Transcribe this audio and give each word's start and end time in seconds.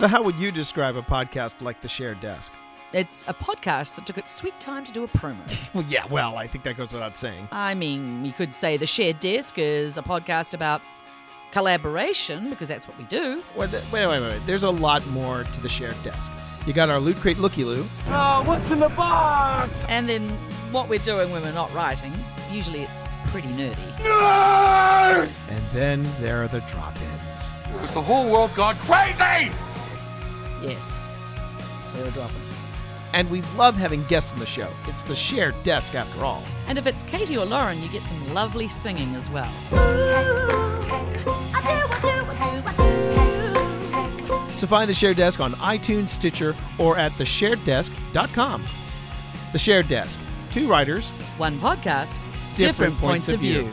So, 0.00 0.08
how 0.08 0.22
would 0.22 0.36
you 0.36 0.50
describe 0.50 0.96
a 0.96 1.02
podcast 1.02 1.60
like 1.60 1.82
The 1.82 1.88
Shared 1.88 2.22
Desk? 2.22 2.54
It's 2.94 3.26
a 3.28 3.34
podcast 3.34 3.96
that 3.96 4.06
took 4.06 4.16
its 4.16 4.32
sweet 4.32 4.58
time 4.58 4.86
to 4.86 4.92
do 4.92 5.04
a 5.04 5.08
promo. 5.08 5.42
Well, 5.74 5.84
yeah, 5.90 6.06
well, 6.06 6.38
I 6.38 6.46
think 6.46 6.64
that 6.64 6.78
goes 6.78 6.90
without 6.90 7.18
saying. 7.18 7.48
I 7.52 7.74
mean, 7.74 8.24
you 8.24 8.32
could 8.32 8.54
say 8.54 8.78
The 8.78 8.86
Shared 8.86 9.20
Desk 9.20 9.58
is 9.58 9.98
a 9.98 10.02
podcast 10.02 10.54
about 10.54 10.80
collaboration, 11.52 12.48
because 12.48 12.66
that's 12.66 12.88
what 12.88 12.96
we 12.96 13.04
do. 13.04 13.42
Wait, 13.54 13.70
wait, 13.92 14.06
wait, 14.06 14.20
wait. 14.22 14.40
There's 14.46 14.64
a 14.64 14.70
lot 14.70 15.06
more 15.08 15.44
to 15.44 15.60
The 15.60 15.68
Shared 15.68 16.02
Desk. 16.02 16.32
You 16.66 16.72
got 16.72 16.88
our 16.88 16.98
Loot 16.98 17.18
Crate 17.18 17.36
Looky 17.36 17.64
Loo. 17.64 17.86
Oh, 18.06 18.42
what's 18.46 18.70
in 18.70 18.80
the 18.80 18.88
box? 18.88 19.84
And 19.90 20.08
then 20.08 20.26
what 20.72 20.88
we're 20.88 20.98
doing 21.00 21.30
when 21.30 21.42
we're 21.42 21.52
not 21.52 21.74
writing, 21.74 22.14
usually 22.50 22.80
it's 22.80 23.04
pretty 23.24 23.48
nerdy. 23.48 23.76
And 25.50 25.62
then 25.74 26.08
there 26.20 26.42
are 26.42 26.48
the 26.48 26.60
drop 26.72 26.96
ins. 26.96 27.48
Has 27.48 27.92
the 27.92 28.00
whole 28.00 28.30
world 28.30 28.54
gone 28.54 28.76
crazy? 28.76 29.52
Yes, 30.62 31.08
there 31.94 32.06
are 32.06 32.10
drop-ins. 32.10 32.66
And 33.12 33.28
we 33.30 33.42
love 33.56 33.74
having 33.74 34.04
guests 34.04 34.32
on 34.32 34.38
the 34.38 34.46
show. 34.46 34.68
It's 34.86 35.02
The 35.02 35.16
Shared 35.16 35.60
Desk, 35.64 35.94
after 35.94 36.24
all. 36.24 36.44
And 36.68 36.78
if 36.78 36.86
it's 36.86 37.02
Katie 37.02 37.36
or 37.36 37.44
Lauren, 37.44 37.82
you 37.82 37.88
get 37.88 38.02
some 38.04 38.34
lovely 38.34 38.68
singing 38.68 39.16
as 39.16 39.28
well. 39.28 39.50
So 44.54 44.66
find 44.66 44.90
The 44.90 44.94
Shared 44.94 45.16
Desk 45.16 45.40
on 45.40 45.54
iTunes, 45.54 46.10
Stitcher, 46.10 46.54
or 46.78 46.98
at 46.98 47.12
theshareddesk.com. 47.12 48.64
The 49.52 49.58
Shared 49.58 49.88
Desk. 49.88 50.20
Two 50.52 50.68
writers, 50.68 51.08
One 51.38 51.58
podcast, 51.58 52.14
Different 52.56 52.98
points 52.98 53.28
of 53.28 53.40
view. 53.40 53.70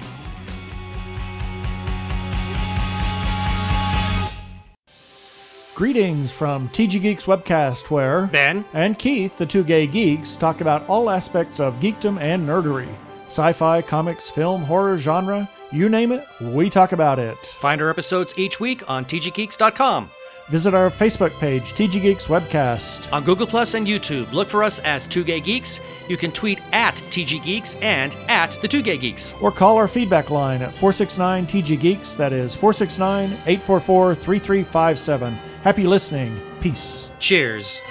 Greetings 5.78 6.32
from 6.32 6.70
TG 6.70 7.00
Geeks 7.04 7.26
Webcast, 7.26 7.92
where 7.92 8.26
Ben? 8.26 8.66
and 8.74 8.98
Keith, 8.98 9.38
the 9.38 9.46
two 9.46 9.64
gay 9.64 9.86
geeks, 9.86 10.36
talk 10.36 10.60
about 10.60 10.90
all 10.90 11.08
aspects 11.08 11.60
of 11.60 11.80
geekdom 11.80 12.20
and 12.20 12.48
nerdery. 12.50 12.90
Sci 13.26 13.54
fi, 13.54 13.84
comics, 13.84 14.28
film, 14.28 14.64
horror, 14.64 14.98
genre, 14.98 15.48
you 15.72 15.88
name 15.88 16.12
it, 16.12 16.26
we 16.42 16.72
talk 16.72 16.94
about 16.94 17.20
it. 17.20 17.38
Find 17.38 17.80
our 17.80 17.92
episodes 17.92 18.34
each 18.40 18.60
week 18.60 18.90
on 18.90 19.06
tggeeks.com. 19.06 20.10
Visit 20.50 20.74
our 20.74 20.90
Facebook 20.90 21.38
page, 21.40 21.74
TG 21.74 22.02
Geeks 22.02 22.28
Webcast. 22.28 23.12
On 23.12 23.22
Google 23.26 23.48
Plus 23.48 23.74
and 23.74 23.86
YouTube, 23.86 24.32
look 24.32 24.48
for 24.48 24.64
us 24.64 24.80
as 24.80 25.06
Two 25.06 25.26
Gay 25.26 25.42
Geeks. 25.42 25.82
You 26.08 26.16
can 26.16 26.32
tweet 26.32 26.62
at 26.72 26.96
TG 26.96 27.44
Geeks 27.44 27.76
and 27.76 28.16
at 28.30 28.52
the 28.62 28.70
Two 28.70 28.82
Gay 28.82 28.98
Geeks. 28.98 29.34
Or 29.42 29.52
call 29.52 29.76
our 29.76 29.90
feedback 29.90 30.30
line 30.30 30.62
at 30.62 30.74
469 30.74 31.48
TG 31.48 31.78
Geeks. 31.78 32.14
That 32.14 32.32
is 32.32 32.56
469 32.56 33.32
844 33.46 34.16
3357. 34.16 35.38
Happy 35.68 35.86
listening. 35.86 36.40
Peace. 36.62 37.12
Cheers. 37.20 37.82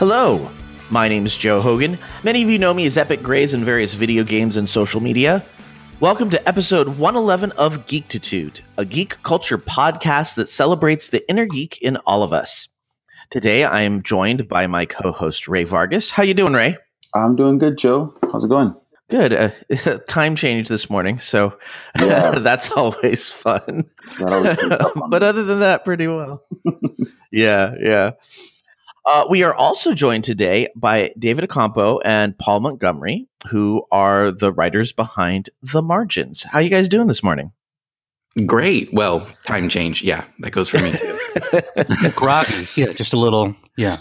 Hello, 0.00 0.50
my 0.88 1.08
name 1.08 1.26
is 1.26 1.36
Joe 1.36 1.60
Hogan. 1.60 1.98
Many 2.24 2.42
of 2.42 2.48
you 2.48 2.58
know 2.58 2.72
me 2.72 2.86
as 2.86 2.96
Epic 2.96 3.22
Grays 3.22 3.52
in 3.52 3.64
various 3.66 3.92
video 3.92 4.24
games 4.24 4.56
and 4.56 4.66
social 4.66 4.98
media. 5.02 5.44
Welcome 6.00 6.30
to 6.30 6.48
episode 6.48 6.88
111 6.88 7.52
of 7.52 7.84
Geektitude, 7.86 8.62
a 8.78 8.86
geek 8.86 9.22
culture 9.22 9.58
podcast 9.58 10.36
that 10.36 10.48
celebrates 10.48 11.08
the 11.10 11.28
inner 11.28 11.44
geek 11.44 11.82
in 11.82 11.98
all 11.98 12.22
of 12.22 12.32
us. 12.32 12.68
Today 13.28 13.62
I 13.62 13.82
am 13.82 14.02
joined 14.02 14.48
by 14.48 14.66
my 14.68 14.86
co-host 14.86 15.48
Ray 15.48 15.64
Vargas. 15.64 16.08
How 16.08 16.22
you 16.22 16.32
doing, 16.32 16.54
Ray? 16.54 16.78
I'm 17.14 17.36
doing 17.36 17.58
good, 17.58 17.76
Joe. 17.76 18.14
How's 18.22 18.44
it 18.44 18.48
going? 18.48 18.74
Good. 19.10 19.34
Uh, 19.34 19.50
time 20.08 20.34
change 20.34 20.68
this 20.68 20.88
morning, 20.88 21.18
so 21.18 21.58
Yeah. 22.00 22.38
that's 22.38 22.70
always 22.70 23.28
fun. 23.30 23.90
That 24.18 24.32
always 24.32 24.58
sneaks 24.58 24.74
up 24.76 24.96
on 25.02 25.10
but 25.10 25.22
other 25.22 25.44
than 25.44 25.60
that, 25.60 25.84
pretty 25.84 26.06
well. 26.06 26.42
yeah, 27.30 27.74
yeah. 27.78 28.10
Uh, 29.04 29.26
we 29.28 29.42
are 29.42 29.54
also 29.54 29.94
joined 29.94 30.24
today 30.24 30.68
by 30.76 31.12
David 31.18 31.48
Accampo 31.48 32.00
and 32.04 32.36
Paul 32.36 32.60
Montgomery, 32.60 33.28
who 33.48 33.86
are 33.90 34.30
the 34.30 34.52
writers 34.52 34.92
behind 34.92 35.50
The 35.62 35.82
Margins. 35.82 36.42
How 36.42 36.58
you 36.58 36.68
guys 36.68 36.88
doing 36.88 37.06
this 37.06 37.22
morning? 37.22 37.52
Great. 38.46 38.92
Well, 38.92 39.26
time 39.44 39.68
change. 39.68 40.02
Yeah, 40.02 40.24
that 40.40 40.50
goes 40.50 40.68
for 40.68 40.78
me 40.78 40.92
too. 40.92 41.18
groggy. 42.14 42.68
Yeah, 42.76 42.92
just 42.92 43.12
a 43.12 43.18
little. 43.18 43.56
Yeah. 43.76 43.98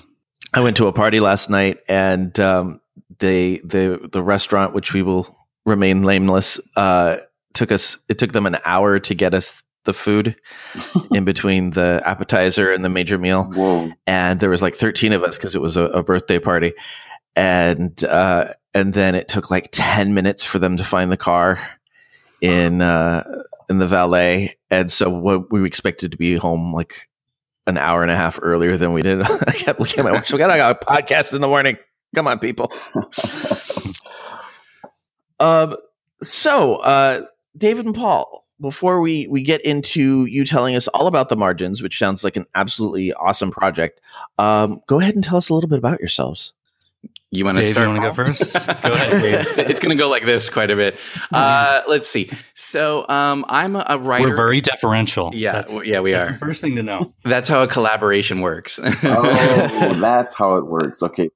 I 0.54 0.62
went 0.62 0.78
to 0.78 0.88
a 0.88 0.94
party 0.94 1.20
last 1.20 1.50
night, 1.50 1.80
and 1.88 2.38
um, 2.40 2.82
they 3.20 3.58
the 3.58 4.10
the 4.12 4.22
restaurant, 4.22 4.74
which 4.74 4.94
we 4.94 5.02
will 5.02 5.36
remain 5.66 6.02
nameless, 6.02 6.60
uh, 6.76 7.18
took 7.54 7.72
us. 7.72 7.98
It 8.08 8.20
took 8.20 8.32
them 8.32 8.46
an 8.46 8.58
hour 8.66 9.00
to 9.00 9.16
get 9.16 9.34
us 9.34 9.62
the 9.86 9.94
food 9.94 10.36
in 11.12 11.26
between 11.26 11.72
the 11.72 12.02
appetizer 12.04 12.72
and 12.72 12.84
the 12.84 12.90
major 12.90 13.18
meal. 13.18 13.44
Whoa. 13.44 13.92
and 14.06 14.40
there 14.40 14.50
was 14.50 14.62
like 14.62 14.76
13 14.76 15.14
of 15.14 15.24
us 15.24 15.36
because 15.36 15.56
it 15.56 15.62
was 15.62 15.78
a, 15.78 15.84
a 15.84 16.04
birthday 16.04 16.40
party. 16.40 16.74
And 17.36 18.04
uh 18.04 18.54
and 18.74 18.94
then 18.94 19.16
it 19.16 19.28
took 19.28 19.50
like 19.50 19.70
10 19.72 20.14
minutes 20.14 20.44
for 20.44 20.60
them 20.60 20.78
to 20.78 20.84
find 20.84 21.12
the 21.12 21.18
car 21.18 21.60
in 22.42 22.82
uh 22.82 23.44
in 23.70 23.78
the 23.78 23.88
valet. 23.88 24.56
And 24.70 24.92
so 24.92 25.10
what 25.10 25.52
we 25.52 25.66
expected 25.66 26.12
to 26.12 26.18
be 26.18 26.36
home 26.36 26.74
like 26.74 27.10
an 27.68 27.78
hour 27.78 28.02
and 28.02 28.12
a 28.12 28.16
half 28.16 28.40
earlier 28.42 28.78
than 28.78 28.94
we 28.94 29.02
did. 29.02 29.22
I 29.48 29.52
kept 29.52 29.80
looking 29.80 30.00
at 30.00 30.06
my 30.06 30.12
watch 30.12 30.32
we 30.32 30.40
got 30.40 30.50
a 30.50 30.86
podcast 30.86 31.34
in 31.34 31.42
the 31.42 31.48
morning. 31.48 31.78
Come 32.16 32.28
on 32.28 32.40
people. 32.40 32.72
Um 35.42 35.78
so 36.22 36.76
uh 36.76 37.26
david 37.58 37.86
and 37.86 37.96
paul 37.96 38.46
before 38.62 39.02
we 39.02 39.28
we 39.28 39.44
get 39.44 39.62
into 39.62 40.26
you 40.26 40.46
telling 40.46 40.76
us 40.76 40.88
all 40.88 41.08
about 41.08 41.30
the 41.30 41.36
margins 41.38 41.82
which 41.82 41.98
sounds 41.98 42.24
like 42.24 42.36
an 42.36 42.46
absolutely 42.56 43.14
awesome 43.14 43.52
project 43.52 44.02
um 44.38 44.82
go 44.88 45.00
ahead 45.00 45.16
and 45.16 45.24
tell 45.24 45.38
us 45.38 45.50
a 45.50 45.54
little 45.54 45.70
bit 45.70 45.80
about 45.80 46.00
yourselves 46.00 46.54
You 47.32 47.46
want 47.46 47.58
to 47.58 47.64
start? 47.64 47.88
you 47.90 47.96
start? 47.96 48.16
wanna 48.16 48.34
go 48.34 48.34
first? 48.34 48.54
Go 48.82 48.92
ahead, 48.92 49.22
Dave. 49.22 49.60
it's 49.70 49.80
going 49.80 49.96
to 49.96 50.02
go 50.02 50.10
like 50.10 50.26
this 50.26 50.50
quite 50.50 50.72
a 50.72 50.76
bit. 50.76 50.98
Uh, 51.32 51.84
let's 51.88 52.08
see. 52.08 52.32
So, 52.56 53.08
um, 53.08 53.46
I'm 53.48 53.76
a 53.76 54.00
writer. 54.00 54.30
We're 54.30 54.36
very 54.36 54.62
deferential. 54.62 55.30
Yeah, 55.36 55.52
That's- 55.52 55.86
yeah, 55.86 56.00
we 56.00 56.12
that's 56.14 56.28
are. 56.28 56.32
the 56.32 56.38
first 56.40 56.60
thing 56.60 56.78
to 56.78 56.84
know. 56.84 57.14
That's 57.24 57.48
how 57.48 57.62
a 57.62 57.68
collaboration 57.68 58.42
works. 58.42 58.80
Oh, 59.04 59.94
that's 60.00 60.36
how 60.36 60.58
it 60.58 60.66
works. 60.66 61.04
Okay. 61.04 61.30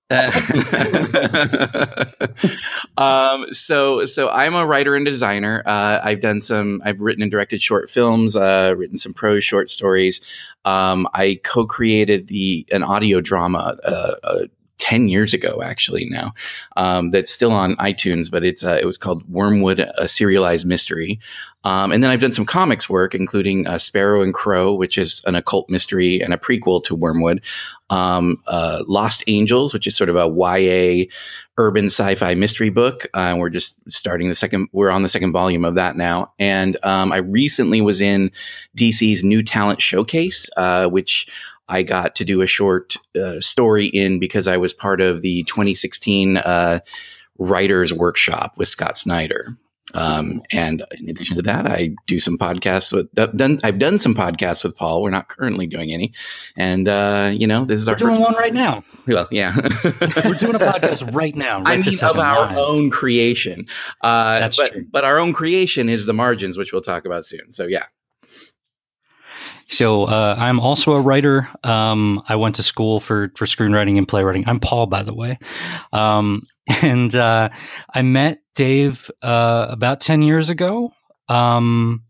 um, 2.97 3.53
so 3.53 4.05
so 4.05 4.29
I'm 4.29 4.55
a 4.55 4.65
writer 4.65 4.95
and 4.95 5.05
designer. 5.05 5.61
Uh, 5.65 5.99
I've 6.03 6.19
done 6.21 6.41
some. 6.41 6.81
I've 6.83 7.01
written 7.01 7.21
and 7.23 7.31
directed 7.31 7.61
short 7.61 7.89
films. 7.89 8.35
Uh, 8.35 8.73
written 8.77 8.97
some 8.97 9.13
prose 9.13 9.43
short 9.43 9.69
stories. 9.69 10.21
Um, 10.65 11.07
I 11.13 11.39
co-created 11.43 12.27
the 12.27 12.65
an 12.71 12.83
audio 12.83 13.21
drama. 13.21 13.77
Uh, 13.83 14.11
uh, 14.23 14.39
10 14.79 15.07
years 15.07 15.33
ago 15.33 15.61
actually 15.61 16.07
now 16.09 16.33
um, 16.75 17.11
that's 17.11 17.31
still 17.31 17.51
on 17.51 17.75
itunes 17.77 18.29
but 18.31 18.43
it's 18.43 18.63
uh, 18.63 18.77
it 18.81 18.85
was 18.85 18.97
called 18.97 19.29
wormwood 19.29 19.79
a 19.79 20.07
serialized 20.07 20.65
mystery 20.65 21.19
um, 21.63 21.91
and 21.91 22.03
then 22.03 22.09
i've 22.09 22.21
done 22.21 22.33
some 22.33 22.45
comics 22.45 22.89
work 22.89 23.15
including 23.15 23.67
uh, 23.67 23.77
sparrow 23.77 24.21
and 24.21 24.33
crow 24.33 24.73
which 24.73 24.97
is 24.97 25.23
an 25.25 25.35
occult 25.35 25.69
mystery 25.69 26.21
and 26.21 26.33
a 26.33 26.37
prequel 26.37 26.83
to 26.83 26.95
wormwood 26.95 27.41
um, 27.93 28.41
uh, 28.47 28.83
Lost 28.87 29.23
Angels, 29.27 29.73
which 29.73 29.87
is 29.87 29.95
sort 29.95 30.09
of 30.09 30.15
a 30.15 30.27
YA 30.27 31.05
urban 31.57 31.85
sci-fi 31.85 32.33
mystery 32.33 32.69
book. 32.69 33.07
Uh, 33.13 33.35
we're 33.37 33.49
just 33.49 33.79
starting 33.91 34.29
the 34.29 34.35
second. 34.35 34.69
We're 34.71 34.89
on 34.89 35.03
the 35.03 35.09
second 35.09 35.31
volume 35.31 35.63
of 35.65 35.75
that 35.75 35.95
now, 35.95 36.33
and 36.39 36.75
um, 36.83 37.11
I 37.11 37.17
recently 37.17 37.81
was 37.81 38.01
in 38.01 38.31
DC's 38.75 39.23
New 39.23 39.43
Talent 39.43 39.79
Showcase, 39.79 40.49
uh, 40.57 40.87
which 40.87 41.27
I 41.67 41.83
got 41.83 42.15
to 42.15 42.25
do 42.25 42.41
a 42.41 42.47
short 42.47 42.95
uh, 43.15 43.39
story 43.39 43.87
in 43.87 44.19
because 44.19 44.47
I 44.47 44.57
was 44.57 44.73
part 44.73 45.01
of 45.01 45.21
the 45.21 45.43
2016 45.43 46.37
uh, 46.37 46.79
Writers 47.37 47.93
Workshop 47.93 48.53
with 48.57 48.67
Scott 48.67 48.97
Snyder. 48.97 49.57
Um, 49.95 50.41
and 50.51 50.83
in 50.99 51.09
addition 51.09 51.37
to 51.37 51.43
that, 51.43 51.67
I 51.67 51.91
do 52.07 52.19
some 52.19 52.39
podcasts 52.39 52.91
with 52.91 53.09
I've 53.19 53.37
done. 53.37 53.59
I've 53.63 53.77
done 53.77 53.99
some 53.99 54.15
podcasts 54.15 54.63
with 54.63 54.75
Paul. 54.75 55.03
We're 55.03 55.11
not 55.11 55.27
currently 55.27 55.67
doing 55.67 55.91
any, 55.93 56.13
and 56.57 56.87
uh, 56.87 57.31
you 57.31 57.45
know, 57.45 57.65
this 57.65 57.79
is 57.79 57.87
We're 57.87 57.93
our 57.93 57.99
doing 57.99 58.13
first. 58.15 58.21
one 58.21 58.33
right 58.33 58.53
now. 58.53 58.83
Well, 59.05 59.27
yeah, 59.29 59.55
We're 59.83 60.33
doing 60.33 60.55
a 60.55 60.59
podcast 60.59 61.13
right 61.13 61.35
now. 61.35 61.59
Right 61.61 61.79
I 61.79 61.89
mean, 61.89 62.03
of 62.03 62.17
our 62.17 62.45
live. 62.47 62.57
own 62.57 62.89
creation. 62.89 63.67
Uh, 64.01 64.39
That's 64.39 64.57
but, 64.57 64.71
true. 64.71 64.85
But 64.89 65.03
our 65.05 65.19
own 65.19 65.33
creation 65.33 65.89
is 65.89 66.07
the 66.07 66.13
margins, 66.13 66.57
which 66.57 66.73
we'll 66.73 66.81
talk 66.81 67.05
about 67.05 67.25
soon. 67.25 67.53
So 67.53 67.67
yeah. 67.67 67.85
So 69.73 70.03
uh, 70.05 70.35
I'm 70.37 70.59
also 70.59 70.93
a 70.93 71.01
writer. 71.01 71.49
Um, 71.63 72.21
I 72.27 72.35
went 72.35 72.55
to 72.55 72.63
school 72.63 72.99
for 72.99 73.31
for 73.35 73.45
screenwriting 73.45 73.97
and 73.97 74.07
playwriting. 74.07 74.43
I'm 74.47 74.59
Paul, 74.59 74.85
by 74.85 75.01
the 75.01 75.15
way, 75.15 75.39
um, 75.91 76.43
and 76.67 77.13
uh, 77.15 77.49
I 77.93 78.01
met 78.03 78.41
Dave 78.53 79.09
uh, 79.23 79.65
about 79.69 79.99
ten 79.99 80.21
years 80.21 80.51
ago 80.51 80.93
um, 81.27 82.03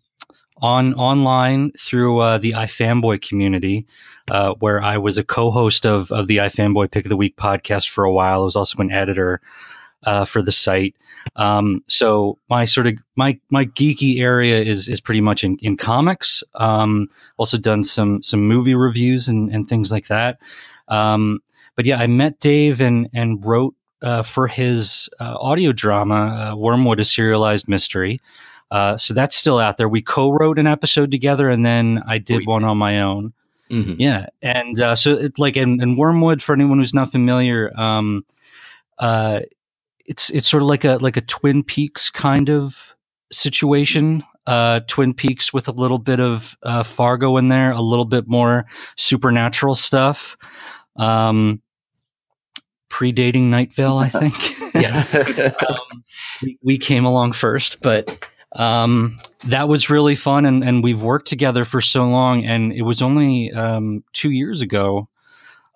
on 0.58 0.96
online 0.96 1.72
through 1.72 2.20
uh, 2.20 2.38
the 2.38 2.52
iFanboy 2.52 3.22
community, 3.22 3.88
uh, 4.30 4.56
where 4.60 4.84
I 4.84 4.98
was 4.98 5.18
a 5.18 5.24
co-host 5.24 5.86
of 5.86 6.12
of 6.12 6.28
the 6.28 6.38
iFanboy 6.38 6.92
Pick 6.92 7.06
of 7.06 7.10
the 7.10 7.18
Week 7.18 7.38
podcast 7.38 7.88
for 7.88 8.04
a 8.04 8.12
while. 8.12 8.42
I 8.42 8.44
was 8.44 8.58
also 8.58 8.80
an 8.80 8.92
editor 8.92 9.40
uh, 10.04 10.26
for 10.26 10.42
the 10.42 10.52
site. 10.52 10.96
Um, 11.36 11.84
so 11.88 12.38
my 12.50 12.66
sort 12.66 12.88
of 12.88 12.94
my 13.16 13.40
my 13.50 13.66
geeky 13.66 14.20
area 14.20 14.62
is 14.62 14.88
is 14.88 15.02
pretty 15.02 15.22
much 15.22 15.44
in, 15.44 15.58
in 15.58 15.78
comics. 15.78 16.44
Um, 16.54 17.10
also 17.38 17.58
done 17.58 17.84
some 17.84 18.24
some 18.24 18.48
movie 18.48 18.76
reviews 18.76 19.30
and, 19.30 19.52
and 19.54 19.68
things 19.68 19.92
like 19.92 20.08
that. 20.08 20.40
Um, 20.88 21.42
but 21.76 21.86
yeah, 21.86 21.98
I 21.98 22.08
met 22.08 22.40
Dave 22.40 22.82
and 22.82 23.10
and 23.14 23.46
wrote 23.46 23.76
uh, 24.02 24.22
for 24.24 24.48
his 24.48 25.10
uh, 25.20 25.36
audio 25.40 25.72
drama 25.72 26.52
uh, 26.52 26.56
Wormwood: 26.56 27.00
A 27.00 27.06
Serialized 27.06 27.68
Mystery. 27.68 28.20
Uh, 28.70 28.98
so 28.98 29.14
that's 29.14 29.36
still 29.36 29.60
out 29.60 29.78
there. 29.78 29.88
We 29.88 30.02
co-wrote 30.02 30.58
an 30.58 30.66
episode 30.68 31.12
together, 31.12 31.48
and 31.50 31.64
then 31.64 32.02
I 32.08 32.18
did 32.18 32.46
one 32.48 32.64
on 32.64 32.78
my 32.78 33.02
own. 33.02 33.34
Mhm. 33.70 33.96
Yeah, 34.00 34.28
and 34.42 34.80
uh, 34.80 34.96
so 34.96 35.18
it, 35.18 35.40
like 35.40 35.58
in, 35.58 35.82
in 35.82 35.96
Wormwood, 35.96 36.42
for 36.42 36.54
anyone 36.54 36.80
who's 36.80 36.94
not 36.94 37.12
familiar, 37.12 37.72
um, 37.80 38.26
uh, 38.98 39.42
it's 40.06 40.30
it's 40.30 40.48
sort 40.48 40.64
of 40.64 40.70
like 40.70 40.86
a 40.86 40.98
like 40.98 41.18
a 41.18 41.22
Twin 41.22 41.64
Peaks 41.64 42.10
kind 42.10 42.50
of 42.50 42.96
situation. 43.32 44.24
Uh, 44.46 44.82
Twin 44.82 45.14
Peaks 45.14 45.54
with 45.54 45.70
a 45.70 45.72
little 45.72 46.00
bit 46.00 46.20
of 46.20 46.58
uh, 46.62 46.84
Fargo 46.84 47.38
in 47.38 47.48
there, 47.48 47.72
a 47.72 47.82
little 47.82 48.06
bit 48.06 48.28
more 48.28 48.66
supernatural 48.98 49.76
stuff. 49.76 50.38
Um, 50.98 51.62
predating 52.90 53.44
Night 53.44 53.74
Vale, 53.74 53.98
I 53.98 54.10
think. 54.10 54.62
um, 55.70 56.04
we, 56.42 56.60
we 56.62 56.78
came 56.78 57.06
along 57.06 57.32
first, 57.32 57.82
but 57.82 58.28
um, 58.56 59.20
that 59.46 59.68
was 59.68 59.90
really 59.90 60.16
fun, 60.16 60.46
and, 60.46 60.64
and 60.64 60.84
we've 60.84 61.02
worked 61.02 61.28
together 61.28 61.66
for 61.66 61.82
so 61.82 62.06
long. 62.06 62.46
And 62.46 62.74
it 62.74 62.84
was 62.84 63.02
only 63.02 63.52
um, 63.52 64.04
two 64.14 64.30
years 64.30 64.62
ago 64.62 65.08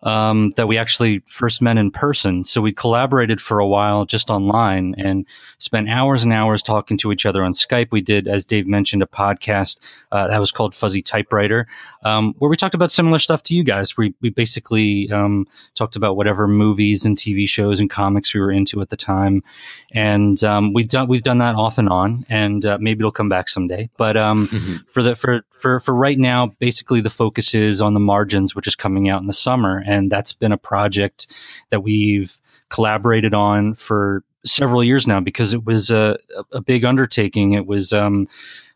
um, 0.03 0.51
that 0.57 0.67
we 0.67 0.77
actually 0.77 1.23
first 1.25 1.61
met 1.61 1.77
in 1.77 1.91
person. 1.91 2.45
So 2.45 2.61
we 2.61 2.71
collaborated 2.71 3.41
for 3.41 3.59
a 3.59 3.67
while 3.67 4.05
just 4.05 4.29
online 4.29 4.95
and 4.97 5.25
spent 5.57 5.89
hours 5.89 6.23
and 6.23 6.31
hours 6.31 6.61
talking 6.63 6.97
to 6.99 7.11
each 7.11 7.25
other 7.25 7.43
on 7.43 7.53
Skype. 7.53 7.87
We 7.91 8.01
did, 8.01 8.27
as 8.27 8.45
Dave 8.45 8.67
mentioned, 8.67 9.01
a 9.01 9.07
podcast 9.07 9.79
uh, 10.11 10.27
that 10.27 10.39
was 10.39 10.51
called 10.51 10.75
Fuzzy 10.75 11.01
Typewriter, 11.01 11.67
um, 12.03 12.35
where 12.37 12.49
we 12.49 12.57
talked 12.57 12.75
about 12.75 12.91
similar 12.91 13.19
stuff 13.19 13.41
to 13.43 13.55
you 13.55 13.63
guys. 13.63 13.97
We 13.97 14.13
we 14.21 14.29
basically 14.29 15.11
um, 15.11 15.47
talked 15.73 15.95
about 15.95 16.15
whatever 16.15 16.47
movies 16.47 17.05
and 17.05 17.17
TV 17.17 17.49
shows 17.49 17.79
and 17.79 17.89
comics 17.89 18.33
we 18.33 18.39
were 18.39 18.51
into 18.51 18.81
at 18.81 18.89
the 18.89 18.97
time, 18.97 19.43
and 19.91 20.41
um, 20.43 20.73
we've 20.73 20.87
done 20.87 21.07
we've 21.07 21.23
done 21.23 21.39
that 21.39 21.55
off 21.55 21.77
and 21.77 21.89
on, 21.89 22.25
and 22.29 22.65
uh, 22.65 22.77
maybe 22.79 22.99
it'll 22.99 23.11
come 23.11 23.29
back 23.29 23.49
someday. 23.49 23.89
But 23.97 24.17
um, 24.17 24.47
Mhm. 24.47 24.89
for 24.89 25.03
the 25.03 25.15
for 25.15 25.41
for 25.51 25.79
for 25.79 25.93
right 25.93 26.17
now, 26.17 26.47
basically 26.59 27.01
the 27.01 27.09
focus 27.09 27.55
is 27.55 27.81
on 27.81 27.93
the 27.93 27.99
margins, 27.99 28.55
which 28.55 28.67
is 28.67 28.75
coming 28.75 29.09
out 29.09 29.21
in 29.21 29.27
the 29.27 29.33
summer, 29.33 29.83
and 29.87 30.11
that's 30.11 30.33
been 30.33 30.51
a 30.51 30.57
project 30.57 31.27
that 31.69 31.81
we've 31.81 32.39
collaborated 32.69 33.33
on 33.33 33.73
for 33.73 34.23
several 34.45 34.83
years 34.83 35.07
now 35.07 35.19
because 35.19 35.53
it 35.53 35.63
was 35.63 35.91
a 35.91 36.17
a 36.51 36.61
big 36.61 36.85
undertaking. 36.85 37.53
It 37.53 37.65
was 37.65 37.93
um, 37.93 38.27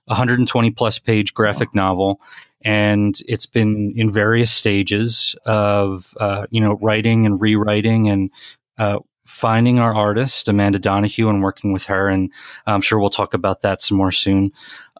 a 0.07 0.13
120 0.13 0.71
plus 0.71 0.99
page 0.99 1.33
graphic 1.33 1.73
novel. 1.73 2.21
And 2.63 3.19
it's 3.27 3.47
been 3.47 3.93
in 3.95 4.09
various 4.09 4.51
stages 4.51 5.35
of, 5.45 6.13
uh, 6.19 6.45
you 6.51 6.61
know, 6.61 6.77
writing 6.79 7.25
and 7.25 7.41
rewriting 7.41 8.09
and 8.09 8.29
uh, 8.77 8.99
finding 9.25 9.79
our 9.79 9.93
artist, 9.93 10.47
Amanda 10.47 10.77
Donahue, 10.77 11.29
and 11.29 11.41
working 11.41 11.73
with 11.73 11.85
her. 11.85 12.07
And 12.07 12.31
I'm 12.65 12.81
sure 12.81 12.99
we'll 12.99 13.09
talk 13.09 13.33
about 13.33 13.61
that 13.61 13.81
some 13.81 13.97
more 13.97 14.11
soon. 14.11 14.51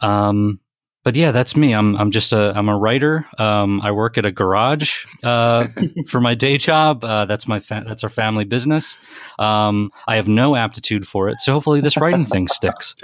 Um, 0.02 0.60
but 1.04 1.16
yeah, 1.16 1.32
that's 1.32 1.56
me. 1.56 1.74
I'm 1.74 1.96
I'm 1.96 2.12
just 2.12 2.34
a 2.34 2.54
I'm 2.56 2.70
a 2.70 2.78
writer. 2.78 3.26
Um, 3.38 3.82
I 3.82 3.92
work 3.92 4.18
at 4.18 4.26
a 4.26 4.32
garage 4.32 5.06
uh, 5.24 5.68
for 6.08 6.22
my 6.22 6.36
day 6.36 6.58
job. 6.58 7.04
Uh, 7.04 7.26
that's 7.26 7.48
my 7.48 7.60
fa- 7.60 7.84
that's 7.88 8.04
our 8.04 8.10
family 8.10 8.46
business. 8.46 8.98
Um, 9.40 9.92
I 10.08 10.18
have 10.18 10.28
no 10.28 10.56
aptitude 10.56 11.08
for 11.08 11.30
it, 11.30 11.40
so 11.42 11.54
hopefully 11.54 11.82
this 11.82 11.98
writing 11.98 12.26
thing 12.26 12.48
sticks. 12.48 12.96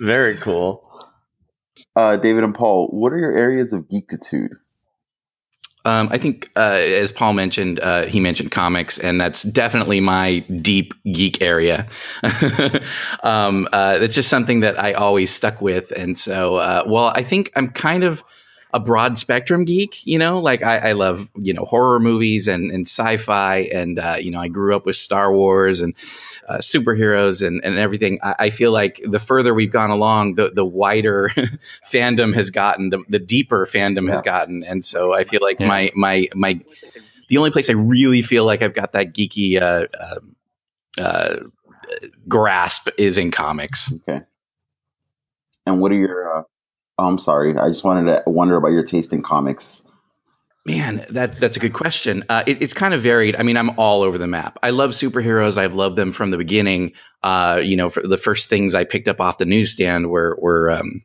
Very 0.00 0.36
cool. 0.38 0.86
Uh, 1.96 2.16
David 2.16 2.44
and 2.44 2.54
Paul, 2.54 2.88
what 2.88 3.12
are 3.12 3.18
your 3.18 3.36
areas 3.36 3.72
of 3.72 3.88
geektitude? 3.88 4.50
Um, 5.84 6.10
I 6.12 6.18
think, 6.18 6.50
uh, 6.56 6.60
as 6.60 7.10
Paul 7.10 7.32
mentioned, 7.32 7.80
uh, 7.80 8.04
he 8.04 8.20
mentioned 8.20 8.50
comics, 8.50 8.98
and 8.98 9.18
that's 9.20 9.42
definitely 9.42 10.00
my 10.00 10.40
deep 10.40 10.92
geek 11.04 11.40
area. 11.40 11.88
um, 13.22 13.66
uh, 13.72 13.98
it's 14.00 14.14
just 14.14 14.28
something 14.28 14.60
that 14.60 14.78
I 14.78 14.92
always 14.92 15.30
stuck 15.30 15.62
with, 15.62 15.90
and 15.90 16.18
so, 16.18 16.56
uh, 16.56 16.82
well, 16.86 17.06
I 17.06 17.22
think 17.22 17.52
I'm 17.56 17.70
kind 17.70 18.04
of 18.04 18.22
a 18.72 18.80
broad 18.80 19.16
spectrum 19.18 19.64
geek. 19.64 20.06
You 20.06 20.18
know, 20.18 20.40
like 20.40 20.62
I, 20.62 20.90
I 20.90 20.92
love 20.92 21.30
you 21.36 21.54
know 21.54 21.64
horror 21.64 21.98
movies 21.98 22.48
and, 22.48 22.70
and 22.70 22.86
sci-fi, 22.86 23.68
and 23.72 23.98
uh, 23.98 24.16
you 24.20 24.32
know 24.32 24.40
I 24.40 24.48
grew 24.48 24.76
up 24.76 24.84
with 24.84 24.96
Star 24.96 25.32
Wars 25.32 25.80
and 25.80 25.94
uh, 26.50 26.58
superheroes 26.58 27.46
and, 27.46 27.60
and 27.64 27.78
everything. 27.78 28.18
I, 28.22 28.34
I 28.38 28.50
feel 28.50 28.72
like 28.72 29.00
the 29.04 29.20
further 29.20 29.54
we've 29.54 29.70
gone 29.70 29.90
along, 29.90 30.34
the 30.34 30.50
the 30.50 30.64
wider 30.64 31.28
fandom 31.92 32.34
has 32.34 32.50
gotten, 32.50 32.90
the, 32.90 33.04
the 33.08 33.20
deeper 33.20 33.66
fandom 33.66 34.10
has 34.10 34.22
gotten, 34.22 34.64
and 34.64 34.84
so 34.84 35.12
I 35.12 35.24
feel 35.24 35.40
like 35.42 35.60
Yeah. 35.60 35.68
my 35.68 35.90
my 35.94 36.28
my 36.34 36.60
the 37.28 37.38
only 37.38 37.52
place 37.52 37.70
I 37.70 37.74
really 37.74 38.22
feel 38.22 38.44
like 38.44 38.62
I've 38.62 38.74
got 38.74 38.92
that 38.92 39.14
geeky 39.14 39.62
uh, 39.62 39.86
uh, 39.98 41.00
uh, 41.00 41.36
grasp 42.26 42.88
is 42.98 43.18
in 43.18 43.30
comics. 43.30 43.92
Okay. 43.92 44.22
And 45.66 45.80
what 45.80 45.92
are 45.92 45.96
your? 45.96 46.38
Uh, 46.38 46.42
oh, 46.98 47.06
I'm 47.06 47.18
sorry. 47.18 47.56
I 47.56 47.68
just 47.68 47.84
wanted 47.84 48.24
to 48.24 48.30
wonder 48.30 48.56
about 48.56 48.72
your 48.72 48.82
taste 48.84 49.12
in 49.12 49.22
comics. 49.22 49.86
Man, 50.66 51.06
that 51.10 51.36
that's 51.36 51.56
a 51.56 51.60
good 51.60 51.72
question. 51.72 52.22
Uh, 52.28 52.42
it, 52.46 52.62
it's 52.62 52.74
kind 52.74 52.92
of 52.92 53.00
varied. 53.00 53.34
I 53.34 53.42
mean, 53.42 53.56
I'm 53.56 53.78
all 53.78 54.02
over 54.02 54.18
the 54.18 54.26
map. 54.26 54.58
I 54.62 54.70
love 54.70 54.90
superheroes. 54.90 55.56
I've 55.56 55.74
loved 55.74 55.96
them 55.96 56.12
from 56.12 56.30
the 56.30 56.36
beginning. 56.36 56.92
Uh, 57.22 57.60
you 57.62 57.76
know, 57.76 57.88
the 57.88 58.18
first 58.18 58.50
things 58.50 58.74
I 58.74 58.84
picked 58.84 59.08
up 59.08 59.20
off 59.20 59.38
the 59.38 59.46
newsstand 59.46 60.10
were 60.10 60.36
were 60.38 60.70
um, 60.70 61.02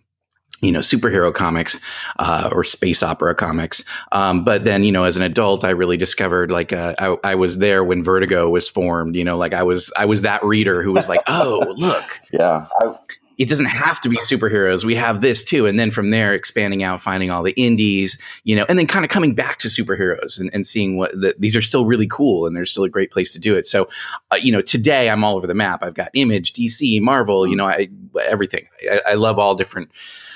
you 0.62 0.74
know 0.74 0.80
superhero 0.80 1.34
comics 1.34 1.80
uh, 2.20 2.50
or 2.52 2.66
space 2.66 3.02
opera 3.02 3.34
comics. 3.34 3.86
Um, 4.12 4.44
but 4.44 4.66
then, 4.66 4.84
you 4.84 4.92
know, 4.92 5.06
as 5.06 5.16
an 5.16 5.24
adult, 5.24 5.64
I 5.64 5.72
really 5.72 5.98
discovered 5.98 6.52
like 6.52 6.74
uh, 6.74 6.96
I, 7.00 7.32
I 7.32 7.36
was 7.36 7.58
there 7.58 7.82
when 7.84 8.04
Vertigo 8.04 8.50
was 8.50 8.68
formed. 8.68 9.16
You 9.16 9.24
know, 9.24 9.38
like 9.38 9.54
I 9.54 9.64
was 9.64 9.94
I 9.98 10.06
was 10.06 10.24
that 10.24 10.44
reader 10.44 10.82
who 10.84 10.92
was 10.92 11.08
like, 11.08 11.22
oh, 11.28 11.74
look, 11.78 12.20
Yeah. 12.32 12.68
I, 12.78 12.96
it 13.38 13.50
doesn't 13.50 13.65
have 13.65 14.01
to 14.01 14.10
be 14.10 14.18
superheroes. 14.18 14.84
We 14.84 14.96
have 14.96 15.22
this 15.22 15.44
too. 15.44 15.65
And 15.65 15.77
then 15.77 15.92
from 15.92 16.10
there, 16.10 16.34
expanding 16.34 16.84
out, 16.84 17.01
finding 17.01 17.32
all 17.32 17.44
the 17.44 17.51
indies, 17.51 18.22
you 18.44 18.56
know, 18.56 18.65
and 18.68 18.77
then 18.77 18.88
kind 18.88 19.04
of 19.06 19.12
coming 19.12 19.36
back 19.36 19.60
to 19.60 19.68
superheroes 19.68 20.39
and, 20.39 20.51
and 20.54 20.65
seeing 20.65 20.98
what 20.98 21.12
the, 21.12 21.36
these 21.38 21.56
are 21.56 21.62
still 21.62 21.86
really 21.86 22.08
cool 22.08 22.48
and 22.48 22.56
there's 22.56 22.72
still 22.72 22.84
a 22.84 22.89
great 22.89 23.12
place 23.12 23.34
to 23.34 23.39
do 23.39 23.56
it. 23.56 23.68
So, 23.68 23.89
uh, 24.32 24.38
you 24.42 24.51
know, 24.51 24.62
today 24.62 25.10
I'm 25.10 25.24
all 25.24 25.36
over 25.36 25.48
the 25.48 25.54
map. 25.54 25.84
I've 25.84 25.94
got 25.94 26.12
Image, 26.13 26.54
DC, 26.54 27.01
Marvel, 27.01 27.48
you 27.48 27.56
know, 27.56 27.65
I, 27.65 27.89
everything. 28.22 28.68
I, 28.89 29.01
I 29.12 29.13
love 29.15 29.39
all 29.39 29.56
different 29.56 29.92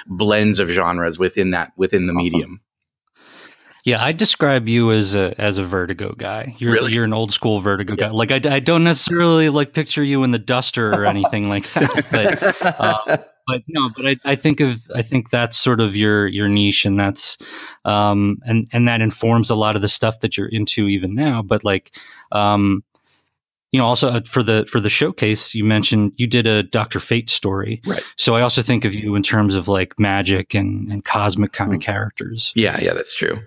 blends 0.07 0.59
of 0.59 0.69
genres 0.69 1.17
within 1.17 1.51
that, 1.51 1.73
within 1.75 2.05
the 2.07 2.13
Awesome. 2.13 2.23
medium. 2.23 2.61
Yeah, 3.89 4.03
I 4.03 4.11
describe 4.11 4.67
you 4.67 4.91
as 4.91 5.15
a 5.15 5.33
as 5.41 5.57
a 5.57 5.63
Vertigo 5.63 6.13
guy. 6.15 6.55
You're 6.59 6.73
Really? 6.73 6.93
you're 6.93 7.05
an 7.05 7.13
old 7.13 7.33
school 7.33 7.59
Vertigo 7.59 7.95
guy. 7.95 8.09
Like 8.09 8.31
I, 8.31 8.39
I 8.47 8.59
don't 8.59 8.83
necessarily 8.83 9.49
like 9.49 9.73
picture 9.73 10.03
you 10.03 10.23
in 10.23 10.29
the 10.29 10.37
duster 10.37 10.91
or 10.93 11.05
anything 11.15 11.49
like 11.49 11.65
that. 11.73 12.05
But 12.11 12.79
um, 12.79 13.19
but 13.47 13.63
no, 13.67 13.89
but 13.95 14.05
I, 14.05 14.17
I 14.23 14.35
think 14.35 14.59
of 14.59 14.79
I 14.93 15.01
think 15.01 15.31
that's 15.31 15.57
sort 15.57 15.81
of 15.81 15.95
your 15.95 16.27
your 16.27 16.47
niche, 16.47 16.85
and 16.85 16.99
that's 16.99 17.39
um 17.83 18.37
and 18.43 18.67
and 18.71 18.87
that 18.87 19.01
informs 19.01 19.49
a 19.49 19.55
lot 19.55 19.75
of 19.75 19.81
the 19.81 19.89
stuff 19.89 20.19
that 20.19 20.37
you're 20.37 20.47
into 20.47 20.87
even 20.87 21.15
now. 21.15 21.41
But 21.41 21.63
like 21.63 21.91
um 22.31 22.83
you 23.71 23.79
know 23.79 23.85
also 23.85 24.09
uh, 24.09 24.21
for 24.25 24.43
the 24.43 24.65
for 24.65 24.79
the 24.79 24.89
showcase 24.89 25.55
you 25.55 25.63
mentioned 25.63 26.13
you 26.17 26.27
did 26.27 26.47
a 26.47 26.63
Doctor 26.63 26.99
Fate 26.99 27.29
story, 27.29 27.81
Right. 27.85 28.03
So 28.15 28.35
I 28.35 28.41
also 28.41 28.61
think 28.61 28.85
of 28.85 28.93
you 28.93 29.15
in 29.15 29.23
terms 29.23 29.55
of 29.55 29.67
like 29.67 29.99
magic 29.99 30.53
and 30.53 30.91
and 30.91 31.03
cosmic 31.03 31.51
kind 31.51 31.73
of 31.73 31.81
characters. 31.81 32.51
Yeah, 32.55 32.79
yeah, 32.79 32.93
that's 32.93 33.13
true. 33.13 33.39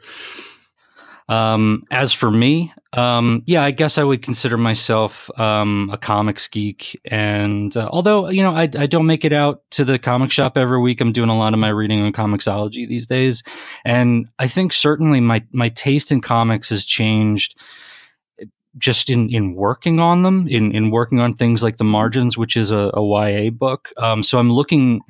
Um, 1.29 1.85
as 1.91 2.13
for 2.13 2.31
me, 2.31 2.75
um, 2.93 3.45
yeah, 3.47 3.63
I 3.63 3.71
guess 3.71 3.97
I 3.97 4.03
would 4.03 4.23
consider 4.23 4.59
myself 4.59 5.31
um, 5.39 5.91
a 5.93 5.97
comics 5.97 6.49
geek. 6.49 7.01
And 7.05 7.75
uh, 7.77 7.89
although 7.91 8.29
you 8.29 8.43
know 8.43 8.55
I, 8.55 8.63
I 8.63 8.87
don't 8.87 9.07
make 9.07 9.25
it 9.25 9.33
out 9.33 9.63
to 9.73 9.85
the 9.85 9.99
comic 9.99 10.33
shop 10.33 10.57
every 10.59 10.81
week, 10.81 11.01
I'm 11.01 11.13
doing 11.13 11.31
a 11.31 11.39
lot 11.39 11.55
of 11.55 11.61
my 11.61 11.69
reading 11.69 12.03
on 12.03 12.13
comiXology 12.13 12.89
these 12.89 13.07
days, 13.07 13.45
and 13.85 14.29
I 14.39 14.49
think 14.49 14.73
certainly 14.73 15.21
my 15.21 15.45
my 15.53 15.69
taste 15.69 16.13
in 16.13 16.21
comics 16.21 16.71
has 16.71 16.85
changed 16.85 17.57
just 18.79 19.11
in 19.11 19.31
in 19.31 19.55
working 19.55 20.01
on 20.01 20.23
them, 20.23 20.49
in 20.49 20.75
in 20.75 20.91
working 20.91 21.21
on 21.21 21.35
things 21.35 21.63
like 21.63 21.77
the 21.77 21.85
margins, 21.85 22.37
which 22.37 22.57
is 22.57 22.71
a, 22.71 22.91
a 22.95 23.03
YA 23.03 23.51
book. 23.51 23.91
Um, 23.97 24.23
so 24.23 24.39
I'm 24.39 24.53
looking 24.53 25.03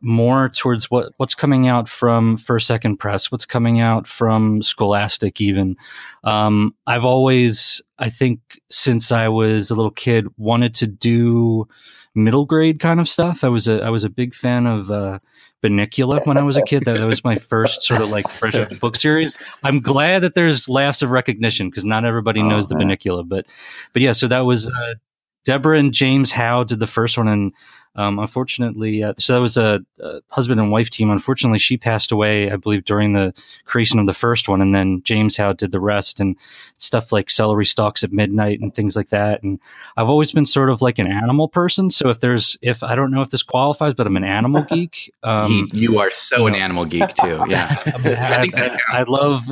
more 0.00 0.48
towards 0.48 0.90
what 0.90 1.12
what's 1.16 1.34
coming 1.34 1.68
out 1.68 1.88
from 1.88 2.36
First 2.36 2.66
Second 2.66 2.96
Press, 2.96 3.30
what's 3.30 3.46
coming 3.46 3.80
out 3.80 4.06
from 4.06 4.62
Scholastic. 4.62 5.40
Even 5.40 5.76
um, 6.24 6.74
I've 6.86 7.04
always, 7.04 7.82
I 7.98 8.10
think, 8.10 8.40
since 8.70 9.12
I 9.12 9.28
was 9.28 9.70
a 9.70 9.74
little 9.74 9.90
kid, 9.90 10.26
wanted 10.36 10.76
to 10.76 10.86
do 10.86 11.68
middle 12.14 12.46
grade 12.46 12.80
kind 12.80 13.00
of 13.00 13.08
stuff. 13.08 13.44
I 13.44 13.48
was 13.48 13.68
a 13.68 13.82
I 13.82 13.90
was 13.90 14.04
a 14.04 14.10
big 14.10 14.34
fan 14.34 14.66
of. 14.66 14.90
Uh, 14.90 15.18
Bunnicula 15.62 16.26
when 16.26 16.38
I 16.38 16.42
was 16.42 16.56
a 16.56 16.62
kid. 16.62 16.84
That, 16.86 16.98
that 16.98 17.06
was 17.06 17.22
my 17.24 17.36
first 17.50 17.82
sort 17.82 18.00
of 18.00 18.08
like 18.08 18.28
fresh 18.30 18.56
book 18.78 18.96
series. 18.96 19.34
I'm 19.62 19.80
glad 19.80 20.20
that 20.22 20.34
there's 20.34 20.68
laughs 20.68 21.02
of 21.02 21.10
recognition 21.10 21.68
because 21.68 21.84
not 21.84 22.04
everybody 22.04 22.40
Oh, 22.40 22.48
knows 22.48 22.68
the 22.68 22.76
man. 22.76 22.88
Bunnicula, 22.88 23.28
but 23.28 23.46
but 23.92 24.02
yeah. 24.02 24.12
So 24.12 24.28
that 24.28 24.40
was 24.40 24.68
uh, 24.68 24.94
Deborah 25.44 25.78
and 25.78 25.92
James 25.92 26.30
Howe 26.30 26.64
did 26.64 26.78
the 26.78 26.86
first 26.86 27.16
one, 27.16 27.28
and 27.28 27.52
um, 27.96 28.18
unfortunately, 28.18 29.02
uh, 29.02 29.14
so 29.18 29.34
that 29.34 29.40
was 29.40 29.56
a, 29.56 29.80
a 29.98 30.20
husband 30.28 30.60
and 30.60 30.70
wife 30.70 30.90
team. 30.90 31.10
Unfortunately, 31.10 31.58
she 31.58 31.76
passed 31.76 32.12
away, 32.12 32.50
I 32.50 32.56
believe, 32.56 32.84
during 32.84 33.12
the 33.12 33.32
creation 33.64 33.98
of 33.98 34.06
the 34.06 34.12
first 34.12 34.48
one, 34.48 34.60
and 34.60 34.74
then 34.74 35.02
James 35.02 35.36
Howe 35.36 35.52
did 35.54 35.72
the 35.72 35.80
rest, 35.80 36.20
and 36.20 36.36
stuff 36.76 37.10
like 37.10 37.30
Celery 37.30 37.64
Stalks 37.66 38.04
at 38.04 38.12
Midnight 38.12 38.60
and 38.60 38.74
things 38.74 38.94
like 38.96 39.08
that. 39.08 39.42
And 39.42 39.58
I've 39.96 40.08
always 40.08 40.30
been 40.30 40.46
sort 40.46 40.70
of 40.70 40.82
like 40.82 40.98
an 40.98 41.10
animal 41.10 41.48
person, 41.48 41.90
so 41.90 42.10
if 42.10 42.20
there's 42.20 42.56
if 42.62 42.82
I 42.82 42.94
don't 42.94 43.10
know 43.10 43.22
if 43.22 43.30
this 43.30 43.42
qualifies, 43.42 43.94
but 43.94 44.06
I'm 44.06 44.16
an 44.16 44.24
animal 44.24 44.62
geek. 44.62 45.12
Um, 45.22 45.68
He- 45.72 45.80
you 45.80 45.98
are 46.00 46.10
so 46.10 46.46
an 46.46 46.52
you 46.54 46.60
know. 46.60 46.64
animal 46.64 46.84
geek 46.84 47.14
too. 47.14 47.44
Yeah. 47.48 47.82
I, 47.86 48.08
I 48.10 48.34
I, 48.36 48.40
think 48.42 48.54
that 48.54 48.80
I, 48.92 49.00
I 49.00 49.02
love 49.04 49.50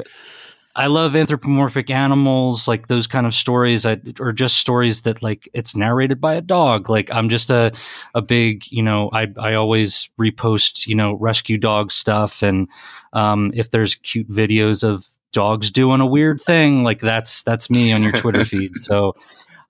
I 0.78 0.86
love 0.86 1.16
anthropomorphic 1.16 1.90
animals, 1.90 2.68
like 2.68 2.86
those 2.86 3.08
kind 3.08 3.26
of 3.26 3.34
stories, 3.34 3.84
I, 3.84 4.00
or 4.20 4.32
just 4.32 4.56
stories 4.56 5.02
that 5.02 5.20
like 5.24 5.48
it's 5.52 5.74
narrated 5.74 6.20
by 6.20 6.34
a 6.34 6.40
dog. 6.40 6.88
Like 6.88 7.10
I'm 7.12 7.30
just 7.30 7.50
a 7.50 7.72
a 8.14 8.22
big, 8.22 8.70
you 8.70 8.84
know, 8.84 9.10
I 9.12 9.26
I 9.36 9.54
always 9.54 10.08
repost, 10.16 10.86
you 10.86 10.94
know, 10.94 11.14
rescue 11.14 11.58
dog 11.58 11.90
stuff, 11.90 12.44
and 12.44 12.68
um, 13.12 13.50
if 13.54 13.72
there's 13.72 13.96
cute 13.96 14.28
videos 14.28 14.84
of 14.84 15.04
dogs 15.32 15.72
doing 15.72 16.00
a 16.00 16.06
weird 16.06 16.40
thing, 16.40 16.84
like 16.84 17.00
that's 17.00 17.42
that's 17.42 17.68
me 17.68 17.92
on 17.92 18.04
your 18.04 18.12
Twitter 18.12 18.44
feed. 18.52 18.76
So 18.76 19.16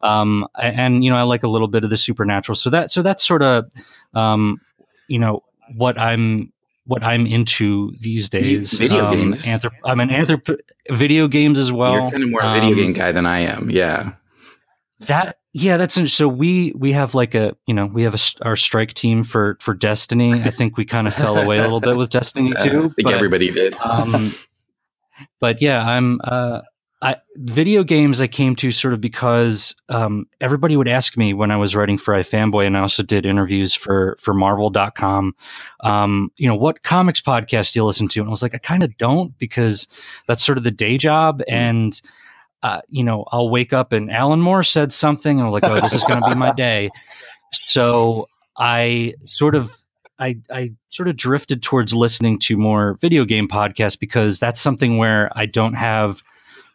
um, 0.03 0.47
and 0.55 1.03
you 1.03 1.11
know 1.11 1.17
I 1.17 1.23
like 1.23 1.43
a 1.43 1.49
little 1.49 1.69
bit 1.69 1.85
of 1.85 1.91
the 1.91 1.97
supernatural. 1.97 2.57
So 2.57 2.69
that 2.69 2.91
so 2.91 3.01
that's 3.01 3.27
sort 3.27 3.43
of 3.43 3.65
um, 4.13 4.61
you 5.07 5.21
know 5.21 5.43
what 5.75 5.99
I'm 5.99 6.53
what 6.89 7.03
I'm 7.03 7.27
into 7.27 7.95
these 8.01 8.31
days. 8.31 8.73
video 8.73 9.07
um, 9.07 9.15
games. 9.15 9.45
Anthrop- 9.45 9.77
I'm 9.85 10.01
an 10.01 10.09
anthrop 10.09 10.59
video 10.91 11.29
games 11.29 11.59
as 11.59 11.71
well. 11.73 11.93
You're 11.95 12.11
kind 12.11 12.23
of 12.23 12.31
more 12.31 12.41
a 12.43 12.53
video 12.55 12.71
Um, 12.71 12.77
game 12.77 12.93
guy 12.93 13.13
than 13.13 13.27
I 13.27 13.41
am. 13.41 13.71
Yeah. 13.71 14.13
that 15.01 15.39
yeah, 15.53 15.77
that's 15.79 16.13
so 16.13 16.29
we 16.29 16.73
we 16.77 16.93
have 16.93 17.15
like 17.15 17.35
a 17.35 17.57
you 17.67 17.75
know 17.75 17.87
we 17.87 18.03
have 18.05 18.15
a, 18.15 18.19
our 18.47 18.55
strike 18.57 18.93
team 18.95 19.25
for 19.25 19.57
for 19.61 19.75
Destiny. 19.75 20.33
I 20.35 20.51
think 20.51 20.77
we 20.77 20.85
kind 20.85 21.07
of 21.09 21.15
fell 21.15 21.39
away 21.39 21.59
a 21.59 21.63
little 21.63 21.81
bit 21.81 21.97
with 21.97 22.11
Destiny 22.11 22.51
too. 22.63 22.79
I 22.91 22.95
think 22.95 22.95
but- 23.05 23.15
everybody 23.15 23.51
did. 23.51 23.75
um, 23.75 24.33
but 25.41 25.61
yeah, 25.63 25.81
I'm. 25.83 26.21
Uh, 26.23 26.61
I 27.01 27.17
video 27.37 27.85
games 27.85 28.21
I 28.21 28.27
came 28.27 28.57
to 28.57 28.73
sort 28.73 28.93
of 28.93 29.01
because 29.01 29.77
um, 29.89 30.27
everybody 30.41 30.77
would 30.77 30.89
ask 30.89 31.17
me 31.17 31.33
when 31.33 31.53
I 31.53 31.57
was 31.57 31.77
writing 31.77 31.97
for 31.97 32.15
iFanboy, 32.15 32.67
and 32.67 32.77
I 32.77 32.81
also 32.81 33.05
did 33.05 33.25
interviews 33.25 33.73
for 33.73 34.17
for 34.19 34.35
Marvel.com. 34.35 35.37
Um, 35.79 36.33
you 36.37 36.49
know, 36.49 36.57
what 36.57 36.83
comics 36.83 37.21
podcast 37.21 37.73
do 37.73 37.81
you 37.81 37.85
listen 37.85 38.09
to? 38.09 38.21
And 38.21 38.29
I 38.29 38.31
was 38.31 38.43
like, 38.43 38.55
I 38.57 38.59
kind 38.59 38.83
of 38.83 38.97
don't 38.97 39.37
because 39.39 39.87
that's 40.27 40.45
sort 40.45 40.59
of 40.59 40.65
the 40.65 40.73
day 40.73 40.99
job, 40.99 41.41
and 41.47 42.01
uh, 42.65 42.81
you 42.89 43.05
know, 43.05 43.25
I'll 43.31 43.49
wake 43.49 43.73
up 43.73 43.93
and 43.93 44.11
Alan 44.11 44.41
Moore 44.41 44.65
said 44.65 44.93
something, 44.93 45.31
and 45.31 45.43
I 45.43 45.45
was 45.45 45.55
like, 45.55 45.65
oh, 45.65 45.81
this 45.81 45.95
is 45.95 46.03
going 46.03 46.21
to 46.21 46.29
be 46.29 46.35
my 46.35 46.53
day. 46.57 46.91
So 47.53 48.29
I 48.57 49.15
sort 49.25 49.55
of 49.55 49.73
I, 50.19 50.39
I 50.51 50.73
sort 50.89 51.09
of 51.09 51.17
drifted 51.17 51.63
towards 51.63 51.95
listening 51.95 52.41
to 52.41 52.57
more 52.57 52.97
video 53.01 53.25
game 53.25 53.47
podcasts 53.47 53.99
because 53.99 54.41
that's 54.41 54.61
something 54.61 54.99
where 54.99 55.31
I 55.33 55.47
don't 55.47 55.75
have 55.75 56.25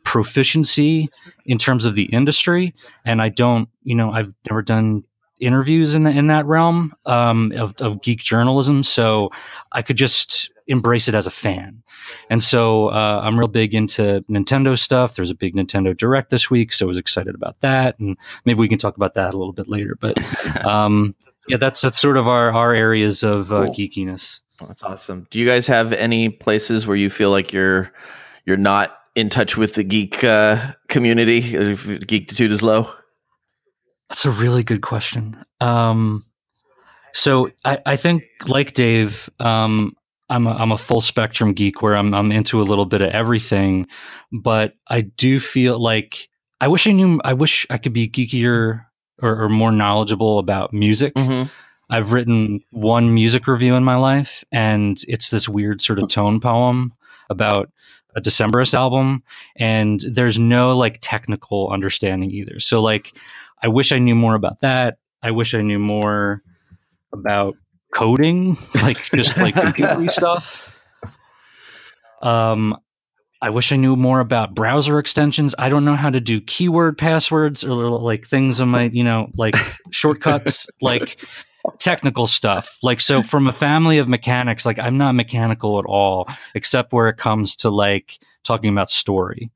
proficiency 0.03 1.10
in 1.45 1.57
terms 1.57 1.86
of 1.86 1.95
the 1.95 2.03
industry, 2.03 2.75
and 3.05 3.22
I 3.22 3.29
don't, 3.29 3.69
you 3.83 3.95
know, 3.95 4.12
I've 4.12 4.33
never 4.50 4.62
done 4.62 5.03
interviews 5.39 5.95
in 5.95 6.03
the, 6.03 6.12
in 6.12 6.27
that 6.27 6.45
realm 6.45 6.93
um, 7.05 7.51
of, 7.55 7.74
of 7.81 8.01
geek 8.01 8.19
journalism, 8.19 8.83
so 8.83 9.31
I 9.72 9.81
could 9.81 9.98
just 9.98 10.51
embrace 10.67 11.07
it 11.10 11.15
as 11.15 11.27
a 11.27 11.31
fan. 11.31 11.83
And 12.29 12.41
so 12.41 12.88
uh, 12.88 13.22
I'm 13.24 13.38
real 13.38 13.50
big 13.50 13.75
into 13.75 14.24
Nintendo 14.29 14.77
stuff. 14.77 15.15
There's 15.15 15.31
a 15.31 15.36
big 15.36 15.55
Nintendo 15.55 15.95
Direct 15.98 16.29
this 16.29 16.50
week, 16.50 16.72
so 16.72 16.86
I 16.86 16.88
was 16.88 16.98
excited 16.98 17.36
about 17.36 17.60
that, 17.62 18.00
and 18.00 18.17
maybe 18.45 18.60
we 18.60 18.69
can 18.69 18.77
talk 18.77 18.95
about 18.95 19.15
that 19.15 19.33
a 19.33 19.38
little 19.38 19.53
bit 19.53 19.67
later. 19.67 19.98
But 20.00 20.17
um, 20.65 21.15
yeah, 21.48 21.57
that's 21.57 21.81
that's 21.81 22.00
sort 22.00 22.17
of 22.17 22.27
our 22.27 22.51
our 22.53 22.74
areas 22.74 23.24
of 23.24 23.51
uh, 23.51 23.65
Cool. 23.65 23.75
geekiness. 23.75 24.39
That's 24.65 24.83
awesome. 24.83 25.27
Do 25.29 25.39
you 25.39 25.45
guys 25.45 25.67
have 25.67 25.91
any 25.91 26.29
places 26.29 26.88
where 26.88 26.95
you 26.95 27.10
feel 27.10 27.31
like 27.31 27.51
you're 27.51 27.91
you're 28.45 28.55
not 28.55 28.98
in 29.15 29.29
touch 29.29 29.58
with 29.58 29.75
the 29.75 29.84
geek 29.84 30.24
uh, 30.24 30.74
community? 30.88 31.38
If 31.39 31.86
Geektitude 31.86 32.51
is 32.51 32.63
low. 32.63 32.89
That's 34.10 34.25
a 34.25 34.32
really 34.32 34.63
good 34.63 34.82
question. 34.82 35.43
Um, 35.60 36.25
so 37.13 37.51
I, 37.63 37.79
I 37.86 37.96
think, 37.96 38.24
like 38.48 38.74
Dave, 38.74 39.29
um, 39.39 39.96
I'm 40.29 40.48
a, 40.48 40.51
I'm 40.51 40.72
a 40.72 40.77
full 40.77 41.01
spectrum 41.01 41.53
geek 41.53 41.82
where 41.82 41.96
I'm 41.96 42.13
I'm 42.13 42.32
into 42.32 42.62
a 42.62 42.63
little 42.63 42.86
bit 42.86 43.01
of 43.01 43.10
everything, 43.10 43.88
but 44.32 44.74
I 44.88 45.01
do 45.01 45.39
feel 45.39 45.79
like 45.79 46.29
I 46.60 46.67
wish 46.70 46.88
I 46.88 46.91
knew. 46.91 47.20
I 47.24 47.34
wish 47.34 47.67
I 47.70 47.77
could 47.77 47.93
be 47.93 48.08
geekier 48.08 48.86
or, 49.22 49.43
or 49.43 49.50
more 49.50 49.72
knowledgeable 49.72 50.39
about 50.39 50.74
music. 50.74 51.13
Mm-hmm. 51.13 51.50
I've 51.89 52.13
written 52.13 52.63
one 52.72 53.13
music 53.13 53.48
review 53.48 53.75
in 53.75 53.84
my 53.84 53.98
life, 53.98 54.43
and 54.51 54.98
it's 55.08 55.29
this 55.29 55.48
weird 55.48 55.82
sort 55.82 56.00
of 56.00 56.10
tone 56.10 56.39
poem 56.39 56.91
about 57.29 57.72
a 58.15 58.22
Decemberist 58.22 58.74
album, 58.74 59.24
and 59.55 60.00
there's 60.00 60.38
no 60.38 60.77
like 60.77 61.00
technical 61.01 61.70
understanding 61.70 62.32
either. 62.32 62.60
So 62.60 62.82
like, 62.82 63.12
I 63.62 63.67
wish 63.67 63.91
I 63.91 64.00
knew 64.00 64.15
more 64.15 64.36
about 64.36 64.60
that. 64.62 64.98
I 65.22 65.32
wish 65.32 65.55
I 65.55 65.62
knew 65.62 65.79
more 65.79 66.43
about 67.13 67.55
coding, 67.93 68.58
like 68.75 69.03
just 69.12 69.38
like 69.38 69.55
computer 69.55 70.08
stuff. 70.12 70.70
Um, 72.22 72.77
I 73.41 73.50
wish 73.50 73.74
I 73.74 73.75
knew 73.75 73.98
more 73.98 74.22
about 74.22 74.55
browser 74.55 75.00
extensions. 75.00 75.53
I 75.60 75.67
don't 75.67 75.84
know 75.84 75.98
how 75.98 76.10
to 76.10 76.22
do 76.22 76.39
keyword 76.39 76.98
passwords 76.98 77.65
or 77.65 77.74
like 77.74 78.25
things 78.25 78.62
on 78.62 78.70
my, 78.70 78.84
you 78.84 79.03
know, 79.03 79.29
like 79.36 79.55
shortcuts, 79.91 80.67
like 80.82 81.17
technical 81.79 82.27
stuff. 82.27 82.77
Like, 82.84 83.00
so 83.00 83.22
from 83.22 83.48
a 83.48 83.53
family 83.53 84.00
of 84.00 84.08
mechanics, 84.08 84.65
like 84.65 84.79
I'm 84.79 84.98
not 84.98 85.13
mechanical 85.13 85.79
at 85.79 85.86
all, 85.86 86.27
except 86.53 86.93
where 86.93 87.10
it 87.10 87.17
comes 87.17 87.58
to 87.58 87.70
like 87.70 88.17
talking 88.43 88.72
about 88.72 88.89
story. 88.89 89.51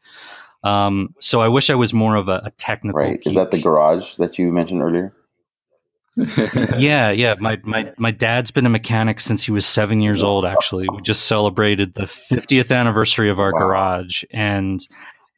Um, 0.64 1.14
so 1.20 1.40
I 1.42 1.50
wish 1.50 1.70
I 1.70 1.76
was 1.76 1.94
more 1.94 2.16
of 2.16 2.30
a, 2.30 2.42
a 2.46 2.52
technical. 2.52 3.00
Right. 3.00 3.22
Is 3.26 3.36
that 3.36 3.52
the 3.52 3.62
garage 3.62 4.16
that 4.16 4.40
you 4.40 4.52
mentioned 4.52 4.82
earlier? 4.82 5.14
yeah, 6.78 7.12
yeah. 7.12 7.36
My, 7.40 7.60
my 7.64 7.94
my 7.96 8.10
dad's 8.10 8.50
been 8.50 8.66
a 8.66 8.70
mechanic 8.70 9.20
since 9.20 9.44
he 9.44 9.52
was 9.52 9.68
seven 9.68 10.02
years 10.02 10.24
old. 10.24 10.46
Actually, 10.46 10.90
we 10.90 11.02
just 11.04 11.28
celebrated 11.28 11.94
the 11.94 12.04
50th 12.04 12.76
anniversary 12.76 13.30
of 13.30 13.40
our 13.40 13.54
Wow. 13.54 13.60
garage, 13.60 14.24
and 14.32 14.80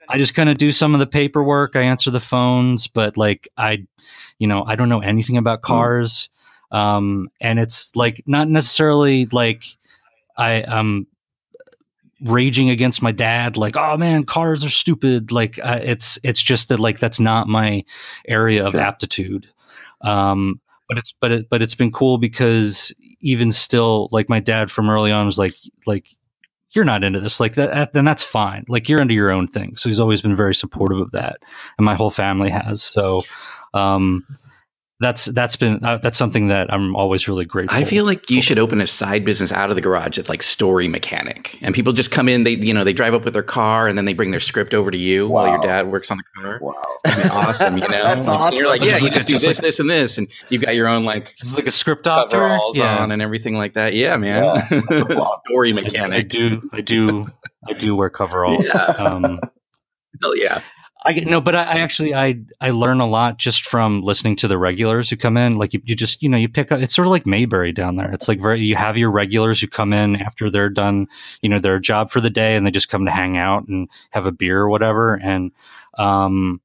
I 0.07 0.17
just 0.17 0.35
kind 0.35 0.47
of 0.49 0.57
do 0.57 0.71
some 0.71 0.93
of 0.93 0.99
the 0.99 1.05
paperwork. 1.07 1.75
I 1.75 1.81
answer 1.81 2.11
the 2.11 2.21
phones, 2.21 2.87
but 2.87 3.17
like 3.17 3.49
I, 3.57 3.87
you 4.37 4.47
know, 4.47 4.63
I 4.65 4.75
don't 4.75 4.87
know 4.87 5.01
anything 5.01 5.35
about 5.35 5.61
cars. 5.61 6.29
Um, 6.71 7.29
and 7.41 7.59
it's 7.59 7.95
like 7.95 8.23
not 8.27 8.47
necessarily 8.49 9.25
like 9.25 9.63
I 10.37 10.61
um 10.63 11.07
raging 12.21 12.69
against 12.69 13.01
my 13.01 13.11
dad 13.13 13.55
like 13.55 13.77
oh 13.77 13.95
man 13.97 14.25
cars 14.25 14.65
are 14.65 14.69
stupid. 14.69 15.31
Like 15.31 15.57
uh, 15.63 15.79
it's 15.81 16.19
it's 16.23 16.41
just 16.41 16.69
that 16.69 16.79
like 16.79 16.99
that's 16.99 17.19
not 17.19 17.47
my 17.47 17.85
area 18.27 18.65
of 18.65 18.73
Sure. 18.73 18.81
aptitude. 18.81 19.47
Um 20.01 20.59
but 20.87 20.97
it's 20.97 21.13
but 21.13 21.31
it 21.31 21.49
but 21.49 21.61
it's 21.61 21.75
been 21.75 21.91
cool 21.91 22.17
because 22.17 22.93
even 23.21 23.51
still 23.51 24.09
like 24.11 24.27
my 24.27 24.39
dad 24.41 24.69
from 24.69 24.89
early 24.89 25.11
on 25.11 25.25
was 25.25 25.37
like 25.39 25.55
like 25.87 26.07
you're 26.71 26.85
not 26.85 27.03
into 27.03 27.19
this. 27.21 27.39
Like 27.39 27.55
that 27.55 27.71
that- 27.73 27.93
then 27.93 28.05
that's 28.05 28.23
fine. 28.23 28.65
Like 28.67 28.89
you're 28.89 29.01
into 29.01 29.13
your 29.13 29.31
own 29.31 29.47
thing. 29.47 29.75
So 29.77 29.87
he's 29.89 29.99
always 30.01 30.21
been 30.21 30.35
very 30.35 30.53
supportive 30.55 30.99
of 31.01 31.11
that. 31.11 31.37
And 31.77 31.85
my 31.85 31.95
whole 31.95 32.11
family 32.11 32.49
has. 32.49 32.83
So 32.83 33.23
um 33.73 34.25
that's 34.99 35.25
that's 35.25 35.55
been 35.55 35.83
uh, 35.85 35.97
that's 35.97 36.17
something 36.17 36.47
that 36.47 36.73
I'm 36.73 36.95
always 36.95 37.27
really 37.27 37.45
grateful. 37.45 37.77
I 37.77 37.85
feel 37.85 38.03
like 38.05 38.29
you 38.29 38.41
should 38.41 38.59
open 38.59 38.81
a 38.81 38.87
side 38.87 39.23
business 39.23 39.51
out 39.53 39.69
of 39.69 39.75
the 39.77 39.81
garage. 39.81 40.17
It's 40.17 40.27
like 40.29 40.43
story 40.43 40.87
mechanic, 40.89 41.57
and 41.61 41.73
people 41.73 41.93
just 41.93 42.11
come 42.11 42.27
in. 42.27 42.43
They 42.43 42.51
you 42.51 42.73
know 42.73 42.83
they 42.83 42.91
drive 42.93 43.13
up 43.13 43.23
with 43.23 43.33
their 43.33 43.43
car, 43.43 43.87
and 43.87 43.97
then 43.97 44.03
they 44.05 44.13
bring 44.13 44.31
their 44.31 44.39
script 44.41 44.73
over 44.73 44.91
to 44.91 44.97
you 44.97 45.27
while 45.27 45.47
your 45.47 45.59
dad 45.61 45.89
works 45.89 46.11
on 46.11 46.17
the 46.17 46.23
car. 46.41 46.59
Wow. 46.61 46.73
That'd 47.05 47.23
be 47.23 47.29
awesome, 47.29 47.77
you 47.77 47.87
know. 47.87 48.03
That's 48.03 48.27
Like, 48.27 48.53
You're 48.55 48.67
like, 48.67 48.81
yeah, 48.81 48.89
Just 48.89 49.01
you 49.01 49.07
like- 49.07 49.13
just 49.13 49.27
do 49.27 49.33
this, 49.39 49.45
like- 49.47 49.57
this, 49.57 49.79
and 49.79 49.89
this, 49.89 50.17
and 50.17 50.27
you've 50.49 50.61
got 50.61 50.75
your 50.75 50.89
own 50.89 51.05
like 51.05 51.33
It's 51.41 51.55
like 51.55 51.67
a 51.67 51.71
script 51.71 52.03
doctor. 52.03 52.37
coveralls 52.37 52.77
Yeah. 52.77 52.97
on 52.99 53.11
and 53.13 53.21
everything 53.21 53.55
like 53.57 53.75
that. 53.75 53.93
Yeah, 53.93 54.17
man. 54.17 54.43
Yeah. 54.43 54.61
story 55.47 55.73
I, 55.97 56.07
I 56.17 56.21
do, 56.23 56.69
I 56.73 56.81
do, 56.81 57.27
I 57.65 57.71
do 57.73 57.95
wear 57.95 58.09
coveralls. 58.09 58.67
Yeah. 58.67 58.81
Um, 58.81 59.39
Hell 60.21 60.35
yeah. 60.35 60.61
I 61.01 61.13
get 61.13 61.27
no, 61.27 61.39
but 61.39 61.55
I, 61.55 61.63
I 61.63 61.79
actually 61.79 62.13
I 62.13 62.41
I 62.59 62.71
learn 62.71 62.99
a 62.99 63.07
lot 63.07 63.37
just 63.37 63.65
from 63.65 64.01
listening 64.01 64.35
to 64.37 64.49
the 64.49 64.57
regulars 64.57 65.09
who 65.09 65.15
come 65.15 65.37
in. 65.37 65.55
Like 65.55 65.73
you, 65.73 65.81
you 65.85 65.95
just 65.95 66.21
you 66.21 66.27
know 66.27 66.37
you 66.37 66.49
pick 66.49 66.71
up. 66.73 66.81
It's 66.81 66.93
sort 66.93 67.07
of 67.07 67.11
like 67.11 67.25
Mayberry 67.25 67.71
down 67.71 67.95
there. 67.95 68.11
It's 68.11 68.27
like 68.27 68.41
very 68.41 68.61
you 68.61 68.75
have 68.75 68.97
your 68.97 69.09
regulars 69.09 69.61
who 69.61 69.67
come 69.67 69.93
in 69.93 70.17
after 70.17 70.49
they're 70.49 70.69
done, 70.69 71.07
you 71.41 71.49
know, 71.49 71.59
their 71.59 71.79
job 71.79 72.11
for 72.11 72.19
the 72.19 72.29
day, 72.29 72.55
and 72.57 72.65
they 72.67 72.71
just 72.71 72.89
come 72.89 73.05
to 73.05 73.11
hang 73.11 73.37
out 73.37 73.67
and 73.69 73.87
have 74.09 74.25
a 74.25 74.31
beer 74.33 74.59
or 74.59 74.69
whatever. 74.69 75.13
And 75.15 75.51
um, 75.97 76.59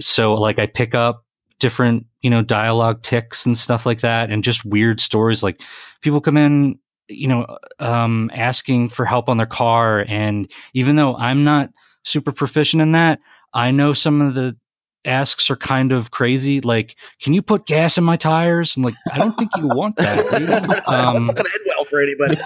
so 0.00 0.34
like 0.34 0.58
I 0.58 0.66
pick 0.66 0.94
up 0.94 1.24
different 1.58 2.06
you 2.22 2.30
know 2.30 2.42
dialogue 2.42 3.02
ticks 3.02 3.46
and 3.46 3.56
stuff 3.56 3.86
like 3.86 4.00
that, 4.00 4.30
and 4.30 4.44
just 4.44 4.64
weird 4.64 5.00
stories. 5.00 5.42
Like 5.42 5.62
people 6.00 6.20
come 6.20 6.36
in, 6.36 6.78
you 7.08 7.28
know, 7.28 7.58
um, 7.78 8.30
asking 8.34 8.88
for 8.88 9.04
help 9.04 9.28
on 9.28 9.36
their 9.36 9.46
car, 9.46 10.04
and 10.06 10.50
even 10.74 10.96
though 10.96 11.16
I'm 11.16 11.44
not 11.44 11.70
super 12.04 12.32
proficient 12.32 12.82
in 12.82 12.92
that. 12.92 13.20
I 13.52 13.70
know 13.70 13.92
some 13.92 14.20
of 14.20 14.34
the 14.34 14.56
asks 15.04 15.50
are 15.50 15.56
kind 15.56 15.92
of 15.92 16.10
crazy. 16.10 16.60
Like, 16.60 16.96
can 17.20 17.34
you 17.34 17.42
put 17.42 17.66
gas 17.66 17.98
in 17.98 18.04
my 18.04 18.16
tires? 18.16 18.76
I'm 18.76 18.82
like, 18.82 18.94
I 19.10 19.18
don't 19.18 19.32
think 19.32 19.50
you 19.56 19.68
want 19.68 19.96
that. 19.96 20.30
dude. 20.30 20.50
Um, 20.86 21.24
That's 21.24 21.26
not 21.26 21.36
gonna 21.36 21.48
end 21.54 21.64
well 21.66 21.84
for 21.84 22.00
anybody. 22.00 22.38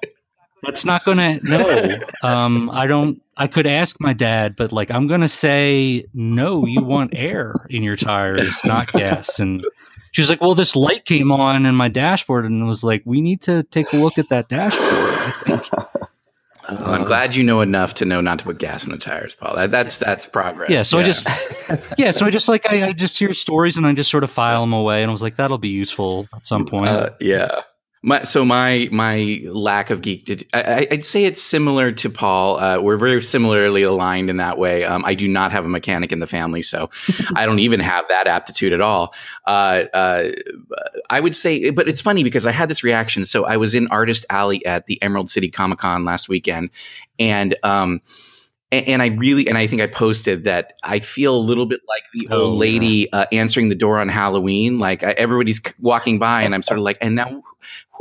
that's 0.62 0.84
not 0.84 1.04
gonna 1.04 1.40
no. 1.42 1.98
Um, 2.22 2.70
I 2.70 2.86
don't. 2.86 3.22
I 3.36 3.48
could 3.48 3.66
ask 3.66 4.00
my 4.00 4.12
dad, 4.12 4.56
but 4.56 4.72
like, 4.72 4.90
I'm 4.90 5.06
gonna 5.08 5.28
say 5.28 6.06
no. 6.14 6.66
You 6.66 6.82
want 6.82 7.12
air 7.14 7.66
in 7.68 7.82
your 7.82 7.96
tires, 7.96 8.64
not 8.64 8.92
gas. 8.92 9.40
And 9.40 9.64
she 10.12 10.22
was 10.22 10.30
like, 10.30 10.40
"Well, 10.40 10.54
this 10.54 10.76
light 10.76 11.04
came 11.04 11.32
on 11.32 11.66
in 11.66 11.74
my 11.74 11.88
dashboard, 11.88 12.44
and 12.46 12.66
was 12.66 12.82
like, 12.82 13.02
we 13.04 13.20
need 13.20 13.42
to 13.42 13.62
take 13.62 13.92
a 13.92 13.96
look 13.96 14.18
at 14.18 14.30
that 14.30 14.48
dashboard." 14.48 15.68
I 16.64 16.68
think. 16.68 16.80
Well, 16.80 16.94
I'm 16.94 17.04
glad 17.04 17.34
you 17.34 17.44
know 17.44 17.60
enough 17.60 17.94
to 17.94 18.04
know 18.04 18.20
not 18.20 18.40
to 18.40 18.44
put 18.44 18.58
gas 18.58 18.86
in 18.86 18.92
the 18.92 18.98
tires, 18.98 19.34
Paul. 19.34 19.56
That, 19.56 19.70
that's 19.70 19.98
that's 19.98 20.26
progress. 20.26 20.70
Yeah, 20.70 20.82
so 20.82 20.98
I 20.98 21.02
just, 21.02 21.28
yeah, 21.98 22.10
so 22.12 22.26
I 22.26 22.30
just 22.30 22.48
like 22.48 22.66
I, 22.70 22.88
I 22.88 22.92
just 22.92 23.18
hear 23.18 23.32
stories 23.34 23.76
and 23.76 23.86
I 23.86 23.92
just 23.92 24.10
sort 24.10 24.24
of 24.24 24.30
file 24.30 24.60
them 24.60 24.72
away, 24.72 25.02
and 25.02 25.10
I 25.10 25.12
was 25.12 25.22
like, 25.22 25.36
that'll 25.36 25.58
be 25.58 25.68
useful 25.68 26.28
at 26.34 26.46
some 26.46 26.66
point. 26.66 26.90
Uh, 26.90 27.10
yeah. 27.20 27.60
My, 28.06 28.24
so 28.24 28.44
my 28.44 28.90
my 28.92 29.40
lack 29.44 29.88
of 29.88 30.02
geek, 30.02 30.26
did, 30.26 30.46
I, 30.52 30.86
I'd 30.90 31.06
say 31.06 31.24
it's 31.24 31.40
similar 31.40 31.90
to 31.92 32.10
Paul. 32.10 32.58
Uh, 32.58 32.78
we're 32.82 32.98
very 32.98 33.22
similarly 33.22 33.82
aligned 33.82 34.28
in 34.28 34.36
that 34.36 34.58
way. 34.58 34.84
Um, 34.84 35.06
I 35.06 35.14
do 35.14 35.26
not 35.26 35.52
have 35.52 35.64
a 35.64 35.68
mechanic 35.68 36.12
in 36.12 36.18
the 36.18 36.26
family, 36.26 36.60
so 36.60 36.90
I 37.34 37.46
don't 37.46 37.60
even 37.60 37.80
have 37.80 38.08
that 38.08 38.26
aptitude 38.26 38.74
at 38.74 38.82
all. 38.82 39.14
Uh, 39.46 39.84
uh, 39.94 40.28
I 41.08 41.18
would 41.18 41.34
say, 41.34 41.70
but 41.70 41.88
it's 41.88 42.02
funny 42.02 42.24
because 42.24 42.44
I 42.46 42.52
had 42.52 42.68
this 42.68 42.84
reaction. 42.84 43.24
So 43.24 43.46
I 43.46 43.56
was 43.56 43.74
in 43.74 43.88
Artist 43.88 44.26
Alley 44.28 44.66
at 44.66 44.84
the 44.84 45.02
Emerald 45.02 45.30
City 45.30 45.48
Comic 45.48 45.78
Con 45.78 46.04
last 46.04 46.28
weekend, 46.28 46.72
and 47.18 47.56
um, 47.62 48.02
and, 48.70 48.88
and 48.88 49.02
I 49.02 49.06
really, 49.06 49.48
and 49.48 49.56
I 49.56 49.66
think 49.66 49.80
I 49.80 49.86
posted 49.86 50.44
that 50.44 50.74
I 50.84 50.98
feel 50.98 51.34
a 51.34 51.40
little 51.40 51.64
bit 51.64 51.80
like 51.88 52.02
the 52.12 52.28
Oh, 52.30 52.42
old 52.42 52.58
lady 52.58 53.10
uh, 53.10 53.24
answering 53.32 53.70
the 53.70 53.74
door 53.74 53.98
on 53.98 54.08
Halloween. 54.08 54.78
Like 54.78 55.02
I, 55.02 55.12
everybody's 55.12 55.62
walking 55.80 56.18
by, 56.18 56.42
and 56.42 56.54
I'm 56.54 56.62
sort 56.62 56.78
of 56.78 56.84
like, 56.84 56.98
and 57.00 57.14
now 57.14 57.42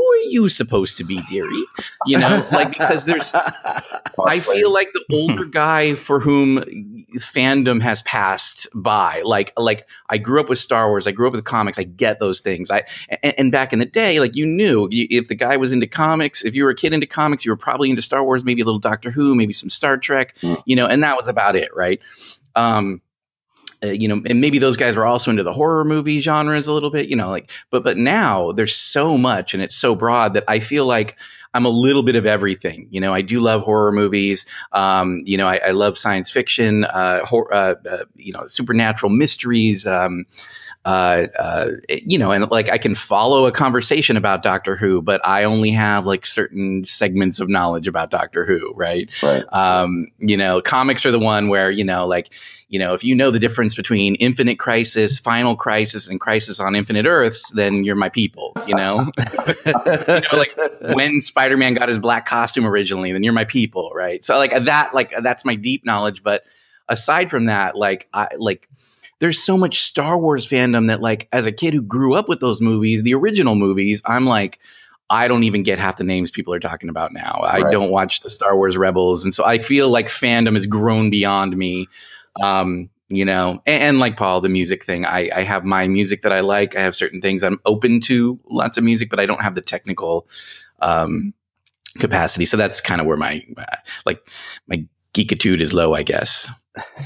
who 0.03 0.11
are 0.13 0.29
you 0.29 0.49
supposed 0.49 0.97
to 0.97 1.03
be, 1.03 1.21
dearie? 1.29 1.65
You 2.05 2.19
know, 2.19 2.45
like 2.51 2.69
because 2.71 3.03
there's, 3.05 3.33
I 4.25 4.39
feel 4.39 4.71
like 4.71 4.89
the 4.93 5.03
older 5.13 5.45
guy 5.45 5.93
for 5.93 6.19
whom 6.19 7.05
fandom 7.15 7.81
has 7.81 8.01
passed 8.01 8.67
by. 8.73 9.21
Like, 9.23 9.53
like 9.57 9.87
I 10.09 10.17
grew 10.17 10.41
up 10.41 10.49
with 10.49 10.59
Star 10.59 10.89
Wars, 10.89 11.07
I 11.07 11.11
grew 11.11 11.27
up 11.27 11.33
with 11.33 11.45
comics, 11.45 11.79
I 11.79 11.83
get 11.83 12.19
those 12.19 12.41
things. 12.41 12.69
I 12.71 12.83
and, 13.21 13.33
and 13.37 13.51
back 13.51 13.73
in 13.73 13.79
the 13.79 13.85
day, 13.85 14.19
like 14.19 14.35
you 14.35 14.45
knew 14.45 14.87
you, 14.91 15.07
if 15.09 15.27
the 15.27 15.35
guy 15.35 15.57
was 15.57 15.71
into 15.71 15.87
comics, 15.87 16.43
if 16.43 16.55
you 16.55 16.65
were 16.65 16.71
a 16.71 16.75
kid 16.75 16.93
into 16.93 17.07
comics, 17.07 17.45
you 17.45 17.51
were 17.51 17.57
probably 17.57 17.89
into 17.89 18.01
Star 18.01 18.23
Wars, 18.23 18.43
maybe 18.43 18.61
a 18.61 18.65
little 18.65 18.79
Doctor 18.79 19.11
Who, 19.11 19.35
maybe 19.35 19.53
some 19.53 19.69
Star 19.69 19.97
Trek, 19.97 20.35
Mm. 20.41 20.61
you 20.65 20.75
know, 20.75 20.87
and 20.87 21.03
that 21.03 21.15
was 21.17 21.27
about 21.27 21.55
it, 21.55 21.69
right? 21.75 21.99
Um, 22.55 23.01
uh, 23.83 23.87
you 23.87 24.07
know, 24.07 24.21
and 24.25 24.41
maybe 24.41 24.59
those 24.59 24.77
guys 24.77 24.95
were 24.95 25.05
also 25.05 25.31
into 25.31 25.43
the 25.43 25.53
horror 25.53 25.83
movie 25.83 26.19
genres 26.19 26.67
a 26.67 26.73
little 26.73 26.89
bit, 26.91 27.09
you 27.09 27.15
know, 27.15 27.29
like, 27.29 27.51
but 27.69 27.83
but 27.83 27.97
now 27.97 28.51
there's 28.51 28.75
so 28.75 29.17
much 29.17 29.53
and 29.53 29.61
it's 29.61 29.75
so 29.75 29.95
broad 29.95 30.35
that 30.35 30.45
I 30.47 30.59
feel 30.59 30.85
like 30.85 31.17
I'm 31.53 31.65
a 31.65 31.69
little 31.69 32.03
bit 32.03 32.15
of 32.15 32.25
everything. 32.25 32.87
You 32.91 33.01
know, 33.01 33.13
I 33.13 33.21
do 33.21 33.39
love 33.39 33.61
horror 33.61 33.91
movies. 33.91 34.45
Um, 34.71 35.21
you 35.25 35.37
know, 35.37 35.47
I, 35.47 35.57
I 35.67 35.71
love 35.71 35.97
science 35.97 36.31
fiction, 36.31 36.83
uh, 36.83 37.23
hor- 37.25 37.53
uh, 37.53 37.75
uh, 37.87 38.05
you 38.15 38.33
know, 38.33 38.47
supernatural 38.47 39.11
mysteries. 39.11 39.85
Um, 39.85 40.25
uh, 40.85 41.27
uh, 41.37 41.67
you 41.87 42.17
know, 42.17 42.31
and 42.31 42.49
like 42.51 42.69
I 42.69 42.77
can 42.77 42.93
follow 42.93 43.45
a 43.45 43.51
conversation 43.51 44.17
about 44.17 44.43
Doctor 44.43 44.75
Who, 44.75 45.01
but 45.01 45.25
I 45.25 45.45
only 45.45 45.71
have 45.71 46.05
like 46.05 46.25
certain 46.25 46.83
segments 46.83 47.39
of 47.39 47.47
knowledge 47.47 47.87
about 47.87 48.09
Doctor 48.09 48.45
Who, 48.45 48.73
right? 48.73 49.09
Right. 49.21 49.43
Um, 49.51 50.07
you 50.17 50.35
know, 50.35 50.61
comics 50.61 51.05
are 51.05 51.11
the 51.11 51.19
one 51.19 51.47
where, 51.47 51.71
you 51.71 51.85
know, 51.85 52.07
like, 52.07 52.33
you 52.67 52.79
know, 52.79 52.95
if 52.95 53.03
you 53.03 53.15
know 53.15 53.31
the 53.31 53.39
difference 53.39 53.75
between 53.75 54.15
Infinite 54.15 54.59
Crisis, 54.59 55.19
Final 55.19 55.55
Crisis, 55.55 56.09
and 56.09 56.19
Crisis 56.19 56.59
on 56.59 56.75
Infinite 56.75 57.05
Earths, 57.05 57.51
then 57.51 57.83
you're 57.85 57.95
my 57.95 58.09
people, 58.09 58.53
you 58.65 58.75
know? 58.75 59.09
you 59.65 59.73
know, 59.73 60.21
like 60.33 60.57
when 60.93 61.21
Spider-Man 61.21 61.75
got 61.75 61.87
his 61.87 61.99
black 61.99 62.25
costume 62.25 62.65
originally, 62.65 63.13
then 63.13 63.23
you're 63.23 63.31
my 63.31 63.45
people, 63.45 63.91
right? 63.93 64.25
So 64.25 64.37
like 64.37 64.65
that, 64.65 64.93
like 64.93 65.13
that's 65.21 65.45
my 65.45 65.55
deep 65.55 65.85
knowledge. 65.85 66.23
But 66.23 66.43
aside 66.89 67.29
from 67.29 67.45
that, 67.45 67.75
like 67.77 68.07
I 68.13 68.29
like 68.37 68.67
there's 69.19 69.41
so 69.41 69.57
much 69.57 69.81
Star 69.81 70.17
Wars 70.17 70.47
fandom 70.47 70.87
that 70.87 71.01
like 71.01 71.27
as 71.31 71.45
a 71.45 71.51
kid 71.51 71.73
who 71.73 71.81
grew 71.81 72.15
up 72.15 72.27
with 72.27 72.39
those 72.39 72.61
movies, 72.61 73.03
the 73.03 73.13
original 73.15 73.55
movies, 73.55 74.01
I'm 74.05 74.25
like, 74.25 74.59
I 75.09 75.27
don't 75.27 75.43
even 75.43 75.63
get 75.63 75.79
half 75.79 75.97
the 75.97 76.03
names 76.03 76.31
people 76.31 76.53
are 76.53 76.59
talking 76.59 76.89
about 76.89 77.13
now. 77.13 77.41
I 77.43 77.59
Right. 77.61 77.71
don't 77.71 77.91
watch 77.91 78.21
the 78.21 78.29
Star 78.29 78.55
Wars 78.55 78.77
Rebels, 78.77 79.25
and 79.25 79.33
so 79.33 79.45
I 79.45 79.59
feel 79.59 79.89
like 79.89 80.07
fandom 80.07 80.55
has 80.55 80.65
grown 80.65 81.09
beyond 81.09 81.55
me. 81.55 81.87
Um, 82.41 82.89
you 83.09 83.25
know, 83.25 83.61
and, 83.65 83.83
and 83.83 83.99
like 83.99 84.17
Paul, 84.17 84.41
the 84.41 84.49
music 84.49 84.83
thing. 84.83 85.05
I, 85.05 85.29
I 85.33 85.43
have 85.43 85.63
my 85.65 85.87
music 85.87 86.23
that 86.23 86.31
I 86.31 86.39
like. 86.39 86.75
I 86.75 86.81
have 86.81 86.95
certain 86.95 87.21
things 87.21 87.43
I'm 87.43 87.59
open 87.63 88.01
to, 88.01 88.39
lots 88.49 88.77
of 88.77 88.83
music, 88.83 89.09
but 89.11 89.19
I 89.19 89.27
don't 89.27 89.41
have 89.41 89.53
the 89.53 89.61
technical 89.61 90.27
um, 90.79 91.33
capacity. 91.99 92.45
So 92.45 92.57
that's 92.57 92.81
kind 92.81 93.01
of 93.01 93.05
where 93.07 93.17
my 93.17 93.45
uh, 93.55 93.75
like 94.05 94.27
my 94.67 94.87
geektitude 95.13 95.59
is 95.59 95.73
low, 95.73 95.93
I 95.93 96.03
guess. 96.03 96.49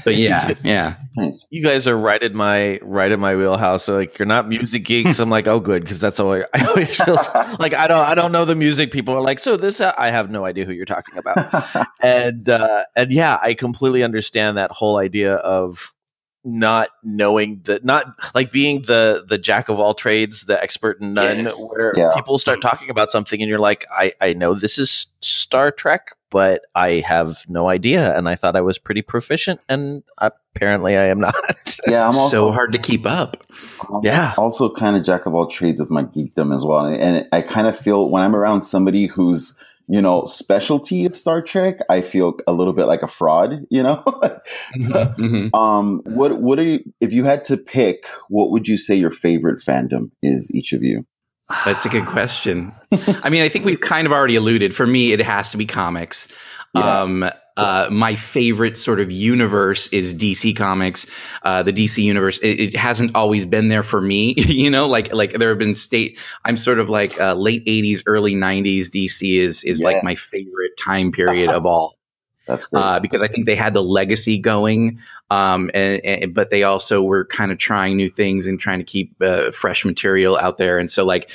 But 0.04 0.14
yeah, 0.16 0.54
yeah. 0.64 0.96
Nice. 1.16 1.46
you 1.50 1.62
guys 1.64 1.86
are 1.86 1.96
right 1.96 2.22
in 2.22 2.34
my 2.34 2.78
right 2.82 3.10
in 3.10 3.20
my 3.20 3.36
wheelhouse. 3.36 3.84
So 3.84 3.96
like 3.96 4.18
you're 4.18 4.26
not 4.26 4.48
music 4.48 4.84
geeks. 4.84 5.18
I'm 5.18 5.30
like, 5.30 5.46
oh, 5.46 5.60
good, 5.60 5.82
because 5.82 6.00
that's 6.00 6.20
all 6.20 6.32
I, 6.32 6.44
I 6.54 6.66
always 6.66 7.00
feel 7.00 7.14
like 7.58 7.74
I 7.74 7.86
don't 7.88 8.04
I 8.06 8.14
don't 8.14 8.32
know 8.32 8.44
the 8.44 8.56
music. 8.56 8.92
People 8.92 9.14
are 9.14 9.20
like, 9.20 9.38
so 9.38 9.56
this 9.56 9.80
uh, 9.80 9.92
I 9.98 10.10
have 10.10 10.30
no 10.30 10.44
idea 10.44 10.64
who 10.64 10.72
you're 10.72 10.84
talking 10.86 11.18
about. 11.18 11.36
and 12.02 12.48
uh, 12.48 12.84
and 12.96 13.12
yeah, 13.12 13.38
I 13.40 13.54
completely 13.54 14.02
understand 14.02 14.58
that 14.58 14.70
whole 14.70 14.96
idea 14.96 15.34
of 15.34 15.92
not 16.44 16.90
knowing 17.02 17.60
that 17.64 17.84
not 17.84 18.06
like 18.34 18.52
being 18.52 18.80
the 18.82 19.24
the 19.28 19.36
jack 19.36 19.68
of 19.68 19.80
all 19.80 19.92
trades 19.92 20.42
the 20.42 20.60
expert 20.62 21.00
in 21.00 21.12
none 21.12 21.40
Yes. 21.40 21.60
where 21.60 21.92
Yeah. 21.96 22.12
people 22.14 22.38
start 22.38 22.62
talking 22.62 22.90
about 22.90 23.10
something 23.10 23.42
and 23.42 23.50
you're 23.50 23.58
like 23.58 23.84
i 23.90 24.12
i 24.20 24.32
know 24.34 24.54
this 24.54 24.78
is 24.78 25.08
star 25.20 25.72
trek 25.72 26.12
but 26.30 26.62
i 26.74 27.02
have 27.06 27.44
no 27.48 27.68
idea 27.68 28.16
and 28.16 28.28
i 28.28 28.34
thought 28.34 28.56
i 28.56 28.60
was 28.60 28.78
pretty 28.78 29.02
proficient 29.02 29.60
and 29.68 30.02
apparently 30.18 30.96
i 30.96 31.04
am 31.04 31.20
not 31.20 31.34
yeah, 31.86 32.02
I'm 32.02 32.16
also 32.16 32.28
so 32.28 32.52
hard 32.52 32.72
to 32.72 32.78
keep 32.78 33.06
up. 33.06 33.46
I'm 33.80 34.00
Yeah. 34.02 34.34
Also, 34.36 34.72
kind 34.72 34.96
of 34.96 35.04
jack 35.04 35.26
of 35.26 35.34
all 35.34 35.48
trades 35.48 35.80
with 35.80 35.90
my 35.90 36.02
geekdom 36.04 36.54
as 36.54 36.64
well, 36.64 36.86
and 36.86 37.26
I 37.32 37.42
kind 37.42 37.66
of 37.66 37.78
feel 37.78 38.08
when 38.08 38.22
I'm 38.22 38.36
around 38.36 38.62
somebody 38.62 39.06
who's 39.06 39.58
you 39.86 40.02
know 40.02 40.24
specialty 40.24 41.06
of 41.06 41.16
Star 41.16 41.42
Trek, 41.42 41.78
I 41.88 42.02
feel 42.02 42.34
a 42.46 42.52
little 42.52 42.72
bit 42.72 42.86
like 42.86 43.02
a 43.02 43.06
fraud. 43.08 43.66
You 43.70 43.82
know. 43.82 44.02
Mhm. 44.76 45.50
um. 45.54 46.02
What 46.04 46.40
What 46.40 46.58
are 46.58 46.64
you? 46.64 46.80
If 47.00 47.12
you 47.12 47.24
had 47.24 47.46
to 47.46 47.56
pick, 47.56 48.06
what 48.28 48.50
would 48.50 48.68
you 48.68 48.78
say 48.78 48.96
your 48.96 49.12
favorite 49.12 49.62
fandom 49.64 50.10
is? 50.22 50.50
Each 50.52 50.72
of 50.72 50.82
you. 50.82 51.06
That's 51.64 51.86
a 51.86 51.88
good 51.88 52.06
question. 52.06 52.72
I 53.24 53.30
mean, 53.30 53.42
I 53.42 53.48
think 53.48 53.64
we've 53.64 53.80
kind 53.80 54.06
of 54.06 54.12
already 54.12 54.36
alluded. 54.36 54.74
For 54.74 54.86
me, 54.86 55.12
it 55.12 55.20
has 55.20 55.52
to 55.52 55.56
be 55.56 55.66
comics. 55.66 56.28
Yeah. 56.74 57.02
Um, 57.02 57.30
uh, 57.56 57.88
my 57.90 58.14
favorite 58.14 58.78
sort 58.78 59.00
of 59.00 59.10
universe 59.10 59.88
is 59.88 60.14
DC 60.14 60.56
Comics. 60.56 61.06
Uh, 61.42 61.64
the 61.64 61.72
DC 61.72 62.04
universe. 62.04 62.38
It, 62.38 62.60
it 62.60 62.76
hasn't 62.76 63.16
always 63.16 63.46
been 63.46 63.68
there 63.68 63.82
for 63.82 64.00
me. 64.00 64.34
you 64.36 64.70
know, 64.70 64.86
like 64.86 65.12
like 65.12 65.32
there 65.32 65.48
have 65.48 65.58
been 65.58 65.74
state. 65.74 66.20
I'm 66.44 66.56
sort 66.56 66.78
of 66.78 66.88
like 66.88 67.20
uh, 67.20 67.34
late 67.34 67.66
'80s, 67.66 68.02
early 68.06 68.34
'90s. 68.34 68.90
DC 68.90 69.38
is 69.38 69.64
is 69.64 69.80
Yeah. 69.80 69.86
like 69.88 70.04
my 70.04 70.14
favorite 70.14 70.72
time 70.84 71.10
period 71.10 71.50
of 71.50 71.66
all. 71.66 71.97
That's 72.48 72.66
great. 72.66 72.80
uh, 72.80 73.00
because 73.00 73.20
I 73.20 73.28
think 73.28 73.44
they 73.44 73.56
had 73.56 73.74
the 73.74 73.82
legacy 73.82 74.38
going, 74.38 75.00
um, 75.30 75.70
and, 75.74 76.04
and 76.04 76.34
but 76.34 76.48
they 76.48 76.62
also 76.62 77.02
were 77.02 77.26
kind 77.26 77.52
of 77.52 77.58
trying 77.58 77.98
new 77.98 78.08
things 78.08 78.46
and 78.46 78.58
trying 78.58 78.78
to 78.78 78.84
keep 78.84 79.20
uh, 79.20 79.50
fresh 79.50 79.84
material 79.84 80.36
out 80.36 80.56
there. 80.56 80.78
And 80.78 80.90
so, 80.90 81.04
like, 81.04 81.30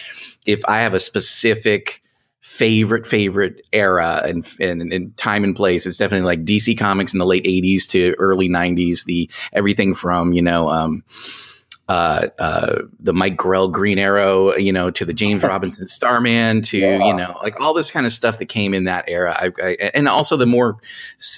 if 0.47 0.61
I 0.67 0.81
have 0.81 0.95
a 0.95 0.99
specific 0.99 2.01
favorite 2.41 3.05
favorite 3.05 3.67
era 3.71 4.21
and, 4.25 4.51
and 4.59 4.81
and 4.91 5.15
time 5.15 5.43
and 5.43 5.55
place, 5.55 5.85
it's 5.85 5.97
definitely 5.97 6.25
like 6.25 6.45
DC 6.45 6.79
Comics 6.79 7.13
in 7.13 7.19
the 7.19 7.27
late 7.27 7.45
'80s 7.45 7.89
to 7.89 8.15
early 8.17 8.49
'90s. 8.49 9.05
The 9.05 9.29
everything 9.53 9.93
from 9.93 10.33
you 10.33 10.41
know. 10.41 10.69
Um, 10.69 11.03
uh, 11.89 12.27
uh, 12.39 12.75
the 13.01 13.13
Mike 13.13 13.35
Grell 13.35 13.67
Green 13.67 13.99
Arrow, 13.99 14.55
you 14.55 14.71
know, 14.71 14.89
to 14.91 15.03
the 15.05 15.13
James 15.13 15.43
Robinson 15.43 15.85
Starman, 15.87 16.61
to 16.63 16.77
Yeah. 16.77 17.05
you 17.07 17.13
know, 17.13 17.37
like 17.43 17.59
all 17.59 17.73
this 17.73 17.91
kind 17.91 18.05
of 18.05 18.13
stuff 18.13 18.39
that 18.39 18.45
came 18.45 18.73
in 18.73 18.85
that 18.85 19.05
era. 19.09 19.35
I, 19.37 19.51
I, 19.61 19.69
and 19.93 20.07
also 20.07 20.37
the 20.37 20.45
more 20.45 20.77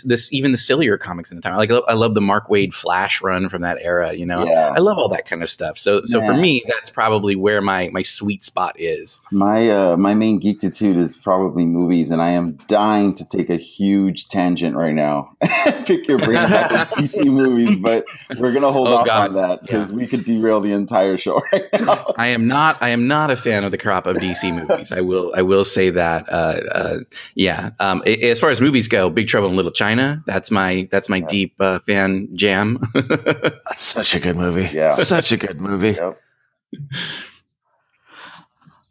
this 0.04 0.32
even 0.32 0.52
the 0.52 0.58
sillier 0.58 0.98
comics 0.98 1.32
in 1.32 1.38
the 1.38 1.42
time. 1.42 1.56
Like 1.56 1.72
I 1.72 1.94
love 1.94 2.14
the 2.14 2.22
Mark 2.22 2.48
Waid 2.48 2.74
Flash 2.74 3.22
run 3.22 3.50
from 3.50 3.64
that 3.64 3.80
era. 3.82 4.14
You 4.14 4.26
know, 4.28 4.46
Yeah. 4.46 4.72
I 4.76 4.80
love 4.80 4.98
all 5.00 5.10
that 5.10 5.26
kind 5.28 5.42
of 5.42 5.50
stuff. 5.50 5.78
So 5.80 6.02
so 6.06 6.24
for 6.24 6.34
me, 6.34 6.64
that's 6.68 6.92
probably 6.92 7.36
where 7.36 7.62
my 7.62 7.90
my 7.92 8.04
sweet 8.04 8.44
spot 8.44 8.76
is. 8.80 9.22
My 9.32 9.70
uh, 9.70 9.98
my 9.98 10.14
main 10.14 10.40
geektitude 10.40 10.98
is 10.98 11.18
probably 11.18 11.66
movies, 11.66 12.12
and 12.12 12.22
I 12.22 12.32
am 12.32 12.54
dying 12.68 13.16
to 13.16 13.26
take 13.26 13.50
a 13.50 13.58
huge 13.58 14.28
tangent 14.28 14.76
right 14.76 14.94
now. 14.94 15.36
Pick 15.86 16.08
your 16.08 16.20
brain 16.20 16.38
about 16.38 16.70
the 16.70 17.02
DC 17.02 17.26
movies, 17.26 17.78
but 17.78 18.06
we're 18.38 18.54
gonna 18.54 18.72
hold 18.72 18.88
Oh, 18.90 18.98
off 18.98 19.06
God. 19.08 19.30
on 19.30 19.34
that 19.36 19.62
because 19.62 19.92
we 19.92 20.06
could 20.06 20.24
derail 20.40 20.62
the 20.62 20.74
entire 20.74 21.18
show 21.18 21.42
right 21.52 21.66
now. 21.74 22.14
I 22.18 22.28
am 22.28 22.48
not. 22.48 22.82
I 22.82 22.90
am 22.90 23.08
not 23.08 23.32
a 23.32 23.36
fan 23.38 23.64
of 23.64 23.72
the 23.72 23.78
crop 23.78 24.06
of 24.08 24.18
DC 24.18 24.54
movies. 24.54 24.92
I 24.92 25.02
will. 25.02 25.34
I 25.36 25.42
will 25.42 25.66
say 25.66 25.90
that. 25.92 26.30
Uh, 26.30 26.62
uh, 26.72 26.98
yeah. 27.36 27.72
Um, 27.80 28.04
as 28.06 28.40
far 28.40 28.50
as 28.50 28.62
movies 28.62 28.88
go, 28.88 29.10
Big 29.10 29.28
Trouble 29.28 29.50
in 29.50 29.56
Little 29.56 29.72
China. 29.72 30.24
That's 30.26 30.52
my. 30.52 30.88
That's 30.92 31.10
my 31.10 31.18
Yes. 31.18 31.30
deep 31.30 31.54
uh, 31.60 31.80
fan 31.80 32.30
jam. 32.38 32.80
That's 32.94 33.84
such 33.84 34.16
a 34.16 34.20
good 34.20 34.36
movie. 34.36 34.70
Yeah. 34.76 34.96
Such 34.96 35.32
a 35.32 35.38
good 35.38 35.60
movie. 35.60 35.92
Yep. 35.92 36.22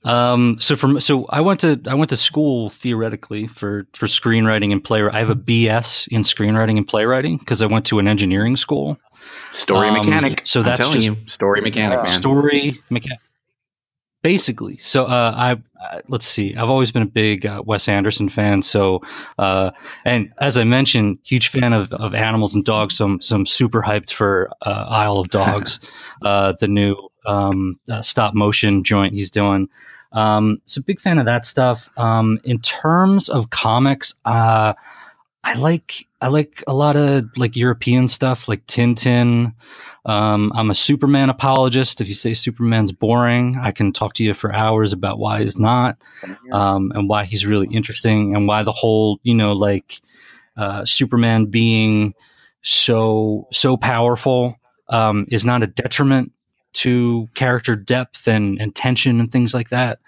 Um, 0.05 0.59
so 0.61 0.77
from 0.77 1.01
so 1.01 1.25
I 1.27 1.41
went 1.41 1.61
to 1.61 1.81
I 1.87 1.95
went 1.95 2.11
to 2.11 2.17
school 2.17 2.69
theoretically 2.69 3.47
for 3.47 3.87
for 3.95 4.07
screenwriting 4.07 4.73
and 4.73 4.85
playwriting. 4.85 5.17
I 5.17 5.21
have 5.21 5.31
a 5.31 5.35
BS 5.37 6.09
in 6.09 6.23
screenwriting 6.23 6.77
and 6.77 6.87
playwriting 6.87 7.39
because 7.39 7.63
I 7.63 7.67
went 7.67 7.87
to 7.87 7.99
an 8.01 8.07
engineering 8.09 8.57
school. 8.57 8.99
Story 9.51 9.89
Um, 9.89 9.95
mechanic. 9.95 10.43
so 10.45 10.61
I'm 10.61 10.67
that's 10.67 10.79
telling 10.81 10.95
just- 10.95 11.07
you, 11.07 11.17
story 11.27 11.61
mechanic, 11.63 11.99
Yeah. 11.99 12.03
man. 12.03 12.21
Story 12.21 12.81
mechanic. 12.91 13.21
Basically, 14.23 14.79
so 14.79 15.05
uh, 15.05 15.35
I 15.37 15.53
uh, 15.53 16.01
let's 16.09 16.25
see. 16.27 16.55
I've 16.57 16.71
always 16.71 16.93
been 16.93 17.03
a 17.03 17.07
big 17.07 17.45
uh, 17.45 17.63
Wes 17.65 17.89
Anderson 17.89 18.31
fan. 18.31 18.63
So, 18.63 19.03
uh, 19.39 19.73
and 20.03 20.33
as 20.39 20.57
I 20.57 20.65
mentioned, 20.65 21.19
huge 21.25 21.49
fan 21.49 21.75
of, 21.75 21.93
of 21.93 22.15
animals 22.15 22.55
and 22.55 22.65
dogs. 22.65 22.97
Some 22.97 23.13
I'm, 23.15 23.21
so 23.21 23.37
I'm 23.37 23.45
super 23.45 23.83
hyped 23.83 24.11
for 24.11 24.51
uh, 24.63 24.71
Isle 24.89 25.19
of 25.19 25.29
Dogs, 25.29 25.79
uh, 26.23 26.55
the 26.59 26.69
new 26.69 26.97
um, 27.27 27.79
uh, 27.91 28.01
stop 28.01 28.33
motion 28.33 28.83
joint 28.83 29.13
he's 29.13 29.31
doing. 29.31 29.69
Um, 30.15 30.63
so 30.65 30.81
big 30.81 31.01
fan 31.01 31.19
of 31.19 31.27
that 31.27 31.45
stuff. 31.45 31.91
Um, 31.99 32.39
in 32.45 32.61
terms 32.61 33.29
of 33.29 33.51
comics, 33.51 34.15
uh, 34.25 34.75
I 35.43 35.55
like 35.55 36.07
I 36.21 36.29
like 36.29 36.65
a 36.67 36.73
lot 36.73 36.97
of 36.97 37.37
like 37.37 37.57
European 37.57 38.09
stuff, 38.09 38.49
like 38.49 38.67
Tintin. 38.67 39.55
Um, 40.07 40.53
I'm 40.55 40.71
a 40.71 40.75
Superman 40.75 41.31
apologist. 41.31 42.01
If 42.01 42.09
you 42.09 42.15
say 42.15 42.33
Superman's 42.35 42.93
boring, 42.93 43.59
I 43.61 43.73
can 43.73 43.93
talk 43.93 44.15
to 44.15 44.25
you 44.25 44.33
for 44.35 44.55
hours 44.55 44.93
about 44.93 45.19
why 45.19 45.41
he's 45.41 45.59
not, 45.59 45.99
um, 46.53 46.93
and 46.95 47.09
why 47.09 47.25
he's 47.25 47.45
really 47.45 47.67
interesting, 47.67 48.37
and 48.37 48.47
why 48.47 48.63
the 48.63 48.73
whole 48.73 49.19
you 49.23 49.35
know 49.35 49.53
like 49.53 50.01
uh, 50.57 50.85
Superman 50.85 51.47
being 51.47 52.15
so 52.63 53.49
so 53.51 53.77
powerful 53.77 54.57
um, 54.89 55.27
is 55.31 55.45
not 55.45 55.63
a 55.63 55.67
detriment 55.67 56.33
to 56.75 57.29
character 57.35 57.77
depth 57.77 58.29
and, 58.29 58.61
and 58.61 58.75
tension 58.75 59.21
and 59.21 59.31
things 59.31 59.55
like 59.55 59.71
that. 59.71 59.99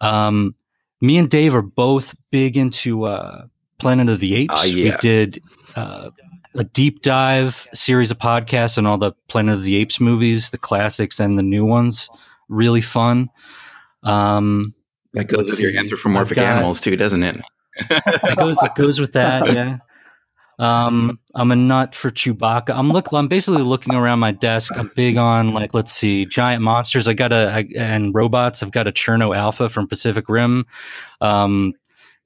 Um, 0.00 0.54
me 1.00 1.18
and 1.18 1.28
Dave 1.30 1.54
are 1.54 1.62
both 1.62 2.14
big 2.30 2.56
into 2.56 3.04
uh, 3.04 3.46
Planet 3.78 4.08
of 4.08 4.20
the 4.20 4.34
Apes. 4.36 4.54
Ah, 4.56 4.62
We 4.64 4.92
did 5.00 5.42
uh, 5.74 6.10
a 6.54 6.64
deep 6.64 7.02
dive 7.02 7.54
series 7.74 8.10
of 8.10 8.18
podcasts 8.18 8.78
on 8.78 8.86
all 8.86 8.98
the 8.98 9.12
Planet 9.28 9.54
of 9.54 9.62
the 9.62 9.76
Apes 9.76 10.00
movies, 10.00 10.50
the 10.50 10.58
classics 10.58 11.18
and 11.20 11.38
the 11.38 11.42
new 11.42 11.64
ones. 11.64 12.08
Really 12.48 12.80
fun. 12.82 13.30
Um, 14.02 14.74
That 15.14 15.24
goes 15.28 15.50
with 15.50 15.60
your 15.60 15.76
anthropomorphic 15.78 16.36
got- 16.36 16.44
animals 16.56 16.80
too, 16.80 16.96
doesn't 16.96 17.22
it? 17.22 17.40
it 17.90 18.36
goes 18.36 18.62
it 18.62 18.74
goes 18.74 19.00
with 19.00 19.12
that, 19.12 19.46
yeah. 19.54 19.78
Um, 20.62 21.18
I'm 21.34 21.50
a 21.50 21.56
nut 21.56 21.92
for 21.96 22.12
Chewbacca. 22.12 22.70
I'm 22.70 22.92
look. 22.92 23.12
I'm 23.12 23.26
basically 23.26 23.64
looking 23.64 23.96
around 23.96 24.20
my 24.20 24.30
desk. 24.30 24.72
I'm 24.76 24.92
big 24.94 25.16
on 25.16 25.54
like 25.54 25.74
let's 25.74 25.92
see, 25.92 26.24
giant 26.24 26.62
monsters. 26.62 27.08
I 27.08 27.14
got 27.14 27.32
a 27.32 27.50
I, 27.52 27.66
and 27.76 28.14
robots. 28.14 28.62
I've 28.62 28.70
got 28.70 28.86
a 28.86 28.92
Cherno 28.92 29.36
Alpha 29.36 29.68
from 29.68 29.88
Pacific 29.88 30.28
Rim. 30.28 30.66
Um, 31.20 31.72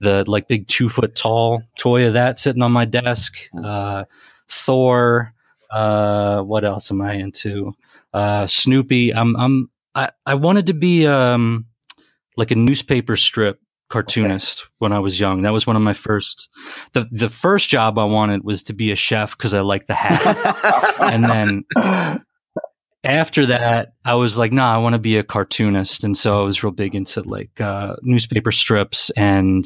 the 0.00 0.30
like 0.30 0.48
big 0.48 0.68
two 0.68 0.90
foot 0.90 1.14
tall 1.14 1.62
toy 1.78 2.08
of 2.08 2.12
that 2.12 2.38
sitting 2.38 2.60
on 2.60 2.72
my 2.72 2.84
desk. 2.84 3.48
Uh, 3.56 4.04
Thor. 4.48 5.32
Uh, 5.70 6.42
what 6.42 6.66
else 6.66 6.90
am 6.90 7.00
I 7.00 7.14
into? 7.14 7.72
Uh, 8.12 8.46
Snoopy. 8.46 9.14
I'm 9.14 9.34
I'm 9.34 9.70
I, 9.94 10.10
I 10.26 10.34
wanted 10.34 10.66
to 10.66 10.74
be 10.74 11.06
um 11.06 11.64
like 12.36 12.50
a 12.50 12.56
newspaper 12.56 13.16
strip 13.16 13.58
cartoonist 13.88 14.66
when 14.78 14.92
I 14.92 14.98
was 15.00 15.18
young. 15.18 15.42
That 15.42 15.52
was 15.52 15.66
one 15.66 15.76
of 15.76 15.82
my 15.82 15.92
first. 15.92 16.48
The 16.92 17.06
the 17.10 17.28
first 17.28 17.70
job 17.70 17.98
I 17.98 18.04
wanted 18.04 18.44
was 18.44 18.64
to 18.64 18.74
be 18.74 18.92
a 18.92 18.96
chef 18.96 19.36
because 19.36 19.54
I 19.54 19.60
like 19.60 19.86
the 19.86 19.94
hat, 19.94 20.96
and 21.00 21.24
then 21.24 21.64
after 23.04 23.46
that 23.46 23.92
I 24.04 24.14
was 24.14 24.36
like, 24.36 24.52
nah, 24.52 24.74
I 24.74 24.78
want 24.78 24.94
to 24.94 24.98
be 24.98 25.18
a 25.18 25.22
cartoonist, 25.22 26.04
and 26.04 26.16
so 26.16 26.40
I 26.40 26.44
was 26.44 26.62
real 26.62 26.72
big 26.72 26.94
into 26.94 27.22
like 27.22 27.60
uh, 27.60 27.96
newspaper 28.02 28.52
strips, 28.52 29.10
and 29.10 29.64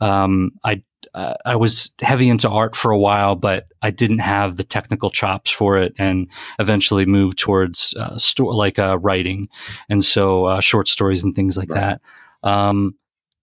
um, 0.00 0.52
I. 0.64 0.82
Uh, 1.14 1.34
I 1.44 1.56
was 1.56 1.92
heavy 2.00 2.30
into 2.30 2.48
art 2.48 2.74
for 2.74 2.90
a 2.90 2.98
while, 2.98 3.34
but 3.34 3.66
I 3.82 3.90
didn't 3.90 4.20
have 4.20 4.56
the 4.56 4.64
technical 4.64 5.10
chops 5.10 5.50
for 5.50 5.76
it, 5.76 5.94
and 5.98 6.28
eventually 6.58 7.04
moved 7.04 7.38
towards 7.38 7.92
uh, 7.98 8.16
sto- 8.16 8.46
like 8.46 8.78
uh, 8.78 8.98
writing, 8.98 9.48
and 9.90 10.02
so 10.02 10.46
uh, 10.46 10.60
short 10.60 10.88
stories 10.88 11.22
and 11.24 11.34
things 11.34 11.58
like 11.58 11.68
Right. 11.70 11.98
that. 12.42 12.48
Um, 12.48 12.94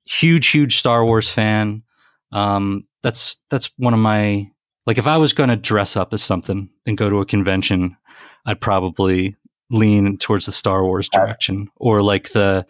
huge, 0.09 0.47
huge 0.47 0.77
Star 0.77 1.03
Wars 1.05 1.29
fan. 1.29 1.83
Um, 2.31 2.85
that's 3.03 3.37
that's 3.49 3.71
one 3.77 3.93
of 3.93 3.99
my 3.99 4.49
like 4.85 4.97
if 4.97 5.07
I 5.07 5.17
was 5.17 5.33
going 5.33 5.49
to 5.49 5.55
dress 5.55 5.95
up 5.95 6.13
as 6.13 6.21
something 6.23 6.69
and 6.85 6.97
go 6.97 7.09
to 7.09 7.19
a 7.21 7.25
convention, 7.25 7.97
I'd 8.45 8.59
probably 8.61 9.35
lean 9.69 10.17
towards 10.17 10.45
the 10.47 10.51
Star 10.51 10.83
Wars 10.83 11.09
Have- 11.13 11.23
direction 11.25 11.69
or 11.75 12.01
like 12.01 12.29
the 12.31 12.65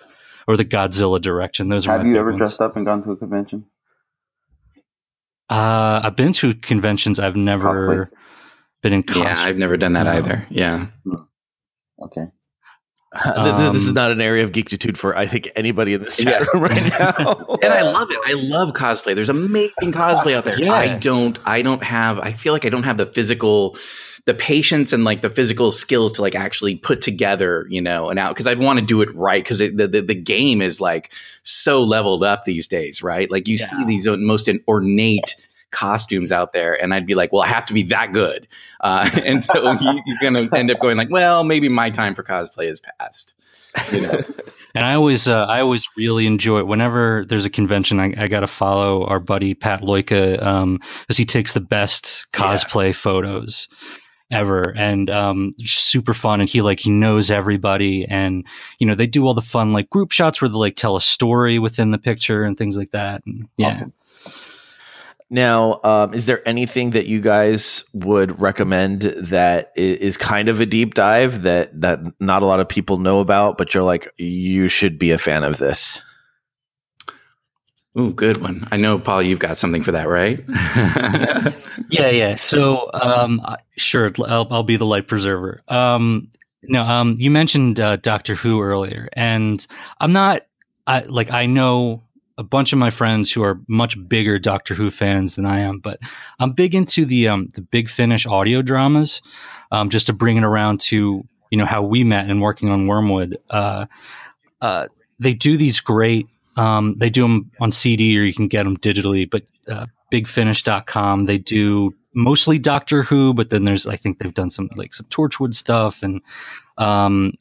or 0.48 0.58
the 0.58 0.66
Godzilla 0.66 1.22
direction. 1.22 1.70
Those 1.70 1.88
are 1.88 1.92
Have 1.94 2.04
my 2.04 2.10
you 2.10 2.18
ever 2.18 2.30
ones. 2.32 2.40
dressed 2.40 2.62
up 2.62 2.76
and 2.76 2.86
gone 2.86 3.02
to 3.04 3.12
a 3.12 3.16
convention? 3.18 3.66
Uh, 5.50 6.02
I've 6.04 6.16
been 6.16 6.34
to 6.34 6.54
conventions. 6.54 7.20
I've 7.20 7.36
never 7.36 7.68
Cosplay? 8.08 8.12
been 8.82 8.94
in 8.94 9.04
costume. 9.04 9.24
Yeah, 9.24 9.40
I've 9.42 9.58
never 9.58 9.78
done 9.78 9.94
that 9.94 10.04
No. 10.04 10.12
either. 10.12 10.46
Yeah. 10.50 10.88
Okay. 12.02 12.26
Th- 13.24 13.56
this 13.74 13.82
is 13.82 13.88
Um, 13.90 13.94
not 13.96 14.12
an 14.12 14.22
area 14.22 14.44
of 14.44 14.52
geektitude 14.52 14.96
for 14.98 15.18
I 15.18 15.26
think 15.26 15.50
anybody 15.56 15.94
in 15.96 16.04
this 16.04 16.18
chat 16.18 16.42
Yeah. 16.42 16.46
room 16.54 16.64
right 16.64 17.00
now. 17.00 17.58
and 17.64 17.74
I 17.74 17.82
love 17.82 18.10
it. 18.12 18.20
I 18.26 18.34
love 18.34 18.74
cosplay. 18.74 19.16
There's 19.16 19.30
amazing 19.30 19.92
cosplay 19.94 20.36
out 20.36 20.46
there. 20.46 20.60
Yeah. 20.60 20.74
I 20.74 20.96
don't. 20.96 21.38
I 21.46 21.62
don't 21.64 21.84
have. 21.84 22.20
I 22.20 22.34
feel 22.34 22.54
like 22.54 22.66
I 22.66 22.70
don't 22.70 22.84
have 22.84 22.98
the 22.98 23.08
physical, 23.08 23.78
the 24.26 24.34
patience 24.36 24.94
and 24.94 25.04
like 25.04 25.22
the 25.22 25.30
physical 25.32 25.72
skills 25.72 26.14
to 26.14 26.22
like 26.22 26.36
actually 26.36 26.76
put 26.76 27.02
together, 27.02 27.66
you 27.70 27.82
know, 27.82 28.10
and 28.10 28.20
out 28.20 28.30
because 28.30 28.46
I'd 28.46 28.60
want 28.60 28.78
to 28.80 28.86
do 28.86 29.02
it 29.02 29.10
right 29.16 29.44
because 29.44 29.58
the, 29.58 29.70
the 29.70 30.02
the 30.02 30.16
game 30.16 30.62
is 30.62 30.80
like 30.80 31.12
so 31.42 31.84
leveled 31.84 32.24
up 32.24 32.46
these 32.46 32.68
days, 32.68 33.02
right? 33.02 33.30
Like 33.32 33.48
you 33.48 33.58
see 33.58 33.86
these 33.86 34.06
most 34.08 34.48
ornate 34.68 35.36
costumes 35.72 36.32
out 36.32 36.54
there 36.54 36.82
and 36.82 36.94
i'd 36.94 37.06
be 37.06 37.16
like 37.16 37.32
well 37.32 37.42
i 37.42 37.48
have 37.48 37.66
to 37.66 37.74
be 37.74 37.84
that 37.84 38.14
good 38.14 38.48
uh, 38.80 39.10
and 39.26 39.44
so 39.44 39.72
you, 39.74 40.02
you're 40.06 40.18
gonna 40.22 40.48
end 40.56 40.72
up 40.72 40.80
going 40.80 40.98
like 40.98 41.10
well 41.10 41.44
maybe 41.44 41.70
my 41.70 41.90
time 41.90 42.16
for 42.16 42.24
cosplay 42.24 42.66
is 42.70 42.82
past 43.00 43.36
you 43.92 44.02
know 44.02 44.22
And 44.76 44.86
I 44.86 44.94
always, 44.94 45.28
uh, 45.28 45.46
I 45.46 45.62
always 45.62 45.90
really 45.98 46.28
enjoy 46.28 46.60
it. 46.60 46.68
Whenever 46.68 47.26
there's 47.26 47.46
a 47.46 47.50
convention, 47.50 48.00
I, 48.00 48.14
I 48.18 48.28
got 48.28 48.42
to 48.42 48.48
follow 48.48 49.06
our 49.06 49.20
buddy 49.20 49.56
Pat 49.56 49.82
Loika 49.82 50.42
um, 50.42 50.80
because 51.02 51.18
he 51.18 51.26
takes 51.26 51.54
the 51.54 51.60
best 51.60 52.28
cosplay 52.32 52.94
photos 52.94 53.68
ever, 54.32 54.72
and 54.76 55.10
um, 55.10 55.56
super 55.58 56.14
fun. 56.14 56.42
And 56.42 56.50
he 56.50 56.62
like 56.62 56.80
he 56.80 56.92
knows 56.92 57.32
everybody, 57.32 58.06
and 58.06 58.46
you 58.78 58.86
know 58.86 58.94
they 58.94 59.08
do 59.08 59.26
all 59.26 59.34
the 59.34 59.42
fun 59.42 59.74
like 59.74 59.90
group 59.90 60.12
shots 60.12 60.40
where 60.40 60.50
they 60.50 60.56
like 60.56 60.76
tell 60.76 60.96
a 60.96 61.02
story 61.02 61.58
within 61.58 61.90
the 61.90 61.98
picture 61.98 62.44
and 62.44 62.56
things 62.56 62.78
like 62.78 62.92
that. 62.92 63.24
And, 63.26 63.50
yeah, 63.58 63.68
Awesome. 63.70 63.94
Now, 65.30 65.80
um, 65.84 66.14
is 66.16 66.26
there 66.26 66.48
anything 66.48 66.92
that 66.92 67.06
you 67.06 67.22
guys 67.22 67.84
would 67.94 68.42
recommend 68.42 69.02
that 69.02 69.74
is 69.76 70.18
kind 70.18 70.50
of 70.50 70.60
a 70.60 70.66
deep 70.66 70.96
dive 70.96 71.44
that 71.44 71.80
that 71.82 72.00
not 72.20 72.42
a 72.42 72.46
lot 72.46 72.60
of 72.60 72.68
people 72.68 72.98
know 72.98 73.20
about, 73.20 73.58
but 73.58 73.74
you're 73.74 73.84
like 73.84 74.12
you 74.18 74.70
should 74.70 74.98
be 74.98 75.12
a 75.12 75.20
fan 75.20 75.44
of 75.44 75.58
this? 75.58 76.02
Ooh, 77.98 78.14
good 78.14 78.38
one. 78.38 78.68
I 78.72 78.78
know, 78.78 78.98
Paul, 79.00 79.22
you've 79.22 79.40
got 79.40 79.58
something 79.58 79.84
for 79.84 79.94
that, 79.94 80.08
right? 80.08 80.44
Yeah, 81.90 82.10
yeah. 82.10 82.36
So, 82.36 82.90
um, 82.94 83.42
sure, 83.76 84.12
I'll, 84.28 84.48
I'll 84.52 84.64
be 84.64 84.78
the 84.78 84.86
light 84.86 85.08
preserver. 85.08 85.62
Um, 85.68 86.30
no, 86.62 86.84
um, 86.84 87.16
you 87.20 87.32
mentioned 87.32 87.80
uh, 87.80 87.96
Doctor 87.96 88.36
Who 88.36 88.62
earlier, 88.62 89.10
and 89.14 89.66
I'm 90.00 90.14
not. 90.14 90.46
I 90.86 91.02
like 91.02 91.32
I 91.32 91.46
know 91.46 92.04
a 92.40 92.44
bunch 92.44 92.72
of 92.72 92.80
my 92.80 92.90
friends 92.90 93.30
who 93.30 93.44
are 93.44 93.60
much 93.68 93.98
bigger 94.08 94.40
Doctor 94.40 94.74
Who 94.74 94.90
fans 94.90 95.36
than 95.36 95.46
I 95.46 95.60
am, 95.60 95.80
but 95.80 96.00
I'm 96.40 96.54
big 96.54 96.74
into 96.74 97.04
the 97.04 97.28
um, 97.28 97.50
the 97.54 97.62
Big 97.62 97.90
Finish 97.90 98.26
audio 98.26 98.62
dramas. 98.62 99.22
Um, 99.72 99.90
just 99.90 100.08
to 100.08 100.14
bring 100.14 100.38
it 100.38 100.46
around 100.46 100.80
to 100.80 101.28
you 101.52 101.58
know 101.58 101.66
how 101.66 101.84
we 101.84 102.06
met 102.06 102.30
and 102.30 102.42
working 102.42 102.70
on 102.70 102.88
Wormwood. 102.88 103.40
Uh, 103.50 103.88
uh, 104.62 104.88
they 105.20 105.34
do 105.34 105.58
these 105.58 105.82
great. 105.82 106.28
Um, 106.56 106.96
they 106.98 107.10
do 107.10 107.24
them 107.24 107.52
on 107.60 107.72
CD 107.72 108.18
or 108.18 108.24
you 108.24 108.34
can 108.34 108.48
get 108.48 108.64
them 108.64 108.78
digitally, 108.78 109.30
but 109.30 109.44
uh, 109.68 109.88
bigfinish.com. 110.12 111.26
They 111.26 111.40
do 111.40 111.94
mostly 112.14 112.58
Doctor 112.58 113.04
Who, 113.04 113.34
but 113.34 113.50
then 113.50 113.66
there's 113.66 113.86
I 113.86 113.98
think 113.98 114.18
they've 114.18 114.34
done 114.34 114.50
some 114.50 114.70
like 114.76 114.94
some 114.94 115.08
Torchwood 115.08 115.54
stuff 115.54 116.04
and 116.04 116.22
um, 116.78 117.34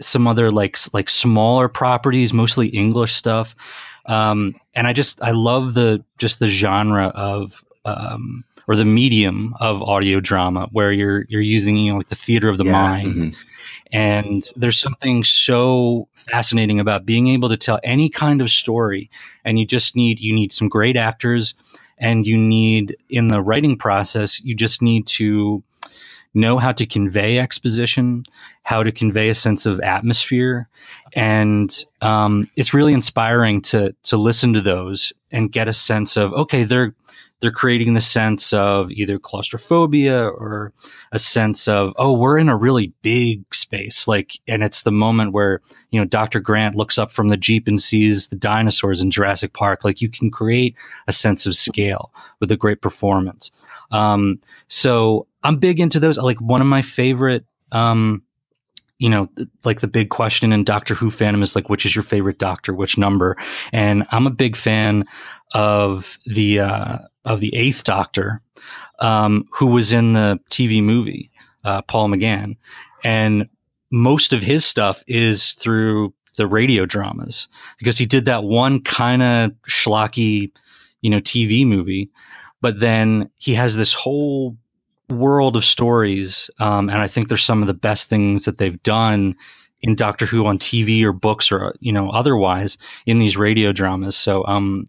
some 0.00 0.28
other 0.28 0.52
like 0.52 0.78
like 0.92 1.10
smaller 1.10 1.68
properties, 1.68 2.32
mostly 2.32 2.68
English 2.68 3.14
stuff. 3.14 3.56
Um, 4.06 4.56
and 4.74 4.86
I 4.86 4.92
just 4.92 5.22
I 5.22 5.30
love 5.32 5.74
the 5.74 6.04
just 6.18 6.38
the 6.38 6.46
genre 6.48 7.06
of 7.06 7.64
um, 7.84 8.44
or 8.66 8.76
the 8.76 8.84
medium 8.84 9.54
of 9.58 9.82
audio 9.82 10.20
drama 10.20 10.68
where 10.72 10.92
you're 10.92 11.24
you're 11.28 11.40
using 11.40 11.76
you 11.76 11.92
know 11.92 11.98
like 11.98 12.08
the 12.08 12.14
theater 12.14 12.48
of 12.48 12.58
the 12.58 12.64
Yeah, 12.64 12.72
mind 12.72 13.14
mhm. 13.14 13.36
and 13.92 14.42
there's 14.56 14.78
something 14.80 15.24
so 15.24 16.08
fascinating 16.14 16.80
about 16.80 17.06
being 17.06 17.28
able 17.28 17.50
to 17.50 17.56
tell 17.56 17.78
any 17.82 18.08
kind 18.08 18.40
of 18.40 18.50
story. 18.50 19.10
And 19.44 19.58
you 19.58 19.66
just 19.66 19.96
need 19.96 20.20
you 20.20 20.34
need 20.34 20.52
some 20.52 20.68
great 20.68 20.96
actors, 20.96 21.54
and 21.98 22.26
you 22.26 22.36
need 22.38 22.96
in 23.08 23.28
the 23.28 23.40
writing 23.40 23.76
process 23.78 24.40
you 24.42 24.54
just 24.54 24.82
need 24.82 25.06
to 25.06 25.62
know 26.34 26.58
how 26.58 26.72
to 26.72 26.86
convey 26.86 27.38
exposition, 27.38 28.24
how 28.62 28.82
to 28.82 28.92
convey 28.92 29.28
a 29.28 29.34
sense 29.34 29.66
of 29.66 29.80
atmosphere, 29.80 30.68
and 31.14 31.72
um, 32.00 32.50
it's 32.56 32.74
really 32.74 32.92
inspiring 32.92 33.62
to 33.62 33.94
to 34.04 34.16
listen 34.16 34.54
to 34.54 34.60
those 34.60 35.12
and 35.30 35.50
get 35.50 35.68
a 35.68 35.72
sense 35.72 36.16
of 36.16 36.32
okay, 36.32 36.64
they're 36.64 36.94
they're 37.44 37.50
creating 37.50 37.92
the 37.92 38.00
sense 38.00 38.54
of 38.54 38.90
either 38.90 39.18
claustrophobia 39.18 40.26
or 40.26 40.72
a 41.12 41.18
sense 41.18 41.68
of 41.68 41.92
oh, 41.98 42.14
we're 42.14 42.38
in 42.38 42.48
a 42.48 42.56
really 42.56 42.94
big 43.02 43.54
space, 43.54 44.08
like, 44.08 44.32
and 44.48 44.64
it's 44.64 44.82
the 44.82 44.90
moment 44.90 45.34
where 45.34 45.60
you 45.90 46.00
know 46.00 46.06
Dr. 46.06 46.40
Grant 46.40 46.74
looks 46.74 46.96
up 46.96 47.12
from 47.12 47.28
the 47.28 47.36
jeep 47.36 47.68
and 47.68 47.78
sees 47.78 48.28
the 48.28 48.36
dinosaurs 48.36 49.02
in 49.02 49.10
Jurassic 49.10 49.52
Park. 49.52 49.84
Like, 49.84 50.00
you 50.00 50.08
can 50.08 50.30
create 50.30 50.76
a 51.06 51.12
sense 51.12 51.44
of 51.44 51.54
scale 51.54 52.14
with 52.40 52.50
a 52.50 52.56
great 52.56 52.80
performance. 52.80 53.50
Um, 53.90 54.40
so 54.66 55.26
I'm 55.42 55.58
big 55.58 55.80
into 55.80 56.00
those. 56.00 56.16
Like 56.16 56.40
one 56.40 56.62
of 56.62 56.66
my 56.66 56.80
favorite, 56.80 57.44
um, 57.70 58.22
you 58.98 59.10
know, 59.10 59.28
like 59.64 59.80
the 59.80 59.88
big 59.88 60.08
question 60.08 60.52
in 60.52 60.64
Doctor 60.64 60.94
Who 60.94 61.06
fandom 61.06 61.42
is 61.42 61.56
like, 61.56 61.68
which 61.68 61.86
is 61.86 61.94
your 61.94 62.02
favorite 62.02 62.38
Doctor, 62.38 62.72
which 62.72 62.96
number? 62.96 63.36
And 63.72 64.06
I'm 64.10 64.26
a 64.26 64.30
big 64.30 64.56
fan 64.56 65.06
of 65.52 66.18
the 66.26 66.60
uh, 66.60 66.98
of 67.24 67.40
the 67.40 67.54
Eighth 67.54 67.84
Doctor, 67.84 68.40
um, 68.98 69.48
who 69.52 69.66
was 69.66 69.92
in 69.92 70.12
the 70.12 70.40
TV 70.50 70.82
movie, 70.82 71.30
uh, 71.64 71.82
Paul 71.82 72.08
McGann, 72.08 72.56
and 73.02 73.48
most 73.90 74.32
of 74.32 74.42
his 74.42 74.64
stuff 74.64 75.02
is 75.06 75.52
through 75.52 76.14
the 76.36 76.46
radio 76.46 76.84
dramas 76.86 77.48
because 77.78 77.96
he 77.96 78.06
did 78.06 78.24
that 78.26 78.42
one 78.42 78.82
kind 78.82 79.22
of 79.22 79.52
schlocky, 79.68 80.50
you 81.00 81.10
know, 81.10 81.20
TV 81.20 81.66
movie, 81.66 82.10
but 82.60 82.78
then 82.78 83.30
he 83.36 83.54
has 83.54 83.76
this 83.76 83.94
whole 83.94 84.56
world 85.08 85.56
of 85.56 85.64
stories, 85.64 86.50
um, 86.58 86.88
and 86.88 86.98
I 86.98 87.08
think 87.08 87.28
they're 87.28 87.38
some 87.38 87.62
of 87.62 87.66
the 87.66 87.74
best 87.74 88.08
things 88.08 88.46
that 88.46 88.58
they've 88.58 88.82
done 88.82 89.36
in 89.80 89.96
Doctor 89.96 90.24
Who 90.24 90.46
on 90.46 90.58
TV 90.58 91.04
or 91.04 91.12
books 91.12 91.52
or 91.52 91.74
you 91.80 91.92
know 91.92 92.10
otherwise 92.10 92.78
in 93.06 93.18
these 93.18 93.36
radio 93.36 93.72
dramas. 93.72 94.16
So 94.16 94.44
um, 94.46 94.86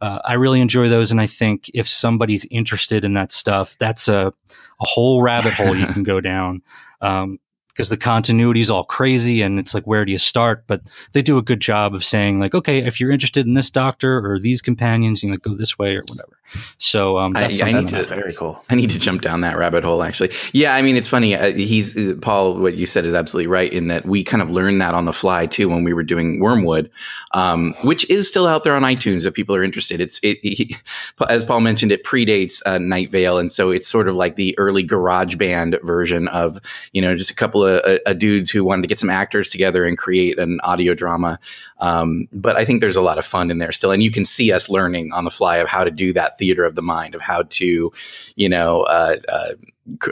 uh, 0.00 0.20
I 0.24 0.34
really 0.34 0.60
enjoy 0.60 0.88
those, 0.88 1.12
and 1.12 1.20
I 1.20 1.26
think 1.26 1.70
if 1.74 1.88
somebody's 1.88 2.46
interested 2.50 3.04
in 3.04 3.14
that 3.14 3.32
stuff, 3.32 3.76
that's 3.78 4.08
a 4.08 4.32
a 4.80 4.86
whole 4.86 5.20
rabbit 5.20 5.54
hole 5.54 5.76
you 5.76 5.86
can 5.86 6.02
go 6.02 6.20
down. 6.32 6.62
Um, 7.00 7.38
because 7.68 7.90
the 7.90 7.96
continuity 7.96 8.58
is 8.58 8.70
all 8.70 8.82
crazy 8.82 9.42
and 9.42 9.60
it's 9.60 9.72
like 9.72 9.84
where 9.84 10.04
do 10.04 10.10
you 10.10 10.18
start 10.18 10.64
but 10.66 10.82
they 11.12 11.22
do 11.22 11.38
a 11.38 11.42
good 11.42 11.60
job 11.60 11.94
of 11.94 12.02
saying 12.02 12.40
like 12.40 12.52
okay 12.52 12.78
if 12.78 12.98
you're 12.98 13.12
interested 13.12 13.46
in 13.46 13.54
this 13.54 13.70
doctor 13.70 14.18
or 14.18 14.40
these 14.40 14.62
companions 14.62 15.22
you 15.22 15.30
know 15.30 15.36
go 15.36 15.54
this 15.54 15.78
way 15.78 15.94
or 15.94 16.02
whatever 16.08 16.37
so 16.78 17.18
um, 17.18 17.32
that's 17.32 17.60
I 17.62 17.72
something 17.72 17.84
need 17.84 17.90
to- 17.90 18.04
Very 18.04 18.32
cool. 18.32 18.62
I 18.70 18.74
need 18.74 18.90
to 18.90 18.98
jump 18.98 19.22
down 19.22 19.42
that 19.42 19.58
rabbit 19.58 19.84
hole. 19.84 20.02
Actually, 20.02 20.32
yeah. 20.52 20.74
I 20.74 20.82
mean, 20.82 20.96
it's 20.96 21.08
funny. 21.08 21.34
Uh, 21.34 21.52
he's 21.52 21.96
uh, 21.96 22.14
Paul. 22.20 22.58
What 22.58 22.74
you 22.74 22.86
said 22.86 23.04
is 23.04 23.14
absolutely 23.14 23.48
right 23.48 23.72
in 23.72 23.88
that 23.88 24.06
we 24.06 24.24
kind 24.24 24.42
of 24.42 24.50
learned 24.50 24.80
that 24.80 24.94
on 24.94 25.04
the 25.04 25.12
fly 25.12 25.46
too 25.46 25.68
when 25.68 25.84
we 25.84 25.92
were 25.92 26.02
doing 26.02 26.40
Wormwood, 26.40 26.90
um, 27.32 27.74
which 27.82 28.08
is 28.08 28.28
still 28.28 28.46
out 28.46 28.62
there 28.62 28.74
on 28.74 28.82
iTunes 28.82 29.26
if 29.26 29.34
people 29.34 29.56
are 29.56 29.62
interested. 29.62 30.00
It's 30.00 30.20
it, 30.22 30.38
he, 30.42 30.76
as 31.28 31.44
Paul 31.44 31.60
mentioned, 31.60 31.92
it 31.92 32.04
predates 32.04 32.62
uh, 32.64 32.78
Night 32.78 33.10
Vale, 33.10 33.38
and 33.38 33.50
so 33.52 33.70
it's 33.70 33.86
sort 33.88 34.08
of 34.08 34.16
like 34.16 34.36
the 34.36 34.58
early 34.58 34.82
Garage 34.82 35.36
Band 35.36 35.78
version 35.82 36.28
of 36.28 36.58
you 36.92 37.02
know 37.02 37.16
just 37.16 37.30
a 37.30 37.34
couple 37.34 37.64
of 37.64 37.82
uh, 37.84 37.98
uh, 38.06 38.12
dudes 38.12 38.50
who 38.50 38.64
wanted 38.64 38.82
to 38.82 38.88
get 38.88 38.98
some 38.98 39.10
actors 39.10 39.50
together 39.50 39.84
and 39.84 39.98
create 39.98 40.38
an 40.38 40.60
audio 40.62 40.94
drama. 40.94 41.38
Um, 41.78 42.28
but 42.32 42.56
I 42.56 42.64
think 42.64 42.80
there's 42.80 42.96
a 42.96 43.02
lot 43.02 43.18
of 43.18 43.26
fun 43.26 43.50
in 43.50 43.58
there 43.58 43.72
still, 43.72 43.92
and 43.92 44.02
you 44.02 44.10
can 44.10 44.24
see 44.24 44.52
us 44.52 44.68
learning 44.68 45.12
on 45.12 45.24
the 45.24 45.30
fly 45.30 45.58
of 45.58 45.68
how 45.68 45.84
to 45.84 45.90
do 45.90 46.12
that 46.14 46.38
theater 46.38 46.64
of 46.64 46.74
the 46.74 46.82
mind, 46.82 47.14
of 47.14 47.20
how 47.20 47.42
to, 47.42 47.92
you 48.34 48.48
know, 48.48 48.82
uh, 48.82 49.16
uh, 49.28 49.52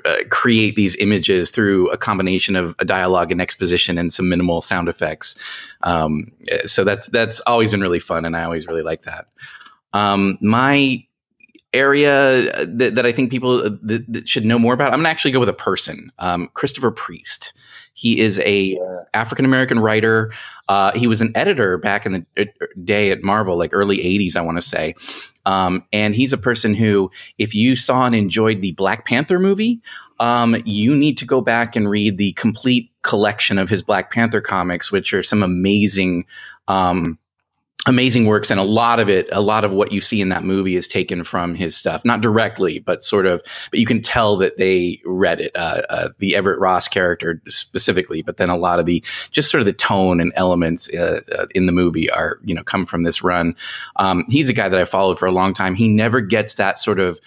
uh, 0.04 0.14
create 0.30 0.74
these 0.74 0.96
images 0.96 1.50
through 1.50 1.90
a 1.90 1.98
combination 1.98 2.56
of 2.56 2.76
a 2.78 2.84
dialogue 2.84 3.32
and 3.32 3.42
exposition 3.42 3.98
and 3.98 4.12
some 4.12 4.28
minimal 4.28 4.62
sound 4.62 4.88
effects. 4.88 5.36
Um, 5.82 6.32
so 6.66 6.84
that's 6.84 7.08
that's 7.08 7.40
always 7.40 7.70
been 7.70 7.80
really 7.80 8.00
fun, 8.00 8.24
and 8.24 8.36
I 8.36 8.44
always 8.44 8.66
really 8.66 8.82
like 8.82 9.02
that. 9.02 9.26
Um, 9.92 10.38
my 10.40 11.06
area 11.76 12.64
that, 12.66 12.94
that 12.96 13.06
I 13.06 13.12
think 13.12 13.30
people 13.30 13.66
uh, 13.66 13.70
that, 13.82 14.04
that 14.12 14.28
should 14.28 14.44
know 14.44 14.58
more 14.58 14.74
about. 14.74 14.92
I'm 14.92 15.00
gonna 15.00 15.08
actually 15.08 15.32
go 15.32 15.40
with 15.40 15.48
a 15.48 15.54
person, 15.54 16.12
um, 16.18 16.48
Christopher 16.52 16.90
Priest. 16.90 17.52
He 17.94 18.20
is 18.20 18.38
a 18.40 18.78
African 19.14 19.46
American 19.46 19.78
writer. 19.78 20.32
Uh, 20.68 20.92
he 20.92 21.06
was 21.06 21.22
an 21.22 21.32
editor 21.34 21.78
back 21.78 22.04
in 22.04 22.12
the 22.12 22.26
uh, 22.36 22.66
day 22.82 23.10
at 23.10 23.22
Marvel, 23.22 23.56
like 23.56 23.70
early 23.72 23.98
'80s, 23.98 24.36
I 24.36 24.42
want 24.42 24.58
to 24.58 24.62
say. 24.62 24.94
Um, 25.46 25.86
and 25.92 26.14
he's 26.14 26.32
a 26.32 26.38
person 26.38 26.74
who, 26.74 27.10
if 27.38 27.54
you 27.54 27.76
saw 27.76 28.04
and 28.04 28.14
enjoyed 28.14 28.60
the 28.60 28.72
Black 28.72 29.06
Panther 29.06 29.38
movie, 29.38 29.80
um, 30.18 30.56
you 30.64 30.94
need 30.94 31.18
to 31.18 31.24
go 31.24 31.40
back 31.40 31.76
and 31.76 31.88
read 31.88 32.18
the 32.18 32.32
complete 32.32 32.90
collection 33.00 33.58
of 33.58 33.70
his 33.70 33.82
Black 33.82 34.10
Panther 34.10 34.40
comics, 34.40 34.92
which 34.92 35.14
are 35.14 35.22
some 35.22 35.42
amazing. 35.42 36.26
Um, 36.68 37.18
amazing 37.84 38.26
works 38.26 38.50
and 38.50 38.58
a 38.58 38.64
lot 38.64 38.98
of 38.98 39.08
it 39.08 39.28
a 39.30 39.40
lot 39.40 39.64
of 39.64 39.72
what 39.72 39.92
you 39.92 40.00
see 40.00 40.20
in 40.20 40.30
that 40.30 40.42
movie 40.42 40.74
is 40.74 40.88
taken 40.88 41.22
from 41.22 41.54
his 41.54 41.76
stuff. 41.76 42.04
Not 42.04 42.20
directly 42.20 42.80
but 42.80 43.02
sort 43.02 43.26
of 43.26 43.42
but 43.70 43.78
you 43.78 43.86
can 43.86 44.02
tell 44.02 44.38
that 44.38 44.56
they 44.56 45.00
read 45.04 45.40
it 45.40 45.52
uh, 45.54 45.82
uh, 45.88 46.08
the 46.18 46.36
everett 46.36 46.58
ross 46.58 46.88
character 46.88 47.42
specifically 47.48 48.22
but 48.22 48.36
then 48.36 48.50
a 48.50 48.56
lot 48.56 48.80
of 48.80 48.86
the 48.86 49.04
just 49.30 49.50
sort 49.50 49.60
of 49.60 49.66
the 49.66 49.72
tone 49.72 50.20
and 50.20 50.32
elements 50.34 50.92
uh, 50.92 51.20
uh, 51.38 51.46
in 51.54 51.66
the 51.66 51.72
movie 51.72 52.10
are 52.10 52.40
you 52.44 52.54
know 52.54 52.64
come 52.64 52.86
from 52.86 53.02
this 53.02 53.22
run. 53.22 53.56
Um, 53.94 54.24
he's 54.28 54.48
a 54.48 54.54
guy 54.54 54.68
that 54.68 54.80
i 54.80 54.84
followed 54.84 55.18
for 55.18 55.26
a 55.26 55.32
long 55.32 55.54
time. 55.54 55.74
He 55.74 55.88
never 55.88 56.20
gets 56.20 56.54
that 56.54 56.78
sort 56.78 56.98
of 56.98 57.20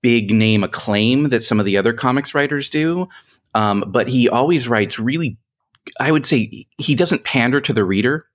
big 0.00 0.30
name 0.30 0.64
acclaim 0.64 1.30
that 1.30 1.44
some 1.44 1.60
of 1.60 1.66
the 1.66 1.76
other 1.78 1.92
comics 1.92 2.34
writers 2.34 2.70
do. 2.70 3.08
Um, 3.54 3.84
but 3.88 4.08
he 4.08 4.28
always 4.28 4.68
writes 4.68 4.98
really 4.98 5.38
i 6.00 6.10
would 6.10 6.26
say 6.26 6.66
he 6.78 6.94
doesn't 6.96 7.22
pander 7.22 7.60
to 7.60 7.72
the 7.72 7.84
reader 7.84 8.26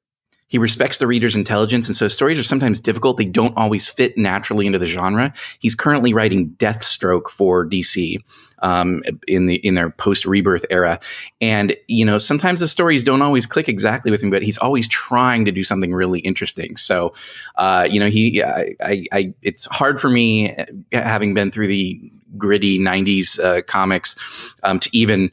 he 0.52 0.58
respects 0.58 0.98
the 0.98 1.08
reader's 1.08 1.38
intelligence, 1.38 1.88
and 1.88 1.96
so 1.96 2.10
stories 2.10 2.38
are 2.38 2.44
sometimes 2.44 2.82
difficult. 2.82 3.16
They 3.16 3.24
don't 3.24 3.56
always 3.56 3.88
fit 3.88 4.18
naturally 4.18 4.66
into 4.66 4.80
the 4.80 4.86
genre. 4.86 5.34
He's 5.60 5.76
currently 5.76 6.14
writing 6.14 6.50
Deathstroke 6.50 7.30
for 7.30 7.66
DC 7.66 8.18
um, 8.60 9.02
in 9.30 9.46
the 9.46 9.56
in 9.56 9.76
their 9.76 9.90
post 9.90 10.26
Rebirth 10.26 10.66
era, 10.70 11.00
and 11.40 11.78
you 11.88 12.04
know 12.04 12.18
sometimes 12.18 12.60
the 12.60 12.68
stories 12.68 13.06
don't 13.06 13.22
always 13.22 13.46
click 13.46 13.70
exactly 13.70 14.12
with 14.12 14.22
him, 14.22 14.30
but 14.30 14.44
he's 14.44 14.58
always 14.58 14.90
trying 14.90 15.46
to 15.46 15.54
do 15.54 15.64
something 15.64 15.94
really 15.94 16.20
interesting. 16.20 16.76
So, 16.76 17.14
uh, 17.56 17.88
you 17.90 18.02
know, 18.02 18.10
he 18.10 18.44
I, 18.44 18.76
I, 18.84 19.06
I 19.10 19.34
it's 19.42 19.68
hard 19.68 20.02
for 20.02 20.10
me 20.10 20.54
having 20.92 21.34
been 21.34 21.52
through 21.52 21.68
the 21.68 22.12
gritty 22.38 22.78
'90s 22.78 23.40
uh, 23.42 23.62
comics 23.62 24.18
um, 24.64 24.82
to 24.82 24.90
even 24.92 25.32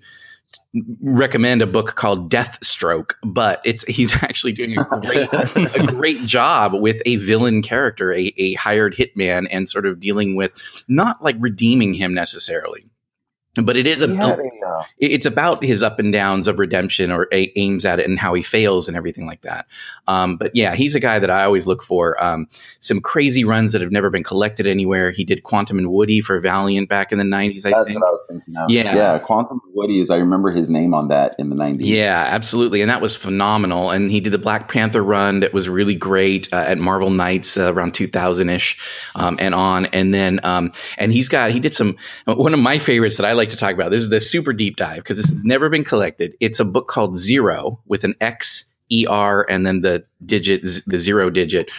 recommend 1.00 1.62
a 1.62 1.66
book 1.66 1.94
called 1.94 2.31
Deathstroke, 2.31 3.12
but 3.22 3.62
it's 3.64 3.85
he's 3.85 4.14
actually 4.22 4.52
doing 4.52 4.76
a 4.78 4.85
great 4.85 5.28
a 5.33 5.87
great 5.87 6.20
job 6.20 6.74
with 6.74 7.00
a 7.07 7.16
villain 7.16 7.62
character, 7.62 8.12
a, 8.12 8.33
a 8.37 8.54
hired 8.54 8.94
hitman, 8.94 9.46
and 9.50 9.68
sort 9.68 9.87
of 9.87 10.00
dealing 10.00 10.37
with 10.37 10.85
not 10.88 11.22
like 11.22 11.37
redeeming 11.38 11.94
him 11.94 12.14
necessarily. 12.14 12.85
But 13.64 13.76
it 13.76 13.86
is 13.86 14.00
a, 14.00 14.10
a, 14.10 14.84
it's 14.98 15.26
about 15.26 15.62
his 15.64 15.82
up 15.82 15.98
and 15.98 16.12
downs 16.12 16.48
of 16.48 16.58
redemption 16.58 17.10
or 17.10 17.28
a, 17.32 17.52
aims 17.56 17.84
at 17.84 18.00
it 18.00 18.06
and 18.06 18.18
how 18.18 18.34
he 18.34 18.42
fails 18.42 18.88
and 18.88 18.96
everything 18.96 19.26
like 19.26 19.42
that. 19.42 19.66
Um, 20.06 20.36
but 20.36 20.54
yeah, 20.54 20.74
he's 20.74 20.94
a 20.94 21.00
guy 21.00 21.18
that 21.18 21.30
I 21.30 21.44
always 21.44 21.66
look 21.66 21.82
for. 21.82 22.22
Um, 22.22 22.48
some 22.80 23.00
crazy 23.00 23.44
runs 23.44 23.72
that 23.72 23.82
have 23.82 23.92
never 23.92 24.10
been 24.10 24.24
collected 24.24 24.66
anywhere. 24.66 25.10
He 25.10 25.24
did 25.24 25.42
Quantum 25.42 25.78
and 25.78 25.90
Woody 25.90 26.20
for 26.20 26.40
Valiant 26.40 26.88
back 26.88 27.12
in 27.12 27.18
the 27.18 27.24
90s, 27.24 27.66
I 27.66 27.70
that's 27.70 27.86
think. 27.86 28.00
what 28.00 28.08
I 28.08 28.10
was 28.10 28.26
thinking 28.28 28.56
of. 28.56 28.70
Yeah. 28.70 28.94
yeah. 28.94 29.18
Quantum 29.18 29.60
and 29.64 29.74
Woody 29.74 30.00
is. 30.00 30.10
I 30.10 30.16
remember 30.16 30.50
his 30.50 30.70
name 30.70 30.94
on 30.94 31.08
that 31.08 31.36
in 31.38 31.50
the 31.50 31.56
'90s. 31.56 31.78
Yeah, 31.80 32.24
absolutely, 32.28 32.80
and 32.80 32.90
that 32.90 33.00
was 33.00 33.14
phenomenal. 33.14 33.90
And 33.90 34.10
he 34.10 34.20
did 34.20 34.32
the 34.32 34.38
Black 34.38 34.70
Panther 34.70 35.02
run 35.02 35.40
that 35.40 35.52
was 35.52 35.68
really 35.68 35.94
great 35.94 36.52
uh, 36.52 36.56
at 36.56 36.78
Marvel 36.78 37.10
Nights 37.10 37.56
uh, 37.56 37.72
around 37.72 37.94
2000 37.94 38.48
ish 38.48 38.78
um, 39.14 39.36
and 39.40 39.54
on. 39.54 39.86
And 39.86 40.12
then, 40.12 40.40
um, 40.42 40.72
and 40.96 41.12
he's 41.12 41.28
got 41.28 41.50
he 41.50 41.60
did 41.60 41.74
some 41.74 41.96
one 42.24 42.54
of 42.54 42.60
my 42.60 42.78
favorites 42.78 43.18
that 43.18 43.26
I 43.26 43.32
like 43.32 43.47
to 43.50 43.56
talk 43.56 43.74
about. 43.74 43.90
This 43.90 44.02
is 44.02 44.11
the 44.11 44.20
super 44.20 44.52
deep 44.52 44.76
dive 44.76 44.98
because 44.98 45.16
this 45.16 45.30
has 45.30 45.44
never 45.44 45.68
been 45.68 45.84
collected. 45.84 46.37
It's 46.40 46.61
a 46.61 46.64
book 46.64 46.88
called 46.88 47.18
Zero 47.18 47.80
with 47.87 48.04
an 48.04 48.14
X 48.20 48.72
E 48.90 49.06
R 49.06 49.46
and 49.48 49.64
then 49.64 49.80
the 49.80 50.04
digit 50.24 50.62
the 50.87 50.98
zero 50.98 51.30
digit, 51.30 51.70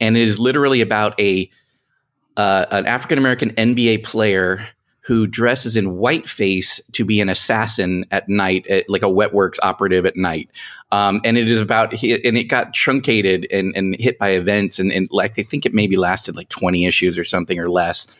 and 0.00 0.16
it 0.16 0.26
is 0.26 0.38
literally 0.38 0.80
about 0.80 1.20
a 1.20 1.50
uh, 2.36 2.66
an 2.70 2.86
African 2.86 3.18
American 3.18 3.50
NBA 3.50 4.04
player 4.04 4.66
who 5.02 5.26
dresses 5.26 5.76
in 5.76 5.86
whiteface 5.86 6.80
to 6.92 7.04
be 7.04 7.20
an 7.20 7.28
assassin 7.28 8.04
at 8.10 8.28
night, 8.28 8.66
at, 8.68 8.88
like 8.88 9.02
a 9.02 9.06
Wetworks 9.06 9.58
operative 9.60 10.06
at 10.06 10.16
night. 10.16 10.50
Um, 10.92 11.22
and 11.24 11.36
it 11.36 11.48
is 11.48 11.60
about, 11.60 11.92
and 11.92 12.36
it 12.36 12.44
got 12.44 12.74
truncated 12.74 13.46
and, 13.50 13.72
and 13.74 13.96
hit 13.98 14.18
by 14.18 14.30
events, 14.30 14.78
and, 14.78 14.92
and 14.92 15.08
like 15.10 15.38
I 15.38 15.42
think 15.42 15.66
it 15.66 15.74
maybe 15.74 15.96
lasted 15.96 16.36
like 16.36 16.48
20 16.48 16.86
issues 16.86 17.18
or 17.18 17.24
something 17.24 17.58
or 17.58 17.68
less. 17.68 18.14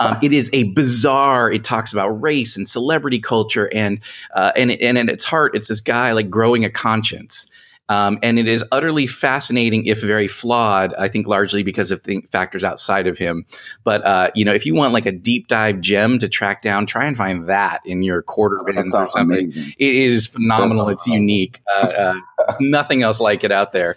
Um, 0.00 0.18
it 0.22 0.32
is 0.32 0.50
a 0.52 0.62
bizarre. 0.62 1.50
It 1.50 1.64
talks 1.64 1.92
about 1.92 2.22
race 2.22 2.56
and 2.56 2.68
celebrity 2.68 3.18
culture, 3.18 3.68
and 3.72 4.00
uh, 4.32 4.52
and 4.56 4.70
and 4.70 4.98
at 4.98 5.08
its 5.08 5.24
heart, 5.24 5.56
it's 5.56 5.68
this 5.68 5.80
guy 5.80 6.12
like 6.12 6.30
growing 6.30 6.64
a 6.64 6.70
conscience. 6.70 7.48
Um, 7.90 8.18
and 8.22 8.38
it 8.38 8.46
is 8.46 8.64
utterly 8.70 9.06
fascinating, 9.06 9.86
if 9.86 10.02
very 10.02 10.28
flawed. 10.28 10.92
I 10.94 11.08
think 11.08 11.26
largely 11.26 11.62
because 11.62 11.90
of 11.90 12.02
thing, 12.02 12.28
factors 12.30 12.62
outside 12.62 13.06
of 13.06 13.16
him. 13.16 13.46
But 13.82 14.04
uh, 14.04 14.30
you 14.34 14.44
know, 14.44 14.52
if 14.52 14.66
you 14.66 14.74
want 14.74 14.92
like 14.92 15.06
a 15.06 15.12
deep 15.12 15.48
dive 15.48 15.80
gem 15.80 16.18
to 16.18 16.28
track 16.28 16.60
down, 16.60 16.84
try 16.84 17.06
and 17.06 17.16
find 17.16 17.48
that 17.48 17.80
in 17.86 18.02
your 18.02 18.20
quarter 18.22 18.60
bins 18.64 18.94
or 18.94 19.08
something. 19.08 19.46
amazing. 19.46 19.72
It 19.78 19.94
is 19.94 20.26
phenomenal. 20.26 20.90
It's 20.90 21.06
amazing. 21.06 21.22
unique. 21.22 21.62
Uh, 21.74 22.20
uh, 22.46 22.54
nothing 22.60 23.02
else 23.02 23.20
like 23.20 23.42
it 23.42 23.52
out 23.52 23.72
there. 23.72 23.96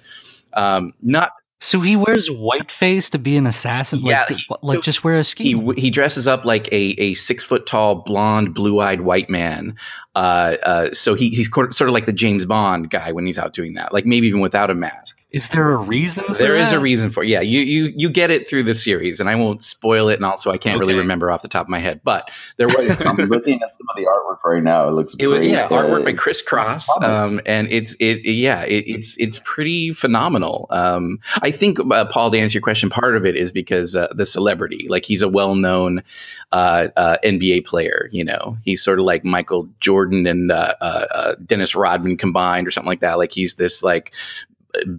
Um, 0.54 0.94
not 1.02 1.34
So 1.64 1.80
he 1.80 1.96
wears 1.96 2.28
whiteface 2.28 3.12
to 3.12 3.20
be 3.20 3.38
an 3.38 3.46
assassin. 3.46 4.00
Yeah, 4.02 4.26
like, 4.28 4.30
he- 4.30 4.56
like 4.64 4.82
just 4.82 5.04
wear 5.04 5.18
a 5.20 5.24
ski. 5.24 5.54
w- 5.54 5.80
he 5.80 5.92
dresses 5.92 6.28
up 6.28 6.44
like 6.44 6.68
a, 6.72 6.76
a 6.76 7.14
six 7.14 7.46
foot 7.46 7.68
tall 7.68 7.96
blonde 8.04 8.56
blue 8.56 8.80
eyed 8.80 9.00
white 9.00 9.30
man. 9.30 9.76
Uh, 10.16 10.58
uh, 10.64 10.92
so 10.94 11.14
he, 11.14 11.30
he's 11.30 11.54
sort 11.54 11.80
of 11.82 11.90
like 11.90 12.08
the 12.08 12.14
James 12.14 12.48
Bond 12.48 12.90
guy 12.90 13.12
when 13.12 13.28
he's 13.28 13.38
out 13.38 13.54
doing 13.54 13.76
that. 13.76 13.94
Like 13.94 14.08
maybe 14.08 14.28
even 14.28 14.40
without 14.42 14.72
a 14.72 14.74
mask. 14.74 15.21
Is 15.32 15.48
there 15.48 15.72
a 15.72 15.78
reason? 15.78 16.26
For 16.26 16.34
There 16.34 16.58
is 16.58 16.74
a 16.74 16.80
reason 16.80 17.10
for 17.12 17.24
yeah. 17.24 17.40
You 17.40 17.62
you 17.62 17.94
you 17.96 18.10
get 18.10 18.32
it 18.32 18.50
through 18.50 18.64
the 18.64 18.76
series, 18.76 19.22
and 19.22 19.30
I 19.30 19.36
won't 19.36 19.64
spoil 19.64 20.10
it. 20.10 20.16
And 20.16 20.26
also, 20.26 20.52
I 20.52 20.58
can't 20.58 20.78
really 20.80 20.96
remember 20.96 21.32
off 21.32 21.42
the 21.42 21.48
top 21.48 21.66
of 21.66 21.70
my 21.70 21.80
head, 21.80 22.02
but 22.04 22.30
there 22.58 22.68
was 22.68 23.00
I'm 23.06 23.16
looking 23.16 23.62
at 23.64 23.76
some 23.78 23.88
of 23.90 23.96
the 23.96 24.08
artwork 24.10 24.44
right 24.44 24.62
now. 24.62 24.90
It 24.90 24.92
looks 24.92 25.16
It 25.18 25.28
was, 25.28 25.38
great. 25.38 25.52
yeah, 25.52 25.70
artwork 25.70 26.04
by 26.04 26.12
Uh, 26.12 26.16
Chris 26.18 26.42
Cross, 26.42 26.90
um, 27.02 27.40
and 27.46 27.72
it's 27.72 27.96
it 28.00 28.26
yeah 28.26 28.64
it, 28.64 28.84
it's 28.88 29.16
it's 29.18 29.40
pretty 29.42 29.94
phenomenal. 29.94 30.68
Um, 30.70 31.20
I 31.42 31.52
think 31.52 31.80
uh, 31.80 32.06
Paul 32.06 32.32
to 32.32 32.38
answer 32.38 32.56
your 32.58 32.62
question, 32.64 32.90
part 32.90 33.16
of 33.16 33.26
it 33.26 33.38
is 33.38 33.54
because 33.54 33.96
uh, 33.96 34.08
the 34.14 34.26
celebrity, 34.26 34.88
like 34.90 35.06
he's 35.06 35.22
a 35.22 35.30
well 35.30 35.56
known 35.56 36.04
uh, 36.52 36.90
uh, 36.96 37.18
NBA 37.24 37.66
player. 37.66 38.10
You 38.12 38.26
know, 38.26 38.58
he's 38.66 38.84
sort 38.84 39.00
of 39.00 39.06
like 39.06 39.24
Michael 39.24 39.70
Jordan 39.80 40.28
and 40.28 40.52
uh, 40.52 40.74
uh, 40.82 41.06
uh, 41.14 41.36
Dennis 41.46 41.74
Rodman 41.74 42.18
combined, 42.18 42.68
or 42.68 42.72
something 42.72 42.90
like 42.90 43.00
that. 43.00 43.18
Like 43.18 43.32
he's 43.32 43.56
this 43.56 43.82
like 43.82 44.12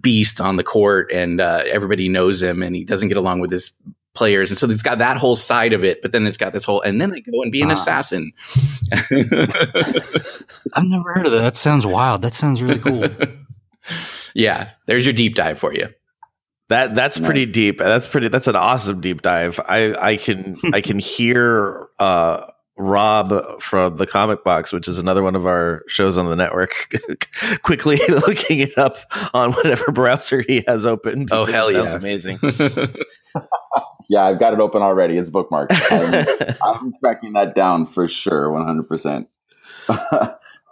beast 0.01 0.41
on 0.41 0.55
the 0.55 0.63
court, 0.63 1.11
and 1.13 1.39
uh, 1.41 1.63
everybody 1.65 2.09
knows 2.09 2.41
him, 2.41 2.63
and 2.63 2.75
he 2.75 2.83
doesn't 2.83 3.07
get 3.07 3.17
along 3.17 3.41
with 3.41 3.51
his 3.51 3.71
players 4.15 4.51
and 4.51 4.59
so 4.59 4.69
it's 4.69 4.83
got 4.83 4.99
that 4.99 5.17
whole 5.17 5.35
side 5.35 5.73
of 5.73 5.83
it 5.83 5.99
but 6.03 6.11
then 6.11 6.27
it's 6.27 6.37
got 6.37 6.53
this 6.53 6.63
whole 6.63 6.81
and 6.81 7.01
then 7.01 7.09
they 7.09 7.19
go 7.19 7.41
and 7.41 7.51
be 7.51 7.63
an 7.63 7.71
Ah. 7.71 7.73
assassin 7.73 8.31
I've 10.71 10.83
never 10.85 11.13
heard 11.15 11.25
of 11.25 11.31
that. 11.31 11.41
That 11.41 11.57
sounds 11.57 11.83
wild. 11.85 12.21
That 12.21 12.35
sounds 12.35 12.61
really 12.61 12.77
cool. 12.77 13.07
yeah, 14.35 14.69
there's 14.85 15.05
your 15.05 15.13
deep 15.13 15.33
dive 15.35 15.57
for 15.59 15.73
you. 15.73 15.89
That 16.69 16.95
that's 16.95 17.19
pretty 17.19 17.45
deep. 17.45 17.79
That's 17.79 18.07
pretty. 18.07 18.29
That's 18.29 18.47
an 18.47 18.55
awesome 18.55 19.01
deep 19.01 19.21
dive. 19.21 19.59
I 19.59 19.93
I 19.95 20.17
can 20.17 20.57
I 20.73 20.81
can 20.81 20.97
hear 20.99 21.87
uh, 21.99 22.47
Rob 22.75 23.61
from 23.61 23.97
the 23.97 24.07
Comic 24.07 24.43
Box, 24.43 24.73
which 24.73 24.87
is 24.87 24.97
another 24.97 25.21
one 25.21 25.35
of 25.35 25.45
our 25.45 25.83
shows 25.87 26.17
on 26.17 26.27
the 26.27 26.35
network, 26.35 26.73
quickly 27.61 27.99
looking 28.09 28.59
it 28.59 28.77
up 28.77 28.97
on 29.33 29.53
whatever 29.53 29.91
browser 29.91 30.41
he 30.41 30.63
has 30.67 30.85
open. 30.85 31.27
Oh, 31.31 31.45
hell 31.45 31.71
yeah. 31.71 31.95
amazing. 31.95 32.39
yeah, 34.09 34.23
I've 34.23 34.39
got 34.39 34.53
it 34.53 34.59
open 34.59 34.81
already. 34.81 35.17
It's 35.17 35.29
bookmarked. 35.29 35.71
I'm, 35.91 36.55
I'm 36.63 36.93
tracking 37.03 37.33
that 37.33 37.53
down 37.55 37.85
for 37.85 38.07
sure, 38.07 38.49
100%. 38.49 39.27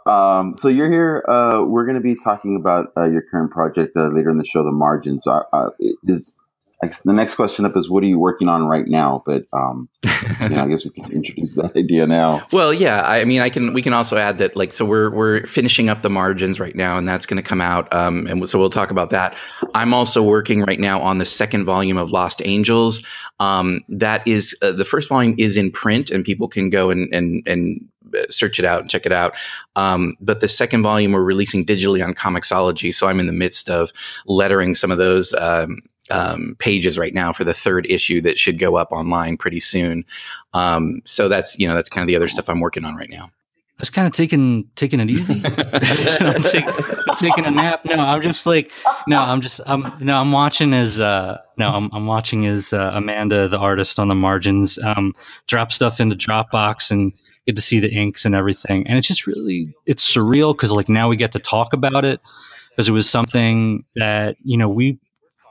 um, 0.08 0.56
so 0.56 0.70
you're 0.70 0.90
here. 0.90 1.24
Uh, 1.28 1.64
we're 1.68 1.86
going 1.86 1.96
to 1.96 2.02
be 2.02 2.16
talking 2.16 2.56
about 2.56 2.94
uh, 2.98 3.10
your 3.10 3.22
current 3.30 3.52
project 3.52 3.96
uh, 3.96 4.08
later 4.08 4.32
in 4.32 4.40
the 4.40 4.46
show, 4.46 4.64
The 4.64 4.72
Margin. 4.72 5.20
So 5.20 5.44
uh, 5.54 5.70
it 5.78 5.98
is 6.06 6.36
I 6.84 6.88
guess 6.88 7.02
the 7.02 7.13
next 7.13 7.36
question 7.36 7.65
up 7.65 7.78
is 7.78 7.89
what 7.89 8.04
are 8.04 8.08
you 8.08 8.17
working 8.17 8.50
on 8.50 8.65
right 8.65 8.88
now? 8.88 9.22
But 9.24 9.46
um, 9.54 9.88
you 10.41 10.50
know, 10.50 10.63
I 10.63 10.67
guess 10.67 10.84
we 10.84 10.89
can 10.89 11.12
introduce 11.12 11.54
that 11.56 11.76
idea 11.78 12.08
now. 12.08 12.41
Well, 12.52 12.74
yeah. 12.74 13.04
I 13.06 13.24
mean, 13.26 13.41
I 13.41 13.50
can. 13.50 13.74
We 13.74 13.84
can 13.84 13.94
also 13.94 14.17
add 14.17 14.39
that, 14.39 14.56
like, 14.56 14.74
so 14.74 14.86
we're 14.86 15.12
we're 15.12 15.46
finishing 15.46 15.89
up 15.89 16.02
the 16.02 16.10
margins 16.10 16.60
right 16.60 16.76
now, 16.76 16.98
and 16.98 17.08
that's 17.08 17.28
going 17.28 17.38
to 17.38 17.48
come 17.48 17.62
out. 17.62 17.94
Um, 17.94 18.26
and 18.28 18.50
so 18.50 18.58
we'll 18.58 18.72
talk 18.72 18.89
about 18.89 19.12
that. 19.12 19.36
I'm 19.76 19.94
also 19.94 20.24
working 20.24 20.62
right 20.62 20.80
now 20.80 21.02
on 21.02 21.20
the 21.20 21.26
second 21.26 21.65
volume 21.65 21.98
of 21.98 22.12
Lost 22.12 22.41
Angels. 22.44 23.04
Um, 23.39 23.82
that 23.89 24.28
is 24.28 24.58
uh, 24.62 24.72
the 24.72 24.86
first 24.86 25.08
volume 25.08 25.36
is 25.38 25.58
in 25.58 25.72
print, 25.72 26.10
and 26.10 26.26
people 26.26 26.48
can 26.48 26.72
go 26.72 26.89
and 26.89 27.13
and 27.13 27.44
and 27.48 27.89
search 28.30 28.60
it 28.60 28.65
out 28.65 28.82
and 28.82 28.89
check 28.89 29.06
it 29.06 29.12
out. 29.12 29.36
Um, 29.76 30.15
but 30.20 30.39
the 30.39 30.48
second 30.48 30.84
volume 30.84 31.12
we're 31.12 31.22
releasing 31.22 31.65
digitally 31.65 32.04
on 32.04 32.13
comiXology, 32.13 32.94
so 32.94 33.08
I'm 33.08 33.20
in 33.20 33.28
the 33.28 33.34
midst 33.34 33.70
of 33.70 33.91
lettering 34.26 34.76
some 34.76 34.91
of 34.91 34.98
those. 34.98 35.34
Um, 35.34 35.84
um, 36.12 36.56
pages 36.60 36.97
right 36.97 37.13
now 37.13 37.34
for 37.34 37.43
the 37.43 37.54
third 37.54 37.88
issue 37.89 38.21
that 38.21 38.38
should 38.38 38.60
go 38.60 38.76
up 38.76 38.91
online 38.91 39.38
pretty 39.38 39.60
soon. 39.60 40.06
Um, 40.54 41.02
so 41.06 41.30
that's 41.30 41.58
you 41.58 41.67
know 41.67 41.76
that's 41.76 41.89
kind 41.89 42.04
of 42.04 42.08
the 42.08 42.17
other 42.17 42.28
stuff 42.28 42.50
I'm 42.50 42.60
working 42.60 42.86
on 42.86 42.95
right 42.95 43.10
now. 43.10 43.26
I 43.26 43.82
was 43.82 43.89
kind 43.89 44.06
of 44.06 44.13
taking 44.13 44.69
taking 44.76 45.00
it 45.00 45.10
easy. 45.10 45.41
I'm, 45.43 46.43
take, 46.43 46.65
I'm 46.67 47.15
taking 47.17 47.45
a 47.45 47.52
nap. 47.52 47.84
No, 47.86 47.95
I'm 47.95 48.21
just 48.21 48.45
like 48.45 48.71
no, 49.08 49.17
I'm 49.17 49.41
just 49.41 49.60
I'm 49.65 49.93
no, 50.02 50.19
I'm 50.19 50.32
watching 50.32 50.74
as 50.74 51.00
uh 51.00 51.39
no, 51.58 51.69
I'm 51.69 51.89
I'm 51.91 52.06
watching 52.06 52.45
as 52.45 52.74
uh, 52.74 52.91
Amanda, 52.93 53.47
the 53.47 53.58
artist 53.58 54.00
on 54.00 54.08
the 54.08 54.15
margins, 54.15 54.78
um, 54.78 55.13
drop 55.47 55.71
stuff 55.71 56.00
into 56.00 56.15
Dropbox 56.15 56.91
and 56.91 57.13
get 57.47 57.56
to 57.56 57.62
see 57.62 57.80
the 57.80 57.91
inks 57.91 58.26
and 58.26 58.36
everything. 58.36 58.88
And 58.88 58.97
it's 59.00 59.08
just 59.08 59.26
really 59.26 59.74
it's 59.86 60.13
surreal 60.13 60.54
because 60.54 60.71
like 60.71 60.89
now 60.89 61.08
we 61.08 61.15
get 61.15 61.32
to 61.32 61.39
talk 61.39 61.74
about 61.74 62.06
it 62.06 62.21
because 62.69 62.88
it 62.88 62.91
was 62.91 63.10
something 63.10 63.86
that 63.95 64.36
you 64.43 64.58
know 64.58 64.69
we 64.69 65.00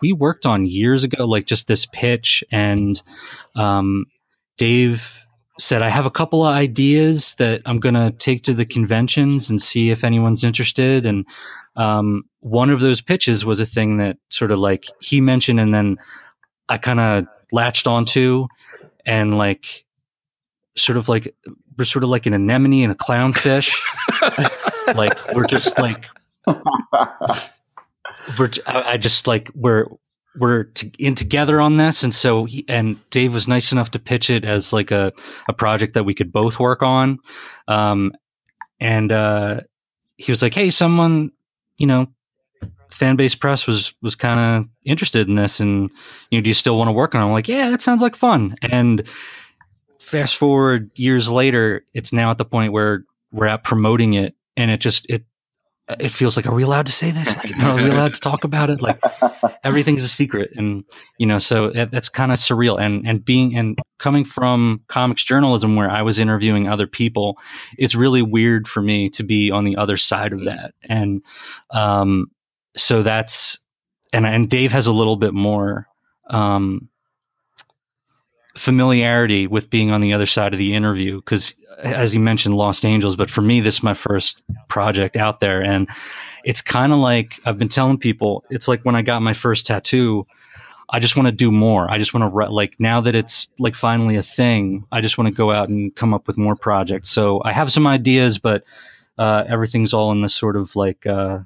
we 0.01 0.13
worked 0.13 0.47
on 0.47 0.67
years 0.67 1.05
ago, 1.05 1.27
like 1.27 1.47
just 1.47 1.67
this 1.67 1.87
pitch 1.87 2.45
and 2.51 3.01
um, 3.55 4.07
Dave 4.57 5.27
said, 5.59 5.83
I 5.83 5.89
have 5.89 6.07
a 6.07 6.11
couple 6.11 6.45
of 6.45 6.55
ideas 6.55 7.35
that 7.37 7.63
I'm 7.67 7.81
going 7.81 7.95
to 7.95 8.11
take 8.11 8.45
to 8.45 8.55
the 8.55 8.65
conventions 8.65 9.51
and 9.51 9.61
see 9.61 9.91
if 9.91 10.05
anyone's 10.05 10.45
interested. 10.45 11.07
And 11.07 11.27
um, 11.77 12.25
one 12.41 12.71
of 12.71 12.81
those 12.81 13.01
pitches 13.01 13.45
was 13.45 13.61
a 13.61 13.67
thing 13.67 13.99
that 13.99 14.17
sort 14.29 14.51
of 14.51 14.59
like 14.59 14.87
he 15.01 15.21
mentioned, 15.21 15.61
and 15.61 15.73
then 15.73 15.99
I 16.69 16.79
kind 16.79 17.01
of 17.01 17.27
latched 17.53 17.87
onto 17.87 18.49
and 19.05 19.37
like 19.37 19.85
sort 20.77 20.97
of 20.99 21.09
like 21.09 21.35
we're 21.77 21.85
sort 21.85 22.05
of 22.05 22.11
like 22.11 22.27
an 22.27 22.35
anemone 22.35 22.83
and 22.83 22.93
a 22.93 22.97
clownfish. 22.97 23.81
like 24.95 25.35
we're 25.35 25.47
just 25.47 25.79
like 25.79 26.07
we're 28.38 28.51
I, 28.66 28.97
just 28.97 29.27
like 29.27 29.51
we're 29.55 29.87
we're 30.37 30.64
to, 30.64 30.90
in 30.99 31.14
together 31.14 31.61
on 31.61 31.77
this. 31.77 32.03
And 32.03 32.14
so 32.14 32.45
he, 32.45 32.64
and 32.69 32.99
dave 33.11 33.35
was 33.35 33.49
nice 33.49 33.73
enough 33.73 33.93
to 33.93 33.99
pitch 33.99 34.31
it 34.31 34.45
as 34.45 34.73
like 34.73 34.90
a, 34.90 35.12
a 35.49 35.53
project 35.53 35.95
that 35.95 36.05
we 36.05 36.14
could 36.14 36.33
both 36.33 36.59
work 36.59 36.83
on. 36.83 37.19
Um, 37.66 38.12
and 38.79 39.11
uh, 39.11 39.61
he 40.16 40.31
was 40.33 40.43
like 40.43 40.55
hey 40.55 40.71
someone 40.71 41.33
you 41.77 41.87
know 41.87 42.09
Fanbase 42.90 43.38
Press 43.38 43.66
was 43.66 43.95
was 44.03 44.14
kind 44.14 44.38
of 44.38 44.69
interested 44.85 45.29
in 45.29 45.35
this 45.35 45.61
and 45.61 45.90
you 46.31 46.38
know 46.38 46.43
do 46.43 46.51
you 46.51 46.55
still 46.55 46.77
want 46.77 46.88
to 46.88 46.93
work 46.93 47.14
on 47.14 47.23
it? 47.23 47.27
I'm 47.27 47.33
like 47.33 47.49
yeah 47.49 47.71
that 47.71 47.81
sounds 47.81 48.03
like 48.03 48.16
fun. 48.16 48.57
And 48.62 49.09
fast 49.99 50.37
forward 50.37 50.90
years 50.95 51.31
later 51.31 51.85
it's 51.95 52.12
now 52.12 52.31
at 52.31 52.38
the 52.38 52.45
point 52.45 52.73
where 52.73 53.05
we're 53.33 53.47
at 53.47 53.64
promoting 53.64 54.14
it. 54.14 54.35
And 54.57 54.71
it 54.71 54.81
just 54.81 55.07
it 55.09 55.25
it 55.98 56.11
feels 56.11 56.37
like, 56.37 56.46
are 56.46 56.55
we 56.55 56.62
allowed 56.62 56.87
to 56.87 56.92
say 56.92 57.11
this? 57.11 57.37
Like, 57.37 57.59
are 57.62 57.74
we 57.74 57.88
allowed 57.88 58.14
to 58.14 58.20
talk 58.20 58.44
about 58.44 58.70
it? 58.70 58.81
Like, 58.81 59.00
everything's 59.64 60.05
a 60.05 60.09
secret, 60.09 60.53
and 60.57 60.85
you 61.18 61.26
know, 61.26 61.38
so 61.38 61.71
that, 61.71 61.90
that's 61.90 62.08
kind 62.08 62.33
of 62.33 62.38
surreal. 62.38 62.81
And 62.81 63.06
and 63.06 63.25
being 63.25 63.56
and 63.56 63.79
coming 63.98 64.25
from 64.25 64.83
comics 64.87 65.25
journalism, 65.25 65.77
where 65.77 65.90
I 65.90 66.02
was 66.02 66.19
interviewing 66.19 66.69
other 66.69 66.87
people, 66.87 67.38
it's 67.77 67.94
really 67.94 68.23
weird 68.23 68.69
for 68.69 68.83
me 68.83 69.10
to 69.10 69.23
be 69.23 69.50
on 69.50 69.65
the 69.65 69.77
other 69.77 69.96
side 69.96 70.33
of 70.33 70.44
that. 70.44 70.75
And 70.83 71.23
um, 71.71 72.31
so 72.77 73.02
that's 73.02 73.58
and 74.12 74.27
and 74.27 74.48
Dave 74.48 74.73
has 74.73 74.87
a 74.87 74.92
little 74.92 75.17
bit 75.17 75.35
more. 75.35 75.87
Um, 76.29 76.88
familiarity 78.61 79.46
with 79.46 79.71
being 79.71 79.90
on 79.90 80.02
the 80.02 80.13
other 80.13 80.27
side 80.27 80.52
of 80.52 80.58
the 80.58 80.75
interview 80.75 81.17
because 81.17 81.54
as 81.79 82.13
you 82.15 82.21
mentioned 82.21 82.54
lost 82.54 82.85
angels 82.85 83.17
but 83.17 83.31
for 83.31 83.40
me 83.40 83.61
this 83.61 83.77
is 83.77 83.83
my 83.83 83.94
first 83.94 84.42
project 84.69 85.17
out 85.17 85.40
there. 85.40 85.63
And 85.63 85.88
it's 86.44 86.61
kind 86.61 86.92
of 86.92 86.98
like 86.98 87.40
i've 87.46 87.58
been 87.58 87.71
telling 87.71 87.96
people 87.96 88.44
it's 88.50 88.69
like 88.69 88.83
when 88.83 88.96
i 88.96 89.00
got 89.00 89.23
my 89.23 89.33
first 89.33 89.67
tattoo 89.67 90.27
i 90.90 91.00
just 91.00 91.17
want 91.17 91.27
to 91.27 91.33
do 91.33 91.50
more. 91.50 91.90
I 91.90 91.96
just 91.96 92.13
want 92.13 92.25
to 92.25 92.37
re- 92.37 92.48
like 92.48 92.79
now 92.79 93.00
that 93.00 93.15
it's 93.15 93.48
like 93.58 93.75
finally 93.75 94.17
a 94.17 94.23
thing 94.23 94.85
i 94.92 95.00
just 95.00 95.17
want 95.17 95.29
to 95.29 95.35
go 95.35 95.50
out 95.50 95.71
and 95.71 95.96
come 95.96 96.13
up 96.13 96.27
with 96.27 96.37
more 96.37 96.54
projects. 96.54 97.08
So 97.08 97.40
i 97.42 97.54
have 97.54 97.73
some 97.73 97.87
ideas 97.87 98.38
but 98.38 98.65
uh, 99.17 99.42
everything's 99.48 99.94
all 99.94 100.13
in 100.13 100.21
this 100.21 100.35
sort 100.35 100.56
of 100.56 100.77
like 100.77 101.06
uh, 101.06 101.40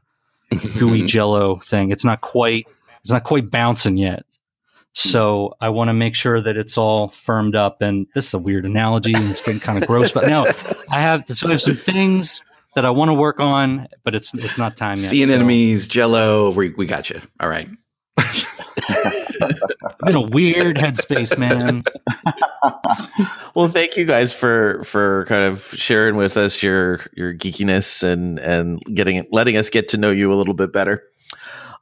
gooey 0.79 1.07
jello 1.15 1.57
thing. 1.61 1.93
It's 1.93 2.05
not 2.05 2.21
quite 2.21 2.67
it's 3.03 3.12
not 3.12 3.23
quite 3.23 3.53
bouncing 3.53 3.99
yet 3.99 4.27
Hmm. 4.97 5.09
so 5.09 5.57
I 5.61 5.71
want 5.71 5.89
to 5.89 5.95
make 5.95 6.15
sure 6.15 6.41
that 6.41 6.57
it's 6.57 6.79
all 6.79 7.09
firmed 7.09 7.57
up. 7.57 7.83
And 7.83 8.07
this 8.15 8.29
is 8.29 8.35
a 8.35 8.39
weird 8.39 8.65
analogy 8.65 9.15
and 9.15 9.29
it's 9.29 9.41
getting 9.41 9.61
kind 9.61 9.83
of 9.83 9.89
gross, 9.89 10.13
but 10.13 10.29
no, 10.29 10.47
I 10.89 11.01
have 11.01 11.27
so 11.27 11.49
I 11.49 11.53
have 11.53 11.63
some 11.63 11.77
things 11.77 12.45
that 12.75 12.85
I 12.85 12.91
want 12.91 13.09
to 13.09 13.15
work 13.15 13.41
on, 13.41 13.89
but 14.05 14.15
it's 14.15 14.35
it's 14.35 14.59
not 14.59 14.77
time 14.77 14.97
yet. 14.97 15.05
Sea 15.05 15.25
so. 15.25 15.35
anemones, 15.35 15.89
Jello. 15.89 16.53
We 16.53 16.71
we 16.71 16.87
got 16.87 17.11
you. 17.11 17.21
All 17.41 17.49
right. 17.49 17.69
I'm 18.17 20.09
in 20.09 20.15
a 20.15 20.21
weird 20.21 20.77
headspace, 20.77 21.37
man. 21.37 21.85
well, 23.55 23.69
thank 23.69 23.97
you 23.97 24.05
guys 24.05 24.33
for 24.33 24.85
for 24.85 25.25
kind 25.27 25.45
of 25.45 25.65
sharing 25.77 26.17
with 26.17 26.37
us 26.37 26.63
your 26.63 27.01
your 27.15 27.35
geekiness 27.35 28.03
and 28.03 28.39
and 28.39 28.81
getting 28.83 29.27
letting 29.31 29.57
us 29.57 29.71
get 29.71 29.89
to 29.89 29.97
know 29.97 30.11
you 30.11 30.33
a 30.33 30.37
little 30.37 30.55
bit 30.55 30.73
better. 30.73 31.03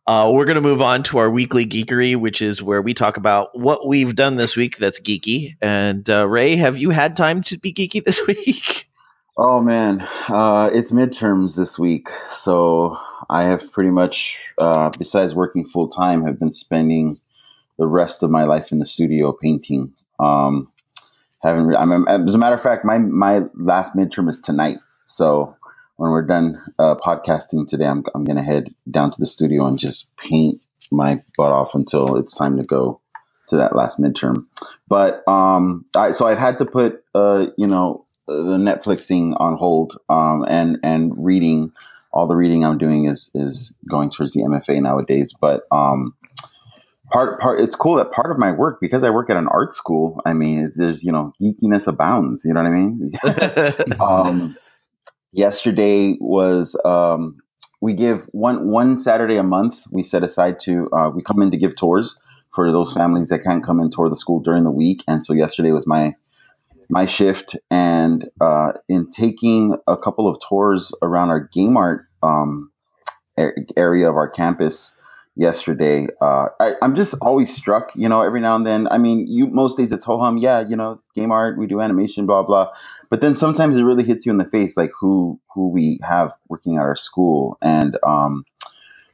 Uh, 0.07 0.31
we're 0.35 0.47
going 0.47 0.57
to 0.57 0.61
move 0.61 0.83
on 0.83 1.05
to 1.05 1.19
our 1.19 1.31
weekly 1.31 1.65
geekery, 1.65 2.17
which 2.17 2.43
is 2.43 2.61
where 2.61 2.83
we 2.83 2.93
talk 2.93 3.17
about 3.17 3.57
what 3.57 3.87
we've 3.87 4.17
done 4.17 4.35
this 4.35 4.57
week 4.57 4.77
that's 4.77 5.01
geeky. 5.01 5.55
And 5.61 6.09
uh, 6.11 6.27
Ray, 6.27 6.57
have 6.57 6.77
you 6.77 6.91
had 6.91 7.17
time 7.17 7.43
to 7.45 7.59
be 7.59 7.73
geeky 7.73 8.05
this 8.05 8.27
week? 8.27 8.89
Oh 9.37 9.63
man, 9.63 10.07
uh, 10.29 10.71
it's 10.75 10.93
midterms 10.93 11.57
this 11.57 11.79
week, 11.79 12.11
so 12.31 12.99
I 13.31 13.45
have 13.45 13.73
pretty 13.73 13.89
much, 13.89 14.39
uh, 14.59 14.91
besides 14.99 15.35
working 15.35 15.67
full 15.67 15.89
time, 15.89 16.23
have 16.23 16.39
been 16.39 16.53
spending 16.53 17.15
the 17.79 17.87
rest 17.87 18.23
of 18.23 18.31
my 18.31 18.45
life 18.45 18.73
in 18.73 18.79
the 18.79 18.85
studio 18.85 19.33
painting. 19.33 19.95
Um, 20.19 20.71
haven't 21.43 21.65
re- 21.65 21.77
I'm, 21.77 22.07
as 22.09 22.35
a 22.35 22.39
matter 22.39 22.57
of 22.57 22.63
fact, 22.63 22.85
my 22.85 22.99
my 22.99 23.45
last 23.55 23.97
midterm 23.97 24.29
is 24.29 24.41
tonight, 24.41 24.79
so 25.07 25.57
when 26.03 26.11
we're 26.11 26.23
done 26.23 26.59
uh, 26.81 26.97
podcasting 26.97 27.69
today, 27.69 27.87
I'm, 27.87 28.03
I'm 28.13 28.25
going 28.25 28.37
to 28.37 28.43
head 28.43 28.75
down 28.91 29.13
to 29.13 29.21
the 29.21 29.27
studio 29.27 29.67
and 29.67 29.79
just 29.79 30.11
paint 30.17 30.57
my 30.91 31.23
butt 31.37 31.53
off 31.53 31.77
until 31.77 32.17
it's 32.17 32.35
time 32.37 32.57
to 32.57 32.65
go 32.65 33.01
to 33.51 33.59
that 33.59 33.77
last 33.77 34.01
midterm. 34.01 34.47
But 34.89 35.23
um, 35.29 35.85
I, 35.95 36.11
so 36.11 36.27
I've 36.27 36.39
had 36.39 36.59
to 36.59 36.65
put, 36.65 36.99
uh, 37.15 37.47
you 37.57 37.69
know, 37.69 38.05
the 38.27 38.57
Netflixing 38.57 39.37
on 39.39 39.57
hold 39.57 39.97
um, 40.09 40.45
and 40.49 40.81
and 40.83 41.25
reading. 41.25 41.71
All 42.13 42.27
the 42.27 42.37
reading 42.37 42.65
I'm 42.65 42.79
doing 42.79 43.05
is 43.05 43.31
is 43.33 43.77
going 43.89 44.11
towards 44.11 44.33
the 44.33 44.41
MFA 44.41 44.83
nowadays. 44.83 45.35
But 45.41 45.63
um, 45.71 46.15
part 47.13 47.41
part 47.41 47.61
it's 47.61 47.77
cool 47.77 47.97
that 47.97 48.11
part 48.11 48.33
of 48.33 48.39
my 48.39 48.51
work 48.51 48.81
because 48.81 49.05
I 49.05 49.11
work 49.11 49.31
at 49.31 49.37
an 49.37 49.47
art 49.47 49.73
school. 49.73 50.21
I 50.27 50.33
mean, 50.33 50.73
there's 50.75 51.05
you 51.05 51.13
know 51.13 51.33
geekiness 51.41 51.87
abounds. 51.87 52.45
You 52.45 52.55
know 52.55 52.63
what 52.63 52.73
I 52.73 52.75
mean? 52.75 53.13
um, 54.01 54.57
yesterday 55.33 56.17
was 56.21 56.81
um, 56.85 57.39
we 57.81 57.95
give 57.95 58.25
one 58.33 58.71
one 58.71 58.99
Saturday 58.99 59.37
a 59.37 59.43
month. 59.43 59.85
We 59.91 60.05
set 60.05 60.23
aside 60.23 60.61
to 60.61 60.89
uh, 60.93 61.11
we 61.11 61.23
come 61.23 61.43
in 61.43 61.51
to 61.51 61.57
give 61.57 61.75
tours 61.75 62.19
for 62.55 62.71
those 62.71 62.93
families 62.93 63.31
that 63.31 63.43
can't 63.43 63.65
come 63.65 63.81
and 63.81 63.91
tour 63.91 64.09
the 64.09 64.17
school 64.17 64.41
during 64.41 64.65
the 64.65 64.71
week. 64.71 65.03
And 65.09 65.25
so 65.25 65.33
yesterday 65.33 65.73
was 65.73 65.87
my 65.87 66.15
my 66.91 67.07
shift, 67.07 67.57
and 67.71 68.29
uh, 68.41 68.73
in 68.89 69.11
taking 69.11 69.77
a 69.87 69.97
couple 69.97 70.29
of 70.29 70.39
tours 70.47 70.93
around 71.03 71.31
our 71.31 71.49
game 71.53 71.77
art 71.77 72.07
um, 72.23 72.71
area 73.77 74.11
of 74.11 74.17
our 74.17 74.29
campus 74.29 74.97
yesterday. 75.37 76.09
Uh, 76.21 76.49
I, 76.59 76.75
am 76.83 76.95
just 76.95 77.17
always 77.23 77.55
struck, 77.55 77.93
you 77.97 78.09
know, 78.09 78.23
every 78.23 78.41
now 78.41 78.57
and 78.57 78.67
then. 78.67 78.89
I 78.89 78.99
mean, 78.99 79.27
you 79.27 79.47
most 79.47 79.77
days 79.77 79.93
it's 79.93 80.05
ho 80.05 80.19
hum, 80.19 80.39
yeah, 80.39 80.67
you 80.67 80.77
know, 80.77 80.99
game 81.15 81.33
art, 81.33 81.59
we 81.59 81.67
do 81.67 81.81
animation, 81.81 82.27
blah 82.27 82.43
blah. 82.43 82.73
But 83.11 83.21
then 83.21 83.37
sometimes 83.37 83.77
it 83.77 83.83
really 83.83 84.05
hits 84.05 84.27
you 84.27 84.33
in 84.33 84.39
the 84.39 84.45
face, 84.45 84.77
like 84.77 84.91
who 84.99 85.41
who 85.55 85.69
we 85.69 86.01
have 86.03 86.33
working 86.49 86.77
at 86.77 86.83
our 86.83 86.97
school, 86.97 87.59
and 87.63 87.97
um, 88.07 88.45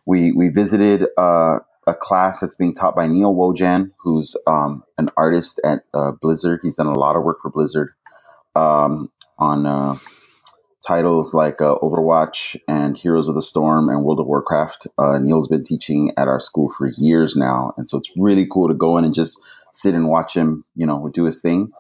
we 0.07 0.33
we 0.33 0.49
visited 0.49 1.07
uh, 1.17 1.59
a 1.87 1.95
class 1.95 2.41
that's 2.41 2.55
being 2.55 2.75
taught 2.75 2.97
by 2.97 3.07
Neil 3.07 3.35
Wojan, 3.35 3.91
who's 4.01 4.37
um, 4.47 4.85
an 4.97 5.11
artist 5.17 5.61
at 5.65 5.85
uh, 5.95 6.13
Blizzard. 6.13 6.61
He's 6.63 6.77
done 6.77 6.87
a 6.87 6.99
lot 6.99 7.17
of 7.17 7.25
work 7.25 7.39
for 7.43 7.51
Blizzard 7.51 7.93
um, 8.55 9.11
on 9.39 9.67
uh, 9.67 9.99
titles 10.89 11.35
like 11.35 11.61
uh, 11.61 11.77
Overwatch 11.77 12.59
and 12.67 12.97
Heroes 12.97 13.29
of 13.29 13.35
the 13.35 13.43
Storm 13.43 13.91
and 13.91 14.03
World 14.03 14.21
of 14.21 14.27
Warcraft. 14.27 14.87
Uh, 14.97 15.19
Neil's 15.19 15.49
been 15.49 15.63
teaching 15.63 16.15
at 16.17 16.29
our 16.29 16.41
school 16.41 16.73
for 16.73 16.89
years 16.89 17.37
now, 17.37 17.73
and 17.77 17.89
so 17.89 17.99
it's 17.99 18.11
really 18.17 18.47
cool 18.51 18.69
to 18.69 18.75
go 18.75 18.97
in 18.97 19.05
and 19.05 19.15
just 19.15 19.39
sit 19.71 19.95
and 19.95 20.09
watch 20.09 20.35
him, 20.35 20.65
you 20.75 20.87
know, 20.87 21.11
do 21.13 21.25
his 21.25 21.43
thing. 21.43 21.71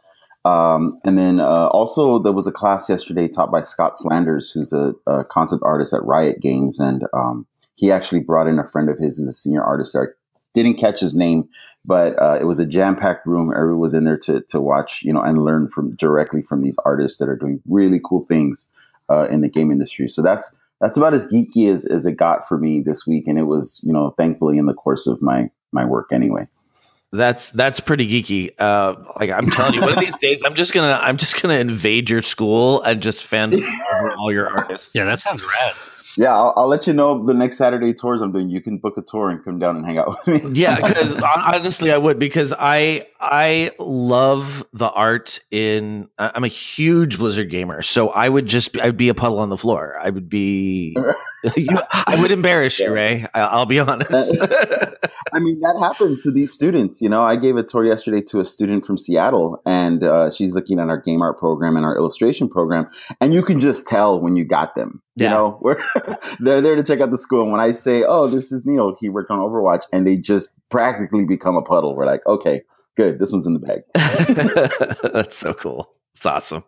Um, 0.44 1.00
and 1.04 1.18
then 1.18 1.40
uh, 1.40 1.68
also 1.68 2.18
there 2.18 2.34
was 2.34 2.46
a 2.46 2.52
class 2.52 2.90
yesterday 2.90 3.28
taught 3.28 3.50
by 3.50 3.62
Scott 3.62 3.98
Flanders, 3.98 4.50
who's 4.50 4.74
a, 4.74 4.92
a 5.06 5.24
concept 5.24 5.62
artist 5.64 5.94
at 5.94 6.04
Riot 6.04 6.40
Games, 6.40 6.78
and 6.78 7.02
um, 7.14 7.46
he 7.74 7.90
actually 7.90 8.20
brought 8.20 8.46
in 8.46 8.59
a 8.59 8.66
friend 8.66 8.90
of 8.90 8.98
his 8.98 9.16
who's 9.16 9.28
a 9.28 9.32
senior 9.32 9.62
artist 9.64 9.94
there. 9.94 10.16
Didn't 10.52 10.74
catch 10.74 11.00
his 11.00 11.14
name, 11.14 11.48
but 11.82 12.20
uh, 12.20 12.38
it 12.40 12.44
was 12.44 12.59
a 12.59 12.66
jam-packed 12.66 13.26
room. 13.26 13.52
Everyone 13.56 13.80
was 13.80 13.94
in 13.94 14.04
there 14.04 14.18
to 14.18 14.42
to 14.50 14.61
watch, 14.61 15.02
you 15.02 15.14
know, 15.14 15.22
and 15.22 15.38
learn 15.38 15.68
from 15.68 15.94
directly 15.96 16.42
from 16.42 16.62
these 16.62 16.76
artists 16.84 17.18
that 17.18 17.28
are 17.28 17.36
doing 17.36 17.62
really 17.66 18.00
cool 18.04 18.22
things 18.22 18.68
uh, 19.09 19.26
in 19.30 19.40
the 19.40 19.48
game 19.48 19.70
industry. 19.70 20.09
So 20.09 20.22
that's 20.22 20.56
that's 20.80 20.96
about 20.96 21.14
as 21.14 21.26
geeky 21.26 21.68
as, 21.68 21.84
as 21.84 22.06
it 22.06 22.16
got 22.16 22.46
for 22.46 22.56
me 22.56 22.80
this 22.80 23.06
week, 23.06 23.26
and 23.26 23.38
it 23.38 23.42
was, 23.42 23.82
you 23.84 23.92
know, 23.92 24.11
thankfully 24.16 24.59
in 24.59 24.66
the 24.66 24.74
course 24.74 25.06
of 25.06 25.20
my 25.22 25.50
my 25.72 25.84
work 25.84 26.12
anyway. 26.12 26.46
That's 27.11 27.50
that's 27.50 27.80
pretty 27.80 28.06
geeky. 28.06 28.52
Uh, 28.59 28.96
like 29.18 29.30
I'm 29.30 29.50
telling 29.50 29.74
you, 29.74 29.80
one 29.80 29.94
of 29.94 29.98
these 29.98 30.16
days 30.20 30.42
I'm 30.44 30.54
just 30.54 30.74
gonna 30.74 30.98
I'm 31.00 31.16
just 31.16 31.40
gonna 31.40 31.54
invade 31.54 32.11
your 32.11 32.22
school 32.22 32.82
and 32.82 33.02
just 33.02 33.24
fan 33.24 33.54
over 33.54 34.12
all 34.12 34.30
your 34.30 34.48
artists. 34.48 34.94
Yeah, 34.94 35.04
that 35.04 35.20
sounds 35.20 35.42
rad. 35.42 35.74
Yeah, 36.19 36.35
I'll, 36.35 36.53
I'll, 36.57 36.66
let 36.66 36.89
you 36.89 36.95
know 36.95 37.23
the 37.23 37.33
next 37.33 37.59
Saturday 37.59 37.95
tours 37.95 38.23
I'm 38.23 38.33
doing. 38.33 38.51
You 38.51 38.61
can 38.61 38.79
book 38.79 38.99
a 38.99 39.03
tour 39.03 39.31
and 39.31 39.45
come 39.45 39.61
down 39.61 39.77
and 39.77 39.87
hang 39.87 39.99
out 39.99 40.09
with 40.09 40.27
me. 40.27 40.51
yeah, 40.61 40.75
because 40.75 41.14
honestly, 41.23 41.93
I 41.93 41.97
would 41.97 42.19
because 42.19 42.53
I 42.59 43.07
I 43.21 43.71
love 43.79 44.66
the 44.73 44.91
art 44.91 45.39
in. 45.53 46.09
I'm 46.19 46.43
a 46.43 46.49
huge 46.49 47.19
Blizzard 47.19 47.53
gamer, 47.53 47.83
so 47.83 48.09
I 48.09 48.29
would 48.29 48.47
just 48.47 48.73
be, 48.73 48.81
I'd 48.81 48.97
be 48.97 49.11
a 49.11 49.14
puddle 49.14 49.39
on 49.39 49.49
the 49.49 49.57
floor. 49.57 49.97
I 49.97 50.11
would 50.11 50.29
be. 50.29 50.97
you, 51.57 51.69
I 51.93 52.19
would 52.21 52.33
embarrass 52.33 52.81
you, 52.81 52.93
Ray. 52.93 53.25
I, 53.33 53.57
will 53.57 53.66
be 53.66 53.79
honest. 53.79 54.11
I 55.33 55.39
mean, 55.39 55.61
that 55.61 55.79
happens 55.79 56.23
to 56.23 56.33
these 56.33 56.53
students. 56.53 57.01
You 57.01 57.11
know, 57.11 57.23
I 57.23 57.37
gave 57.37 57.57
a 57.57 57.62
tour 57.62 57.85
yesterday 57.85 58.23
to 58.31 58.41
a 58.41 58.45
student 58.45 58.87
from 58.87 58.99
Seattle, 58.99 59.62
and 59.64 60.03
uh, 60.03 60.31
she's 60.33 60.53
looking 60.53 60.81
at 60.81 60.89
our 60.89 61.01
game 61.01 61.23
art 61.23 61.39
program 61.39 61.77
and 61.77 61.87
our 61.87 61.97
illustration 61.97 62.49
program, 62.49 62.89
and 63.21 63.33
you 63.33 63.43
can 63.43 63.61
just 63.61 63.87
tell 63.87 64.21
when 64.21 64.35
you 64.35 64.45
got 64.45 64.75
them. 64.75 65.01
You 65.25 65.31
know, 65.31 65.59
we're 65.61 65.83
they're 66.41 66.61
there 66.61 66.77
to 66.77 66.83
check 66.83 67.01
out 67.01 67.11
the 67.11 67.19
school. 67.19 67.43
And 67.43 67.53
when 67.53 67.61
I 67.61 67.73
say, 67.73 68.05
"Oh, 68.05 68.29
this 68.29 68.53
is 68.53 68.64
Neil," 68.66 68.97
he 68.99 69.09
worked 69.09 69.31
on 69.31 69.39
Overwatch, 69.39 69.85
and 69.93 70.07
they 70.07 70.16
just 70.16 70.51
practically 70.69 71.25
become 71.25 71.57
a 71.57 71.62
puddle. 71.62 71.95
We're 71.95 72.07
like, 72.07 72.27
"Okay, 72.27 72.62
good, 72.97 73.19
this 73.19 73.33
one's 73.33 73.47
in 73.47 73.55
the 73.55 73.59
bag." 73.59 73.83
That's 75.12 75.37
so 75.37 75.55
cool. 75.55 75.91
It's 76.14 76.27
awesome. 76.27 76.64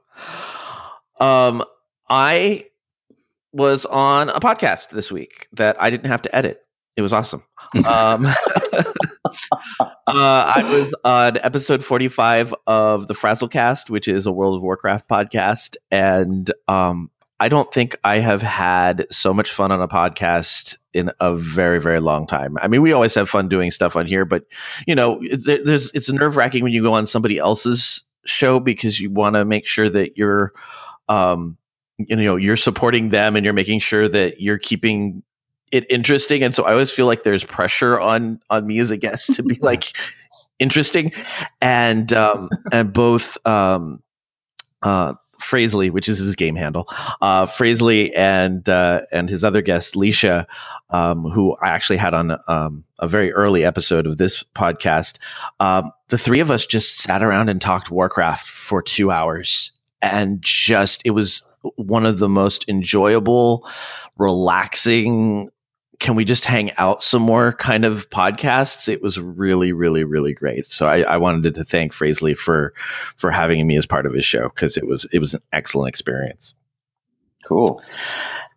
Um, 1.19 1.65
I 2.09 2.67
was 3.53 3.85
on 3.85 4.29
a 4.29 4.41
podcast 4.41 4.91
this 4.91 5.11
week 5.11 5.49
that 5.53 5.81
I 5.81 5.91
didn't 5.91 6.07
have 6.07 6.23
to 6.23 6.35
edit. 6.35 6.65
It 6.97 7.03
was 7.03 7.13
awesome. 7.13 7.43
um, 7.85 8.27
uh, 8.27 9.93
I 10.07 10.69
was 10.71 10.95
on 11.05 11.39
episode 11.39 11.85
45 11.85 12.55
of 12.67 13.09
the 13.09 13.15
Frazzlecast, 13.15 13.91
which 13.91 14.09
is 14.09 14.27
a 14.27 14.33
World 14.33 14.57
of 14.57 14.63
Warcraft 14.63 15.09
podcast. 15.09 15.77
And 15.91 16.51
um, 16.69 17.11
I 17.41 17.49
don't 17.49 17.73
think 17.73 17.97
I 18.05 18.19
have 18.19 18.43
had 18.43 19.07
so 19.11 19.33
much 19.35 19.51
fun 19.51 19.73
on 19.73 19.81
a 19.81 19.89
podcast 19.89 20.77
in 20.93 21.11
a 21.19 21.35
very, 21.35 21.81
very 21.81 22.01
long 22.01 22.27
time. 22.27 22.59
I 22.61 22.69
mean, 22.69 22.83
we 22.83 22.93
always 22.93 23.15
have 23.15 23.29
fun 23.29 23.49
doing 23.49 23.71
stuff 23.71 23.97
on 23.97 24.07
here, 24.07 24.25
but 24.27 24.45
you 24.87 24.95
know, 24.95 25.23
there's 25.23 25.91
it's 25.93 26.13
nerve 26.13 26.37
wracking 26.37 26.63
when 26.63 26.73
you 26.73 26.83
go 26.83 26.93
on 26.93 27.07
somebody 27.07 27.39
else's 27.39 28.03
show 28.27 28.61
because 28.61 29.01
you 29.01 29.11
want 29.11 29.37
to 29.37 29.45
make 29.45 29.67
sure 29.67 29.89
that 29.89 30.19
you're 30.19 30.53
um, 31.09 31.57
you 32.09 32.17
know 32.17 32.37
you're 32.37 32.57
supporting 32.57 33.09
them 33.09 33.37
and 33.37 33.45
you're 33.45 33.55
making 33.55 33.81
sure 33.81 34.09
that 34.09 34.41
you're 34.41 34.59
keeping 34.59 35.23
it 35.71 35.91
interesting 35.91 36.43
and 36.43 36.55
so 36.55 36.65
i 36.65 36.73
always 36.73 36.91
feel 36.91 37.07
like 37.07 37.23
there's 37.23 37.45
pressure 37.45 37.99
on 37.99 38.41
on 38.49 38.67
me 38.67 38.79
as 38.81 38.91
a 38.91 38.97
guest 38.97 39.35
to 39.37 39.43
be 39.43 39.57
like 39.61 39.97
interesting 40.59 41.13
and 41.61 42.13
um 42.13 42.49
and 42.73 42.93
both 42.93 43.45
um 43.47 44.03
uh 44.83 45.15
Frazely, 45.41 45.91
which 45.91 46.09
is 46.09 46.19
his 46.19 46.37
game 46.37 46.57
handle, 46.57 46.89
uh, 47.21 47.47
and 48.15 48.69
uh, 48.69 49.01
and 49.11 49.29
his 49.29 49.45
other 49.45 49.63
guest, 49.63 49.95
Leisha, 49.95 50.47
um, 50.91 51.25
who 51.25 51.57
I 51.61 51.71
actually 51.71 51.99
had 51.99 52.15
on 52.15 52.37
um, 52.47 52.85
a 52.99 53.09
very 53.09 53.33
early 53.33 53.65
episode 53.65 54.07
of 54.07 54.19
this 54.19 54.45
podcast. 54.55 55.19
Um, 55.59 55.93
the 56.09 56.19
three 56.19 56.41
of 56.41 56.51
us 56.51 56.67
just 56.67 56.99
sat 56.99 57.23
around 57.23 57.49
and 57.49 57.61
talked 57.61 57.91
Warcraft 57.91 58.47
for 58.47 58.83
two 58.83 59.11
hours, 59.11 59.73
and 60.03 60.43
just 60.43 61.03
it 61.05 61.11
was 61.11 61.43
one 61.77 62.07
of 62.07 62.19
the 62.19 62.29
most 62.29 62.69
enjoyable, 62.69 63.69
relaxing. 64.17 65.51
Can 66.01 66.17
we 66.17 66.25
just 66.25 66.45
hang 66.45 66.73
out 66.79 67.03
some 67.03 67.23
more 67.23 67.53
kind 67.53 67.85
of 67.85 68.11
podcasts? 68.11 68.89
It 68.89 69.03
was 69.03 69.21
really, 69.21 69.73
really, 69.73 70.03
really 70.05 70.35
great. 70.35 70.67
So 70.67 70.89
I, 70.89 71.03
I 71.03 71.19
wanted 71.19 71.55
to 71.55 71.65
thank 71.65 71.93
Frazely 71.93 72.37
for 72.37 72.75
for 73.17 73.31
having 73.31 73.65
me 73.67 73.77
as 73.77 73.87
part 73.87 74.07
of 74.07 74.13
his 74.13 74.25
show 74.25 74.49
because 74.49 74.77
it 74.77 74.87
was 74.87 75.07
it 75.13 75.19
was 75.19 75.35
an 75.35 75.43
excellent 75.53 75.91
experience. 75.91 76.55
Cool. 77.45 77.83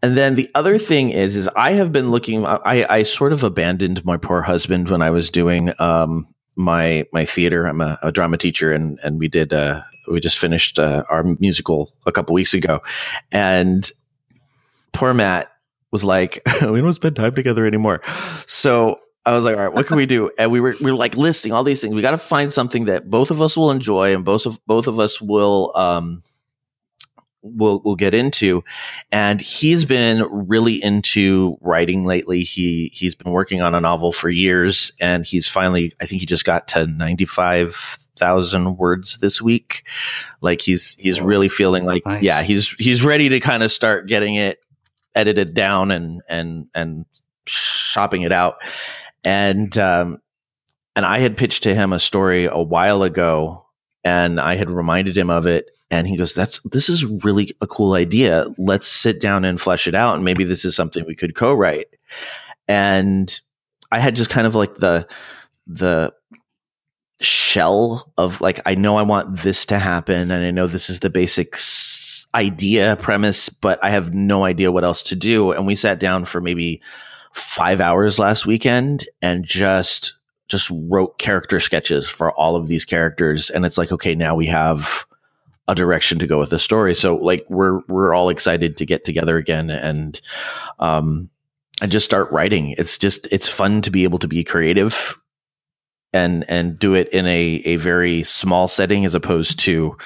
And 0.02 0.18
then 0.18 0.36
the 0.36 0.52
other 0.54 0.78
thing 0.78 1.12
is, 1.12 1.38
is 1.38 1.48
I 1.48 1.74
have 1.74 1.92
been 1.92 2.12
looking. 2.12 2.46
I, 2.46 2.86
I 2.90 3.04
sort 3.04 3.32
of 3.32 3.44
abandoned 3.44 4.04
my 4.04 4.18
poor 4.18 4.42
husband 4.42 4.90
when 4.90 5.02
I 5.02 5.12
was 5.12 5.30
doing 5.30 5.72
um, 5.80 6.28
my 6.56 7.08
my 7.14 7.24
theater. 7.24 7.66
I'm 7.66 7.80
a, 7.80 7.98
a, 8.04 8.12
drama 8.12 8.38
teacher, 8.38 8.74
and 8.74 9.00
and 9.02 9.18
we 9.18 9.30
did 9.30 9.54
uh, 9.54 9.82
we 10.12 10.20
just 10.20 10.38
finished 10.38 10.78
uh, 10.78 11.06
our 11.10 11.24
musical 11.24 11.94
a 12.06 12.12
couple 12.12 12.34
weeks 12.34 12.54
ago, 12.54 12.82
and 13.32 13.90
poor 14.92 15.14
Matt 15.14 15.53
was 15.94 16.04
like, 16.04 16.42
"We 16.62 16.82
don't 16.82 16.94
spend 16.94 17.16
time 17.16 17.36
together 17.36 17.66
anymore." 17.66 18.02
So 18.48 19.00
I 19.26 19.34
was 19.36 19.46
like, 19.46 19.56
"All 19.56 19.64
right, 19.64 19.74
what 19.74 19.88
can 19.88 19.96
we 19.96 20.08
do?" 20.08 20.32
And 20.38 20.52
we 20.52 20.60
were 20.60 20.76
we 20.82 20.92
were 20.92 20.98
like 20.98 21.16
listing 21.16 21.54
all 21.54 21.64
these 21.64 21.80
things. 21.80 21.96
We 21.96 22.02
got 22.02 22.12
to 22.12 22.18
find 22.18 22.52
something 22.52 22.86
that 22.86 23.10
both 23.10 23.32
of 23.32 23.42
us 23.42 23.56
will 23.56 23.72
enjoy, 23.72 24.16
and 24.16 24.26
both 24.26 24.46
of 24.48 24.60
both 24.66 24.88
of 24.88 25.00
us 25.00 25.22
will. 25.22 25.72
Um, 25.76 26.24
we'll 27.46 27.82
we'll 27.84 27.98
get 27.98 28.14
into 28.14 28.64
and 29.12 29.42
he's 29.42 29.84
been 29.84 30.48
really 30.48 30.82
into 30.82 31.58
writing 31.60 32.06
lately 32.06 32.44
he 32.44 32.90
he's 32.94 33.16
been 33.16 33.34
working 33.34 33.62
on 33.62 33.76
a 33.76 33.82
novel 33.82 34.14
for 34.14 34.30
years 34.30 34.94
and 35.02 35.26
he's 35.26 35.46
finally 35.46 35.92
i 36.00 36.06
think 36.06 36.22
he 36.22 36.26
just 36.26 36.46
got 36.46 36.70
to 36.70 36.88
95,000 36.88 38.78
words 38.78 39.18
this 39.18 39.42
week 39.42 39.86
like 40.40 40.62
he's 40.62 40.96
he's 40.98 41.20
really 41.20 41.50
feeling 41.50 41.84
like 41.84 42.06
Nice. 42.06 42.24
yeah 42.24 42.44
he's 42.44 42.70
he's 42.70 43.04
ready 43.04 43.28
to 43.28 43.42
kind 43.42 43.62
of 43.62 43.74
start 43.74 44.08
getting 44.08 44.36
it 44.36 44.64
edited 45.16 45.54
down 45.54 45.92
and 45.92 46.22
and 46.30 46.68
and 46.76 47.06
shopping 47.48 48.24
it 48.24 48.32
out. 48.32 48.58
And 49.24 49.76
um 49.78 50.20
and 50.96 51.06
I 51.06 51.20
had 51.20 51.38
pitched 51.38 51.64
to 51.64 51.76
him 51.76 51.94
a 51.94 52.00
story 52.00 52.46
a 52.46 52.58
while 52.62 53.04
ago 53.04 53.68
and 54.04 54.40
I 54.40 54.56
had 54.56 54.70
reminded 54.70 55.18
him 55.18 55.30
of 55.30 55.48
it 55.48 55.72
and 55.92 56.08
he 56.08 56.18
goes 56.18 56.34
that's 56.34 56.62
this 56.62 56.90
is 56.90 57.06
really 57.06 57.56
a 57.62 57.68
cool 57.68 57.94
idea. 57.94 58.48
Let's 58.58 58.88
sit 58.88 59.22
down 59.22 59.46
and 59.46 59.62
flesh 59.62 59.88
it 59.88 59.96
out 59.96 60.16
and 60.16 60.26
maybe 60.26 60.44
this 60.46 60.66
is 60.66 60.76
something 60.76 61.06
we 61.06 61.16
could 61.16 61.36
co-write. 61.36 61.88
And 62.68 63.40
i 63.92 64.00
had 64.00 64.16
just 64.16 64.32
kind 64.32 64.48
of 64.48 64.56
like 64.56 64.76
the 64.76 65.08
the 65.68 66.14
shell 67.22 68.12
of 68.18 68.42
like 68.42 68.62
i 68.66 68.76
know 68.76 68.98
i 68.98 69.04
want 69.04 69.38
this 69.38 69.68
to 69.68 69.80
happen 69.80 70.32
and 70.32 70.46
i 70.46 70.52
know 70.52 70.68
this 70.68 70.90
is 70.90 71.00
the 71.00 71.10
basic 71.10 71.56
s- 71.56 72.03
idea 72.34 72.96
premise 72.96 73.50
but 73.50 73.84
i 73.84 73.92
have 73.92 74.14
no 74.14 74.44
idea 74.44 74.72
what 74.72 74.84
else 74.84 75.04
to 75.04 75.16
do 75.16 75.52
and 75.52 75.68
we 75.68 75.76
sat 75.76 76.00
down 76.00 76.26
for 76.26 76.42
maybe 76.42 76.82
five 77.32 77.82
hours 77.82 78.20
last 78.20 78.46
weekend 78.46 79.06
and 79.22 79.46
just 79.46 80.16
just 80.48 80.70
wrote 80.72 81.18
character 81.18 81.60
sketches 81.60 82.08
for 82.08 82.32
all 82.32 82.56
of 82.56 82.68
these 82.68 82.86
characters 82.86 83.50
and 83.50 83.66
it's 83.66 83.78
like 83.78 83.92
okay 83.92 84.16
now 84.16 84.36
we 84.36 84.48
have 84.48 85.06
a 85.68 85.76
direction 85.76 86.20
to 86.20 86.28
go 86.28 86.40
with 86.40 86.50
the 86.50 86.60
story. 86.60 86.96
So 86.96 87.16
like 87.16 87.46
we're 87.50 87.82
we're 87.88 88.14
all 88.14 88.30
excited 88.30 88.78
to 88.78 88.86
get 88.86 89.06
together 89.06 89.38
again 89.38 89.70
and 89.70 90.20
um 90.80 91.30
and 91.82 91.92
just 91.92 92.06
start 92.06 92.32
writing. 92.32 92.76
It's 92.78 92.98
just 92.98 93.28
it's 93.32 93.48
fun 93.48 93.82
to 93.84 93.92
be 93.92 94.04
able 94.04 94.20
to 94.20 94.28
be 94.28 94.44
creative 94.44 95.18
and 96.12 96.46
and 96.50 96.78
do 96.78 96.96
it 96.96 97.10
in 97.10 97.26
a 97.26 97.62
a 97.66 97.76
very 97.78 98.24
small 98.24 98.68
setting 98.68 99.06
as 99.06 99.16
opposed 99.16 99.60
to, 99.60 99.98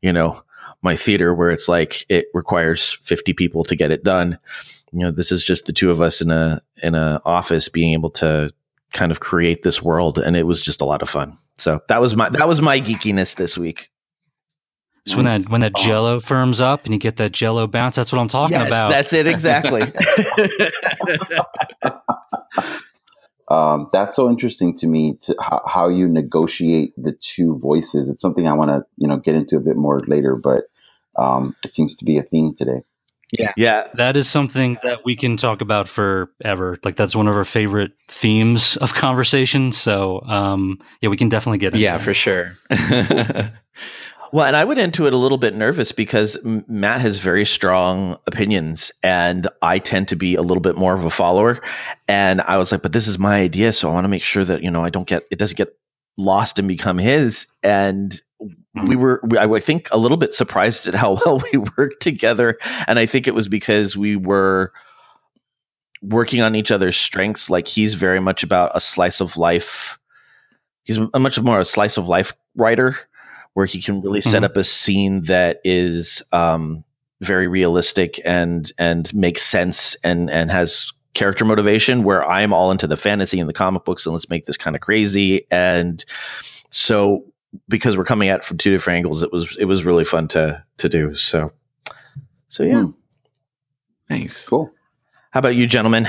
you 0.00 0.12
know, 0.12 0.42
my 0.82 0.96
theater 0.96 1.34
where 1.34 1.50
it's 1.50 1.68
like 1.68 2.06
it 2.08 2.26
requires 2.34 2.92
50 3.02 3.34
people 3.34 3.64
to 3.64 3.76
get 3.76 3.90
it 3.90 4.02
done. 4.02 4.38
You 4.92 5.00
know, 5.00 5.10
this 5.10 5.32
is 5.32 5.44
just 5.44 5.66
the 5.66 5.72
two 5.72 5.90
of 5.90 6.00
us 6.00 6.20
in 6.20 6.30
a 6.30 6.62
in 6.82 6.94
a 6.94 7.20
office 7.24 7.68
being 7.68 7.92
able 7.92 8.10
to 8.10 8.52
kind 8.92 9.12
of 9.12 9.20
create 9.20 9.62
this 9.62 9.80
world 9.80 10.18
and 10.18 10.36
it 10.36 10.42
was 10.42 10.60
just 10.60 10.80
a 10.80 10.84
lot 10.84 11.02
of 11.02 11.08
fun. 11.08 11.38
So 11.58 11.80
that 11.88 12.00
was 12.00 12.16
my 12.16 12.28
that 12.30 12.48
was 12.48 12.60
my 12.60 12.80
geekiness 12.80 13.34
this 13.36 13.56
week. 13.56 13.90
So 15.06 15.16
when 15.16 15.26
that 15.26 15.48
when 15.48 15.60
that 15.62 15.72
Oh. 15.76 15.82
Jello 15.82 16.20
firms 16.20 16.60
up 16.60 16.84
and 16.84 16.94
you 16.94 16.98
get 17.00 17.16
that 17.18 17.32
Jello 17.32 17.66
bounce, 17.66 17.96
that's 17.96 18.12
what 18.12 18.20
I'm 18.20 18.28
talking 18.28 18.56
yes, 18.56 18.66
about. 18.66 18.90
That's 18.90 19.12
it 19.12 19.26
exactly. 19.26 19.82
Um, 23.50 23.88
that's 23.92 24.14
so 24.14 24.30
interesting 24.30 24.76
to 24.76 24.86
me 24.86 25.16
to 25.22 25.34
how, 25.40 25.62
how 25.66 25.88
you 25.88 26.08
negotiate 26.08 26.94
the 26.96 27.12
two 27.12 27.58
voices. 27.58 28.08
It's 28.08 28.22
something 28.22 28.46
I 28.46 28.54
want 28.54 28.70
to 28.70 28.84
you 28.96 29.08
know 29.08 29.16
get 29.16 29.34
into 29.34 29.56
a 29.56 29.60
bit 29.60 29.76
more 29.76 30.00
later, 30.00 30.36
but 30.36 30.64
um, 31.18 31.56
it 31.64 31.72
seems 31.72 31.96
to 31.96 32.04
be 32.04 32.18
a 32.18 32.22
theme 32.22 32.54
today. 32.54 32.82
yeah. 33.56 33.88
That 33.94 34.16
is 34.16 34.28
something 34.28 34.78
that 34.82 35.04
we 35.04 35.16
can 35.16 35.36
talk 35.36 35.60
about 35.60 35.88
forever. 35.88 36.78
Like 36.82 36.96
that's 36.96 37.14
one 37.14 37.28
of 37.28 37.36
our 37.36 37.44
favorite 37.44 37.92
themes 38.08 38.76
of 38.76 38.92
conversation. 38.94 39.72
So 39.72 40.20
um, 40.20 40.80
yeah, 41.00 41.10
we 41.10 41.16
can 41.16 41.28
definitely 41.28 41.58
get 41.58 41.74
into 41.74 41.84
yeah, 41.84 41.96
that. 41.96 42.02
for 42.02 42.14
sure. 42.14 42.56
Well, 44.32 44.46
and 44.46 44.56
I 44.56 44.64
went 44.64 44.78
into 44.78 45.06
it 45.06 45.12
a 45.12 45.16
little 45.16 45.38
bit 45.38 45.54
nervous 45.54 45.92
because 45.92 46.38
Matt 46.44 47.00
has 47.00 47.18
very 47.18 47.44
strong 47.44 48.18
opinions, 48.26 48.92
and 49.02 49.48
I 49.60 49.80
tend 49.80 50.08
to 50.08 50.16
be 50.16 50.36
a 50.36 50.42
little 50.42 50.60
bit 50.60 50.76
more 50.76 50.94
of 50.94 51.04
a 51.04 51.10
follower. 51.10 51.58
And 52.06 52.40
I 52.40 52.58
was 52.58 52.70
like, 52.70 52.82
"But 52.82 52.92
this 52.92 53.08
is 53.08 53.18
my 53.18 53.40
idea, 53.40 53.72
so 53.72 53.90
I 53.90 53.92
want 53.92 54.04
to 54.04 54.08
make 54.08 54.22
sure 54.22 54.44
that 54.44 54.62
you 54.62 54.70
know 54.70 54.84
I 54.84 54.90
don't 54.90 55.06
get 55.06 55.24
it 55.30 55.38
doesn't 55.38 55.56
get 55.56 55.76
lost 56.16 56.60
and 56.60 56.68
become 56.68 56.96
his." 56.98 57.48
And 57.62 58.10
mm-hmm. 58.40 58.86
we 58.86 58.96
were, 58.96 59.20
we, 59.24 59.36
I 59.36 59.60
think, 59.60 59.88
a 59.90 59.98
little 59.98 60.16
bit 60.16 60.34
surprised 60.34 60.86
at 60.86 60.94
how 60.94 61.14
well 61.24 61.42
we 61.52 61.58
worked 61.58 62.00
together. 62.00 62.58
And 62.86 62.98
I 62.98 63.06
think 63.06 63.26
it 63.26 63.34
was 63.34 63.48
because 63.48 63.96
we 63.96 64.14
were 64.14 64.72
working 66.02 66.40
on 66.40 66.54
each 66.54 66.70
other's 66.70 66.96
strengths. 66.96 67.50
Like 67.50 67.66
he's 67.66 67.94
very 67.94 68.20
much 68.20 68.44
about 68.44 68.72
a 68.74 68.80
slice 68.80 69.20
of 69.20 69.36
life. 69.36 69.98
He's 70.84 70.98
a 70.98 71.18
much 71.18 71.40
more 71.40 71.60
a 71.60 71.64
slice 71.64 71.98
of 71.98 72.08
life 72.08 72.32
writer, 72.56 72.96
where 73.54 73.66
he 73.66 73.82
can 73.82 74.00
really 74.00 74.20
set 74.20 74.42
Mhm. 74.42 74.46
up 74.46 74.56
a 74.56 74.64
scene 74.64 75.22
that 75.24 75.60
is 75.64 76.22
um, 76.32 76.84
very 77.20 77.48
realistic 77.48 78.20
and 78.24 78.70
and 78.78 79.12
makes 79.14 79.42
sense 79.42 79.96
and 80.04 80.30
and 80.30 80.50
has 80.50 80.92
character 81.14 81.44
motivation. 81.44 82.04
Where 82.04 82.24
I'm 82.26 82.52
all 82.52 82.70
into 82.70 82.86
the 82.86 82.96
fantasy 82.96 83.40
and 83.40 83.48
the 83.48 83.52
comic 83.54 83.84
books, 83.84 84.06
and 84.06 84.12
let's 84.14 84.28
make 84.30 84.46
this 84.46 84.56
kind 84.56 84.76
of 84.76 84.80
crazy. 84.80 85.46
And 85.50 86.04
so 86.70 87.24
because 87.68 87.96
we're 87.96 88.04
coming 88.04 88.28
at 88.28 88.38
it 88.40 88.44
from 88.44 88.58
two 88.58 88.70
different 88.70 88.98
angles, 88.98 89.22
it 89.22 89.32
was 89.32 89.56
it 89.58 89.64
was 89.64 89.84
really 89.84 90.04
fun 90.04 90.28
to 90.28 90.64
to 90.78 90.88
do. 90.88 91.14
So 91.16 91.52
so 92.48 92.62
yeah. 92.62 92.82
Hmm. 92.82 92.90
nice. 94.08 94.48
Cool. 94.48 94.72
How 95.30 95.38
about 95.38 95.54
you, 95.54 95.66
gentlemen? 95.66 96.08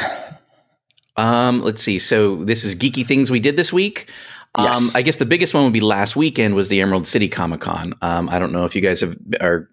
Um, 1.15 1.61
let's 1.61 1.81
see. 1.83 1.99
So 1.99 2.43
this 2.43 2.63
is 2.63 2.75
geeky 2.75 3.05
things 3.05 3.29
we 3.29 3.39
did 3.39 3.55
this 3.55 3.71
week. 3.73 4.09
Um, 4.53 4.65
Yes. 4.65 4.95
I 4.95 5.01
guess 5.01 5.15
the 5.15 5.25
biggest 5.25 5.53
one 5.53 5.63
would 5.63 5.73
be 5.73 5.81
last 5.81 6.15
weekend 6.15 6.55
was 6.55 6.69
the 6.69 6.81
Emerald 6.81 7.07
City 7.07 7.29
Comic 7.29 7.61
Con. 7.61 7.95
Um, 8.01 8.29
I 8.29 8.39
don't 8.39 8.51
know 8.51 8.65
if 8.65 8.75
you 8.75 8.81
guys 8.81 9.01
have 9.01 9.17
are 9.39 9.69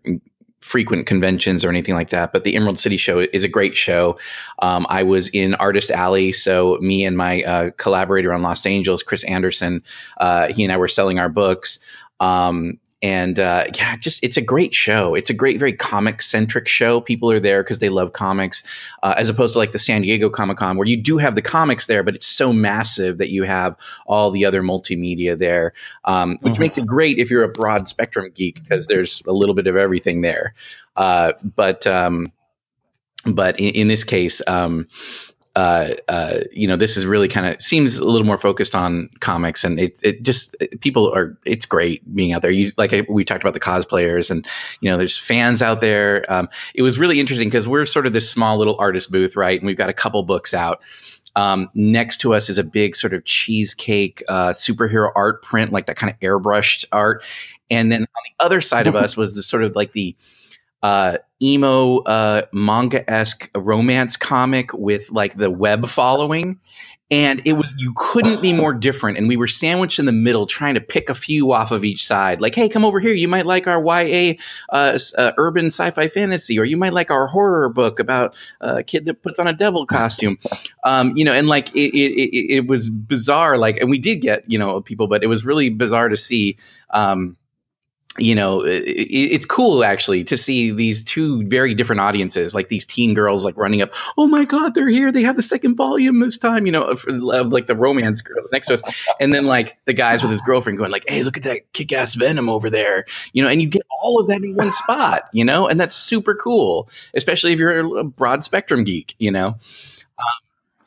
frequent 0.61 1.07
conventions 1.07 1.65
or 1.65 1.69
anything 1.69 1.95
like 1.95 2.11
that, 2.11 2.33
but 2.33 2.45
the 2.45 2.55
Emerald 2.57 2.79
City 2.79 2.97
show 2.97 3.21
is 3.21 3.45
a 3.45 3.49
great 3.49 3.77
show. 3.77 4.19
Um, 4.59 4.87
I 4.89 5.05
was 5.05 5.29
in 5.29 5.55
Artist 5.55 5.91
Alley, 5.91 6.33
so 6.33 6.77
me 6.81 7.05
and 7.05 7.17
my 7.17 7.43
uh, 7.43 7.71
collaborator 7.77 8.33
on 8.33 8.43
Lost 8.43 8.67
Angels, 8.67 9.03
Chris 9.03 9.25
Anderson, 9.25 9.83
uh, 10.17 10.49
he 10.53 10.65
and 10.65 10.73
I 10.73 10.77
were 10.77 10.89
selling 10.89 11.19
our 11.19 11.29
books. 11.29 11.79
Um, 12.21 12.79
and 13.01 13.39
uh, 13.39 13.65
yeah, 13.75 13.97
just 13.97 14.25
it's 14.25 14.37
a 14.37 14.41
great 14.43 14.75
show. 14.75 15.15
It's 15.15 15.31
a 15.31 15.35
great, 15.35 15.59
very 15.61 15.73
comic 15.73 16.21
centric 16.21 16.67
show. 16.67 17.01
People 17.01 17.31
are 17.31 17.39
there 17.39 17.63
because 17.63 17.79
they 17.79 17.91
love 17.91 18.13
comics, 18.13 18.65
uh, 19.03 19.15
as 19.17 19.29
opposed 19.29 19.53
to 19.53 19.61
like 19.61 19.71
the 19.71 19.79
San 19.79 20.03
Diego 20.03 20.31
Comic 20.31 20.59
Con, 20.59 20.77
where 20.77 20.87
you 20.87 20.97
do 20.97 21.19
have 21.19 21.35
the 21.37 21.43
comics 21.43 21.87
there, 21.87 22.03
but 22.03 22.17
it's 22.17 22.27
so 22.27 22.53
massive 22.53 23.19
that 23.19 23.31
you 23.31 23.45
have 23.45 23.77
all 24.07 24.33
the 24.33 24.47
other 24.47 24.63
multimedia 24.63 25.39
there, 25.39 25.75
um, 26.05 26.39
which 26.41 26.55
Mhm. 26.55 26.61
makes 26.61 26.79
it 26.79 26.87
great 26.87 27.19
if 27.19 27.31
you're 27.31 27.45
a 27.45 27.49
broad 27.49 27.87
spectrum 27.87 28.33
geek 28.35 28.61
because 28.63 28.87
there's 28.89 29.23
a 29.29 29.33
little 29.33 29.55
bit 29.55 29.69
of 29.69 29.77
everything 29.77 30.21
there. 30.21 30.55
Uh, 30.97 31.35
but 31.43 31.87
um, 31.87 32.33
but 33.25 33.61
in, 33.61 33.75
in 33.75 33.89
this 33.89 34.05
case, 34.05 34.43
um, 34.47 34.89
uh, 35.55 35.95
uh, 36.07 36.41
you 36.53 36.69
know, 36.69 36.77
this 36.77 36.97
is 36.97 37.05
really 37.05 37.29
kind 37.29 37.47
of 37.47 37.61
seems 37.61 37.99
a 37.99 38.05
little 38.05 38.27
more 38.27 38.39
focused 38.39 38.75
on 38.75 39.11
comics, 39.21 39.65
and 39.65 39.81
it 39.81 40.01
it 40.03 40.23
just 40.23 40.55
people 40.81 41.13
are. 41.13 41.37
It's 41.45 41.67
great 41.67 42.03
being 42.15 42.33
out 42.33 42.43
there. 42.43 42.51
You 42.51 42.71
like 42.77 42.93
I, 42.93 43.05
we 43.09 43.25
talked 43.25 43.43
about 43.43 43.55
the 43.55 43.61
cosplayers, 43.61 44.31
and 44.31 44.47
you 44.81 44.91
know, 44.91 44.99
there's 44.99 45.17
fans 45.17 45.63
out 45.63 45.81
there. 45.81 46.25
Um, 46.29 46.49
it 46.75 46.83
was 46.83 46.99
really 46.99 47.19
interesting 47.19 47.49
because 47.49 47.69
we're 47.69 47.87
sort 47.87 48.07
of 48.07 48.13
this 48.13 48.31
small 48.31 48.59
little 48.59 48.77
artist 48.79 49.11
booth, 49.11 49.37
right? 49.37 49.59
And 49.59 49.67
we've 49.67 49.77
got 49.77 49.89
a 49.89 49.95
couple 49.95 50.23
books 50.23 50.55
out. 50.55 50.81
Um, 51.35 51.71
next 51.75 52.23
to 52.23 52.35
us 52.35 52.51
is 52.51 52.59
a 52.59 52.65
big 52.65 52.97
sort 52.97 53.15
of 53.15 53.25
cheesecake 53.25 54.23
uh, 54.29 54.51
superhero 54.51 55.11
art 55.15 55.43
print, 55.43 55.73
like 55.73 55.87
that 55.87 55.97
kind 55.97 56.13
of 56.13 56.21
airbrushed 56.21 56.87
art. 56.93 57.25
And 57.71 57.91
then 57.93 58.03
on 58.03 58.07
the 58.07 58.45
other 58.45 58.61
side 58.61 58.87
of 58.87 58.97
us 58.97 59.17
was 59.17 59.35
the 59.35 59.43
sort 59.43 59.63
of 59.63 59.77
like 59.77 59.93
the 59.93 60.17
uh, 60.83 61.19
emo 61.43 61.99
uh, 61.99 62.43
manga 62.53 63.09
esque 63.11 63.51
romance 63.57 64.17
comic 64.17 64.73
with 64.73 65.11
like 65.11 65.37
the 65.37 65.51
web 65.51 65.87
following. 65.87 66.61
And 67.11 67.41
it 67.47 67.55
was, 67.55 67.73
you 67.79 67.95
couldn't 67.97 68.43
be 68.43 68.53
more 68.53 68.75
different. 68.75 69.17
And 69.17 69.29
we 69.29 69.39
were 69.39 69.47
sandwiched 69.47 69.99
in 69.99 70.05
the 70.05 70.13
middle 70.13 70.47
trying 70.47 70.75
to 70.75 70.83
pick 70.83 71.09
a 71.09 71.15
few 71.15 71.53
off 71.53 71.71
of 71.71 71.83
each 71.83 72.07
side. 72.07 72.43
Like, 72.43 72.55
hey, 72.55 72.69
come 72.69 72.85
over 72.85 73.01
here. 73.01 73.15
You 73.15 73.29
might 73.29 73.47
like 73.47 73.67
our 73.67 73.83
YA 73.83 74.35
uh, 74.69 74.99
uh, 75.17 75.33
urban 75.39 75.67
sci 75.67 75.91
fi 75.91 76.09
fantasy, 76.09 76.59
or 76.59 76.67
you 76.67 76.77
might 76.77 76.93
like 76.93 77.11
our 77.11 77.27
horror 77.27 77.71
book 77.71 77.99
about 77.99 78.35
a 78.61 78.83
kid 78.83 79.07
that 79.07 79.23
puts 79.23 79.39
on 79.39 79.47
a 79.47 79.55
devil 79.55 79.87
costume. 79.87 80.39
Um, 80.85 81.17
you 81.17 81.25
know, 81.25 81.33
and 81.33 81.49
like 81.49 81.75
it, 81.75 81.97
it, 81.97 82.13
it, 82.13 82.55
it 82.57 82.67
was 82.67 82.91
bizarre. 82.91 83.57
Like, 83.57 83.79
and 83.79 83.89
we 83.89 83.99
did 83.99 84.17
get, 84.17 84.45
you 84.47 84.59
know, 84.59 84.83
people, 84.83 85.09
but 85.09 85.25
it 85.25 85.29
was 85.29 85.47
really 85.47 85.71
bizarre 85.71 86.11
to 86.11 86.17
see. 86.17 86.59
Um, 86.91 87.38
you 88.19 88.35
know, 88.35 88.63
it, 88.63 88.81
it's 88.81 89.47
cool 89.47 89.85
actually 89.85 90.25
to 90.25 90.37
see 90.37 90.73
these 90.73 91.05
two 91.05 91.47
very 91.47 91.75
different 91.75 92.01
audiences, 92.01 92.55
like 92.55 92.69
these 92.69 92.87
teen 92.87 93.15
girls, 93.15 93.45
like 93.45 93.57
running 93.57 93.83
up. 93.83 93.95
Oh 94.17 94.27
my 94.27 94.45
God, 94.45 94.75
they're 94.75 94.89
here! 94.89 95.13
They 95.13 95.23
have 95.23 95.37
the 95.37 95.43
second 95.43 95.77
volume 95.77 96.21
this 96.21 96.39
time. 96.39 96.67
You 96.67 96.73
know, 96.73 96.85
of, 96.85 97.05
of 97.07 97.53
like 97.53 97.67
the 97.67 97.77
romance 97.77 98.21
girls 98.21 98.53
next 98.53 98.69
to 98.69 98.75
us, 98.75 98.83
and 99.21 99.33
then 99.33 99.47
like 99.47 99.79
the 99.85 99.93
guys 99.93 100.23
with 100.23 100.31
his 100.31 100.43
girlfriend 100.43 100.79
going 100.79 100.91
like, 100.91 101.09
"Hey, 101.09 101.23
look 101.23 101.37
at 101.37 101.45
that 101.45 101.73
kick-ass 101.73 102.15
Venom 102.15 102.49
over 102.49 102.71
there!" 102.71 103.07
You 103.33 103.43
know, 103.43 103.49
and 103.49 103.61
you 103.61 103.69
get 103.69 103.83
all 104.03 104.21
of 104.21 104.29
that 104.29 104.43
in 104.43 104.55
one 104.55 104.73
spot. 104.73 105.23
You 105.33 105.45
know, 105.45 105.69
and 105.69 105.81
that's 105.81 105.95
super 105.95 106.35
cool, 106.35 106.89
especially 107.15 107.53
if 107.53 107.59
you're 107.59 107.99
a 107.99 108.05
broad 108.05 108.45
spectrum 108.45 108.85
geek. 108.85 109.15
You 109.19 109.31
know. 109.31 109.57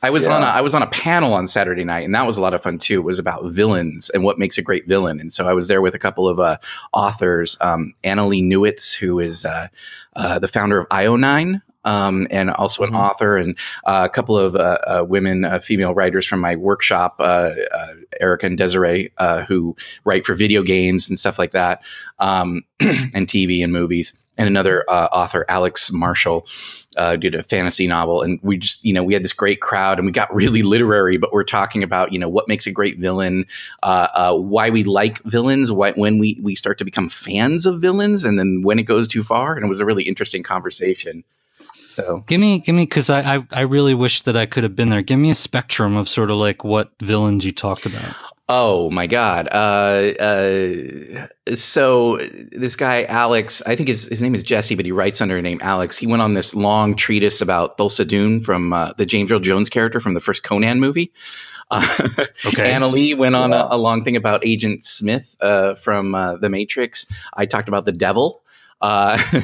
I 0.02 0.10
was 0.10 0.26
Yeah. 0.26 0.36
on 0.36 0.44
a 0.44 0.46
I 0.46 0.62
was 0.62 0.74
on 0.74 0.82
a 0.82 0.88
panel 0.88 1.34
on 1.34 1.48
Saturday 1.48 1.84
night, 1.84 2.06
and 2.06 2.16
that 2.16 2.26
was 2.26 2.38
a 2.38 2.42
lot 2.42 2.54
of 2.54 2.64
fun 2.64 2.78
too. 2.80 3.00
It 3.02 3.04
was 3.04 3.20
about 3.20 3.46
villains 3.50 4.10
and 4.10 4.24
what 4.24 4.40
makes 4.40 4.58
a 4.58 4.62
great 4.62 4.88
villain. 4.88 5.20
And 5.20 5.32
so 5.32 5.48
I 5.48 5.54
was 5.54 5.68
there 5.68 5.82
with 5.82 5.96
a 5.96 6.00
couple 6.00 6.28
of 6.28 6.40
uh, 6.40 6.58
authors, 6.92 7.58
um, 7.62 7.94
Annalee 8.04 8.44
Newitz, 8.44 8.94
who 8.96 9.20
is 9.20 9.46
uh, 9.46 9.68
uh, 10.16 10.40
the 10.40 10.48
founder 10.48 10.80
of 10.80 10.90
io9. 10.90 11.62
Um, 11.84 12.28
and 12.30 12.52
also 12.52 12.84
an 12.84 12.94
author, 12.94 13.38
and 13.38 13.58
uh, 13.84 14.08
a 14.08 14.14
couple 14.14 14.38
of 14.38 14.56
uh, 14.56 14.78
uh, 14.86 15.04
women, 15.04 15.44
uh, 15.44 15.58
female 15.58 15.96
writers 15.96 16.28
from 16.28 16.40
my 16.40 16.56
workshop, 16.56 17.16
uh, 17.18 17.50
uh, 17.74 17.94
Erica 18.20 18.46
and 18.46 18.56
Desiree, 18.56 19.14
uh, 19.18 19.46
who 19.46 19.76
write 20.06 20.24
for 20.28 20.36
video 20.36 20.62
games 20.62 21.10
and 21.10 21.18
stuff 21.18 21.40
like 21.40 21.54
that, 21.54 21.82
um, 22.20 22.62
and 22.80 23.26
TV 23.26 23.64
and 23.64 23.74
movies. 23.74 24.14
And 24.42 24.48
another 24.48 24.84
uh, 24.90 25.08
author, 25.12 25.46
Alex 25.48 25.92
Marshall, 25.92 26.48
uh, 26.98 27.16
did 27.16 27.36
a 27.36 27.44
fantasy 27.44 27.86
novel, 27.86 28.24
and 28.24 28.40
we 28.42 28.58
just, 28.58 28.84
you 28.84 28.94
know, 28.94 29.04
we 29.04 29.14
had 29.14 29.24
this 29.24 29.34
great 29.34 29.62
crowd, 29.62 30.00
and 30.00 30.08
we 30.08 30.12
got 30.12 30.34
really 30.34 30.64
literary. 30.64 31.18
But 31.18 31.32
we're 31.32 31.44
talking 31.44 31.84
about, 31.84 32.12
you 32.12 32.18
know, 32.18 32.28
what 32.28 32.48
makes 32.48 32.66
a 32.66 32.72
great 32.72 32.98
villain, 32.98 33.46
uh, 33.84 34.08
uh, 34.14 34.36
why 34.36 34.72
we 34.72 34.84
like 34.84 35.22
villains, 35.22 35.72
why, 35.72 35.92
when 35.92 36.18
we 36.18 36.40
we 36.42 36.56
start 36.56 36.80
to 36.80 36.86
become 36.86 37.08
fans 37.08 37.68
of 37.68 37.82
villains, 37.82 38.26
and 38.26 38.40
then 38.40 38.64
when 38.64 38.80
it 38.80 38.84
goes 38.84 39.10
too 39.10 39.22
far. 39.22 39.56
And 39.56 39.64
it 39.64 39.70
was 39.70 39.80
a 39.80 39.86
really 39.86 40.06
interesting 40.06 40.42
conversation. 40.42 41.24
So 41.84 42.24
Give 42.26 42.42
me, 42.42 42.60
give 42.60 42.74
me, 42.74 42.84
because 42.84 43.12
I, 43.12 43.36
I, 43.36 43.48
I 43.52 43.62
really 43.62 43.94
wish 43.94 44.24
that 44.24 44.36
I 44.36 44.48
could 44.48 44.64
have 44.64 44.76
been 44.76 44.90
there. 44.90 45.04
Give 45.04 45.20
me 45.20 45.30
a 45.30 45.36
spectrum 45.36 45.98
of 45.98 46.10
sort 46.10 46.32
of 46.32 46.38
like 46.38 46.64
what 46.64 46.90
villains 47.00 47.46
you 47.46 47.52
talked 47.52 47.86
about. 47.86 48.16
Oh 48.54 48.90
my 48.90 49.08
God! 49.08 49.48
Uh, 49.50 50.12
uh, 50.20 51.28
so 51.56 52.18
this 52.18 52.76
guy 52.76 53.04
Alex, 53.04 53.62
I 53.66 53.78
think 53.78 53.88
his 53.88 54.06
his 54.10 54.22
name 54.22 54.36
is 54.36 54.44
Jesse, 54.44 54.76
but 54.76 54.86
he 54.86 54.92
writes 54.92 55.22
under 55.22 55.38
a 55.38 55.42
name 55.42 55.60
Alex. 55.62 55.98
He 55.98 56.06
went 56.06 56.22
on 56.22 56.34
this 56.34 56.54
long 56.54 56.96
treatise 56.98 57.40
about 57.40 57.78
Thulsa 57.78 58.06
Doom 58.06 58.42
from 58.42 58.74
uh, 58.74 58.92
the 58.98 59.06
James 59.06 59.32
Earl 59.32 59.40
Jones 59.40 59.70
character 59.70 60.02
from 60.02 60.16
the 60.16 60.20
first 60.20 60.44
Conan 60.44 60.82
movie. 60.82 61.14
Uh, 61.70 61.82
Okay. 62.46 62.70
Annalee 62.74 63.18
went 63.18 63.36
on 63.36 63.52
Yeah. 63.52 63.62
a, 63.70 63.76
a 63.76 63.78
long 63.78 64.04
thing 64.04 64.18
about 64.18 64.46
Agent 64.46 64.84
Smith 64.84 65.34
uh, 65.40 65.76
from 65.76 66.14
uh, 66.14 66.36
The 66.36 66.50
Matrix. 66.50 67.06
I 67.34 67.46
talked 67.46 67.70
about 67.70 67.86
the 67.86 67.94
Devil. 67.94 68.42
Uh, 68.82 69.18
we, 69.34 69.40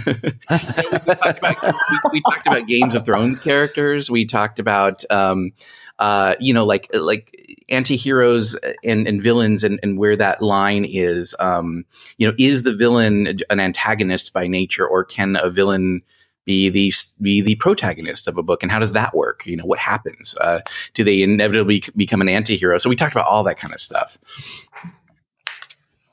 talked 1.16 1.38
about, 1.38 1.64
we, 1.64 2.00
we 2.12 2.22
talked 2.22 2.48
about 2.48 2.68
Games 2.68 2.96
of 2.96 3.06
Thrones 3.06 3.40
characters. 3.40 4.10
We 4.12 4.26
talked 4.26 4.60
about, 4.60 5.10
um, 5.12 5.54
uh, 6.00 6.36
you 6.40 6.54
know, 6.54 6.66
like 6.66 6.90
like 6.94 7.37
anti-heroes 7.70 8.56
and, 8.84 9.08
and 9.08 9.22
villains 9.22 9.64
and, 9.64 9.80
and 9.84 9.98
where 9.98 10.16
that 10.16 10.42
line 10.42 10.86
is. 10.86 11.36
Um, 11.40 11.86
you 12.18 12.28
know, 12.28 12.36
is 12.38 12.64
the 12.64 12.76
villain 12.76 13.40
an 13.50 13.60
antagonist 13.60 14.34
by 14.34 14.48
nature, 14.48 14.88
or 14.88 15.06
can 15.06 15.38
a 15.42 15.50
villain 15.50 16.04
be 16.46 16.70
the 16.70 16.92
be 17.22 17.42
the 17.42 17.56
protagonist 17.56 18.28
of 18.28 18.38
a 18.38 18.44
book, 18.44 18.64
and 18.64 18.72
how 18.72 18.80
does 18.80 18.94
that 18.94 19.14
work? 19.14 19.46
You 19.46 19.58
know, 19.58 19.66
what 19.66 19.80
happens? 19.80 20.36
Uh, 20.36 20.62
do 20.94 21.04
they 21.04 21.22
inevitably 21.22 21.84
become 21.96 22.22
an 22.22 22.30
anti-hero? 22.30 22.78
So 22.78 22.90
we 22.90 22.96
talked 22.96 23.14
about 23.14 23.28
all 23.28 23.44
that 23.44 23.58
kind 23.58 23.74
of 23.74 23.80
stuff. 23.80 24.18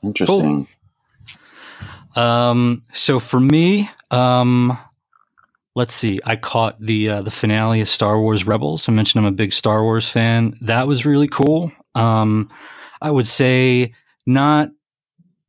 Interesting. 0.03 0.67
Um, 2.15 2.83
so 2.93 3.19
for 3.19 3.39
me, 3.39 3.89
um, 4.11 4.77
let's 5.75 5.93
see. 5.93 6.21
I 6.23 6.37
caught 6.37 6.79
the 6.79 7.09
uh, 7.09 7.21
the 7.21 7.31
finale 7.31 7.81
of 7.81 7.87
Star 7.87 8.19
Wars 8.19 8.47
Rebels. 8.47 8.89
I 8.89 8.93
mentioned 8.93 9.25
I'm 9.25 9.33
a 9.33 9.35
big 9.35 9.53
Star 9.53 9.83
Wars 9.83 10.09
fan. 10.09 10.57
That 10.61 10.87
was 10.87 11.05
really 11.05 11.27
cool. 11.27 11.71
Um, 11.93 12.49
I 13.01 13.11
would 13.11 13.27
say 13.27 13.93
not 14.25 14.69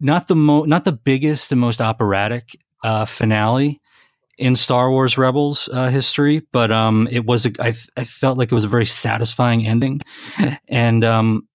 not 0.00 0.26
the 0.28 0.36
mo- 0.36 0.64
not 0.64 0.84
the 0.84 0.92
biggest 0.92 1.52
and 1.52 1.60
most 1.60 1.80
operatic 1.80 2.56
uh, 2.82 3.04
finale 3.06 3.80
in 4.38 4.54
Star 4.56 4.90
Wars 4.90 5.16
Rebels 5.16 5.68
uh, 5.72 5.88
history, 5.88 6.42
but 6.52 6.70
um, 6.70 7.08
it 7.10 7.24
was 7.24 7.46
a, 7.46 7.52
I, 7.58 7.72
I 7.96 8.04
felt 8.04 8.36
like 8.36 8.52
it 8.52 8.54
was 8.54 8.64
a 8.66 8.68
very 8.68 8.86
satisfying 8.86 9.66
ending, 9.66 10.02
and 10.68 11.04
um, 11.04 11.48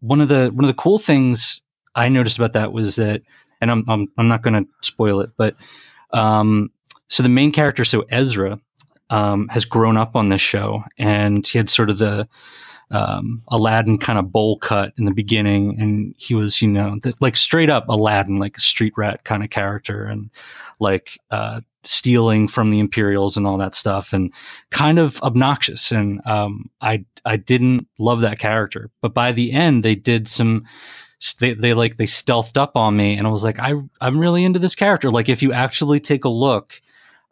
one 0.00 0.20
of 0.20 0.28
the 0.28 0.50
one 0.52 0.64
of 0.64 0.68
the 0.68 0.80
cool 0.80 0.98
things 0.98 1.62
I 1.94 2.10
noticed 2.10 2.38
about 2.38 2.52
that 2.52 2.72
was 2.72 2.96
that, 2.96 3.22
and 3.60 3.70
I'm 3.70 3.84
I'm, 3.88 4.06
I'm 4.16 4.28
not 4.28 4.42
going 4.42 4.64
to 4.64 4.70
spoil 4.82 5.20
it, 5.20 5.30
but 5.36 5.56
um, 6.12 6.70
so 7.08 7.22
the 7.22 7.28
main 7.28 7.52
character, 7.52 7.84
so 7.84 8.04
Ezra, 8.08 8.60
um, 9.10 9.48
has 9.48 9.64
grown 9.64 9.96
up 9.96 10.16
on 10.16 10.28
this 10.28 10.40
show, 10.40 10.84
and 10.98 11.46
he 11.46 11.58
had 11.58 11.70
sort 11.70 11.90
of 11.90 11.98
the 11.98 12.28
um, 12.90 13.38
Aladdin 13.48 13.98
kind 13.98 14.18
of 14.18 14.32
bowl 14.32 14.58
cut 14.58 14.94
in 14.98 15.04
the 15.04 15.14
beginning, 15.14 15.80
and 15.80 16.14
he 16.18 16.34
was, 16.34 16.60
you 16.60 16.68
know, 16.68 16.98
th- 17.02 17.20
like 17.20 17.36
straight 17.36 17.70
up 17.70 17.88
Aladdin, 17.88 18.36
like 18.36 18.56
a 18.56 18.60
street 18.60 18.94
rat 18.96 19.24
kind 19.24 19.42
of 19.42 19.50
character, 19.50 20.04
and 20.04 20.30
like 20.80 21.18
uh, 21.30 21.60
stealing 21.84 22.48
from 22.48 22.70
the 22.70 22.80
Imperials 22.80 23.36
and 23.36 23.46
all 23.46 23.58
that 23.58 23.74
stuff, 23.74 24.12
and 24.12 24.32
kind 24.70 24.98
of 24.98 25.20
obnoxious. 25.22 25.92
And 25.92 26.26
um, 26.26 26.70
I 26.80 27.04
I 27.24 27.36
didn't 27.36 27.88
love 27.98 28.22
that 28.22 28.38
character, 28.38 28.90
but 29.02 29.14
by 29.14 29.32
the 29.32 29.52
end, 29.52 29.82
they 29.82 29.94
did 29.94 30.28
some. 30.28 30.64
They, 31.40 31.54
they 31.54 31.74
like 31.74 31.96
they 31.96 32.06
stealthed 32.06 32.56
up 32.58 32.76
on 32.76 32.96
me, 32.96 33.16
and 33.18 33.26
I 33.26 33.30
was 33.30 33.42
like, 33.42 33.58
I 33.58 33.74
I'm 34.00 34.18
really 34.18 34.44
into 34.44 34.60
this 34.60 34.76
character. 34.76 35.10
Like 35.10 35.28
if 35.28 35.42
you 35.42 35.52
actually 35.52 36.00
take 36.00 36.24
a 36.24 36.28
look 36.28 36.80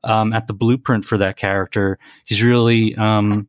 um, 0.07 0.33
at 0.33 0.47
the 0.47 0.55
blueprint 0.55 1.05
for 1.05 1.19
that 1.19 1.37
character, 1.37 1.99
he's 2.25 2.43
really 2.43 2.95
um, 2.95 3.49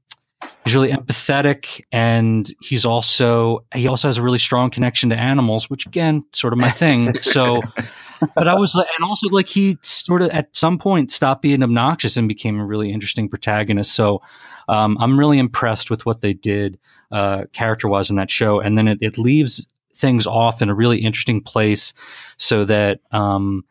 he's 0.63 0.75
really 0.75 0.89
empathetic 0.89 1.83
and 1.91 2.49
he's 2.61 2.85
also 2.85 3.65
he 3.73 3.87
also 3.87 4.07
has 4.07 4.17
a 4.17 4.21
really 4.21 4.39
strong 4.39 4.69
connection 4.69 5.09
to 5.09 5.15
animals 5.15 5.69
which 5.69 5.85
again 5.85 6.23
sort 6.33 6.53
of 6.53 6.59
my 6.59 6.69
thing. 6.69 7.21
So 7.21 7.61
but 8.35 8.47
i 8.47 8.55
was 8.55 8.75
like 8.75 8.87
and 8.97 9.05
also 9.05 9.29
like 9.29 9.47
he 9.47 9.77
sort 9.81 10.21
of 10.21 10.29
at 10.29 10.55
some 10.55 10.79
point 10.79 11.11
stopped 11.11 11.41
being 11.41 11.61
obnoxious 11.61 12.17
and 12.17 12.27
became 12.27 12.59
a 12.59 12.65
really 12.65 12.91
interesting 12.91 13.29
protagonist. 13.29 13.93
So 13.93 14.21
um, 14.67 14.97
i'm 14.99 15.17
really 15.19 15.39
impressed 15.39 15.89
with 15.89 16.05
what 16.05 16.21
they 16.21 16.33
did 16.33 16.79
uh, 17.11 17.45
character 17.53 17.87
wise 17.87 18.09
in 18.09 18.17
that 18.17 18.29
show. 18.29 18.59
And 18.59 18.77
then 18.77 18.87
it, 18.87 18.99
it 19.01 19.17
leaves 19.17 19.67
things 19.95 20.27
off 20.27 20.61
in 20.61 20.69
a 20.69 20.75
really 20.75 20.99
interesting 20.99 21.41
place 21.41 21.93
so 22.37 22.65
that 22.65 22.99
um, 23.11 23.65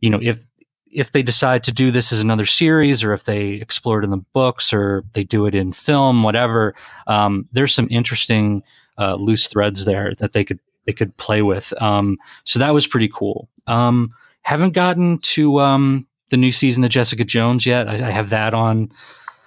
you 0.00 0.10
know 0.10 0.20
if 0.22 0.44
if 0.90 1.12
they 1.12 1.22
decide 1.22 1.64
to 1.64 1.72
do 1.72 1.90
this 1.90 2.12
as 2.12 2.20
another 2.20 2.46
series 2.46 3.04
or 3.04 3.12
if 3.12 3.24
they 3.24 3.50
explore 3.50 4.00
it 4.00 4.04
in 4.04 4.10
the 4.10 4.24
books 4.32 4.72
or 4.72 5.04
they 5.12 5.24
do 5.24 5.46
it 5.46 5.54
in 5.54 5.72
film 5.72 6.22
whatever 6.22 6.74
um, 7.06 7.48
there's 7.52 7.74
some 7.74 7.88
interesting 7.90 8.62
uh, 8.98 9.14
loose 9.14 9.46
threads 9.46 9.84
there 9.84 10.14
that 10.18 10.32
they 10.32 10.44
could 10.44 10.58
they 10.86 10.94
could 10.94 11.16
play 11.18 11.42
with. 11.42 11.74
Um, 11.80 12.16
so 12.44 12.60
that 12.60 12.72
was 12.72 12.86
pretty 12.86 13.10
cool. 13.12 13.50
Um, 13.66 14.14
haven't 14.40 14.72
gotten 14.72 15.18
to 15.18 15.60
um, 15.60 16.08
the 16.30 16.38
new 16.38 16.50
season 16.50 16.82
of 16.82 16.90
jessica 16.90 17.24
jones 17.24 17.66
yet. 17.66 17.88
I, 17.88 17.94
I 17.94 18.10
have 18.10 18.30
that 18.30 18.54
on 18.54 18.90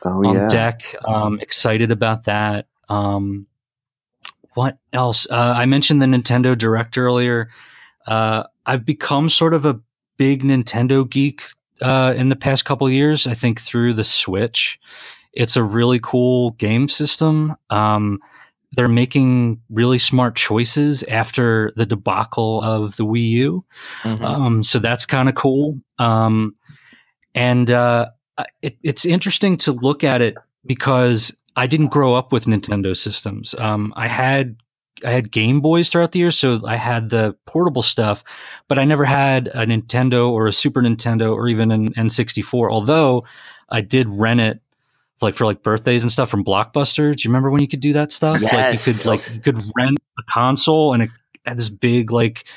Oh 0.04 0.24
on 0.26 0.36
yeah. 0.36 0.48
deck. 0.48 0.96
Um, 1.06 1.40
excited 1.40 1.92
about 1.92 2.24
that. 2.24 2.68
Um, 2.90 3.48
what 4.54 4.78
else? 4.92 5.28
Uh, 5.30 5.54
i 5.56 5.66
mentioned 5.66 6.02
the 6.02 6.06
nintendo 6.06 6.58
direct 6.58 6.98
earlier. 6.98 7.50
Uh, 8.06 8.44
i've 8.66 8.86
become 8.86 9.30
sort 9.30 9.54
of 9.54 9.66
a 9.66 9.80
big 10.22 10.44
Nintendo 10.44 11.10
geek 11.10 11.42
uh, 11.82 12.14
in 12.16 12.30
the 12.30 12.36
past 12.36 12.64
couple 12.64 12.88
years. 12.88 13.26
I 13.26 13.34
think 13.34 13.60
through 13.60 13.94
the 13.94 14.04
Switch 14.04 14.80
it's 15.34 15.56
a 15.56 15.64
really 15.64 16.00
cool 16.00 16.52
game 16.52 16.90
system. 16.90 17.56
Um, 17.72 18.20
they're 18.74 18.88
making 18.88 19.62
really 19.70 19.98
smart 19.98 20.36
choices 20.36 21.02
after 21.02 21.74
the 21.76 21.88
debacle 21.88 22.62
of 22.62 22.96
the 22.96 23.06
Wii 23.06 23.30
U. 23.30 23.66
Mhm. 24.04 24.22
Um, 24.24 24.64
so 24.64 24.78
that's 24.78 25.08
kind 25.08 25.28
of 25.28 25.34
cool. 25.34 25.80
Um, 25.98 26.56
and 27.34 27.72
uh, 27.72 28.10
it, 28.62 28.78
it's 28.84 29.06
interesting 29.06 29.58
to 29.58 29.72
look 29.72 30.04
at 30.04 30.22
it 30.22 30.36
because 30.64 31.36
I 31.56 31.66
didn't 31.66 31.88
grow 31.88 32.14
up 32.14 32.32
with 32.32 32.46
Nintendo 32.46 32.96
systems. 32.96 33.56
Um, 33.58 33.92
I 33.96 34.08
had 34.08 34.58
I 35.06 35.12
had 35.12 35.32
Game 35.32 35.62
Boys 35.62 35.90
throughout 35.90 36.12
the 36.12 36.20
years, 36.20 36.38
so 36.38 36.62
I 36.68 36.78
had 36.78 37.10
the 37.10 37.36
portable 37.46 37.82
stuff, 37.84 38.24
but 38.68 38.80
I 38.80 38.86
never 38.86 39.06
had 39.06 39.48
a 39.48 39.66
Nintendo 39.66 40.32
or 40.32 40.48
a 40.48 40.54
Super 40.54 40.82
Nintendo 40.82 41.34
or 41.34 41.48
even 41.50 41.72
an 41.72 41.94
N64. 41.94 42.72
Although 42.72 43.26
I 43.70 43.82
did 43.82 44.08
rent 44.10 44.42
it 44.42 44.62
like 45.22 45.36
for 45.36 45.46
like 45.46 45.64
birthdays 45.64 46.04
and 46.04 46.12
stuff 46.12 46.30
from 46.30 46.44
Blockbuster. 46.46 47.16
Do 47.16 47.24
you 47.24 47.30
remember 47.30 47.52
when 47.52 47.62
you 47.62 47.68
could 47.68 47.80
do 47.82 47.94
that 47.94 48.12
stuff? 48.12 48.52
Like 48.52 48.72
you 48.72 48.80
Yes. 48.80 48.84
could 48.84 49.06
like 49.06 49.22
you 49.30 49.42
could 49.42 49.58
rent 49.76 49.98
a 50.20 50.24
console 50.32 50.94
and 50.94 51.04
it 51.04 51.10
had 51.46 51.58
this 51.58 51.70
big 51.70 52.12
like 52.12 52.48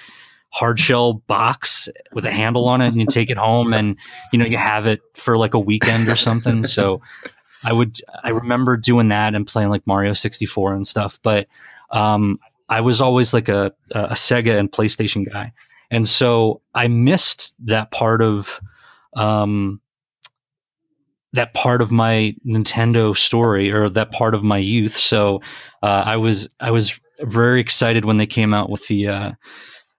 hard 0.51 0.79
shell 0.79 1.15
box 1.15 1.89
with 2.13 2.25
a 2.27 2.33
handle 2.33 2.69
on 2.69 2.83
it 2.83 2.89
and 2.89 3.01
you 3.01 3.09
take 3.09 3.31
it 3.31 3.39
home 3.39 3.73
and 3.75 3.99
you 4.33 4.39
know 4.39 4.47
you 4.47 4.59
have 4.59 4.87
it 4.87 5.03
for 5.15 5.37
like 5.37 5.55
a 5.55 5.61
weekend 5.61 6.09
or 6.09 6.17
something. 6.17 6.65
So 6.65 7.03
I 7.65 7.73
would 7.73 7.99
I 8.23 8.31
remember 8.31 8.77
doing 8.77 9.09
that 9.09 9.35
and 9.35 9.47
playing 9.47 9.71
like 9.71 9.87
Mario 9.87 10.13
64 10.13 10.75
and 10.75 10.87
stuff, 10.87 11.19
but 11.23 11.49
um, 11.91 12.39
I 12.69 12.83
was 12.83 13.01
always 13.01 13.33
like 13.33 13.49
a 13.49 13.73
a 13.91 14.15
Sega 14.15 14.59
and 14.59 14.71
PlayStation 14.71 15.31
guy. 15.31 15.53
And 15.91 16.09
so 16.09 16.61
I 16.75 16.89
missed 16.89 17.55
that 17.67 17.91
part 17.91 18.23
of 18.23 18.61
um, 19.15 19.81
that 21.35 21.53
part 21.53 21.81
of 21.81 21.91
my 21.91 22.35
Nintendo 22.47 23.17
story 23.17 23.73
or 23.73 23.89
that 23.91 24.13
part 24.13 24.35
of 24.35 24.43
my 24.43 24.59
youth. 24.59 24.97
So 24.97 25.43
uh, 25.83 26.03
I 26.07 26.17
was 26.17 26.55
I 26.59 26.71
was 26.71 26.99
very 27.21 27.61
excited 27.61 28.05
when 28.05 28.17
they 28.17 28.27
came 28.27 28.55
out 28.55 28.71
with 28.71 28.87
the 28.87 29.09
uh, 29.09 29.33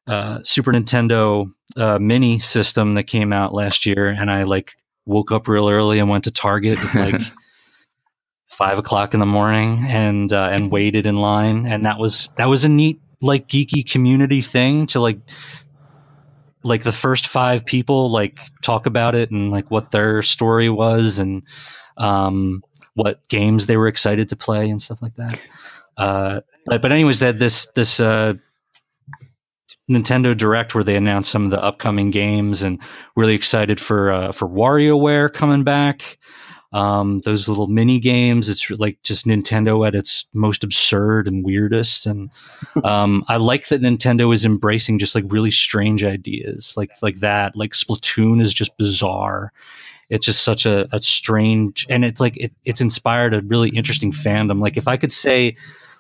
uh, 0.08 0.40
Super 0.44 0.72
Nintendo 0.72 1.52
uh, 1.78 2.00
Mini 2.00 2.40
system 2.40 2.96
that 2.96 3.04
came 3.04 3.34
out 3.34 3.54
last 3.54 3.86
year, 3.86 4.08
and 4.08 4.32
I 4.32 4.44
like 4.44 4.76
woke 5.06 5.32
up 5.32 5.48
real 5.48 5.70
early 5.70 6.00
and 6.00 6.10
went 6.10 6.24
to 6.24 6.32
Target 6.32 6.80
at 6.80 6.96
like 6.96 7.22
five 8.58 8.80
o'clock 8.80 9.14
in 9.14 9.20
the 9.20 9.26
morning 9.26 9.86
and 9.88 10.32
uh, 10.32 10.50
and 10.52 10.72
waited 10.72 11.06
in 11.06 11.18
line, 11.18 11.66
and 11.66 11.86
that 11.86 12.00
was 12.00 12.30
that 12.38 12.46
was 12.46 12.64
a 12.64 12.70
neat 12.70 13.02
like 13.22 13.48
geeky 13.48 13.90
community 13.90 14.42
thing 14.42 14.88
to 14.88 15.00
like 15.00 15.20
like 16.64 16.84
the 16.84 16.92
first 16.92 17.28
five 17.28 17.66
people 17.66 18.10
like 18.10 18.40
talk 18.64 18.88
about 18.88 19.14
it 19.14 19.30
and 19.30 19.52
like 19.52 19.70
what 19.70 19.92
their 19.92 20.24
story 20.24 20.70
was 20.70 21.20
and 21.20 21.44
um, 21.98 22.64
what 22.96 23.28
games 23.28 23.68
they 23.68 23.78
were 23.78 23.88
excited 23.88 24.30
to 24.30 24.36
play 24.36 24.70
and 24.70 24.82
stuff 24.82 25.02
like 25.02 25.16
that. 25.16 25.40
Uh, 25.98 26.42
but, 26.66 26.92
anyways, 26.92 27.20
that 27.20 27.38
this 27.38 27.68
this 27.76 28.00
uh, 28.00 28.34
Nintendo 29.90 30.36
Direct 30.36 30.74
where 30.74 30.84
they 30.84 30.96
announced 30.96 31.30
some 31.30 31.46
of 31.46 31.52
the 31.52 31.64
upcoming 31.64 32.10
games 32.10 32.64
and 32.64 32.82
really 33.16 33.36
excited 33.36 33.80
for 33.80 34.12
uh, 34.12 34.32
for 34.32 34.48
WarioWare 34.48 35.32
coming 35.32 35.64
back. 35.64 36.18
Um, 36.76 37.22
those 37.22 37.48
little 37.48 37.68
mini 37.68 38.02
games, 38.02 38.50
it's 38.50 38.70
like 38.70 39.02
just 39.02 39.26
Nintendo 39.26 39.88
at 39.88 39.96
its 39.96 40.28
most 40.34 40.66
absurd 40.66 41.30
and 41.30 41.46
weirdest. 41.46 42.06
And 42.06 42.32
um, 42.84 43.24
I 43.30 43.38
like 43.38 43.70
that 43.70 43.82
Nintendo 43.82 44.34
is 44.34 44.44
embracing 44.44 45.00
just 45.00 45.16
like 45.16 45.24
really 45.30 45.52
strange 45.52 46.04
ideas, 46.04 46.76
like 46.76 46.92
like 47.02 47.22
that. 47.22 47.56
Like 47.56 47.72
Splatoon 47.72 48.42
is 48.42 48.54
just 48.54 48.78
bizarre. 48.78 49.54
It's 50.10 50.26
just 50.26 50.44
such 50.44 50.66
a, 50.66 50.94
a 50.94 51.00
strange, 51.00 51.88
and 51.90 52.04
it's 52.04 52.20
like 52.20 52.36
it, 52.36 52.52
it's 52.66 52.82
inspired 52.82 53.34
a 53.34 53.42
really 53.42 53.70
interesting 53.70 54.12
fandom. 54.12 54.60
Like 54.60 54.76
if 54.76 54.90
I 54.90 54.98
could 54.98 55.14
say, 55.14 55.56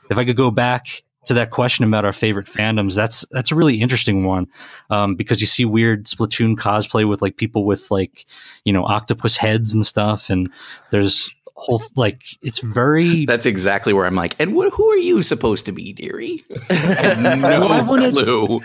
if 0.09 0.17
I 0.17 0.25
could 0.25 0.35
go 0.35 0.51
back 0.51 1.03
to 1.27 1.35
that 1.35 1.51
question 1.51 1.85
about 1.85 2.05
our 2.05 2.13
favorite 2.13 2.47
fandoms, 2.47 2.95
that's 2.95 3.25
that's 3.31 3.51
a 3.51 3.55
really 3.55 3.81
interesting 3.81 4.25
one 4.25 4.47
um, 4.89 5.15
because 5.15 5.41
you 5.41 5.47
see 5.47 5.65
weird 5.65 6.05
Splatoon 6.05 6.55
cosplay 6.55 7.07
with 7.07 7.21
like 7.21 7.37
people 7.37 7.65
with 7.65 7.91
like 7.91 8.25
you 8.63 8.73
know 8.73 8.85
octopus 8.85 9.37
heads 9.37 9.73
and 9.73 9.85
stuff, 9.85 10.29
and 10.29 10.51
there's 10.91 11.29
whole 11.57 11.81
like 11.95 12.21
it's 12.41 12.59
very 12.59 13.25
That's 13.27 13.45
exactly 13.45 13.93
where 13.93 14.05
I'm 14.05 14.15
like, 14.15 14.35
and 14.39 14.51
wh- 14.51 14.73
who 14.73 14.91
are 14.91 14.97
you 14.97 15.23
supposed 15.23 15.65
to 15.67 15.71
be, 15.71 15.93
dearie? 15.93 16.43
No 16.69 17.83
wanted- 17.87 18.13
clue. 18.13 18.61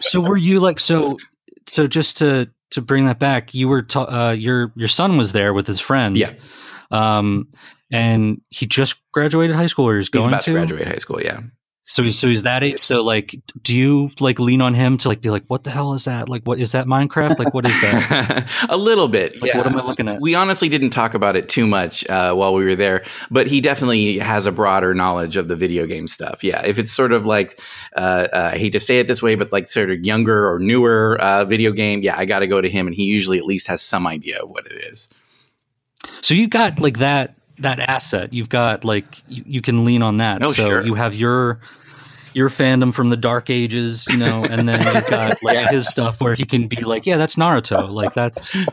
so 0.00 0.20
were 0.20 0.36
you 0.36 0.60
like 0.60 0.80
so 0.80 1.18
so 1.66 1.86
just 1.86 2.18
to 2.18 2.48
to 2.70 2.82
bring 2.82 3.06
that 3.06 3.18
back 3.18 3.54
you 3.54 3.68
were 3.68 3.82
ta- 3.82 4.28
uh, 4.28 4.32
your 4.32 4.72
your 4.76 4.88
son 4.88 5.16
was 5.16 5.32
there 5.32 5.52
with 5.54 5.66
his 5.66 5.80
friend 5.80 6.16
Yeah. 6.16 6.32
um 6.90 7.48
and 7.90 8.40
he 8.48 8.66
just 8.66 8.96
graduated 9.12 9.56
high 9.56 9.66
school 9.66 9.88
or 9.88 9.96
he's 9.96 10.06
He's 10.06 10.10
going 10.10 10.28
about 10.28 10.42
to 10.42 10.52
to 10.52 10.56
graduate 10.58 10.86
high 10.88 10.96
school. 10.96 11.22
Yeah. 11.22 11.40
so 11.84 12.02
he's 12.02 12.18
so 12.18 12.28
he's 12.28 12.42
that 12.42 12.62
age 12.62 12.80
so 12.80 13.02
like 13.02 13.34
do 13.62 13.74
you 13.74 14.10
like 14.20 14.38
lean 14.38 14.60
on 14.60 14.74
him 14.74 14.98
to 14.98 15.08
like 15.08 15.22
be 15.22 15.30
like 15.30 15.44
what 15.46 15.64
the 15.64 15.70
hell 15.70 15.94
is 15.94 16.04
that 16.04 16.28
like 16.28 16.42
what 16.44 16.58
is 16.58 16.72
that 16.72 16.86
minecraft 16.86 17.38
like 17.38 17.54
what 17.54 17.64
is 17.64 17.80
that 17.80 18.46
a 18.68 18.76
little 18.76 19.08
bit. 19.08 19.40
like 19.40 19.52
yeah. 19.52 19.56
what 19.56 19.66
am 19.66 19.74
i 19.74 19.82
looking 19.82 20.06
at 20.06 20.20
We 20.20 20.34
honestly 20.34 20.68
didn't 20.68 20.90
talk 20.90 21.14
about 21.14 21.34
it 21.36 21.48
too 21.48 21.66
much 21.66 22.06
uh, 22.06 22.34
while 22.34 22.52
we 22.52 22.64
were 22.66 22.76
there, 22.76 23.04
but 23.30 23.46
he 23.46 23.62
definitely 23.62 24.18
has 24.18 24.44
a 24.44 24.52
broader 24.52 24.92
knowledge 24.92 25.36
of 25.38 25.48
the 25.48 25.56
video 25.56 25.86
game 25.86 26.08
stuff. 26.08 26.44
Yeah, 26.44 26.60
if 26.66 26.78
it's 26.78 26.92
sort 26.92 27.12
of 27.12 27.24
like, 27.24 27.58
uh, 27.96 28.00
uh, 28.30 28.50
I 28.52 28.58
hate 28.58 28.72
to 28.72 28.80
say 28.80 28.98
it 29.00 29.06
this 29.06 29.22
way, 29.22 29.34
but 29.36 29.50
like 29.50 29.70
sort 29.70 29.90
of 29.90 30.04
younger 30.04 30.52
or 30.52 30.58
newer 30.58 31.16
uh, 31.18 31.44
video 31.46 31.72
game, 31.72 32.02
yeah, 32.02 32.16
I 32.18 32.26
got 32.26 32.40
to 32.40 32.46
go 32.48 32.60
to 32.60 32.68
him, 32.68 32.86
and 32.86 32.94
he 32.94 33.04
usually 33.04 33.38
at 33.38 33.44
least 33.44 33.68
has 33.68 33.80
some 33.80 34.06
idea 34.06 34.42
of 34.42 34.50
what 34.50 34.66
it 34.66 34.84
is. 34.92 35.08
so 36.20 36.34
you 36.34 36.48
got 36.48 36.80
like 36.80 36.98
that 36.98 37.34
that 37.60 37.78
asset 37.80 38.32
you've 38.32 38.48
got 38.48 38.84
like 38.84 39.22
you, 39.28 39.42
you 39.46 39.60
can 39.62 39.84
lean 39.84 40.02
on 40.02 40.18
that 40.18 40.42
Oh, 40.42 40.46
so 40.46 40.68
sure. 40.68 40.84
you 40.86 40.94
have 40.94 41.14
your 41.14 41.60
your 42.34 42.48
fandom 42.48 42.92
from 42.94 43.10
the 43.10 43.16
dark 43.16 43.50
ages 43.50 44.06
you 44.08 44.16
know 44.18 44.44
and 44.44 44.68
then 44.68 44.94
you've 44.94 45.06
got 45.08 45.42
like 45.42 45.70
his 45.70 45.88
stuff 45.88 46.20
where 46.20 46.34
he 46.34 46.44
can 46.44 46.68
be 46.68 46.82
like 46.82 47.06
yeah 47.06 47.16
that's 47.16 47.36
naruto 47.36 47.88
like 47.90 48.14
that's 48.14 48.56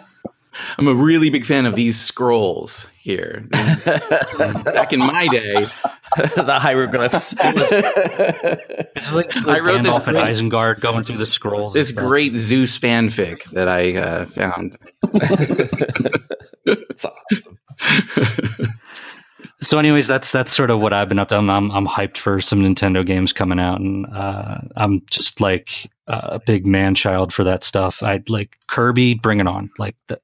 I'm 0.77 0.87
a 0.87 0.93
really 0.95 1.29
big 1.31 1.45
fan 1.45 1.65
of 1.65 1.75
these 1.75 1.99
scrolls 1.99 2.87
here. 2.97 3.43
These- 3.51 3.83
back 4.63 4.93
in 4.93 4.99
my 5.01 5.27
day, 5.27 5.67
the 6.15 6.57
hieroglyphs. 6.61 7.35
It's 7.37 9.13
like, 9.13 9.35
I 9.45 9.59
wrote 9.59 9.83
this 9.83 9.99
great- 9.99 10.15
Isengard 10.15 10.79
going 10.79 11.03
through 11.03 11.17
the 11.17 11.25
scrolls. 11.25 11.73
this 11.73 11.91
great 11.91 12.35
Zeus 12.37 12.79
fanfic 12.79 13.43
that 13.51 13.67
I 13.67 13.97
uh, 13.97 14.25
found. 14.27 14.77
It's 16.65 17.05
awesome. 17.05 17.59
So, 19.61 19.79
anyways, 19.79 20.07
that's 20.07 20.31
that's 20.31 20.51
sort 20.51 20.69
of 20.69 20.79
what 20.79 20.93
I've 20.93 21.09
been 21.09 21.19
up 21.19 21.29
to. 21.29 21.37
I'm 21.37 21.49
I'm, 21.49 21.71
I'm 21.71 21.87
hyped 21.87 22.17
for 22.17 22.41
some 22.41 22.61
Nintendo 22.61 23.05
games 23.05 23.33
coming 23.33 23.59
out, 23.59 23.79
and 23.79 24.05
uh, 24.05 24.57
I'm 24.75 25.03
just 25.09 25.41
like 25.41 25.89
a 26.07 26.39
big 26.39 26.67
man 26.67 26.93
child 26.93 27.33
for 27.33 27.45
that 27.45 27.63
stuff. 27.63 28.03
I'd 28.03 28.29
like 28.29 28.57
Kirby, 28.67 29.15
bring 29.15 29.39
it 29.39 29.47
on, 29.47 29.71
like 29.79 29.95
the, 30.07 30.19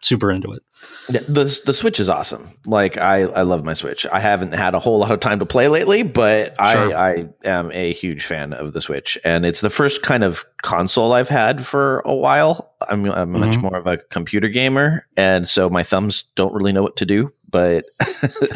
super 0.00 0.32
into 0.32 0.52
it. 0.52 0.62
The 1.08 1.60
the 1.66 1.72
Switch 1.74 1.98
is 1.98 2.08
awesome. 2.08 2.52
Like 2.64 2.96
I 2.96 3.22
I 3.22 3.42
love 3.42 3.64
my 3.64 3.72
Switch. 3.72 4.06
I 4.06 4.20
haven't 4.20 4.52
had 4.52 4.74
a 4.74 4.78
whole 4.78 4.98
lot 4.98 5.10
of 5.10 5.18
time 5.18 5.40
to 5.40 5.46
play 5.46 5.66
lately, 5.66 6.04
but 6.04 6.54
Sure. 6.56 6.94
I 6.96 7.10
I 7.10 7.28
am 7.44 7.72
a 7.72 7.92
huge 7.92 8.24
fan 8.24 8.52
of 8.52 8.72
the 8.72 8.80
Switch, 8.80 9.18
and 9.24 9.44
it's 9.44 9.60
the 9.60 9.70
first 9.70 10.02
kind 10.02 10.22
of 10.22 10.44
console 10.62 11.12
I've 11.12 11.28
had 11.28 11.66
for 11.66 12.00
a 12.04 12.14
while. 12.14 12.72
I'm 12.80 13.10
I'm 13.10 13.32
much 13.32 13.56
Mhm. 13.56 13.62
more 13.62 13.76
of 13.76 13.86
a 13.88 13.96
computer 13.98 14.48
gamer, 14.48 15.06
and 15.16 15.48
so 15.48 15.68
my 15.68 15.82
thumbs 15.82 16.24
don't 16.36 16.54
really 16.54 16.72
know 16.72 16.82
what 16.82 16.96
to 16.96 17.06
do. 17.06 17.32
But 17.48 17.86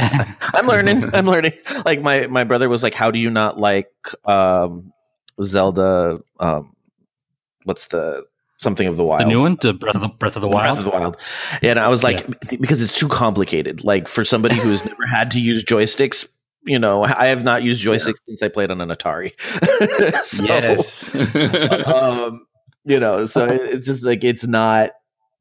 I'm 0.54 0.66
learning. 0.68 1.10
I'm 1.12 1.26
learning. 1.26 1.54
Like 1.84 2.00
my 2.02 2.28
my 2.28 2.44
brother 2.44 2.68
was 2.68 2.84
like, 2.84 2.94
"How 2.94 3.10
do 3.10 3.18
you 3.18 3.30
not 3.30 3.58
like 3.58 3.90
um, 4.24 4.92
Zelda? 5.42 6.20
Um, 6.38 6.76
what's 7.64 7.88
the 7.88 8.24
something 8.58 8.86
of 8.86 8.96
the 8.96 9.04
wild? 9.04 9.22
The 9.22 9.26
new 9.26 9.42
one, 9.42 9.56
the 9.60 9.72
Breath 9.74 9.94
of 9.94 10.00
the 10.00 10.08
Breath 10.08 10.36
of 10.36 10.42
the 10.42 10.48
Wild. 10.48 10.76
Breath 10.76 10.78
of 10.78 10.84
the 10.84 10.98
Wild. 10.98 11.16
And 11.62 11.78
I 11.78 11.88
was 11.88 12.02
like, 12.02 12.26
because 12.48 12.82
it's 12.82 12.98
too 12.98 13.08
complicated. 13.08 13.84
Like 13.84 14.08
for 14.08 14.24
somebody 14.24 14.56
who 14.56 14.70
has 14.70 14.84
never 14.86 15.06
had 15.06 15.32
to 15.32 15.40
use 15.40 15.64
joysticks, 15.64 16.26
you 16.66 16.78
know, 16.78 17.04
I 17.04 17.26
have 17.26 17.44
not 17.44 17.62
used 17.62 17.84
joysticks 17.84 18.20
since 18.20 18.42
I 18.42 18.48
played 18.48 18.70
on 18.70 18.80
an 18.80 18.88
Atari. 18.88 19.32
So, 20.24 20.44
yes. 20.44 21.14
um, 21.86 22.46
you 22.84 23.00
know, 23.00 23.26
so 23.26 23.44
it- 23.44 23.60
it's 23.74 23.86
just 23.86 24.02
like 24.02 24.24
it's 24.24 24.46
not 24.46 24.92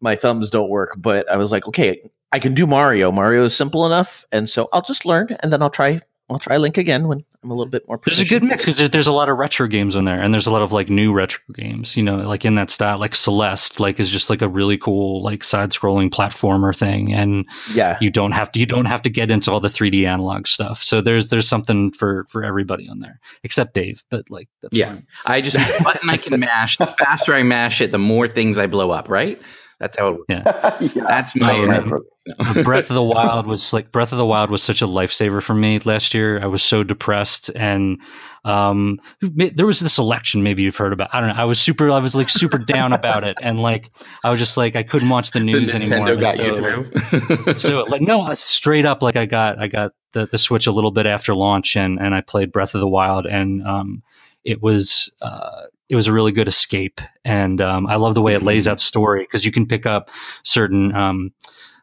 my 0.02 0.16
thumbs 0.16 0.50
don't 0.50 0.70
work. 0.70 0.96
But 0.98 1.30
I 1.32 1.38
was 1.38 1.52
like, 1.52 1.68
okay, 1.68 2.10
I 2.32 2.40
can 2.40 2.56
do 2.56 2.68
Mario. 2.68 3.12
Mario 3.12 3.46
is 3.46 3.56
simple 3.56 3.86
enough, 3.86 4.26
and 4.32 4.50
so 4.50 4.68
I'll 4.74 4.82
just 4.82 5.06
learn, 5.06 5.28
and 5.40 5.52
then 5.54 5.62
I'll 5.62 5.70
try. 5.70 6.02
I'll 6.30 6.40
try 6.40 6.58
Link 6.58 6.78
again 6.78 7.08
when 7.08 7.26
I'm 7.44 7.52
a 7.52 7.54
little 7.54 7.66
mm-hmm. 7.66 7.72
bit 7.72 7.88
more. 7.88 8.00
There's 8.06 8.22
a 8.22 8.26
good 8.26 8.44
mix 8.44 8.66
because 8.66 8.90
there's 8.90 9.08
a 9.08 9.12
lot 9.12 9.28
of 9.30 9.38
retro 9.38 9.68
games 9.68 9.96
in 9.96 10.06
there, 10.06 10.22
and 10.22 10.34
there's 10.34 10.48
a 10.48 10.52
lot 10.52 10.62
of 10.62 10.72
like 10.72 10.90
new 10.90 11.14
retro 11.14 11.42
games. 11.54 11.98
You 11.98 12.04
know, 12.04 12.18
like 12.18 12.46
in 12.46 12.56
that 12.56 12.70
style, 12.70 12.98
like 12.98 13.16
Celeste, 13.16 13.80
like 13.80 14.00
is 14.00 14.10
just 14.10 14.30
like 14.30 14.42
a 14.42 14.48
really 14.48 14.78
cool 14.78 15.22
like 15.22 15.44
side-scrolling 15.44 16.10
platformer 16.10 16.76
thing, 16.76 17.14
and 17.14 17.46
Yeah, 17.74 17.98
you 18.00 18.10
don't 18.10 18.32
have 18.32 18.52
to 18.54 18.60
you 18.60 18.66
don't 18.66 18.86
have 18.86 19.02
to 19.02 19.10
get 19.10 19.32
into 19.32 19.52
all 19.52 19.60
the 19.60 19.68
3D 19.68 20.08
analog 20.08 20.48
stuff. 20.48 20.82
So 20.82 21.02
there's 21.02 21.28
there's 21.28 21.48
something 21.48 21.92
for 21.92 22.26
for 22.30 22.44
everybody 22.46 22.88
on 22.88 23.00
there, 23.00 23.20
except 23.44 23.74
Dave. 23.74 24.02
But 24.10 24.30
like 24.30 24.48
that's 24.62 24.78
Yeah. 24.78 24.94
fine. 24.94 25.08
I 25.26 25.42
just 25.42 25.58
the 25.58 25.84
button 25.84 26.10
I 26.10 26.18
can 26.18 26.40
mash. 26.40 26.78
The 26.78 26.88
faster 26.88 27.34
I 27.34 27.44
mash 27.44 27.82
it, 27.82 27.92
the 27.92 27.98
more 27.98 28.28
things 28.30 28.58
I 28.58 28.68
blow 28.68 28.92
up. 28.92 29.10
Right? 29.10 29.42
That's 29.84 29.98
how 29.98 30.08
it 30.08 30.12
works. 30.14 30.26
Yeah. 30.30 30.78
yeah, 30.96 31.04
That's 31.08 31.36
my 31.36 31.48
that's 31.48 31.62
internet 31.62 31.84
approach. 31.84 32.04
But 32.38 32.64
Breath 32.64 32.90
of 32.90 32.96
the 32.96 33.04
Wild 33.04 33.48
was 33.48 33.74
like 33.74 33.92
Breath 33.92 34.14
of 34.14 34.18
the 34.18 34.26
Wild 34.26 34.50
was 34.50 34.64
such 34.64 34.82
a 34.82 34.88
lifesaver 34.88 35.44
for 35.44 35.54
me 35.54 35.80
last 35.80 36.14
year. 36.14 36.42
I 36.42 36.46
was 36.46 36.64
so 36.64 36.82
depressed, 36.82 37.50
and 37.54 38.00
um, 38.46 39.02
there 39.22 39.66
was 39.66 39.82
this 39.82 39.98
election. 39.98 40.42
Maybe 40.42 40.64
you've 40.64 40.78
heard 40.78 40.94
about. 40.94 41.10
I 41.14 41.20
don't 41.20 41.36
know. 41.36 41.36
I 41.36 41.44
was 41.44 41.60
super. 41.60 41.92
I 41.92 42.00
was 42.00 42.16
like 42.16 42.30
super 42.30 42.60
down 42.60 42.94
about 42.94 43.26
it, 43.26 43.40
and 43.42 43.60
like 43.60 43.92
I 44.24 44.30
was 44.30 44.40
just 44.40 44.56
like 44.56 44.78
I 44.78 44.84
couldn't 44.84 45.10
watch 45.10 45.32
the 45.32 45.40
The 45.40 45.46
news 45.46 45.76
anymore. 45.76 46.08
Nintendo 46.08 46.22
got 46.22 46.36
so, 46.38 46.44
you 46.46 46.62
like, 46.62 47.44
through. 47.44 47.58
so 47.58 47.84
like 47.84 48.02
no 48.02 48.34
straight 48.36 48.86
up 48.86 49.04
like 49.04 49.18
i 49.18 49.26
got 49.26 49.60
i 49.60 49.68
got 49.68 49.92
the, 50.14 50.28
the 50.28 50.38
switch 50.38 50.68
a 50.68 50.72
little 50.72 50.92
bit 50.92 51.06
after 51.06 51.36
launch 51.36 51.76
and 51.76 52.00
and 52.00 52.16
i 52.16 52.22
played 52.22 52.52
breath 52.52 52.76
of 52.76 52.82
the 52.82 52.88
wild 52.88 53.26
and 53.26 53.66
um 53.68 54.04
it 54.44 54.62
was 54.62 55.12
uh 55.22 55.64
it 55.90 55.96
was 55.96 56.08
a 56.08 56.14
really 56.14 56.32
good 56.32 56.48
escape 56.48 57.02
and 57.26 57.62
um 57.62 57.88
i 57.88 57.96
love 57.96 58.16
the 58.16 58.22
way 58.22 58.34
it 58.34 58.44
lays 58.44 58.68
out 58.68 58.80
story 58.80 59.22
because 59.22 59.46
you 59.46 59.52
can 59.52 59.68
pick 59.68 59.86
up 59.86 60.10
certain 60.44 60.96
um 60.96 61.32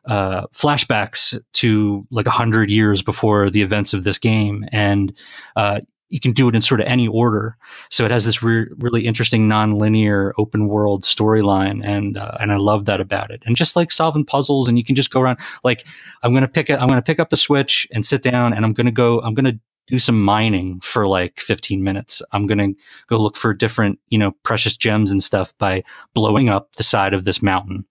uh, 0.04 0.46
flashbacks 0.48 1.40
to 1.52 2.06
like 2.10 2.26
a 2.26 2.30
hundred 2.30 2.70
years 2.70 3.02
before 3.02 3.50
the 3.50 3.62
events 3.62 3.94
of 3.94 4.04
this 4.04 4.18
game, 4.18 4.64
and 4.72 5.16
uh, 5.56 5.80
you 6.08 6.18
can 6.18 6.32
do 6.32 6.48
it 6.48 6.56
in 6.56 6.62
sort 6.62 6.80
of 6.80 6.86
any 6.86 7.06
order. 7.06 7.56
So 7.90 8.04
it 8.04 8.10
has 8.10 8.24
this 8.24 8.42
re- 8.42 8.66
really 8.76 9.06
interesting 9.06 9.46
non-linear 9.46 10.34
open 10.36 10.66
world 10.66 11.04
storyline, 11.04 11.84
and 11.84 12.16
uh, 12.16 12.36
and 12.40 12.50
I 12.50 12.56
love 12.56 12.86
that 12.86 13.00
about 13.00 13.30
it. 13.30 13.42
And 13.46 13.56
just 13.56 13.76
like 13.76 13.92
solving 13.92 14.24
puzzles, 14.24 14.68
and 14.68 14.78
you 14.78 14.84
can 14.84 14.96
just 14.96 15.10
go 15.10 15.20
around. 15.20 15.38
Like 15.62 15.86
I'm 16.22 16.34
gonna 16.34 16.48
pick 16.48 16.70
it. 16.70 16.80
I'm 16.80 16.88
gonna 16.88 17.02
pick 17.02 17.20
up 17.20 17.30
the 17.30 17.36
Switch 17.36 17.86
and 17.92 18.04
sit 18.04 18.22
down, 18.22 18.52
and 18.54 18.64
I'm 18.64 18.72
gonna 18.72 18.92
go. 18.92 19.20
I'm 19.20 19.34
gonna 19.34 19.60
do 19.90 19.98
some 19.98 20.22
mining 20.22 20.80
for 20.80 21.06
like 21.06 21.40
15 21.40 21.82
minutes. 21.82 22.22
I'm 22.32 22.46
gonna 22.46 22.68
go 23.08 23.18
look 23.18 23.36
for 23.36 23.52
different, 23.52 23.98
you 24.08 24.18
know, 24.18 24.30
precious 24.44 24.76
gems 24.76 25.10
and 25.10 25.22
stuff 25.22 25.52
by 25.58 25.82
blowing 26.14 26.48
up 26.48 26.72
the 26.72 26.84
side 26.84 27.12
of 27.12 27.24
this 27.24 27.42
mountain. 27.42 27.86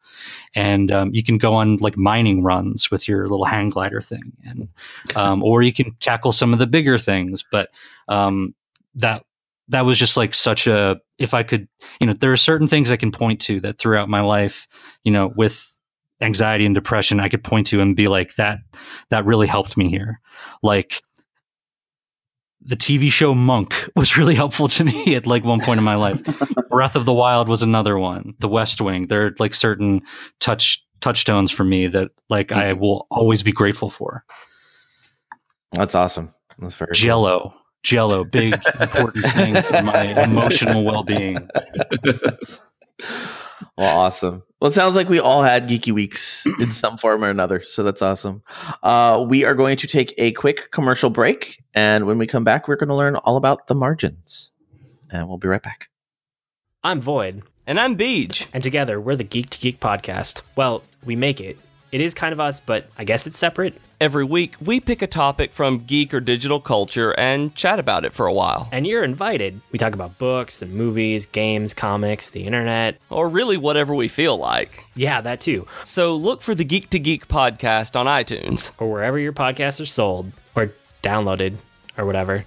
And 0.55 0.89
um, 0.91 1.09
you 1.13 1.23
can 1.23 1.37
go 1.37 1.55
on 1.55 1.77
like 1.77 1.97
mining 1.97 2.41
runs 2.41 2.89
with 2.89 3.07
your 3.07 3.27
little 3.27 3.45
hang 3.45 3.69
glider 3.69 4.01
thing, 4.01 4.33
and 4.45 4.69
um, 5.15 5.43
or 5.43 5.61
you 5.61 5.73
can 5.73 5.95
tackle 5.99 6.31
some 6.31 6.53
of 6.53 6.59
the 6.59 6.67
bigger 6.67 6.97
things. 6.97 7.43
But 7.51 7.69
um, 8.07 8.55
that 8.95 9.25
that 9.67 9.85
was 9.85 9.99
just 9.99 10.17
like 10.17 10.33
such 10.33 10.67
a 10.67 11.01
if 11.17 11.33
I 11.33 11.43
could, 11.43 11.67
you 11.99 12.07
know, 12.07 12.13
there 12.13 12.31
are 12.31 12.37
certain 12.37 12.69
things 12.69 12.91
I 12.91 12.97
can 12.97 13.11
point 13.11 13.41
to 13.41 13.59
that 13.61 13.77
throughout 13.77 14.09
my 14.09 14.21
life, 14.21 14.67
you 15.03 15.11
know, 15.11 15.27
with 15.27 15.75
anxiety 16.21 16.65
and 16.65 16.75
depression, 16.75 17.19
I 17.19 17.29
could 17.29 17.43
point 17.43 17.67
to 17.67 17.81
and 17.81 17.95
be 17.95 18.07
like 18.07 18.35
that 18.35 18.59
that 19.09 19.25
really 19.25 19.47
helped 19.47 19.77
me 19.77 19.89
here. 19.89 20.19
Like 20.61 21.01
the 22.61 22.75
TV 22.75 23.11
show 23.11 23.33
Monk 23.33 23.89
was 23.95 24.17
really 24.17 24.35
helpful 24.35 24.67
to 24.67 24.83
me 24.83 25.15
at 25.15 25.25
like 25.25 25.43
one 25.43 25.61
point 25.61 25.77
in 25.77 25.83
my 25.83 25.95
life. 25.95 26.21
Breath 26.69 26.95
of 26.95 27.05
the 27.05 27.13
Wild 27.13 27.47
was 27.47 27.63
another 27.63 27.97
one. 27.97 28.35
The 28.39 28.49
West 28.49 28.81
Wing. 28.81 29.07
There 29.07 29.27
are 29.27 29.35
like 29.39 29.53
certain 29.55 30.03
touch 30.39 30.85
touchstones 30.99 31.51
for 31.51 31.63
me 31.63 31.87
that 31.87 32.11
like 32.29 32.51
I 32.51 32.73
mm. 32.73 32.79
will 32.79 33.07
always 33.09 33.43
be 33.43 33.51
grateful 33.51 33.89
for. 33.89 34.25
That's 35.71 35.95
awesome. 35.95 36.33
That's 36.57 36.75
very 36.75 36.89
cool. 36.89 36.99
Jello. 36.99 37.53
Jello, 37.81 38.25
big 38.25 38.53
important 38.79 39.25
thing 39.27 39.55
for 39.61 39.81
my 39.81 40.23
emotional 40.23 40.83
well-being. 40.83 41.49
Well, 43.77 43.97
awesome. 43.97 44.43
Well, 44.59 44.71
it 44.71 44.73
sounds 44.73 44.95
like 44.95 45.09
we 45.09 45.19
all 45.19 45.41
had 45.41 45.69
geeky 45.69 45.91
weeks 45.91 46.45
in 46.45 46.71
some 46.71 46.97
form 46.97 47.23
or 47.23 47.29
another, 47.29 47.61
so 47.63 47.83
that's 47.83 48.01
awesome. 48.01 48.43
Uh, 48.83 49.25
we 49.27 49.45
are 49.45 49.55
going 49.55 49.77
to 49.77 49.87
take 49.87 50.13
a 50.17 50.31
quick 50.31 50.69
commercial 50.71 51.09
break, 51.09 51.63
and 51.73 52.05
when 52.05 52.17
we 52.17 52.27
come 52.27 52.43
back, 52.43 52.67
we're 52.67 52.75
going 52.75 52.89
to 52.89 52.95
learn 52.95 53.15
all 53.15 53.37
about 53.37 53.67
the 53.67 53.75
margins, 53.75 54.51
and 55.09 55.27
we'll 55.27 55.37
be 55.37 55.47
right 55.47 55.63
back. 55.63 55.89
I'm 56.83 57.01
Void. 57.01 57.43
And 57.67 57.79
I'm 57.79 57.97
Beej. 57.97 58.47
And 58.51 58.63
together, 58.63 58.99
we're 58.99 59.15
the 59.15 59.23
Geek 59.23 59.51
to 59.51 59.59
Geek 59.59 59.79
podcast. 59.79 60.41
Well, 60.55 60.81
we 61.05 61.15
make 61.15 61.39
it. 61.39 61.57
It 61.91 62.01
is 62.01 62.13
kind 62.13 62.33
of 62.33 62.39
us, 62.39 62.59
but 62.59 62.87
I 62.97 63.03
guess 63.03 63.25
it's 63.25 63.39
separate. 63.39 63.79
Every 63.99 64.23
week, 64.23 64.55
we 64.61 64.79
pick 64.79 65.01
a 65.01 65.07
topic 65.07 65.51
from 65.51 65.79
geek 65.79 66.13
or 66.13 66.19
digital 66.19 66.59
culture 66.59 67.11
and 67.11 67.53
chat 67.55 67.79
about 67.79 68.05
it 68.05 68.13
for 68.13 68.27
a 68.27 68.33
while. 68.33 68.69
And 68.71 68.85
you're 68.85 69.03
invited. 69.03 69.59
We 69.71 69.79
talk 69.79 69.93
about 69.93 70.17
books 70.19 70.61
and 70.61 70.73
movies, 70.73 71.25
games, 71.25 71.73
comics, 71.73 72.29
the 72.29 72.45
internet. 72.45 72.97
Or 73.09 73.27
really 73.27 73.57
whatever 73.57 73.95
we 73.95 74.07
feel 74.07 74.37
like. 74.37 74.85
Yeah, 74.95 75.21
that 75.21 75.41
too. 75.41 75.67
So 75.83 76.15
look 76.15 76.41
for 76.41 76.53
the 76.53 76.63
Geek 76.63 76.91
to 76.91 76.99
Geek 76.99 77.27
podcast 77.27 77.99
on 77.99 78.05
iTunes. 78.05 78.71
Or 78.77 78.91
wherever 78.91 79.17
your 79.17 79.33
podcasts 79.33 79.81
are 79.81 79.87
sold, 79.87 80.31
or 80.55 80.71
downloaded, 81.01 81.57
or 81.97 82.05
whatever. 82.05 82.45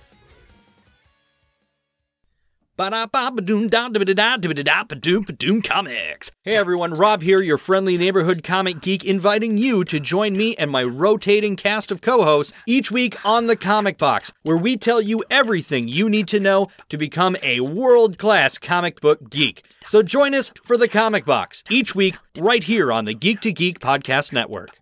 Comics. 5.62 6.32
Hey 6.42 6.56
everyone, 6.56 6.94
Rob 6.94 7.22
here, 7.22 7.40
your 7.40 7.56
friendly 7.56 7.96
neighborhood 7.96 8.42
comic 8.42 8.80
geek, 8.80 9.04
inviting 9.04 9.56
you 9.56 9.84
to 9.84 10.00
join 10.00 10.32
me 10.32 10.56
and 10.56 10.68
my 10.68 10.82
rotating 10.82 11.54
cast 11.54 11.92
of 11.92 12.00
co 12.00 12.24
hosts 12.24 12.52
each 12.66 12.90
week 12.90 13.24
on 13.24 13.46
The 13.46 13.54
Comic 13.54 13.98
Box, 13.98 14.32
where 14.42 14.56
we 14.56 14.78
tell 14.78 15.00
you 15.00 15.22
everything 15.30 15.86
you 15.86 16.10
need 16.10 16.26
to 16.28 16.40
know 16.40 16.70
to 16.88 16.98
become 16.98 17.36
a 17.40 17.60
world 17.60 18.18
class 18.18 18.58
comic 18.58 19.00
book 19.00 19.30
geek. 19.30 19.62
So 19.84 20.02
join 20.02 20.34
us 20.34 20.50
for 20.64 20.76
The 20.76 20.88
Comic 20.88 21.24
Box 21.24 21.62
each 21.70 21.94
week 21.94 22.16
right 22.36 22.64
here 22.64 22.90
on 22.90 23.04
the 23.04 23.14
Geek 23.14 23.42
to 23.42 23.52
Geek 23.52 23.78
Podcast 23.78 24.32
Network. 24.32 24.81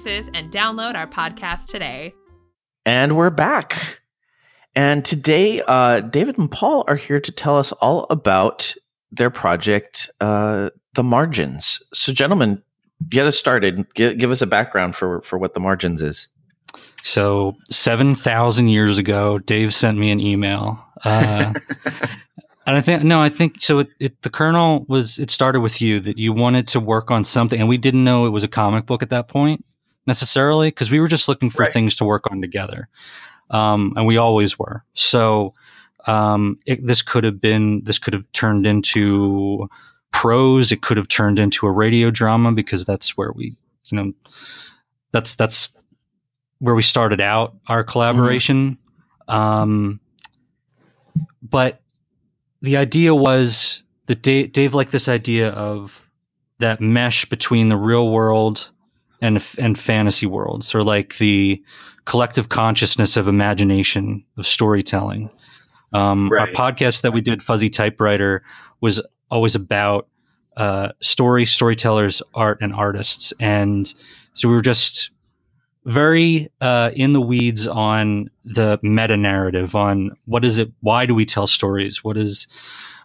is 0.05 0.29
and 0.33 0.51
download 0.51 0.95
our 0.95 1.07
podcast 1.07 1.67
today. 1.67 2.13
And 2.85 3.15
we're 3.15 3.29
back. 3.29 3.99
And 4.75 5.03
today, 5.03 5.61
uh, 5.61 5.99
David 5.99 6.37
and 6.37 6.49
Paul 6.49 6.85
are 6.87 6.95
here 6.95 7.19
to 7.19 7.31
tell 7.31 7.57
us 7.57 7.71
all 7.71 8.07
about 8.09 8.73
their 9.11 9.29
project, 9.29 10.09
uh, 10.19 10.69
The 10.93 11.03
Margins. 11.03 11.83
So, 11.93 12.13
gentlemen, 12.13 12.63
get 13.07 13.25
us 13.25 13.37
started. 13.37 13.93
Give, 13.93 14.17
give 14.17 14.31
us 14.31 14.41
a 14.41 14.47
background 14.47 14.95
for, 14.95 15.21
for 15.21 15.37
what 15.37 15.53
The 15.53 15.59
Margins 15.59 16.01
is. 16.01 16.29
So, 17.03 17.57
7,000 17.69 18.69
years 18.69 18.97
ago, 18.97 19.39
Dave 19.39 19.73
sent 19.73 19.97
me 19.97 20.11
an 20.11 20.19
email. 20.19 20.83
Uh, 21.03 21.53
and 22.65 22.77
I 22.77 22.81
think, 22.81 23.03
no, 23.03 23.21
I 23.21 23.29
think 23.29 23.61
so. 23.61 23.79
It, 23.79 23.89
it, 23.99 24.21
the 24.21 24.29
kernel 24.29 24.85
was, 24.87 25.19
it 25.19 25.29
started 25.29 25.59
with 25.59 25.81
you 25.81 25.99
that 25.99 26.17
you 26.17 26.31
wanted 26.31 26.69
to 26.69 26.79
work 26.79 27.11
on 27.11 27.25
something, 27.25 27.59
and 27.59 27.67
we 27.67 27.77
didn't 27.77 28.05
know 28.05 28.25
it 28.25 28.29
was 28.29 28.45
a 28.45 28.47
comic 28.47 28.85
book 28.85 29.03
at 29.03 29.09
that 29.09 29.27
point 29.27 29.65
necessarily 30.05 30.67
because 30.67 30.91
we 30.91 30.99
were 30.99 31.07
just 31.07 31.27
looking 31.27 31.49
for 31.49 31.63
right. 31.63 31.71
things 31.71 31.97
to 31.97 32.05
work 32.05 32.31
on 32.31 32.41
together. 32.41 32.87
Um, 33.49 33.93
and 33.95 34.05
we 34.05 34.17
always 34.17 34.57
were. 34.57 34.83
So, 34.93 35.53
um, 36.07 36.59
it, 36.65 36.85
this 36.85 37.01
could 37.01 37.25
have 37.25 37.39
been, 37.39 37.83
this 37.83 37.99
could 37.99 38.13
have 38.13 38.31
turned 38.31 38.65
into 38.65 39.69
prose. 40.11 40.71
It 40.71 40.81
could 40.81 40.97
have 40.97 41.07
turned 41.07 41.37
into 41.37 41.67
a 41.67 41.71
radio 41.71 42.11
drama 42.11 42.51
because 42.53 42.85
that's 42.85 43.15
where 43.15 43.31
we, 43.31 43.55
you 43.85 43.97
know, 43.97 44.13
that's, 45.11 45.35
that's 45.35 45.71
where 46.59 46.73
we 46.73 46.81
started 46.81 47.21
out 47.21 47.55
our 47.67 47.83
collaboration. 47.83 48.77
Mm-hmm. 49.29 49.35
Um, 49.35 49.99
but 51.41 51.81
the 52.61 52.77
idea 52.77 53.13
was 53.13 53.83
that 54.05 54.21
Dave, 54.21 54.51
Dave 54.53 54.73
liked 54.73 54.91
this 54.91 55.07
idea 55.07 55.49
of 55.49 56.09
that 56.59 56.81
mesh 56.81 57.25
between 57.25 57.69
the 57.69 57.77
real 57.77 58.09
world 58.09 58.70
and 59.21 59.43
and 59.57 59.77
fantasy 59.77 60.25
worlds, 60.25 60.75
or 60.75 60.83
like 60.83 61.17
the 61.17 61.63
collective 62.03 62.49
consciousness 62.49 63.17
of 63.17 63.27
imagination 63.27 64.25
of 64.37 64.45
storytelling. 64.45 65.29
Um, 65.93 66.29
right. 66.29 66.41
Our 66.41 66.47
podcast 66.47 67.01
that 67.01 67.13
we 67.13 67.21
did, 67.21 67.43
Fuzzy 67.43 67.69
Typewriter, 67.69 68.43
was 68.79 69.01
always 69.29 69.55
about 69.55 70.07
uh, 70.57 70.89
story, 71.01 71.45
storytellers, 71.45 72.21
art, 72.33 72.59
and 72.61 72.73
artists, 72.73 73.33
and 73.39 73.87
so 74.33 74.49
we 74.49 74.55
were 74.55 74.61
just 74.61 75.11
very 75.83 76.51
uh, 76.59 76.91
in 76.93 77.13
the 77.13 77.21
weeds 77.21 77.67
on 77.67 78.29
the 78.45 78.79
meta 78.81 79.17
narrative, 79.17 79.75
on 79.75 80.17
what 80.25 80.45
is 80.45 80.59
it, 80.59 80.71
why 80.79 81.05
do 81.05 81.15
we 81.15 81.25
tell 81.25 81.47
stories, 81.47 82.03
what 82.03 82.17
is 82.17 82.47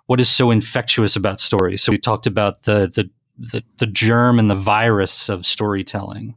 what 0.06 0.20
is 0.20 0.28
so 0.28 0.50
infectious 0.50 1.16
about 1.16 1.40
stories. 1.40 1.82
So 1.82 1.92
we 1.92 1.98
talked 1.98 2.26
about 2.26 2.62
the 2.62 2.86
the 2.86 3.10
the, 3.38 3.62
the 3.78 3.86
germ 3.86 4.38
and 4.38 4.48
the 4.48 4.54
virus 4.54 5.28
of 5.28 5.46
storytelling. 5.46 6.36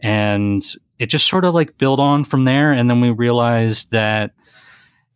And 0.00 0.62
it 0.98 1.06
just 1.06 1.26
sort 1.26 1.44
of 1.44 1.54
like 1.54 1.78
built 1.78 2.00
on 2.00 2.24
from 2.24 2.44
there. 2.44 2.72
And 2.72 2.88
then 2.88 3.00
we 3.00 3.10
realized 3.10 3.90
that 3.92 4.32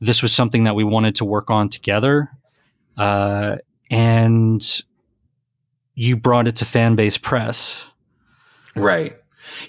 this 0.00 0.22
was 0.22 0.32
something 0.32 0.64
that 0.64 0.74
we 0.74 0.84
wanted 0.84 1.16
to 1.16 1.24
work 1.24 1.50
on 1.50 1.68
together. 1.68 2.30
Uh, 2.96 3.56
and 3.90 4.82
you 5.94 6.16
brought 6.16 6.48
it 6.48 6.56
to 6.56 6.64
Fanbase 6.64 7.20
Press. 7.20 7.84
Right. 8.74 9.16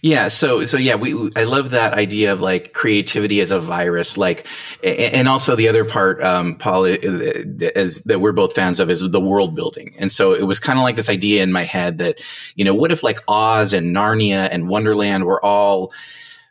Yeah, 0.02 0.28
so 0.28 0.64
so 0.64 0.78
yeah, 0.78 0.96
we 0.96 1.32
I 1.36 1.44
love 1.44 1.72
that 1.72 1.94
idea 1.94 2.34
of 2.34 2.42
like 2.42 2.74
creativity 2.74 3.42
as 3.42 3.52
a 3.52 3.60
virus, 3.60 4.18
like, 4.18 4.48
and 4.84 5.28
also 5.28 5.56
the 5.56 5.70
other 5.70 5.86
part, 5.86 6.24
um, 6.24 6.56
Paul, 6.56 6.86
is 6.86 8.02
that 8.04 8.20
we're 8.20 8.32
both 8.32 8.54
fans 8.54 8.80
of 8.80 8.90
is 8.90 9.02
the 9.02 9.20
world 9.20 9.56
building, 9.56 9.96
and 10.00 10.12
so 10.12 10.34
it 10.34 10.44
was 10.44 10.60
kind 10.60 10.78
of 10.80 10.84
like 10.84 10.96
this 10.96 11.10
idea 11.10 11.44
in 11.44 11.52
my 11.52 11.64
head 11.64 12.00
that, 12.00 12.20
you 12.56 12.66
know, 12.66 12.76
what 12.76 12.92
if 12.92 13.04
like 13.04 13.22
Oz 13.28 13.74
and 13.74 13.96
Narnia 13.96 14.48
and 14.52 14.68
Wonderland 14.70 15.26
were 15.26 15.44
all 15.44 15.94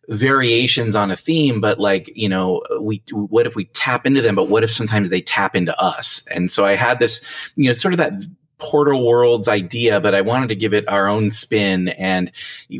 variations 0.08 0.94
on 0.94 1.10
a 1.10 1.16
theme 1.16 1.60
but 1.60 1.80
like 1.80 2.12
you 2.14 2.28
know 2.28 2.62
we 2.80 3.02
what 3.10 3.44
if 3.44 3.56
we 3.56 3.64
tap 3.64 4.06
into 4.06 4.22
them 4.22 4.36
but 4.36 4.48
what 4.48 4.62
if 4.62 4.70
sometimes 4.70 5.08
they 5.10 5.20
tap 5.20 5.56
into 5.56 5.76
us? 5.76 6.24
And 6.30 6.48
so 6.50 6.64
i 6.64 6.76
had 6.76 7.00
this 7.00 7.28
you 7.56 7.66
know 7.66 7.72
sort 7.72 7.94
of 7.94 7.98
that 7.98 8.12
Portal 8.58 9.06
Worlds 9.06 9.48
idea, 9.48 10.00
but 10.00 10.14
I 10.14 10.22
wanted 10.22 10.48
to 10.48 10.56
give 10.56 10.72
it 10.72 10.88
our 10.88 11.08
own 11.08 11.30
spin. 11.30 11.88
And 11.88 12.32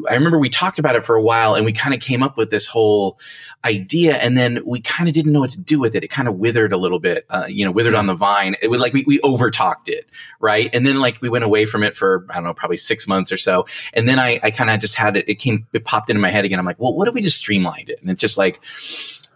I 0.08 0.14
remember 0.14 0.38
we 0.38 0.48
talked 0.48 0.78
about 0.78 0.96
it 0.96 1.04
for 1.04 1.16
a 1.16 1.22
while 1.22 1.54
and 1.54 1.66
we 1.66 1.72
kind 1.72 1.94
of 1.94 2.00
came 2.00 2.22
up 2.22 2.36
with 2.36 2.50
this 2.50 2.66
whole 2.66 3.18
idea 3.64 4.14
and 4.16 4.36
then 4.36 4.60
we 4.64 4.80
kind 4.80 5.08
of 5.08 5.14
didn't 5.14 5.32
know 5.32 5.40
what 5.40 5.50
to 5.50 5.58
do 5.58 5.78
with 5.78 5.96
it. 5.96 6.04
It 6.04 6.08
kind 6.08 6.28
of 6.28 6.36
withered 6.36 6.72
a 6.72 6.76
little 6.76 6.98
bit, 6.98 7.26
uh, 7.28 7.46
you 7.48 7.64
know, 7.64 7.72
withered 7.72 7.94
on 7.94 8.06
the 8.06 8.14
vine. 8.14 8.56
It 8.62 8.68
was 8.68 8.80
like 8.80 8.92
we, 8.92 9.04
we 9.06 9.20
over 9.20 9.50
talked 9.50 9.88
it, 9.88 10.06
right? 10.40 10.70
And 10.72 10.86
then 10.86 10.98
like 10.98 11.20
we 11.20 11.28
went 11.28 11.44
away 11.44 11.66
from 11.66 11.82
it 11.82 11.96
for, 11.96 12.26
I 12.30 12.36
don't 12.36 12.44
know, 12.44 12.54
probably 12.54 12.76
six 12.78 13.06
months 13.06 13.32
or 13.32 13.36
so. 13.36 13.66
And 13.92 14.08
then 14.08 14.18
I, 14.18 14.40
I 14.42 14.50
kind 14.52 14.70
of 14.70 14.80
just 14.80 14.94
had 14.94 15.16
it, 15.16 15.28
it 15.28 15.34
came, 15.36 15.66
it 15.72 15.84
popped 15.84 16.10
into 16.10 16.20
my 16.20 16.30
head 16.30 16.44
again. 16.44 16.58
I'm 16.58 16.64
like, 16.64 16.78
well, 16.78 16.94
what 16.94 17.08
if 17.08 17.14
we 17.14 17.20
just 17.20 17.38
streamlined 17.38 17.90
it? 17.90 18.00
And 18.00 18.10
it's 18.10 18.20
just 18.20 18.38
like, 18.38 18.60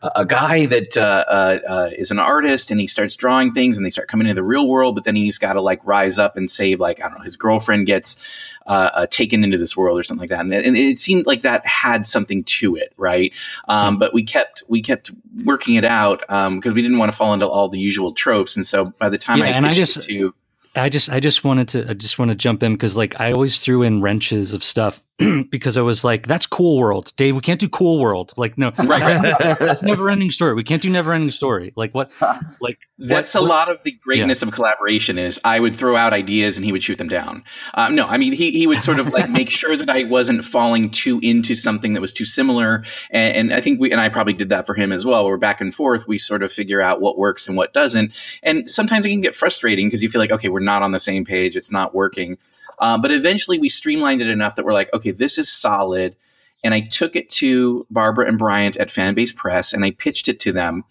a 0.03 0.25
guy 0.25 0.67
that 0.67 0.97
uh, 0.97 1.25
uh, 1.29 1.59
uh, 1.69 1.91
is 1.93 2.11
an 2.11 2.19
artist 2.19 2.71
and 2.71 2.81
he 2.81 2.87
starts 2.87 3.15
drawing 3.15 3.53
things 3.53 3.77
and 3.77 3.85
they 3.85 3.91
start 3.91 4.09
coming 4.09 4.27
into 4.27 4.35
the 4.35 4.43
real 4.43 4.67
world, 4.67 4.95
but 4.95 5.05
then 5.05 5.15
he's 5.15 5.39
got 5.39 5.55
to 5.55 5.61
like 5.61 5.85
rise 5.85 6.19
up 6.19 6.37
and 6.37 6.51
save 6.51 6.81
like 6.81 7.05
I 7.05 7.09
don't 7.09 7.19
know 7.19 7.25
his 7.25 7.37
girlfriend 7.37 7.87
gets 7.87 8.55
uh, 8.67 8.91
uh, 8.93 9.07
taken 9.07 9.45
into 9.45 9.59
this 9.59 9.77
world 9.77 9.99
or 9.99 10.03
something 10.03 10.23
like 10.23 10.31
that, 10.31 10.41
and, 10.41 10.53
and, 10.53 10.77
it 10.77 10.99
seemed 10.99 11.27
like 11.27 11.43
that 11.43 11.67
had 11.67 12.07
something 12.07 12.45
to 12.45 12.77
it, 12.77 12.93
right? 12.97 13.35
Um, 13.69 13.99
but 13.99 14.15
we 14.15 14.23
kept 14.23 14.63
we 14.69 14.83
kept 14.83 15.11
working 15.45 15.75
it 15.75 15.85
out 15.85 16.21
because 16.21 16.47
um, 16.47 16.75
we 16.75 16.83
didn't 16.83 16.99
want 16.99 17.11
to 17.11 17.17
fall 17.17 17.35
into 17.35 17.49
all 17.49 17.69
the 17.69 17.79
usual 17.79 18.13
tropes, 18.13 18.57
and 18.57 18.67
so 18.67 18.87
by 18.87 19.09
the 19.09 19.19
time 19.19 19.39
yeah, 19.39 19.47
I 19.47 19.49
and 19.49 19.67
I 19.67 19.75
just 19.75 20.09
to 20.09 20.35
I 20.75 20.89
just 20.89 21.11
I 21.11 21.19
just 21.19 21.43
wanted 21.43 21.69
to 21.71 21.91
I 21.91 21.95
just 21.95 22.17
want 22.19 22.31
to 22.31 22.37
jump 22.37 22.63
in 22.63 22.73
because 22.73 22.97
like 22.97 23.21
I 23.21 23.33
always 23.33 23.59
threw 23.59 23.83
in 23.83 24.03
wrenches 24.03 24.55
of 24.55 24.63
stuff 24.63 25.03
because 25.51 25.77
I 25.77 25.83
was 25.83 26.05
like 26.05 26.29
that's 26.29 26.47
cool 26.47 26.79
world. 26.79 27.13
Dave 27.17 27.35
we 27.35 27.41
can't 27.41 27.59
do 27.59 27.69
cool 27.69 27.99
world. 27.99 28.33
Like 28.37 28.57
no 28.57 28.71
that's, 28.77 29.59
that's 29.59 29.83
never 29.83 30.09
ending 30.09 30.31
story. 30.31 30.55
We 30.55 30.63
can't 30.63 30.81
do 30.81 30.89
never 30.89 31.13
ending 31.13 31.33
story. 31.33 31.73
Like 31.75 31.93
what 31.93 32.13
like 32.61 32.79
that's 32.99 33.35
what, 33.35 33.43
a 33.43 33.47
lot 33.47 33.69
of 33.69 33.81
the 33.83 33.91
greatness 33.91 34.43
yeah. 34.43 34.49
of 34.49 34.55
collaboration 34.55 35.19
is 35.19 35.41
I 35.43 35.59
would 35.59 35.75
throw 35.75 35.97
out 35.97 36.13
ideas 36.13 36.57
and 36.57 36.65
he 36.65 36.71
would 36.71 36.85
shoot 36.85 36.99
them 36.99 37.09
down. 37.09 37.43
Um, 37.75 37.97
no 37.97 38.07
I 38.07 38.19
mean 38.19 38.33
he 38.33 38.53
he 38.53 38.69
would 38.69 38.81
sort 38.81 39.01
of 39.01 39.09
like 39.09 39.29
make 39.29 39.51
sure 39.51 39.77
that 39.77 39.91
I 39.91 40.05
wasn't 40.05 40.45
falling 40.45 40.91
too 40.91 41.19
into 41.21 41.57
something 41.57 41.95
that 41.95 42.01
was 42.01 42.13
too 42.13 42.25
similar. 42.25 42.85
And, 43.11 43.37
and 43.37 43.53
I 43.53 43.61
think 43.61 43.81
we 43.81 43.91
and 43.91 44.01
I 44.01 44.09
probably 44.09 44.35
did 44.35 44.51
that 44.51 44.67
for 44.67 44.75
him 44.75 44.93
as 44.93 45.05
well 45.05 45.27
we're 45.27 45.37
back 45.37 45.61
and 45.61 45.75
forth 45.75 46.07
we 46.07 46.19
sort 46.19 46.45
of 46.45 46.53
figure 46.53 46.81
out 46.81 47.01
what 47.01 47.19
works 47.19 47.49
and 47.49 47.57
what 47.57 47.73
doesn't. 47.73 48.15
And 48.41 48.71
sometimes 48.71 49.05
it 49.05 49.09
can 49.09 49.21
get 49.21 49.35
frustrating 49.35 49.89
because 49.89 50.01
you 50.05 50.09
feel 50.09 50.21
like 50.21 50.31
okay 50.31 50.49
we're 50.49 50.60
not 50.61 50.83
on 50.83 50.93
the 50.93 51.01
same 51.01 51.25
page. 51.25 51.57
It's 51.57 51.73
not 51.73 51.95
working. 51.95 52.39
Uh, 52.79 52.99
but 52.99 53.11
eventually 53.11 53.59
we 53.59 53.69
streamlined 53.69 54.23
it 54.23 54.29
enough 54.29 54.57
that 54.57 54.65
we're 54.65 54.73
like, 54.73 54.93
okay, 54.95 55.11
this 55.11 55.39
is 55.39 55.51
solid. 55.51 56.17
And 56.65 56.73
I 56.73 56.81
took 56.81 57.17
it 57.17 57.29
to 57.31 57.87
Barbra 57.91 58.27
and 58.27 58.39
Bryant 58.39 58.77
at 58.77 58.89
Fanbase 58.89 59.35
Press 59.35 59.73
and 59.73 59.85
I 59.85 59.91
pitched 59.91 60.29
it 60.29 60.41
to 60.41 60.53
them. 60.53 60.85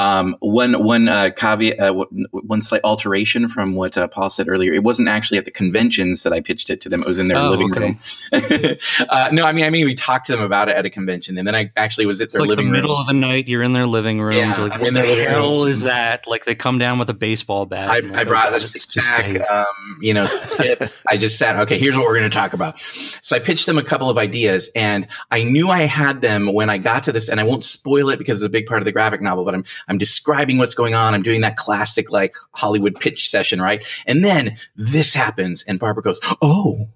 Um, 0.00 0.36
one 0.40 0.82
one 0.82 1.08
uh, 1.08 1.28
caveat, 1.36 1.78
uh, 1.78 1.92
one 2.32 2.62
slight 2.62 2.80
alteration 2.84 3.48
from 3.48 3.74
what 3.74 3.98
uh, 3.98 4.08
Paul 4.08 4.30
said 4.30 4.48
earlier. 4.48 4.72
It 4.72 4.82
wasn't 4.82 5.08
actually 5.08 5.38
at 5.38 5.44
the 5.44 5.50
conventions 5.50 6.22
that 6.22 6.32
I 6.32 6.40
pitched 6.40 6.70
it 6.70 6.82
to 6.82 6.88
them. 6.88 7.02
It 7.02 7.06
was 7.06 7.18
in 7.18 7.28
their 7.28 7.36
oh, 7.36 7.50
living 7.50 7.70
okay. 7.70 7.98
room. 8.32 8.76
uh, 9.10 9.28
no, 9.30 9.44
I 9.44 9.52
mean, 9.52 9.66
I 9.66 9.70
mean, 9.70 9.84
we 9.84 9.94
talked 9.94 10.26
to 10.26 10.32
them 10.32 10.40
about 10.40 10.70
it 10.70 10.76
at 10.76 10.86
a 10.86 10.90
convention, 10.90 11.36
and 11.36 11.46
then 11.46 11.54
I 11.54 11.70
actually 11.76 12.06
was 12.06 12.22
at 12.22 12.32
their 12.32 12.40
like 12.40 12.48
living 12.48 12.68
the 12.68 12.72
room. 12.72 12.80
middle 12.80 12.96
of 12.96 13.08
the 13.08 13.12
night. 13.12 13.46
You're 13.46 13.62
in 13.62 13.74
their 13.74 13.86
living 13.86 14.22
room. 14.22 14.38
Yeah, 14.38 14.56
like, 14.56 14.80
what 14.80 14.94
the 14.94 15.24
hell 15.24 15.64
room. 15.64 15.68
is 15.68 15.82
that? 15.82 16.26
Like 16.26 16.46
they 16.46 16.54
come 16.54 16.78
down 16.78 16.98
with 16.98 17.10
a 17.10 17.14
baseball 17.14 17.66
bat. 17.66 17.90
I, 17.90 17.96
I 17.96 18.00
like, 18.00 18.26
oh, 18.26 18.30
brought 18.30 18.44
God, 18.44 18.52
a 18.54 18.56
it's 18.56 18.70
six 18.70 18.86
just 18.86 19.06
pack, 19.06 19.26
Dave. 19.26 19.42
um, 19.42 19.98
you 20.00 20.14
know. 20.14 20.26
I 21.08 21.18
just 21.18 21.38
said, 21.38 21.56
okay, 21.62 21.78
here's 21.78 21.96
what 21.96 22.06
we're 22.06 22.18
going 22.18 22.30
to 22.30 22.36
talk 22.36 22.54
about. 22.54 22.80
So 23.20 23.36
I 23.36 23.40
pitched 23.40 23.66
them 23.66 23.76
a 23.76 23.84
couple 23.84 24.08
of 24.08 24.16
ideas, 24.16 24.70
and 24.74 25.06
I 25.30 25.42
knew 25.42 25.68
I 25.68 25.80
had 25.80 26.22
them 26.22 26.50
when 26.52 26.70
I 26.70 26.78
got 26.78 27.02
to 27.04 27.12
this, 27.12 27.28
and 27.28 27.38
I 27.38 27.42
won't 27.42 27.64
spoil 27.64 28.08
it 28.08 28.18
because 28.18 28.40
it's 28.40 28.46
a 28.46 28.50
big 28.50 28.64
part 28.64 28.80
of 28.80 28.86
the 28.86 28.92
graphic 28.92 29.20
novel. 29.20 29.44
But 29.44 29.54
I'm 29.54 29.64
I'm 29.90 29.98
describing 29.98 30.56
what's 30.58 30.74
going 30.74 30.94
on. 30.94 31.14
I'm 31.14 31.22
doing 31.22 31.40
that 31.40 31.56
classic 31.56 32.10
like 32.12 32.36
Hollywood 32.52 32.98
pitch 33.00 33.28
session, 33.28 33.60
right? 33.60 33.84
And 34.06 34.24
then 34.24 34.56
this 34.76 35.12
happens, 35.12 35.64
and 35.64 35.80
Barbra 35.80 36.02
goes, 36.02 36.20
"Oh." 36.40 36.88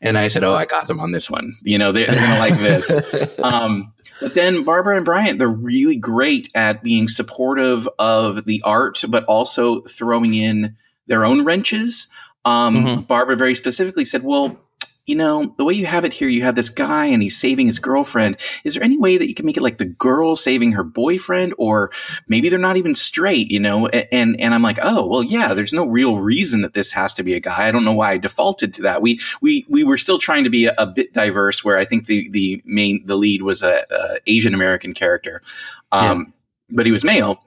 And 0.00 0.16
I 0.16 0.28
said, 0.28 0.44
"Oh, 0.44 0.54
I 0.54 0.66
got 0.66 0.86
them 0.86 1.00
on 1.00 1.10
this 1.12 1.28
one. 1.30 1.56
You 1.62 1.78
know, 1.78 1.90
they're, 1.92 2.06
they're 2.06 2.20
gonna 2.20 2.38
like 2.38 2.58
this." 2.58 2.92
Um, 3.42 3.94
but 4.20 4.34
then 4.34 4.62
Barbra 4.64 4.96
and 4.96 5.04
Bryant, 5.04 5.38
they're 5.38 5.48
really 5.48 5.96
great 5.96 6.50
at 6.54 6.82
being 6.82 7.08
supportive 7.08 7.88
of 7.98 8.44
the 8.44 8.62
art, 8.64 9.02
but 9.08 9.24
also 9.24 9.80
throwing 9.80 10.34
in 10.34 10.76
their 11.08 11.24
own 11.24 11.44
wrenches. 11.44 12.08
Um, 12.44 12.76
Mhm. 12.76 13.06
Barbra 13.06 13.34
very 13.36 13.54
specifically 13.54 14.04
said, 14.04 14.22
"Well, 14.22 14.58
you 15.04 15.16
know, 15.16 15.52
the 15.58 15.64
way 15.64 15.74
you 15.74 15.84
have 15.84 16.04
it 16.04 16.12
here, 16.12 16.28
you 16.28 16.44
have 16.44 16.54
this 16.54 16.70
guy 16.70 17.06
and 17.06 17.20
he's 17.20 17.36
saving 17.36 17.66
his 17.66 17.80
girlfriend. 17.80 18.36
Is 18.62 18.74
there 18.74 18.84
any 18.84 18.96
way 18.96 19.18
that 19.18 19.28
you 19.28 19.34
can 19.34 19.46
make 19.46 19.56
it 19.56 19.62
like 19.62 19.76
the 19.76 19.84
girl 19.84 20.36
saving 20.36 20.72
her 20.72 20.84
boyfriend, 20.84 21.54
or 21.58 21.90
maybe 22.28 22.50
they're 22.50 22.58
not 22.60 22.76
even 22.76 22.94
straight, 22.94 23.50
you 23.50 23.58
know?" 23.58 23.88
And 23.88 24.40
and 24.40 24.54
I'm 24.54 24.62
like, 24.62 24.78
"Oh, 24.80 25.06
well, 25.06 25.24
yeah. 25.24 25.54
There's 25.54 25.72
no 25.72 25.86
real 25.86 26.18
reason 26.18 26.62
that 26.62 26.72
this 26.72 26.92
has 26.92 27.14
to 27.14 27.24
be 27.24 27.34
a 27.34 27.40
guy. 27.40 27.66
I 27.66 27.72
don't 27.72 27.84
know 27.84 27.94
why 27.94 28.12
I 28.12 28.18
defaulted 28.18 28.74
to 28.74 28.82
that. 28.82 29.02
We 29.02 29.18
we 29.40 29.66
we 29.68 29.82
were 29.82 29.98
still 29.98 30.18
trying 30.20 30.44
to 30.44 30.50
be 30.50 30.66
a, 30.66 30.74
a 30.78 30.86
bit 30.86 31.12
diverse, 31.12 31.64
where 31.64 31.76
I 31.76 31.84
think 31.84 32.06
the 32.06 32.30
the 32.30 32.62
main 32.64 33.04
the 33.04 33.16
lead 33.16 33.42
was 33.42 33.64
a, 33.64 33.84
a 33.90 34.18
Asian 34.26 34.54
American 34.54 34.94
character, 34.94 35.42
um, 35.90 36.32
but 36.70 36.86
he 36.86 36.92
was 36.92 37.02
male." 37.02 37.42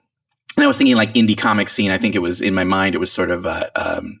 And 0.56 0.64
I 0.64 0.68
was 0.68 0.78
thinking 0.78 0.96
like 0.96 1.14
indie 1.14 1.36
comic 1.36 1.68
scene. 1.68 1.90
I 1.90 1.98
think 1.98 2.16
it 2.16 2.20
was 2.20 2.40
in 2.40 2.54
my 2.54 2.64
mind. 2.64 2.94
It 2.94 2.98
was 2.98 3.12
sort 3.12 3.30
of 3.30 3.44
uh, 3.44 3.68
um, 3.74 4.20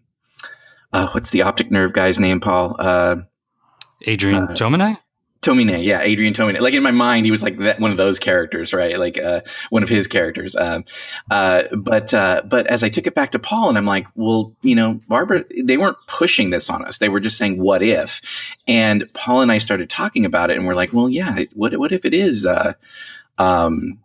uh, 0.96 1.08
what's 1.12 1.30
the 1.30 1.42
optic 1.42 1.70
nerve 1.70 1.92
guy's 1.92 2.18
name, 2.18 2.40
Paul? 2.40 2.76
Uh, 2.78 3.16
Adrian 4.02 4.42
uh, 4.44 4.54
Tomine. 4.54 4.98
Tomine, 5.42 5.84
yeah, 5.84 6.00
Adrian 6.00 6.34
Tomine. 6.34 6.60
Like 6.60 6.74
in 6.74 6.82
my 6.82 6.90
mind, 6.90 7.24
he 7.24 7.30
was 7.30 7.42
like 7.42 7.58
that 7.58 7.78
one 7.78 7.90
of 7.92 7.96
those 7.96 8.18
characters, 8.18 8.72
right? 8.72 8.98
Like 8.98 9.18
uh, 9.18 9.42
one 9.70 9.82
of 9.82 9.88
his 9.88 10.08
characters. 10.08 10.56
Um, 10.56 10.84
uh, 11.30 11.64
but 11.76 12.12
uh, 12.14 12.42
but 12.44 12.66
as 12.66 12.82
I 12.82 12.88
took 12.88 13.06
it 13.06 13.14
back 13.14 13.32
to 13.32 13.38
Paul, 13.38 13.68
and 13.68 13.78
I'm 13.78 13.86
like, 13.86 14.06
well, 14.14 14.54
you 14.62 14.74
know, 14.74 15.00
Barbra, 15.06 15.44
they 15.62 15.76
weren't 15.76 15.98
pushing 16.08 16.50
this 16.50 16.68
on 16.70 16.84
us. 16.84 16.98
They 16.98 17.08
were 17.08 17.20
just 17.20 17.36
saying, 17.38 17.62
what 17.62 17.82
if? 17.82 18.22
And 18.66 19.12
Paul 19.12 19.42
and 19.42 19.52
I 19.52 19.58
started 19.58 19.88
talking 19.88 20.24
about 20.24 20.50
it, 20.50 20.56
and 20.56 20.66
we're 20.66 20.74
like, 20.74 20.92
well, 20.92 21.08
yeah, 21.08 21.44
what 21.54 21.76
what 21.76 21.92
if 21.92 22.04
it 22.06 22.14
is? 22.14 22.44
Uh, 22.46 22.72
um, 23.38 24.00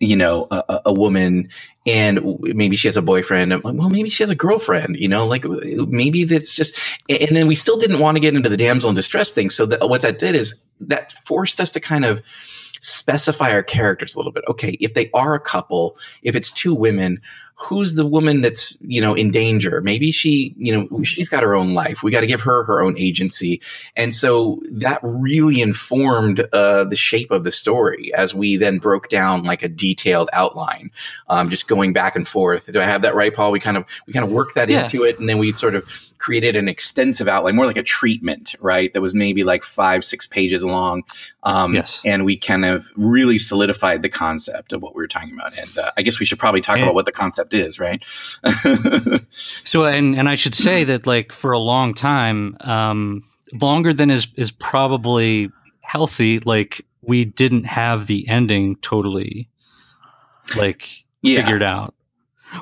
you 0.00 0.16
know, 0.16 0.46
a, 0.50 0.64
a- 0.68 0.82
a 0.86 0.92
woman 0.92 1.50
and 1.86 2.40
maybe 2.40 2.74
she 2.76 2.88
has 2.88 2.96
a 2.96 3.02
boyfriend. 3.02 3.52
I'm 3.52 3.60
like, 3.62 3.74
well, 3.76 3.88
maybe 3.88 4.10
she 4.10 4.22
has 4.24 4.30
a 4.30 4.34
girlfriend, 4.34 4.96
you 4.96 5.08
know, 5.08 5.26
like 5.26 5.44
maybe 5.44 6.24
that's 6.24 6.54
just, 6.54 6.78
and 7.08 7.34
then 7.34 7.46
we 7.46 7.54
still 7.54 7.78
didn't 7.78 8.00
want 8.00 8.16
to 8.16 8.20
get 8.20 8.34
into 8.34 8.48
the 8.48 8.56
damsel 8.56 8.90
in 8.90 8.96
distress 8.96 9.30
thing. 9.30 9.50
So 9.50 9.66
what 9.86 10.02
that 10.02 10.18
did 10.18 10.34
is 10.34 10.56
that 10.80 11.12
forced 11.12 11.60
us 11.60 11.72
to 11.72 11.80
kind 11.80 12.04
of 12.04 12.22
specify 12.80 13.52
our 13.52 13.62
characters 13.62 14.16
a 14.16 14.18
little 14.18 14.32
bit. 14.32 14.44
Okay, 14.48 14.70
if 14.70 14.94
they 14.94 15.10
are 15.14 15.34
a 15.34 15.40
couple, 15.40 15.96
if 16.22 16.36
it's 16.36 16.52
two 16.52 16.74
women, 16.74 17.22
who's 17.58 17.94
the 17.94 18.04
woman 18.06 18.42
that's 18.42 18.76
you 18.80 19.00
know 19.00 19.14
in 19.14 19.30
danger? 19.30 19.80
Maybe 19.80 20.12
she, 20.12 20.54
you 20.58 20.76
know, 20.90 21.02
she's 21.02 21.28
got 21.28 21.42
her 21.42 21.54
own 21.54 21.74
life. 21.74 22.02
We 22.02 22.10
got 22.10 22.20
to 22.20 22.26
give 22.26 22.42
her 22.42 22.64
her 22.64 22.82
own 22.82 22.98
agency, 22.98 23.62
and 23.96 24.14
so 24.14 24.62
that 24.72 25.00
really 25.02 25.60
informed 25.60 26.40
uh, 26.52 26.84
the 26.84 26.96
shape 26.96 27.30
of 27.30 27.44
the 27.44 27.50
story 27.50 28.12
as 28.14 28.34
we 28.34 28.56
then 28.58 28.78
broke 28.78 29.08
down 29.08 29.44
like 29.44 29.62
a 29.62 29.68
detailed 29.68 30.28
outline, 30.32 30.90
um, 31.28 31.50
just 31.50 31.66
going 31.68 31.92
back 31.92 32.16
and 32.16 32.28
forth. 32.28 32.70
Do 32.72 32.80
I 32.80 32.84
have 32.84 33.02
that 33.02 33.14
right, 33.14 33.34
Paul? 33.34 33.52
We 33.52 33.60
kind 33.60 33.76
of 33.76 33.84
we 34.06 34.12
kind 34.12 34.24
of 34.26 34.30
worked 34.32 34.56
that 34.56 34.68
Yeah. 34.68 34.84
into 34.84 35.04
it, 35.04 35.18
and 35.18 35.28
then 35.28 35.38
we 35.38 35.52
sort 35.52 35.74
of 35.74 35.84
created 36.18 36.56
an 36.56 36.66
extensive 36.66 37.28
outline, 37.28 37.54
more 37.54 37.66
like 37.66 37.76
a 37.76 37.82
treatment, 37.82 38.54
right? 38.60 38.92
That 38.94 39.02
was 39.02 39.14
maybe 39.14 39.44
like 39.44 39.62
five, 39.62 40.02
six 40.02 40.26
pages 40.26 40.64
long. 40.64 41.02
Um, 41.42 41.74
Yes. 41.74 42.00
And 42.06 42.24
we 42.24 42.38
kind 42.38 42.64
of 42.64 42.90
really 42.96 43.36
solidified 43.36 44.00
the 44.00 44.08
concept 44.08 44.72
of 44.72 44.80
what 44.82 44.94
we 44.96 45.02
were 45.02 45.08
talking 45.08 45.34
about. 45.34 45.56
And 45.58 45.76
uh, 45.78 45.92
I 45.96 46.00
guess 46.02 46.18
we 46.18 46.24
should 46.24 46.38
probably 46.38 46.62
talk 46.62 46.76
And- 46.76 46.84
about 46.84 46.94
what 46.94 47.04
the 47.04 47.12
concept 47.12 47.45
is, 47.54 47.78
right? 47.80 48.04
So 49.64 49.84
and 49.84 50.16
and 50.18 50.28
I 50.28 50.34
should 50.36 50.54
say 50.54 50.84
that 50.84 51.06
like 51.06 51.32
for 51.32 51.52
a 51.52 51.58
long 51.58 51.94
time, 51.94 52.56
um, 52.60 53.24
longer 53.52 53.92
than 53.92 54.10
is 54.10 54.28
is 54.36 54.50
probably 54.50 55.50
healthy. 55.80 56.38
Like 56.40 56.84
we 57.02 57.24
didn't 57.24 57.64
have 57.64 58.06
the 58.06 58.28
ending 58.28 58.76
totally 58.76 59.48
like 60.56 61.04
Yeah. 61.22 61.42
figured 61.42 61.62
out, 61.62 61.94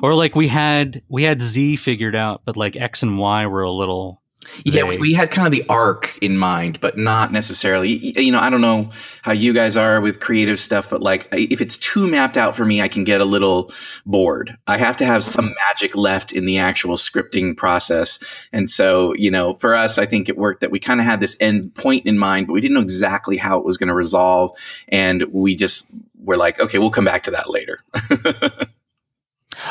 or 0.01 0.15
like 0.15 0.35
we 0.35 0.47
had 0.47 1.01
we 1.07 1.23
had 1.23 1.41
Z 1.41 1.75
figured 1.77 2.15
out, 2.15 2.41
but 2.45 2.57
like 2.57 2.75
X 2.75 3.03
and 3.03 3.17
Y 3.19 3.47
were 3.47 3.63
a 3.63 3.71
little 3.71 4.21
Yeah, 4.63 4.83
we, 4.83 4.97
we 4.97 5.13
had 5.13 5.31
kind 5.31 5.47
of 5.47 5.51
the 5.51 5.65
arc 5.69 6.17
in 6.21 6.37
mind, 6.37 6.79
but 6.79 6.97
not 6.97 7.31
necessarily. 7.31 7.89
You 8.19 8.31
know, 8.31 8.39
I 8.39 8.49
don't 8.49 8.61
know 8.61 8.91
how 9.21 9.33
you 9.33 9.53
guys 9.53 9.77
are 9.77 10.01
with 10.01 10.19
creative 10.19 10.59
stuff, 10.59 10.89
but 10.89 11.01
like 11.01 11.27
if 11.31 11.61
it's 11.61 11.77
too 11.77 12.07
mapped 12.07 12.37
out 12.37 12.55
for 12.55 12.65
me, 12.65 12.81
I 12.81 12.87
can 12.87 13.03
get 13.03 13.21
a 13.21 13.25
little 13.25 13.73
bored. 14.05 14.57
I 14.67 14.77
have 14.77 14.97
to 14.97 15.05
have 15.05 15.23
some 15.23 15.55
magic 15.67 15.95
left 15.95 16.31
in 16.31 16.45
the 16.45 16.59
actual 16.59 16.95
scripting 16.95 17.57
process. 17.57 18.19
And 18.51 18.69
so, 18.69 19.13
you 19.13 19.31
know, 19.31 19.53
for 19.53 19.75
us, 19.75 19.97
I 19.97 20.05
think 20.05 20.29
it 20.29 20.37
worked 20.37 20.61
that 20.61 20.71
we 20.71 20.79
kind 20.79 20.99
of 20.99 21.05
had 21.05 21.19
this 21.19 21.37
end 21.39 21.75
point 21.75 22.05
in 22.05 22.17
mind, 22.17 22.47
but 22.47 22.53
we 22.53 22.61
didn't 22.61 22.75
know 22.75 22.81
exactly 22.81 23.37
how 23.37 23.59
it 23.59 23.65
was 23.65 23.77
going 23.77 23.89
to 23.89 23.95
resolve. 23.95 24.57
And 24.87 25.23
we 25.31 25.55
just 25.55 25.89
were 26.17 26.37
like, 26.37 26.59
okay, 26.59 26.77
we'll 26.77 26.91
come 26.91 27.05
back 27.05 27.23
to 27.23 27.31
that 27.31 27.49
later. 27.49 27.79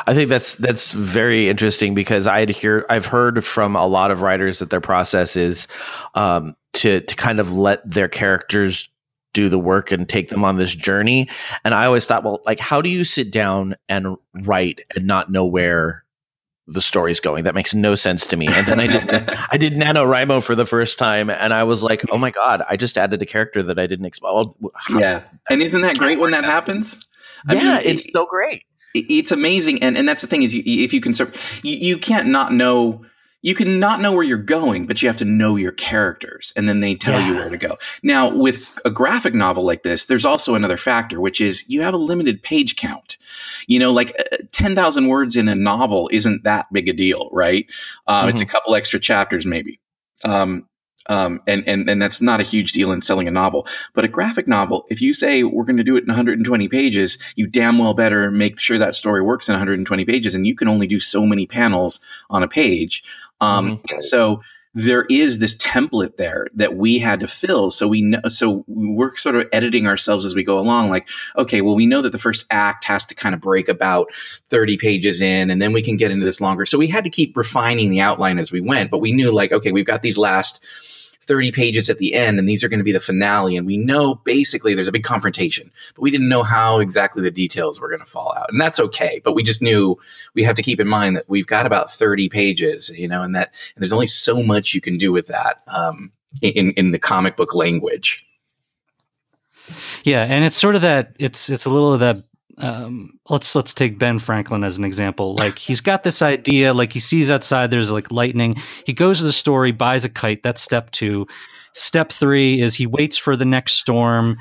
I 0.07 0.15
think 0.15 0.29
that's 0.29 0.55
that's 0.55 0.93
very 0.93 1.49
interesting 1.49 1.95
because 1.95 2.27
I'd 2.27 2.51
hear 2.51 2.85
I've 2.89 3.07
heard 3.07 3.45
from 3.45 3.77
a 3.77 3.87
lot 3.87 4.11
of 4.11 4.23
writers 4.23 4.59
that 4.61 4.71
their 4.71 4.81
process 4.81 5.37
is 5.37 5.69
um, 6.15 6.57
to 6.75 7.01
to 7.01 7.15
kind 7.15 7.41
of 7.41 7.57
let 7.57 7.89
their 7.89 8.09
characters 8.09 8.91
do 9.35 9.49
the 9.49 9.59
work 9.59 9.93
and 9.93 10.09
take 10.09 10.29
them 10.31 10.45
on 10.45 10.57
this 10.57 10.75
journey. 10.75 11.29
And 11.65 11.75
I 11.75 11.87
always 11.87 12.07
thought, 12.07 12.25
well, 12.25 12.41
like, 12.47 12.61
how 12.61 12.81
do 12.81 12.89
you 12.89 13.05
sit 13.05 13.31
down 13.31 13.75
and 13.89 14.17
write 14.33 14.81
and 14.95 15.07
not 15.07 15.31
know 15.31 15.45
where 15.45 16.05
the 16.67 16.81
story's 16.81 17.21
going? 17.21 17.45
That 17.45 17.55
makes 17.55 17.75
no 17.75 17.97
sense 17.97 18.29
to 18.29 18.37
me. 18.37 18.47
And 18.47 18.67
then 18.67 18.81
I 18.81 18.87
did 18.87 19.31
I 19.51 19.57
did 19.59 19.75
NaNoWriMo 19.75 20.43
for 20.43 20.55
the 20.55 20.65
first 20.65 20.99
time, 20.99 21.29
and 21.29 21.53
I 21.53 21.65
was 21.65 21.83
like, 21.83 22.11
oh 22.11 22.17
my 22.17 22.31
god, 22.31 22.63
I 22.69 22.77
just 22.77 22.97
added 22.97 23.21
a 23.21 23.27
character 23.27 23.65
that 23.65 23.79
I 23.79 23.87
didn't 23.87 24.07
expect. 24.07 24.33
Well, 24.33 24.57
yeah. 24.91 25.25
And 25.51 25.61
isn't 25.63 25.83
that 25.83 25.99
great 25.99 26.19
when 26.19 26.31
that 26.31 26.45
happens? 26.45 27.07
Yeah, 27.51 27.81
it's 27.83 28.07
so 28.11 28.25
great. 28.25 28.65
It's 28.95 29.33
amazing, 29.33 29.83
and 29.83 29.99
and 29.99 30.09
that's 30.09 30.23
the 30.23 30.29
thing 30.29 30.45
is, 30.45 30.55
you, 30.55 30.63
if 30.65 30.95
you 30.95 31.01
can, 31.01 31.15
you, 31.63 31.77
you 31.77 31.99
can't 31.99 32.29
not 32.29 32.53
know. 32.53 33.05
You 33.43 33.55
can 33.55 33.79
not 33.79 34.01
know 34.01 34.13
where 34.13 34.23
you're 34.25 34.39
going, 34.39 34.87
but 34.87 35.03
you 35.03 35.09
have 35.11 35.19
to 35.19 35.27
know 35.27 35.57
your 35.57 35.73
characters, 35.73 36.55
and 36.57 36.67
then 36.67 36.81
they 36.81 36.95
tell 36.95 37.21
you 37.21 37.35
where 37.35 37.51
to 37.51 37.59
go. 37.59 37.77
Now, 38.03 38.35
with 38.35 38.67
a 38.87 38.91
graphic 38.91 39.35
novel 39.35 39.67
like 39.67 39.83
this, 39.83 40.07
there's 40.07 40.25
also 40.25 40.55
another 40.55 40.79
factor, 40.79 41.21
which 41.21 41.43
is 41.43 41.69
you 41.69 41.83
have 41.83 41.93
a 41.93 41.99
limited 41.99 42.43
page 42.43 42.77
count. 42.77 43.19
You 43.67 43.81
know, 43.81 43.93
like 43.93 44.17
uh, 44.19 44.37
ten 44.51 44.75
thousand 44.75 45.09
words 45.09 45.37
in 45.37 45.49
a 45.49 45.55
novel 45.55 46.09
isn't 46.11 46.45
that 46.45 46.73
big 46.73 46.89
a 46.89 46.95
deal, 46.95 47.29
right? 47.33 47.67
Um, 48.07 48.31
It's 48.31 48.41
a 48.41 48.47
couple 48.47 48.77
extra 48.77 48.99
chapters, 48.99 49.45
maybe. 49.45 49.79
Um, 50.25 50.67
um, 51.07 51.43
and, 51.47 51.69
and 51.69 51.89
and 51.89 52.01
that's 52.01 52.21
not 52.21 52.41
a 52.41 52.45
huge 52.45 52.73
deal 52.73 52.93
in 52.93 53.03
selling 53.03 53.29
a 53.29 53.31
novel. 53.31 53.67
But 53.93 54.05
a 54.05 54.09
graphic 54.09 54.49
novel, 54.49 54.87
if 54.89 55.03
you 55.03 55.15
say 55.15 55.43
we're 55.43 55.65
going 55.65 55.79
to 55.79 55.85
do 55.85 55.97
it 55.97 56.05
in 56.05 56.09
120 56.09 56.69
pages, 56.69 57.19
you 57.37 57.47
damn 57.47 57.79
well 57.79 57.95
better 57.95 58.31
make 58.31 58.59
sure 58.59 58.79
that 58.79 58.95
story 58.95 59.23
works 59.23 59.49
in 59.49 59.53
120 59.53 60.05
pages, 60.05 60.35
and 60.35 60.47
you 60.47 60.55
can 60.55 60.69
only 60.69 60.87
do 60.87 61.01
so 61.01 61.27
many 61.27 61.47
panels 61.47 62.01
on 62.31 62.43
a 62.43 62.49
page. 62.49 63.05
Um, 63.41 63.81
and 63.91 64.03
so 64.03 64.43
there 64.75 65.05
is 65.09 65.39
this 65.39 65.57
template 65.57 66.17
there 66.17 66.49
that 66.55 66.75
we 66.75 66.99
had 66.99 67.21
to 67.21 67.29
fill. 67.29 67.71
So 67.71 67.87
we 67.87 68.03
know, 68.03 68.21
so 68.27 68.65
we're 68.67 69.15
sort 69.17 69.37
of 69.37 69.49
editing 69.53 69.87
ourselves 69.87 70.25
as 70.25 70.35
we 70.35 70.43
go 70.43 70.59
along. 70.59 70.91
Like, 70.91 71.09
okay, 71.37 71.61
well, 71.61 71.77
we 71.77 71.87
know 71.87 72.03
that 72.03 72.11
the 72.11 72.19
first 72.19 72.47
act 72.51 72.85
has 72.87 73.07
to 73.07 73.15
kind 73.15 73.35
of 73.35 73.41
break 73.41 73.69
about 73.69 74.13
30 74.49 74.77
pages 74.77 75.23
in, 75.23 75.51
and 75.51 75.63
then 75.63 75.73
we 75.73 75.83
can 75.83 75.97
get 75.97 76.11
into 76.11 76.25
this 76.25 76.41
longer. 76.41 76.67
So 76.67 76.77
we 76.77 76.89
had 76.89 77.05
to 77.05 77.11
keep 77.11 77.37
refining 77.37 77.91
the 77.91 78.01
outline 78.01 78.39
as 78.39 78.51
we 78.51 78.61
went. 78.61 78.91
But 78.91 78.99
we 78.99 79.13
knew, 79.13 79.33
like, 79.33 79.53
okay, 79.53 79.71
we've 79.71 79.87
got 79.87 80.03
these 80.03 80.19
last 80.19 80.65
30 81.25 81.53
pages 81.53 81.91
at 81.91 81.99
the 81.99 82.15
end, 82.15 82.39
and 82.39 82.49
these 82.49 82.65
are 82.65 82.69
going 82.69 82.79
to 82.81 82.85
be 82.85 82.93
the 82.93 83.01
finale. 83.01 83.57
And 83.57 83.67
we 83.67 83.77
know 83.77 84.15
basically 84.15 84.75
there's 84.75 84.89
a 84.89 84.93
big 84.93 85.05
confrontation, 85.05 85.71
but 85.95 86.03
we 86.03 86.11
didn't 86.11 86.29
know 86.29 86.43
how 86.43 86.81
exactly 86.81 87.23
the 87.23 87.31
details 87.31 87.81
were 87.81 87.89
going 87.89 88.01
to 88.01 88.07
fall 88.07 88.35
out. 88.37 88.51
And 88.51 88.61
that's 88.61 88.81
okay. 88.81 89.21
But 89.25 89.35
we 89.35 89.43
just 89.43 89.63
knew 89.63 89.99
we 90.35 90.45
have 90.45 90.57
to 90.57 90.63
keep 90.63 90.81
in 90.81 90.89
mind 90.89 91.17
that 91.17 91.29
we've 91.29 91.47
got 91.47 91.67
about 91.67 91.91
30 91.91 92.29
pages, 92.29 92.91
you 92.91 93.09
know, 93.09 93.23
and 93.23 93.35
that 93.35 93.55
and 93.75 93.83
there's 93.83 93.93
only 93.93 94.07
so 94.07 94.43
much 94.43 94.75
you 94.75 94.81
can 94.81 94.99
do 94.99 95.13
with 95.13 95.29
that 95.29 95.63
um, 95.67 96.13
in, 96.41 96.73
in 96.73 96.91
the 96.91 96.99
comic 96.99 97.37
book 97.37 97.55
language. 97.55 98.27
Yeah, 100.05 100.23
and 100.23 100.45
it's 100.45 100.57
sort 100.57 100.75
of 100.75 100.83
that. 100.83 101.17
It's 101.19 101.49
it's 101.49 101.65
a 101.65 101.71
little 101.71 101.95
of 101.95 102.01
that. 102.01 102.25
Um, 102.57 103.19
let's 103.29 103.55
let's 103.55 103.75
take 103.75 103.99
Ben 103.99 104.19
Franklin 104.19 104.65
as 104.65 104.79
an 104.79 104.85
example. 104.85 105.35
Like 105.35 105.59
he's 105.59 105.81
got 105.81 106.03
this 106.05 106.23
idea. 106.23 106.73
Like 106.73 106.93
he 106.93 107.01
sees 107.01 107.31
outside 107.31 107.71
there's 107.71 107.91
like 107.93 108.11
lightning. 108.11 108.57
He 108.87 108.93
goes 108.93 109.19
to 109.19 109.25
the 109.25 109.33
store. 109.33 109.65
He 109.65 109.73
buys 109.73 110.05
a 110.05 110.09
kite. 110.09 110.43
That's 110.43 110.63
step 110.63 110.91
two. 110.91 111.27
Step 111.73 112.13
three 112.13 112.61
is 112.61 112.75
he 112.75 112.87
waits 112.87 113.17
for 113.17 113.37
the 113.37 113.45
next 113.45 113.75
storm. 113.75 114.39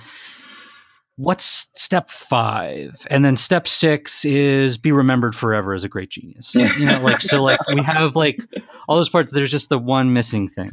What's 1.16 1.68
step 1.76 2.10
five? 2.10 3.06
And 3.10 3.24
then 3.24 3.36
step 3.36 3.68
six 3.68 4.26
is 4.26 4.78
be 4.78 4.92
remembered 4.92 5.36
forever 5.36 5.74
as 5.74 5.84
a 5.84 5.90
great 5.90 6.10
genius. 6.10 6.56
Yeah. 6.56 6.72
You 6.78 6.86
know, 6.88 7.02
like 7.02 7.22
so, 7.22 7.44
like 7.44 7.68
we 7.68 7.82
have 7.84 8.16
like 8.16 8.40
all 8.88 8.98
those 8.98 9.10
parts. 9.10 9.32
There's 9.32 9.52
just 9.52 9.70
the 9.70 9.78
one 9.78 10.14
missing 10.14 10.48
thing. 10.50 10.72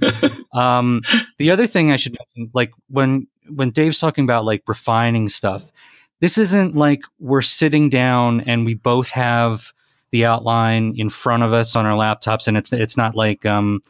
Um, 0.52 1.02
the 1.38 1.52
other 1.52 1.66
thing 1.66 1.92
I 1.92 1.96
should 1.96 2.16
mention, 2.18 2.50
like 2.54 2.72
when 2.88 3.28
when 3.48 3.70
Dave's 3.70 3.98
talking 3.98 4.24
about 4.24 4.44
like 4.44 4.62
refining 4.66 5.28
stuff, 5.28 5.70
this 6.20 6.38
isn't 6.38 6.76
like 6.76 7.02
we're 7.18 7.42
sitting 7.42 7.88
down 7.88 8.42
and 8.42 8.64
we 8.64 8.74
both 8.74 9.10
have 9.10 9.72
the 10.10 10.26
outline 10.26 10.94
in 10.96 11.08
front 11.08 11.42
of 11.42 11.52
us 11.52 11.76
on 11.76 11.86
our 11.86 11.96
laptops, 11.96 12.48
and 12.48 12.56
it's 12.56 12.72
it's 12.72 12.96
not 12.96 13.14
like 13.14 13.46
um, 13.46 13.82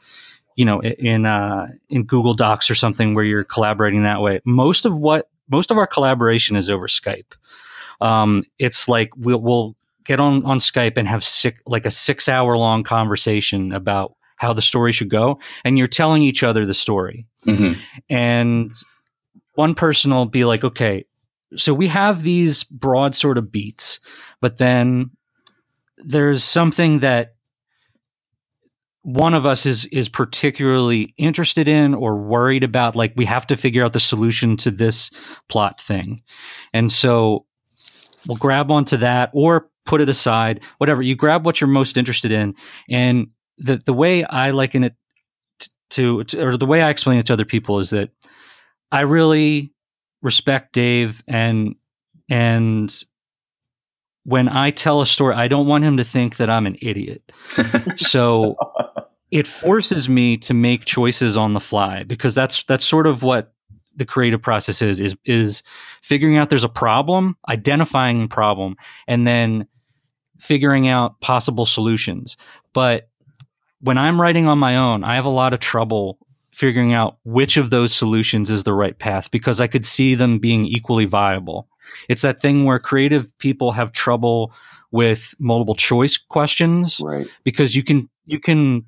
you 0.54 0.64
know 0.64 0.80
in 0.82 1.26
uh, 1.26 1.68
in 1.88 2.04
Google 2.04 2.34
Docs 2.34 2.70
or 2.70 2.74
something 2.74 3.14
where 3.14 3.24
you're 3.24 3.44
collaborating 3.44 4.04
that 4.04 4.20
way. 4.20 4.40
Most 4.44 4.86
of 4.86 4.98
what 4.98 5.28
most 5.48 5.70
of 5.70 5.78
our 5.78 5.86
collaboration 5.86 6.56
is 6.56 6.70
over 6.70 6.86
Skype. 6.86 7.34
Um, 8.00 8.44
it's 8.58 8.88
like 8.88 9.10
we'll 9.16 9.40
we'll 9.40 9.76
get 10.04 10.20
on 10.20 10.44
on 10.44 10.58
Skype 10.58 10.96
and 10.96 11.08
have 11.08 11.24
six, 11.24 11.62
like 11.66 11.86
a 11.86 11.90
six 11.90 12.28
hour 12.28 12.56
long 12.56 12.84
conversation 12.84 13.72
about 13.72 14.14
how 14.36 14.52
the 14.52 14.62
story 14.62 14.92
should 14.92 15.10
go, 15.10 15.40
and 15.64 15.76
you're 15.76 15.86
telling 15.86 16.22
each 16.22 16.42
other 16.42 16.64
the 16.64 16.74
story. 16.74 17.26
Mm-hmm. 17.46 17.80
And 18.08 18.72
one 19.54 19.74
person 19.74 20.12
will 20.12 20.26
be 20.26 20.44
like, 20.44 20.64
okay, 20.64 21.04
so 21.56 21.74
we 21.74 21.88
have 21.88 22.22
these 22.22 22.64
broad 22.64 23.14
sort 23.14 23.38
of 23.38 23.50
beats, 23.50 24.00
but 24.40 24.56
then 24.56 25.10
there's 25.98 26.44
something 26.44 27.00
that 27.00 27.34
one 29.02 29.34
of 29.34 29.46
us 29.46 29.66
is 29.66 29.86
is 29.86 30.08
particularly 30.08 31.14
interested 31.16 31.68
in 31.68 31.94
or 31.94 32.16
worried 32.16 32.64
about 32.64 32.96
like 32.96 33.14
we 33.16 33.24
have 33.24 33.46
to 33.46 33.56
figure 33.56 33.84
out 33.84 33.92
the 33.92 34.00
solution 34.00 34.58
to 34.58 34.70
this 34.70 35.10
plot 35.48 35.80
thing. 35.80 36.22
And 36.72 36.92
so 36.92 37.46
we'll 38.28 38.36
grab 38.36 38.70
onto 38.70 38.98
that 38.98 39.30
or 39.32 39.70
put 39.86 40.02
it 40.02 40.10
aside 40.10 40.60
whatever. 40.76 41.02
You 41.02 41.16
grab 41.16 41.46
what 41.46 41.60
you're 41.60 41.68
most 41.68 41.96
interested 41.96 42.30
in. 42.30 42.56
And 42.88 43.28
the 43.58 43.80
the 43.84 43.92
way 43.92 44.24
i 44.24 44.50
liken 44.50 44.84
it 44.84 44.94
to, 45.90 46.24
to 46.24 46.46
or 46.46 46.56
the 46.56 46.66
way 46.66 46.82
i 46.82 46.90
explain 46.90 47.18
it 47.18 47.26
to 47.26 47.32
other 47.32 47.44
people 47.44 47.78
is 47.78 47.90
that 47.90 48.10
i 48.92 49.02
really 49.02 49.72
respect 50.22 50.72
dave 50.72 51.22
and 51.26 51.76
and 52.28 53.04
when 54.24 54.48
I 54.48 54.70
tell 54.70 55.00
a 55.00 55.06
story, 55.06 55.34
I 55.34 55.48
don't 55.48 55.66
want 55.66 55.84
him 55.84 55.96
to 55.96 56.04
think 56.04 56.36
that 56.36 56.50
I'm 56.50 56.66
an 56.66 56.76
idiot. 56.80 57.32
so 57.96 58.56
it 59.30 59.46
forces 59.46 60.08
me 60.08 60.38
to 60.38 60.54
make 60.54 60.84
choices 60.84 61.36
on 61.36 61.52
the 61.54 61.60
fly 61.60 62.04
because 62.04 62.34
that's 62.34 62.62
that's 62.64 62.84
sort 62.84 63.06
of 63.06 63.22
what 63.22 63.52
the 63.96 64.04
creative 64.04 64.42
process 64.42 64.82
is 64.82 65.00
is 65.00 65.16
is 65.24 65.62
figuring 66.02 66.36
out 66.36 66.48
there's 66.48 66.64
a 66.64 66.68
problem, 66.68 67.36
identifying 67.48 68.22
the 68.22 68.28
problem, 68.28 68.76
and 69.06 69.26
then 69.26 69.66
figuring 70.38 70.88
out 70.88 71.20
possible 71.20 71.66
solutions. 71.66 72.36
But 72.72 73.08
when 73.80 73.98
I'm 73.98 74.20
writing 74.20 74.46
on 74.46 74.58
my 74.58 74.76
own, 74.76 75.04
I 75.04 75.16
have 75.16 75.24
a 75.24 75.30
lot 75.30 75.54
of 75.54 75.60
trouble 75.60 76.18
figuring 76.60 76.92
out 76.92 77.16
which 77.24 77.56
of 77.56 77.70
those 77.70 77.94
solutions 77.94 78.50
is 78.50 78.64
the 78.64 78.72
right 78.72 78.98
path 78.98 79.30
because 79.30 79.62
I 79.62 79.66
could 79.66 79.86
see 79.86 80.14
them 80.14 80.40
being 80.40 80.66
equally 80.66 81.06
viable. 81.06 81.68
It's 82.06 82.22
that 82.22 82.42
thing 82.42 82.66
where 82.66 82.78
creative 82.78 83.38
people 83.38 83.72
have 83.72 83.92
trouble 83.92 84.52
with 84.90 85.34
multiple 85.38 85.74
choice 85.74 86.18
questions 86.18 87.00
right. 87.00 87.26
because 87.44 87.74
you 87.74 87.82
can 87.82 88.10
you 88.26 88.40
can 88.40 88.84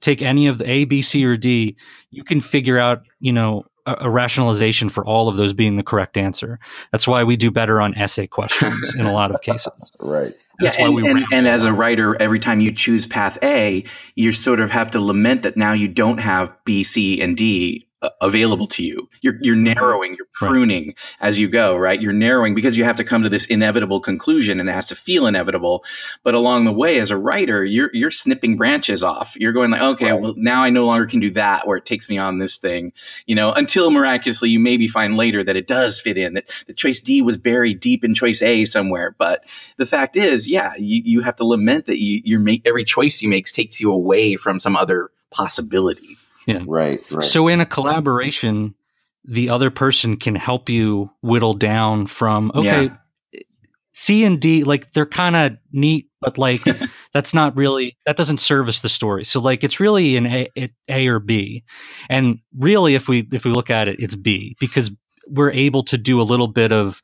take 0.00 0.22
any 0.22 0.46
of 0.46 0.58
the 0.58 0.70
A, 0.70 0.84
B, 0.84 1.02
C, 1.02 1.24
or 1.24 1.36
D, 1.36 1.76
you 2.10 2.22
can 2.22 2.40
figure 2.40 2.78
out, 2.78 3.02
you 3.18 3.32
know, 3.32 3.64
a, 3.86 3.96
a 4.00 4.10
rationalization 4.10 4.88
for 4.88 5.04
all 5.04 5.28
of 5.28 5.36
those 5.36 5.52
being 5.52 5.76
the 5.76 5.82
correct 5.82 6.16
answer. 6.16 6.58
That's 6.92 7.06
why 7.06 7.24
we 7.24 7.36
do 7.36 7.50
better 7.50 7.80
on 7.80 7.94
essay 7.94 8.26
questions 8.26 8.94
in 8.94 9.06
a 9.06 9.12
lot 9.12 9.30
of 9.30 9.40
cases. 9.40 9.92
Right. 10.00 10.34
That's 10.58 10.78
yeah, 10.78 10.84
why 10.84 10.88
and, 10.88 10.96
we 10.96 11.08
and, 11.08 11.24
and 11.32 11.48
as 11.48 11.64
a 11.64 11.72
writer, 11.72 12.16
every 12.20 12.38
time 12.38 12.60
you 12.60 12.72
choose 12.72 13.06
path 13.06 13.38
A, 13.42 13.84
you 14.14 14.32
sort 14.32 14.60
of 14.60 14.70
have 14.70 14.92
to 14.92 15.00
lament 15.00 15.42
that 15.42 15.56
now 15.56 15.72
you 15.72 15.88
don't 15.88 16.18
have 16.18 16.64
B, 16.64 16.82
C, 16.82 17.20
and 17.20 17.36
D 17.36 17.86
Uh, 18.06 18.10
available 18.20 18.68
to 18.68 18.84
you. 18.84 19.08
You're 19.20 19.36
you're 19.40 19.56
narrowing, 19.56 20.14
you're 20.16 20.28
pruning 20.32 20.94
as 21.20 21.38
you 21.38 21.48
go, 21.48 21.76
right? 21.76 22.00
You're 22.00 22.12
narrowing 22.12 22.54
because 22.54 22.76
you 22.76 22.84
have 22.84 22.96
to 22.96 23.04
come 23.04 23.24
to 23.24 23.28
this 23.28 23.46
inevitable 23.46 24.00
conclusion 24.00 24.60
and 24.60 24.68
it 24.68 24.72
has 24.72 24.86
to 24.88 24.94
feel 24.94 25.26
inevitable. 25.26 25.84
But 26.22 26.34
along 26.34 26.66
the 26.66 26.72
way, 26.72 27.00
as 27.00 27.10
a 27.10 27.16
writer, 27.16 27.64
you're 27.64 27.90
you're 27.92 28.12
snipping 28.12 28.56
branches 28.56 29.02
off. 29.02 29.36
You're 29.36 29.52
going 29.52 29.72
like, 29.72 29.82
okay, 29.82 30.12
well 30.12 30.34
now 30.36 30.62
I 30.62 30.70
no 30.70 30.86
longer 30.86 31.06
can 31.06 31.20
do 31.20 31.30
that, 31.30 31.66
where 31.66 31.78
it 31.78 31.84
takes 31.84 32.08
me 32.08 32.18
on 32.18 32.38
this 32.38 32.58
thing, 32.58 32.92
you 33.26 33.34
know, 33.34 33.52
until 33.52 33.90
miraculously 33.90 34.50
you 34.50 34.60
maybe 34.60 34.86
find 34.86 35.16
later 35.16 35.42
that 35.42 35.56
it 35.56 35.66
does 35.66 36.00
fit 36.00 36.16
in 36.16 36.34
that 36.34 36.48
the 36.68 36.74
choice 36.74 37.00
D 37.00 37.22
was 37.22 37.36
buried 37.36 37.80
deep 37.80 38.04
in 38.04 38.14
choice 38.14 38.40
A 38.42 38.66
somewhere. 38.66 39.16
But 39.18 39.44
the 39.78 39.86
fact 39.86 40.16
is, 40.16 40.46
yeah, 40.46 40.74
you, 40.78 41.02
you 41.04 41.20
have 41.22 41.36
to 41.36 41.44
lament 41.44 41.86
that 41.86 41.98
you 41.98 42.20
you 42.24 42.38
make 42.38 42.62
every 42.66 42.84
choice 42.84 43.22
you 43.22 43.28
make 43.28 43.46
takes 43.46 43.80
you 43.80 43.90
away 43.92 44.36
from 44.36 44.60
some 44.60 44.76
other 44.76 45.10
possibility. 45.32 46.15
Yeah. 46.46 46.62
Right, 46.66 47.00
right. 47.10 47.24
So 47.24 47.48
in 47.48 47.60
a 47.60 47.66
collaboration, 47.66 48.74
the 49.24 49.50
other 49.50 49.70
person 49.70 50.16
can 50.16 50.34
help 50.36 50.68
you 50.68 51.10
whittle 51.20 51.54
down 51.54 52.06
from 52.06 52.52
okay, 52.54 52.84
Yeah. 52.84 52.96
C 53.92 54.24
and 54.24 54.40
D 54.40 54.62
like 54.62 54.92
they're 54.92 55.06
kind 55.06 55.34
of 55.34 55.56
neat, 55.72 56.10
but 56.20 56.36
like 56.36 56.60
that's 57.14 57.32
not 57.32 57.56
really 57.56 57.96
that 58.04 58.16
doesn't 58.16 58.38
service 58.38 58.80
the 58.80 58.90
story. 58.90 59.24
So 59.24 59.40
like 59.40 59.64
it's 59.64 59.80
really 59.80 60.16
an 60.16 60.26
A, 60.26 60.48
A 60.86 61.06
or 61.08 61.18
B, 61.18 61.64
and 62.08 62.40
really 62.56 62.94
if 62.94 63.08
we 63.08 63.26
if 63.32 63.44
we 63.44 63.50
look 63.50 63.70
at 63.70 63.88
it, 63.88 63.98
it's 63.98 64.14
B 64.14 64.54
because 64.60 64.90
we're 65.26 65.50
able 65.50 65.84
to 65.84 65.98
do 65.98 66.20
a 66.20 66.24
little 66.24 66.46
bit 66.46 66.72
of 66.72 67.00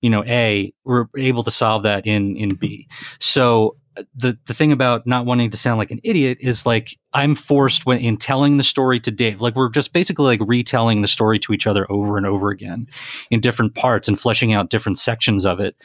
you 0.00 0.08
know 0.08 0.24
A, 0.24 0.72
we're 0.82 1.06
able 1.16 1.42
to 1.44 1.50
solve 1.50 1.82
that 1.82 2.06
in 2.06 2.36
in 2.36 2.54
B. 2.54 2.88
So 3.20 3.76
the 4.14 4.38
the 4.46 4.54
thing 4.54 4.72
about 4.72 5.06
not 5.06 5.26
wanting 5.26 5.50
to 5.50 5.56
sound 5.56 5.78
like 5.78 5.90
an 5.90 6.00
idiot 6.04 6.38
is 6.40 6.66
like 6.66 6.98
I'm 7.12 7.34
forced 7.34 7.86
when 7.86 7.98
in 7.98 8.16
telling 8.16 8.56
the 8.56 8.64
story 8.64 9.00
to 9.00 9.10
Dave, 9.10 9.40
like 9.40 9.54
we're 9.54 9.70
just 9.70 9.92
basically 9.92 10.26
like 10.26 10.40
retelling 10.48 11.00
the 11.02 11.08
story 11.08 11.38
to 11.40 11.52
each 11.52 11.66
other 11.66 11.90
over 11.90 12.16
and 12.16 12.26
over 12.26 12.50
again 12.50 12.86
in 13.30 13.40
different 13.40 13.74
parts 13.74 14.08
and 14.08 14.18
fleshing 14.18 14.52
out 14.52 14.70
different 14.70 14.98
sections 14.98 15.46
of 15.46 15.60
it, 15.60 15.76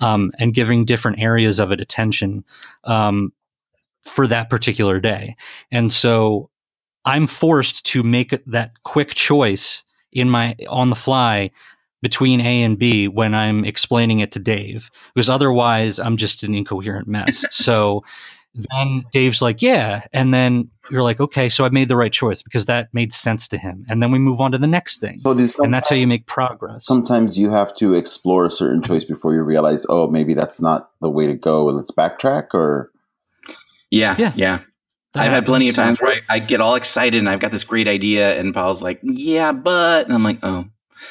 um, 0.00 0.32
and 0.38 0.54
giving 0.54 0.84
different 0.84 1.20
areas 1.20 1.60
of 1.60 1.72
it 1.72 1.80
attention 1.80 2.44
um, 2.84 3.32
for 4.02 4.26
that 4.26 4.50
particular 4.50 5.00
day. 5.00 5.36
And 5.70 5.92
so 5.92 6.50
I'm 7.04 7.26
forced 7.26 7.86
to 7.86 8.02
make 8.02 8.34
that 8.46 8.82
quick 8.82 9.14
choice 9.14 9.82
in 10.12 10.30
my 10.30 10.56
on 10.68 10.90
the 10.90 10.96
fly 10.96 11.50
between 12.04 12.42
A 12.42 12.64
and 12.64 12.78
B 12.78 13.08
when 13.08 13.34
I'm 13.34 13.64
explaining 13.64 14.20
it 14.20 14.32
to 14.32 14.38
Dave 14.38 14.90
because 15.14 15.30
otherwise 15.30 15.98
I'm 15.98 16.18
just 16.18 16.42
an 16.42 16.54
incoherent 16.54 17.08
mess. 17.08 17.46
so 17.50 18.04
then 18.54 19.06
Dave's 19.10 19.40
like, 19.40 19.62
"Yeah," 19.62 20.06
and 20.12 20.32
then 20.32 20.68
you're 20.90 21.02
like, 21.02 21.18
"Okay, 21.18 21.48
so 21.48 21.64
I 21.64 21.70
made 21.70 21.88
the 21.88 21.96
right 21.96 22.12
choice 22.12 22.42
because 22.42 22.66
that 22.66 22.92
made 22.92 23.10
sense 23.10 23.48
to 23.48 23.58
him." 23.58 23.86
And 23.88 24.02
then 24.02 24.12
we 24.12 24.18
move 24.18 24.42
on 24.42 24.52
to 24.52 24.58
the 24.58 24.66
next 24.66 24.98
thing. 25.00 25.18
So 25.18 25.32
do 25.32 25.48
and 25.60 25.72
that's 25.72 25.88
how 25.88 25.96
you 25.96 26.06
make 26.06 26.26
progress. 26.26 26.84
Sometimes 26.84 27.38
you 27.38 27.50
have 27.50 27.74
to 27.76 27.94
explore 27.94 28.44
a 28.44 28.50
certain 28.50 28.82
choice 28.82 29.06
before 29.06 29.32
you 29.32 29.40
realize, 29.40 29.86
oh, 29.88 30.06
maybe 30.06 30.34
that's 30.34 30.60
not 30.60 30.90
the 31.00 31.08
way 31.08 31.28
to 31.28 31.34
go. 31.34 31.64
Let's 31.64 31.90
backtrack, 31.90 32.48
or 32.52 32.90
Yeah, 33.90 34.14
Yeah. 34.18 34.32
yeah. 34.36 34.58
That 35.14 35.24
I've 35.24 35.30
had 35.32 35.46
plenty 35.46 35.70
of 35.70 35.76
times 35.76 36.02
where 36.02 36.20
I, 36.28 36.36
I 36.36 36.38
get 36.40 36.60
all 36.60 36.74
excited 36.74 37.18
and 37.18 37.30
I've 37.30 37.40
got 37.40 37.50
this 37.50 37.64
great 37.64 37.88
idea, 37.88 38.38
and 38.38 38.52
Paul's 38.52 38.82
like, 38.82 39.00
"Yeah, 39.02 39.52
but," 39.52 40.04
and 40.04 40.14
I'm 40.14 40.22
like, 40.22 40.40
"Oh." 40.42 40.66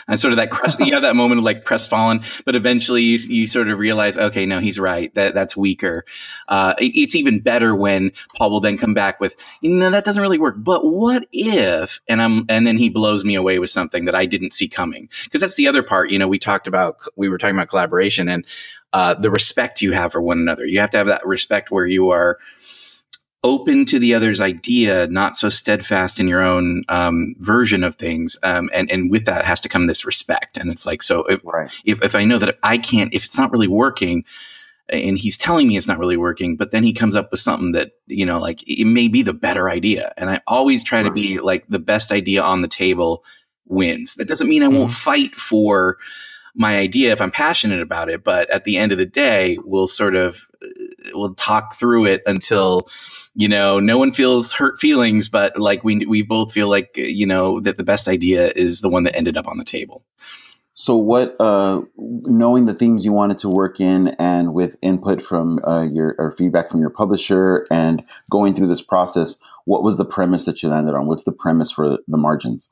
And 0.07 0.19
sort 0.19 0.31
of 0.33 0.37
that 0.37 0.51
crest, 0.51 0.79
you 0.79 0.93
have 0.93 1.03
that 1.03 1.15
moment 1.15 1.39
of 1.39 1.45
like 1.45 1.63
crestfallen, 1.63 2.23
but 2.45 2.55
eventually 2.55 3.03
you, 3.03 3.17
you 3.17 3.47
sort 3.47 3.67
of 3.69 3.79
realize, 3.79 4.17
okay, 4.17 4.45
no, 4.45 4.59
he's 4.59 4.79
right. 4.79 5.13
That 5.13 5.33
that's 5.33 5.55
weaker. 5.55 6.05
Uh, 6.47 6.73
it- 6.79 6.95
it's 6.95 7.15
even 7.15 7.39
better 7.39 7.75
when 7.75 8.11
Paul 8.35 8.51
will 8.51 8.59
then 8.59 8.77
come 8.77 8.93
back 8.93 9.19
with, 9.19 9.35
you 9.61 9.75
know, 9.75 9.91
that 9.91 10.05
doesn't 10.05 10.21
really 10.21 10.39
work. 10.39 10.55
But 10.57 10.83
what 10.83 11.27
if? 11.31 12.01
And 12.07 12.21
I'm, 12.21 12.45
and 12.49 12.65
then 12.65 12.77
he 12.77 12.89
blows 12.89 13.23
me 13.23 13.35
away 13.35 13.59
with 13.59 13.69
something 13.69 14.05
that 14.05 14.15
I 14.15 14.25
didn't 14.25 14.53
see 14.53 14.67
coming. 14.67 15.09
Because 15.23 15.41
that's 15.41 15.55
the 15.55 15.67
other 15.67 15.83
part. 15.83 16.11
You 16.11 16.19
know, 16.19 16.27
we 16.27 16.39
talked 16.39 16.67
about, 16.67 16.97
we 17.15 17.29
were 17.29 17.37
talking 17.37 17.55
about 17.55 17.69
collaboration 17.69 18.29
and 18.29 18.45
uh, 18.91 19.15
the 19.15 19.31
respect 19.31 19.81
you 19.81 19.91
have 19.91 20.11
for 20.11 20.21
one 20.21 20.37
another. 20.37 20.65
You 20.65 20.79
have 20.81 20.91
to 20.91 20.97
have 20.99 21.07
that 21.07 21.25
respect 21.25 21.71
where 21.71 21.85
you 21.85 22.11
are 22.11 22.37
open 23.43 23.85
to 23.85 23.99
the 23.99 24.15
other's 24.15 24.39
idea, 24.39 25.07
not 25.07 25.35
so 25.35 25.49
steadfast 25.49 26.19
in 26.19 26.27
your 26.27 26.41
own 26.41 26.83
um, 26.87 27.35
version 27.37 27.83
of 27.83 27.95
things. 27.95 28.37
Um, 28.41 28.69
and, 28.73 28.89
and 28.89 29.11
with 29.11 29.25
that 29.25 29.43
has 29.43 29.61
to 29.61 29.69
come 29.69 29.85
this 29.85 30.05
respect. 30.05 30.57
And 30.57 30.69
it's 30.71 30.85
like, 30.85 31.03
so 31.03 31.25
if, 31.25 31.41
right. 31.43 31.69
if, 31.83 32.03
if 32.03 32.15
I 32.15 32.23
know 32.23 32.39
that 32.39 32.57
I 32.63 32.77
can't, 32.77 33.13
if 33.13 33.25
it's 33.25 33.37
not 33.37 33.51
really 33.51 33.67
working, 33.67 34.23
and 34.89 35.17
he's 35.17 35.37
telling 35.37 35.67
me 35.67 35.77
it's 35.77 35.87
not 35.87 35.99
really 35.99 36.17
working, 36.17 36.57
but 36.57 36.71
then 36.71 36.83
he 36.83 36.93
comes 36.93 37.15
up 37.15 37.31
with 37.31 37.39
something 37.39 37.71
that, 37.73 37.91
you 38.05 38.25
know, 38.25 38.39
like 38.39 38.63
it 38.67 38.85
may 38.85 39.07
be 39.07 39.23
the 39.23 39.33
better 39.33 39.69
idea. 39.69 40.13
And 40.17 40.29
I 40.29 40.41
always 40.45 40.83
try 40.83 41.03
to 41.03 41.11
be 41.11 41.39
like 41.39 41.65
the 41.67 41.79
best 41.79 42.11
idea 42.11 42.43
on 42.43 42.61
the 42.61 42.67
table 42.67 43.23
wins. 43.65 44.15
That 44.15 44.27
doesn't 44.27 44.47
mean 44.47 44.61
I 44.61 44.67
won't 44.67 44.91
fight 44.91 45.35
for 45.35 45.97
my 46.53 46.77
idea 46.77 47.13
if 47.13 47.21
I'm 47.21 47.31
passionate 47.31 47.81
about 47.81 48.09
it, 48.09 48.23
but 48.23 48.49
at 48.49 48.63
the 48.63 48.77
end 48.77 48.91
of 48.91 48.97
the 48.97 49.05
day, 49.05 49.57
we'll 49.63 49.87
sort 49.87 50.15
of 50.15 50.39
uh, 50.61 50.67
we'll 51.13 51.33
talk 51.33 51.75
through 51.75 52.05
it 52.05 52.23
until 52.25 52.89
you 53.35 53.49
know 53.49 53.79
no 53.79 53.97
one 53.97 54.11
feels 54.11 54.53
hurt 54.53 54.79
feelings, 54.79 55.29
but 55.29 55.57
like 55.59 55.83
we 55.83 56.05
we 56.05 56.21
both 56.21 56.51
feel 56.51 56.69
like 56.69 56.97
you 56.97 57.25
know 57.25 57.59
that 57.61 57.77
the 57.77 57.83
best 57.83 58.07
idea 58.07 58.51
is 58.53 58.81
the 58.81 58.89
one 58.89 59.03
that 59.03 59.15
ended 59.15 59.37
up 59.37 59.47
on 59.47 59.57
the 59.57 59.65
table. 59.65 60.03
So, 60.75 60.97
what, 60.97 61.35
uh, 61.39 61.81
knowing 61.97 62.65
the 62.65 62.73
themes 62.73 63.05
you 63.05 63.13
wanted 63.13 63.39
to 63.39 63.49
work 63.49 63.79
in, 63.79 64.07
and 64.07 64.55
with 64.55 64.75
input 64.81 65.21
from 65.21 65.59
uh, 65.63 65.83
your 65.83 66.15
or 66.17 66.31
feedback 66.31 66.69
from 66.69 66.81
your 66.81 66.89
publisher, 66.89 67.67
and 67.69 68.03
going 68.31 68.55
through 68.55 68.69
this 68.69 68.81
process, 68.81 69.39
what 69.65 69.83
was 69.83 69.97
the 69.97 70.05
premise 70.05 70.45
that 70.45 70.63
you 70.63 70.69
landed 70.69 70.95
on? 70.95 71.05
What's 71.05 71.25
the 71.25 71.31
premise 71.31 71.71
for 71.71 71.99
the 72.07 72.17
margins? 72.17 72.69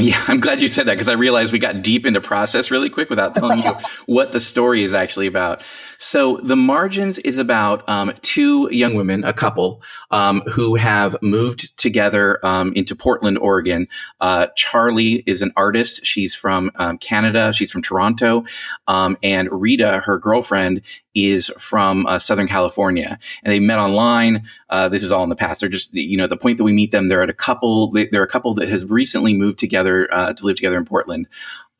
Yeah, 0.00 0.22
I'm 0.28 0.40
glad 0.40 0.60
you 0.60 0.68
said 0.68 0.86
that 0.86 0.94
because 0.94 1.08
I 1.08 1.14
realized 1.14 1.52
we 1.52 1.58
got 1.58 1.82
deep 1.82 2.06
into 2.06 2.20
process 2.20 2.70
really 2.70 2.90
quick 2.90 3.10
without 3.10 3.34
telling 3.34 3.62
you 3.62 3.72
what 4.06 4.32
the 4.32 4.40
story 4.40 4.82
is 4.82 4.94
actually 4.94 5.26
about. 5.26 5.62
So, 5.98 6.38
The 6.38 6.56
Margins 6.56 7.18
is 7.18 7.38
about 7.38 7.88
um, 7.88 8.14
two 8.22 8.68
young 8.72 8.94
women, 8.94 9.24
a 9.24 9.34
couple, 9.34 9.82
um, 10.10 10.40
who 10.40 10.74
have 10.76 11.16
moved 11.20 11.76
together 11.76 12.38
um, 12.44 12.72
into 12.74 12.96
Portland, 12.96 13.38
Oregon. 13.38 13.88
Uh, 14.18 14.46
Charlie 14.56 15.22
is 15.26 15.42
an 15.42 15.52
artist. 15.56 16.06
She's 16.06 16.34
from 16.34 16.70
um, 16.76 16.96
Canada, 16.96 17.52
she's 17.52 17.70
from 17.70 17.82
Toronto. 17.82 18.44
Um, 18.86 19.18
and 19.22 19.48
Rita, 19.52 20.00
her 20.04 20.18
girlfriend, 20.18 20.82
is 21.14 21.48
from 21.58 22.06
uh, 22.06 22.18
Southern 22.18 22.48
California. 22.48 23.18
And 23.42 23.52
they 23.52 23.60
met 23.60 23.78
online. 23.78 24.44
Uh, 24.68 24.88
this 24.88 25.02
is 25.02 25.12
all 25.12 25.22
in 25.22 25.28
the 25.28 25.36
past. 25.36 25.60
They're 25.60 25.68
just, 25.68 25.92
you 25.94 26.16
know, 26.16 26.26
the 26.26 26.36
point 26.36 26.58
that 26.58 26.64
we 26.64 26.72
meet 26.72 26.90
them, 26.92 27.08
they're 27.08 27.22
at 27.22 27.30
a 27.30 27.34
couple, 27.34 27.90
they- 27.90 28.06
they're 28.06 28.22
a 28.22 28.28
couple 28.28 28.54
that 28.54 28.68
has 28.68 28.84
recently 28.84 29.34
moved 29.34 29.58
together 29.58 30.08
uh, 30.12 30.32
to 30.32 30.46
live 30.46 30.56
together 30.56 30.78
in 30.78 30.84
Portland. 30.84 31.26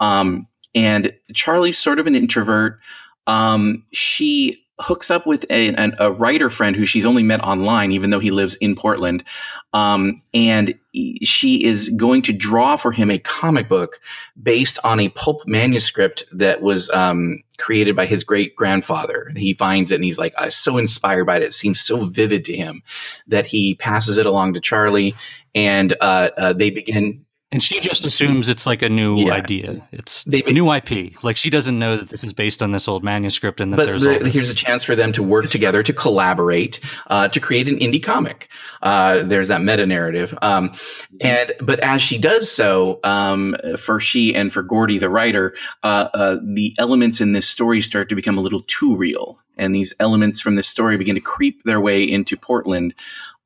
Um, 0.01 0.47
and 0.75 1.13
Charlie's 1.35 1.79
sort 1.79 1.99
of 1.99 2.07
an 2.07 2.15
introvert. 2.15 2.81
Um, 3.27 3.85
she 3.93 4.65
hooks 4.81 5.11
up 5.11 5.27
with 5.27 5.45
a, 5.51 5.93
a 5.99 6.11
writer 6.11 6.51
friend 6.51 6.75
who 6.75 6.85
she's 6.85 7.07
only 7.07 7.23
met 7.23 7.41
online, 7.41 7.93
even 7.93 8.11
though 8.11 8.19
he 8.19 8.31
lives 8.31 8.55
in 8.57 8.75
Portland. 8.75 9.25
Um, 9.73 10.23
and 10.35 10.79
she 11.23 11.65
is 11.65 11.89
going 11.89 12.23
to 12.23 12.33
draw 12.33 12.77
for 12.77 12.91
him 12.91 13.11
a 13.11 13.19
comic 13.19 13.69
book 13.69 14.01
based 14.41 14.81
on 14.83 15.01
a 15.01 15.09
pulp 15.09 15.43
manuscript 15.47 16.25
that 16.33 16.61
was 16.61 16.91
um, 16.91 17.43
created 17.59 17.95
by 17.95 18.07
his 18.07 18.25
great 18.25 18.57
grandfather. 18.57 19.31
He 19.37 19.55
finds 19.55 19.93
it 19.93 19.97
and 19.97 20.05
he's 20.05 20.19
like, 20.19 20.35
I'm 20.37 20.51
so 20.51 20.79
inspired 20.79 21.27
by 21.27 21.37
it. 21.37 21.43
It 21.43 21.55
seems 21.55 21.81
so 21.81 21.99
vivid 21.99 22.47
to 22.47 22.57
him 22.57 22.83
that 23.29 23.47
he 23.47 23.75
passes 23.75 24.19
it 24.19 24.27
along 24.27 24.55
to 24.55 24.61
Charlie 24.61 25.15
and 25.55 25.95
uh, 26.01 26.31
uh, 26.37 26.53
they 26.53 26.71
begin. 26.71 27.27
And 27.53 27.61
she 27.61 27.81
just 27.81 28.05
assumes 28.05 28.49
it's 28.49 28.65
like 28.65 28.83
a 28.83 28.89
new 28.89 29.27
Yeah. 29.27 29.33
idea. 29.33 29.89
It's 29.91 30.23
They- 30.23 30.45
a 30.47 30.53
new 30.53 30.71
IP. 30.71 31.17
Like 31.23 31.37
she 31.37 31.51
doesn't 31.51 31.77
know 31.77 31.97
that 31.97 32.09
this 32.09 32.23
is 32.23 32.33
based 32.33 32.63
on 32.63 32.71
this 32.71 32.87
old 32.87 33.03
manuscript 33.03 33.61
and 33.61 33.73
that 33.73 33.77
but 33.77 33.87
there's 33.87 34.03
the- 34.03 34.29
here's 34.29 34.51
a 34.51 34.55
chance 34.55 34.85
for 34.85 34.95
them 34.95 35.11
to 35.13 35.25
work 35.25 35.51
together 35.51 35.83
to 35.83 35.93
collaborate 35.93 36.79
uh, 37.09 37.27
to 37.29 37.41
create 37.41 37.69
an 37.69 37.79
indie 37.81 38.03
comic 38.03 38.49
uh, 38.83 39.25
there's 39.25 39.49
that 39.49 39.63
meta 39.63 39.85
narrative 39.85 40.37
um, 40.41 40.75
and 41.21 41.53
but 41.61 41.81
as 41.81 42.01
she 42.01 42.19
does 42.19 42.51
so 42.51 43.01
um, 43.03 43.57
for 43.79 43.99
she 43.99 44.35
and 44.37 44.53
for 44.53 44.63
gordy 44.63 44.99
the 44.99 45.11
writer 45.11 45.55
uh, 45.83 46.09
uh, 46.15 46.37
the 46.41 46.75
elements 46.79 47.21
in 47.21 47.33
this 47.33 47.49
story 47.49 47.83
start 47.83 48.11
to 48.11 48.15
become 48.15 48.39
a 48.39 48.41
little 48.41 48.61
too 48.61 48.95
real 48.97 49.41
and 49.57 49.75
these 49.75 49.93
elements 49.99 50.41
from 50.41 50.55
this 50.55 50.69
story 50.69 50.97
begin 50.99 51.17
to 51.17 51.21
creep 51.21 51.65
their 51.65 51.81
way 51.81 52.05
into 52.05 52.37
portland 52.37 52.95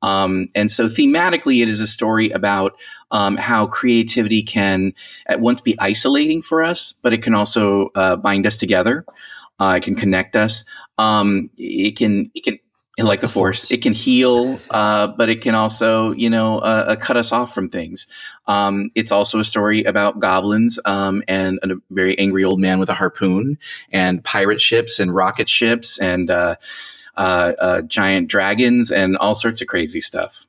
um, 0.01 0.49
and 0.53 0.71
so 0.71 0.85
thematically, 0.85 1.63
it 1.63 1.67
is 1.69 1.79
a 1.79 1.87
story 1.87 2.29
about 2.29 2.77
um, 3.11 3.37
how 3.37 3.67
creativity 3.67 4.43
can 4.43 4.93
at 5.25 5.39
once 5.39 5.61
be 5.61 5.75
isolating 5.79 6.41
for 6.41 6.63
us, 6.63 6.93
but 6.93 7.13
it 7.13 7.21
can 7.21 7.33
also 7.33 7.89
uh, 7.95 8.15
bind 8.15 8.45
us 8.47 8.57
together. 8.57 9.05
Uh, 9.59 9.75
it 9.77 9.83
can 9.83 9.95
connect 9.95 10.35
us. 10.35 10.65
Um, 10.97 11.49
it 11.57 11.97
can 11.97 12.31
it 12.35 12.43
can 12.43 12.59
like 12.97 13.21
the 13.21 13.27
force. 13.27 13.69
It 13.71 13.81
can 13.81 13.93
heal, 13.93 14.59
uh, 14.69 15.07
but 15.07 15.29
it 15.29 15.41
can 15.41 15.55
also 15.55 16.11
you 16.11 16.29
know 16.29 16.59
uh, 16.59 16.85
uh, 16.89 16.95
cut 16.95 17.17
us 17.17 17.31
off 17.31 17.53
from 17.53 17.69
things. 17.69 18.07
Um, 18.47 18.91
it's 18.95 19.11
also 19.11 19.39
a 19.39 19.43
story 19.43 19.83
about 19.83 20.19
goblins 20.19 20.79
um, 20.85 21.23
and 21.27 21.59
a 21.63 21.75
very 21.89 22.17
angry 22.17 22.43
old 22.43 22.59
man 22.59 22.79
with 22.79 22.89
a 22.89 22.93
harpoon 22.93 23.57
and 23.91 24.23
pirate 24.23 24.61
ships 24.61 24.99
and 24.99 25.13
rocket 25.13 25.49
ships 25.49 25.99
and 25.99 26.29
uh, 26.29 26.55
uh, 27.17 27.53
uh, 27.59 27.81
giant 27.81 28.27
dragons 28.27 28.91
and 28.91 29.17
all 29.17 29.35
sorts 29.35 29.61
of 29.61 29.67
crazy 29.67 30.01
stuff. 30.01 30.45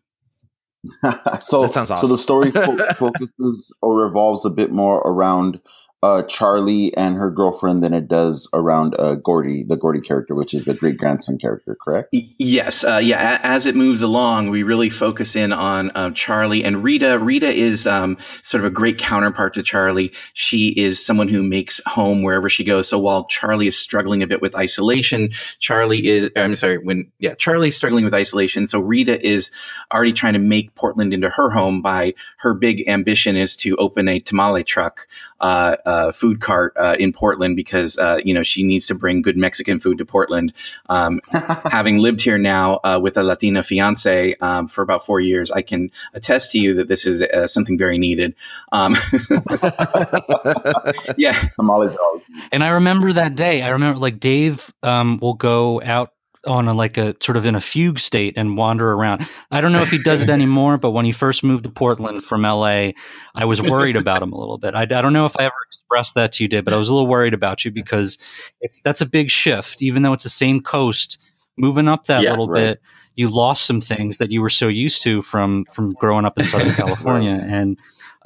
so 1.41 1.63
That 1.63 1.73
sounds 1.73 1.91
So 2.01 2.07
the 2.09 2.19
story 2.19 2.51
fo- 2.53 2.93
focuses 2.95 3.73
or 3.83 3.97
revolves 3.97 4.45
a 4.45 4.51
bit 4.51 4.73
more 4.73 4.99
around 4.99 5.61
uh, 6.07 6.23
Charlie 6.23 6.97
and 6.97 7.17
her 7.17 7.33
girlfriend 7.33 7.83
than 7.83 7.93
it 7.93 8.07
does 8.07 8.49
around 8.53 8.95
uh, 8.97 9.17
Gordy, 9.17 9.65
the 9.65 9.77
Gordy 9.77 10.01
character, 10.01 10.37
which 10.37 10.55
is 10.55 10.65
the 10.65 10.75
great 10.75 10.99
grandson 10.99 11.37
character, 11.37 11.77
correct? 11.83 12.15
Yes, 12.39 12.85
uh, 12.85 13.01
yeah. 13.03 13.41
As 13.43 13.67
it 13.67 13.75
moves 13.75 14.03
along, 14.03 14.51
we 14.51 14.63
really 14.63 14.89
focus 14.89 15.35
in 15.35 15.53
on 15.53 15.91
um, 15.97 16.15
Charlie 16.15 16.63
and 16.63 16.85
Rita. 16.85 17.19
Rita 17.19 17.49
is 17.49 17.89
um, 17.89 18.19
sort 18.43 18.65
of 18.65 18.71
a 18.71 18.75
great 18.75 18.99
counterpart 18.99 19.55
to 19.55 19.65
Charlie. 19.65 20.13
She 20.33 20.69
is 20.69 21.05
someone 21.05 21.27
who 21.27 21.43
makes 21.43 21.81
home 21.85 22.23
wherever 22.23 22.49
she 22.49 22.63
goes. 22.63 22.89
So 22.89 23.01
while 23.01 23.25
Charlie 23.25 23.67
is 23.67 23.77
struggling 23.77 24.23
a 24.23 24.29
bit 24.29 24.41
with 24.41 24.55
isolation, 24.55 25.31
Charlie 25.59 26.07
is. 26.07 26.31
I'm 26.37 26.55
sorry, 26.55 26.79
when 26.79 27.11
yeah, 27.19 27.35
Charlie's 27.35 27.75
struggling 27.75 28.05
with 28.05 28.15
isolation. 28.15 28.69
So 28.69 28.79
Rita 28.79 29.27
is 29.27 29.51
already 29.93 30.13
trying 30.13 30.35
to 30.35 30.39
make 30.39 30.77
Portland 30.77 31.15
into 31.15 31.31
her 31.31 31.51
home 31.51 31.83
by 31.83 32.15
her 32.39 32.55
big 32.55 32.89
ambition 32.89 33.37
is 33.37 33.57
to 33.57 33.75
open 33.77 34.07
a 34.07 34.21
tamale 34.21 34.63
truck, 34.63 35.09
uh, 35.41 35.77
uh, 35.97 36.13
food 36.13 36.41
cart 36.41 36.75
uh, 36.77 36.97
in 36.99 37.13
Portland 37.13 37.57
because 37.57 37.99
uh, 37.99 38.19
you 38.23 38.35
know 38.35 38.43
she 38.43 38.63
needs 38.65 38.89
to 38.89 38.95
bring 38.95 39.23
good 39.23 39.37
Mexican 39.37 39.81
food 39.81 39.99
to 39.99 40.05
Portland. 40.05 40.53
Um, 40.89 41.21
having 41.31 41.99
lived 41.99 42.21
here 42.21 42.39
now 42.39 42.81
uh, 42.85 42.99
with 43.03 43.17
a 43.17 43.23
Latina 43.23 43.63
fiance 43.63 44.35
um, 44.41 44.69
for 44.69 44.83
about 44.83 45.07
four 45.07 45.21
years, 45.21 45.51
I 45.51 45.63
can 45.63 45.91
attest 46.13 46.53
to 46.53 46.59
you 46.59 46.75
that 46.75 46.89
this 46.89 47.07
is 47.07 47.23
uh, 47.23 47.47
something 47.47 47.79
very 47.79 47.99
needed. 47.99 48.35
Um, 48.73 48.95
yeah, 51.17 51.33
tamales 51.57 51.97
are 51.97 52.03
always. 52.03 52.23
And 52.53 52.63
I 52.63 52.69
remember 52.69 53.15
that 53.15 53.35
day. 53.35 53.63
I 53.63 53.71
remember 53.71 53.99
like 53.99 54.21
Dave 54.21 54.73
um, 54.83 55.19
will 55.19 55.35
go 55.35 55.81
out 55.83 56.13
on 56.47 56.69
a, 56.69 56.75
like 56.75 56.99
a 56.99 57.15
sort 57.21 57.37
of 57.37 57.47
in 57.47 57.55
a 57.57 57.61
fugue 57.61 57.99
state 57.99 58.35
and 58.39 58.57
wander 58.57 58.91
around. 58.91 59.29
I 59.51 59.61
don't 59.61 59.73
know 59.73 59.83
if 59.83 59.91
he 59.91 59.99
does 59.99 60.23
it 60.23 60.31
anymore, 60.31 60.79
but 60.79 60.93
when 60.93 61.05
he 61.05 61.13
first 61.13 61.45
moved 61.45 61.65
to 61.65 61.71
Portland 61.71 62.25
from 62.25 62.43
LA, 62.43 62.91
I 63.35 63.45
was 63.47 63.63
worried 63.63 63.97
about 63.97 64.23
him 64.23 64.33
a 64.33 64.39
little 64.39 64.59
bit. 64.59 64.75
I, 64.75 64.83
I 64.83 64.87
don't 64.87 65.13
know 65.13 65.27
if 65.27 65.37
I 65.39 65.45
ever 65.45 65.55
expressed 65.69 66.15
that 66.17 66.33
to 66.35 66.45
you, 66.45 66.49
did, 66.49 66.65
but 66.65 66.75
I 66.75 66.79
was 66.79 66.89
a 66.91 66.95
little 66.95 67.09
worried 67.09 67.35
about 67.35 67.65
you 67.65 67.73
because 67.73 68.19
it's 68.61 68.81
that's 68.81 69.01
a 69.03 69.07
big 69.07 69.31
shift. 69.31 69.83
Even 69.83 70.03
though 70.03 70.13
it's 70.15 70.25
the 70.25 70.31
same 70.31 70.63
coast, 70.63 71.19
moving 71.57 71.89
up 71.89 72.07
that 72.07 72.25
Yeah, 72.25 72.29
little 72.29 72.49
right. 72.49 72.73
bit, 72.73 72.81
you 73.15 73.29
lost 73.31 73.65
some 73.67 73.81
things 73.81 74.19
that 74.19 74.31
you 74.31 74.43
were 74.43 74.51
so 74.51 74.69
used 74.69 75.03
to 75.03 75.23
from 75.23 75.67
from 75.67 75.95
growing 75.95 76.25
up 76.25 76.39
in 76.39 76.45
Southern 76.45 76.73
California, 76.75 77.33
and 77.33 77.79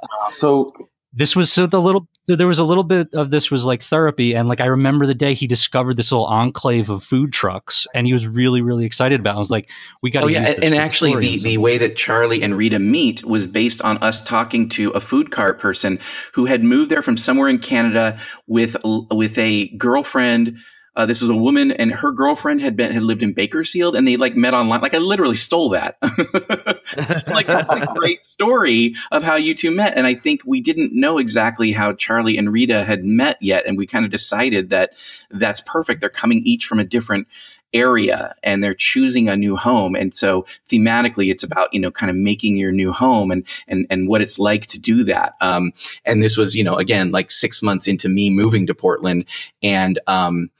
uh, 0.03 0.31
So 0.31 0.73
this 1.13 1.37
was 1.37 1.53
so 1.53 1.67
the 1.67 1.81
little 1.81 2.09
there 2.27 2.47
was 2.47 2.59
a 2.61 2.65
little 2.65 2.85
bit 2.85 3.15
of 3.15 3.31
this 3.31 3.51
was 3.51 3.65
like 3.65 3.83
therapy 3.83 4.35
and 4.35 4.49
like 4.49 4.61
i 4.61 4.67
remember 4.67 5.07
the 5.07 5.15
day 5.15 5.35
he 5.35 5.47
discovered 5.47 5.97
this 5.97 6.13
little 6.13 6.27
enclave 6.27 6.89
of 6.89 7.03
food 7.03 7.33
trucks 7.33 7.87
and 7.95 8.07
he 8.07 8.13
was 8.13 8.27
really 8.27 8.63
really 8.63 8.85
excited 8.85 9.21
about 9.21 9.33
it 9.33 9.37
i 9.37 9.39
was 9.39 9.51
like 9.51 9.69
we 10.03 10.11
got 10.11 10.21
to 10.21 10.31
Oh 10.31 10.33
yeah, 10.33 10.41
use 10.41 10.49
and, 10.49 10.57
this 10.59 10.65
and 10.67 10.75
actually, 10.75 11.17
the, 11.17 11.39
the 11.39 11.59
way 11.59 11.79
that 11.79 11.97
Charlie 11.97 12.43
and 12.43 12.57
Rita 12.57 12.79
meet 12.79 13.25
was 13.25 13.47
based 13.47 13.83
on 13.83 13.99
us 13.99 14.21
talking 14.21 14.69
to 14.71 14.91
a 14.91 15.01
food 15.01 15.31
cart 15.31 15.59
person 15.59 16.01
who 16.35 16.47
had 16.47 16.63
moved 16.63 16.91
there 16.91 17.03
from 17.03 17.17
somewhere 17.17 17.49
in 17.49 17.59
Canada 17.59 18.19
with 18.47 18.77
with 18.85 19.39
a 19.39 19.69
girlfriend. 19.69 20.59
Uh, 20.95 21.07
this 21.07 21.23
was 21.23 21.31
a 21.31 21.37
woman, 21.37 21.71
and 21.71 21.93
her 21.93 22.11
girlfriend 22.11 22.61
had 22.61 22.77
been 22.77 22.93
had 22.93 23.03
lived 23.03 23.23
in 23.23 23.33
Bakersfield, 23.33 23.97
and 23.97 24.07
they 24.07 24.17
like 24.17 24.37
met 24.37 24.55
online. 24.55 24.81
Like 24.81 24.95
I 24.95 24.99
literally 24.99 25.37
stole 25.37 25.71
that. 25.71 25.97
like 27.29 27.47
that's 27.47 27.73
a 27.73 27.93
great 27.97 28.25
story 28.25 28.97
of 29.13 29.23
how 29.23 29.37
you 29.37 29.55
two 29.55 29.71
met, 29.71 29.97
and 29.97 30.07
I 30.07 30.15
think 30.15 30.43
we 30.45 30.61
didn't 30.61 30.93
know 30.93 31.19
exactly 31.19 31.73
how 31.73 31.93
Charlie 31.93 32.39
and 32.39 32.53
Rita 32.53 32.83
had 32.85 33.05
met 33.05 33.39
yet, 33.41 33.67
and 33.67 33.79
we 33.79 33.87
kind 33.87 34.05
of 34.05 34.11
decided 34.11 34.71
that 34.71 34.95
that's 35.31 35.61
perfect. 35.61 36.01
They're 36.01 36.11
coming 36.11 36.43
each 36.45 36.67
from 36.67 36.81
a 36.81 36.85
different 36.85 37.29
area 37.73 38.35
and 38.43 38.63
they're 38.63 38.75
choosing 38.75 39.29
a 39.29 39.37
new 39.37 39.57
home 39.57 39.95
and 39.95 40.13
so 40.13 40.45
thematically 40.69 41.31
it's 41.31 41.45
about 41.45 41.73
you 41.73 41.79
know 41.79 41.91
kind 41.91 42.11
of 42.11 42.17
making 42.17 42.57
your 42.57 42.73
new 42.73 42.93
home 42.93 43.31
and 43.31 43.47
and 43.69 43.87
and 43.91 44.09
what 44.09 44.21
it's 44.21 44.41
like 44.41 44.67
to 44.67 44.81
do 44.81 45.05
that 45.05 45.35
um 45.41 45.73
and 46.05 46.21
this 46.21 46.37
was 46.37 46.57
you 46.57 46.65
know 46.65 46.77
again 46.77 47.13
like 47.13 47.31
6 47.31 47.63
months 47.63 47.87
into 47.87 48.09
me 48.09 48.29
moving 48.31 48.67
to 48.67 48.75
Portland 48.75 49.27
and 49.63 50.01
um 50.09 50.51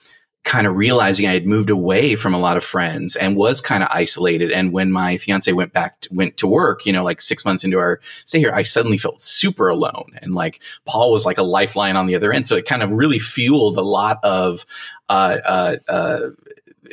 kind 0.51 0.67
of 0.67 0.75
realizing 0.75 1.29
I 1.29 1.33
had 1.33 1.47
moved 1.47 1.71
away 1.71 2.17
from 2.17 2.35
a 2.35 2.39
lot 2.39 2.57
of 2.57 2.65
friends 2.65 3.15
and 3.15 3.37
was 3.37 3.61
kind 3.61 3.85
of 3.85 3.89
isolated. 3.93 4.51
And 4.51 4.73
when 4.73 4.91
my 4.91 5.17
fiance 5.17 5.53
went 5.53 5.73
back, 5.73 6.01
to, 6.01 6.09
went 6.13 6.39
to 6.39 6.49
work, 6.49 6.87
you 6.87 6.93
know, 6.93 7.05
like 7.05 7.21
six 7.21 7.45
months 7.45 7.63
into 7.63 7.79
our 7.79 8.01
stay 8.25 8.41
here, 8.41 8.51
I 8.53 8.65
suddenly 8.65 8.99
felt 8.99 9.21
super 9.21 9.69
alone. 9.69 10.19
And 10.21 10.35
like 10.35 10.59
Paul 10.85 11.13
was 11.13 11.25
like 11.25 11.39
a 11.39 11.45
lifeline 11.45 11.95
on 11.95 12.09
the 12.09 12.17
other 12.17 12.33
end. 12.33 12.49
So 12.49 12.57
it 12.57 12.67
kind 12.67 12.83
of 12.83 12.91
really 12.91 13.21
fueled 13.21 13.77
a 13.77 13.83
lot 13.83 14.25
of, 14.25 14.67
uh, 15.09 15.39
uh, 15.45 15.77
uh, 15.87 16.21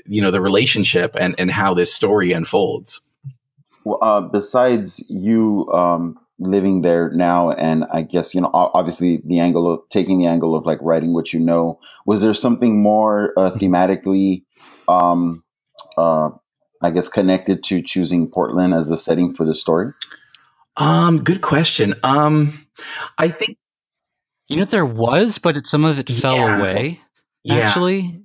you 0.06 0.22
know, 0.22 0.30
the 0.30 0.40
relationship 0.40 1.16
and, 1.20 1.34
and 1.40 1.50
how 1.50 1.74
this 1.74 1.92
story 1.92 2.34
unfolds. 2.34 3.02
Well, 3.84 3.98
uh, 4.00 4.22
besides 4.22 5.04
you 5.10 5.68
um, 5.74 6.20
living 6.40 6.82
there 6.82 7.10
now, 7.12 7.52
and 7.52 7.86
I 7.92 8.02
guess 8.04 8.36
you 8.36 8.42
know, 8.42 8.50
obviously 8.54 9.22
the 9.26 9.40
angle 9.40 9.74
of 9.74 9.90
taking 9.90 10.20
the 10.20 10.28
angle 10.28 10.56
of 10.56 10.66
like 10.66 10.80
writing 10.82 11.14
what 11.14 11.34
you 11.34 11.40
know, 11.40 11.80
was 12.06 12.22
there 12.22 12.34
something 12.34 12.82
more 12.82 13.34
uh, 13.38 13.52
thematically, 13.52 14.44
um, 14.88 15.44
uh, 15.98 16.30
I 16.82 16.92
guess, 16.92 17.10
connected 17.10 17.64
to 17.66 17.82
choosing 17.82 18.30
Portland 18.32 18.74
as 18.74 18.88
the 18.90 18.98
setting 18.98 19.34
for 19.34 19.46
the 19.46 19.56
story? 19.56 19.94
Um, 20.78 21.24
good 21.24 21.42
question. 21.42 21.96
Um, 22.04 22.68
I 23.18 23.30
think, 23.30 23.58
you 24.48 24.58
know 24.58 24.66
there 24.66 24.86
was 24.86 25.40
but 25.40 25.58
it, 25.58 25.68
some 25.68 25.86
of 25.86 26.00
it 26.00 26.10
fell 26.10 26.36
Yeah. 26.36 26.60
away 26.60 27.02
yeah. 27.44 27.58
actually 27.68 28.22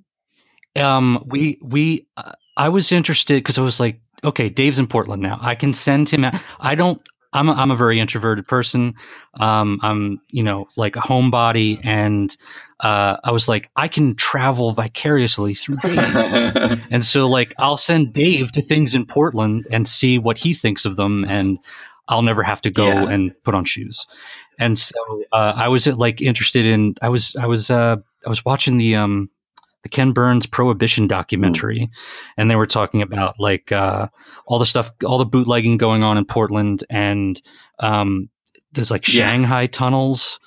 um 0.75 1.23
we 1.27 1.59
we 1.61 2.07
uh, 2.17 2.33
i 2.57 2.69
was 2.69 2.91
interested 2.91 3.35
because 3.35 3.57
i 3.57 3.61
was 3.61 3.79
like 3.79 3.99
okay 4.23 4.49
dave's 4.49 4.79
in 4.79 4.87
portland 4.87 5.21
now 5.21 5.37
i 5.41 5.55
can 5.55 5.73
send 5.73 6.09
him 6.09 6.23
out. 6.25 6.35
i 6.59 6.75
don't 6.75 7.01
I'm 7.33 7.49
a, 7.49 7.53
I'm 7.53 7.71
a 7.71 7.75
very 7.75 7.99
introverted 7.99 8.47
person. 8.47 8.95
Um, 9.39 9.79
I'm, 9.81 10.21
you 10.29 10.43
know, 10.43 10.67
like 10.77 10.95
a 10.95 10.99
homebody, 10.99 11.79
and 11.83 12.35
uh, 12.79 13.17
I 13.23 13.31
was 13.31 13.49
like, 13.49 13.69
I 13.75 13.87
can 13.87 14.15
travel 14.15 14.71
vicariously 14.71 15.55
through 15.55 15.77
Dave. 15.81 16.79
And 16.91 17.03
so, 17.03 17.27
like, 17.27 17.53
I'll 17.57 17.77
send 17.77 18.13
Dave 18.13 18.51
to 18.53 18.61
things 18.61 18.93
in 18.95 19.05
Portland 19.05 19.67
and 19.71 19.87
see 19.87 20.19
what 20.19 20.37
he 20.37 20.53
thinks 20.53 20.85
of 20.85 20.95
them, 20.95 21.25
and 21.27 21.59
I'll 22.07 22.21
never 22.21 22.43
have 22.43 22.61
to 22.61 22.69
go 22.69 22.87
Yeah. 22.87 23.05
and 23.09 23.31
put 23.43 23.55
on 23.55 23.65
shoes. 23.65 24.05
And 24.59 24.77
so, 24.77 24.93
uh, 25.31 25.53
I 25.55 25.69
was 25.69 25.87
like 25.87 26.21
interested 26.21 26.65
in. 26.65 26.95
I 27.01 27.09
was 27.09 27.35
I 27.35 27.47
was 27.47 27.71
uh, 27.71 27.97
I 28.25 28.29
was 28.29 28.45
watching 28.45 28.77
the 28.77 28.97
um 28.97 29.29
the 29.83 29.89
Ken 29.89 30.13
Burns 30.13 30.45
Prohibition 30.45 31.07
documentary, 31.07 31.91
and 32.37 32.49
they 32.49 32.55
were 32.55 32.65
talking 32.65 33.01
about 33.01 33.35
like 33.39 33.71
uh, 33.71 34.07
all 34.45 34.59
the 34.59 34.65
stuff, 34.65 34.91
all 35.05 35.17
the 35.17 35.25
bootlegging 35.25 35.77
going 35.77 36.03
on 36.03 36.17
in 36.17 36.25
Portland, 36.25 36.83
and 36.89 37.39
um, 37.79 38.29
there's 38.71 38.91
like 38.91 39.07
Yeah. 39.07 39.27
Shanghai 39.27 39.67
tunnels. 39.67 40.39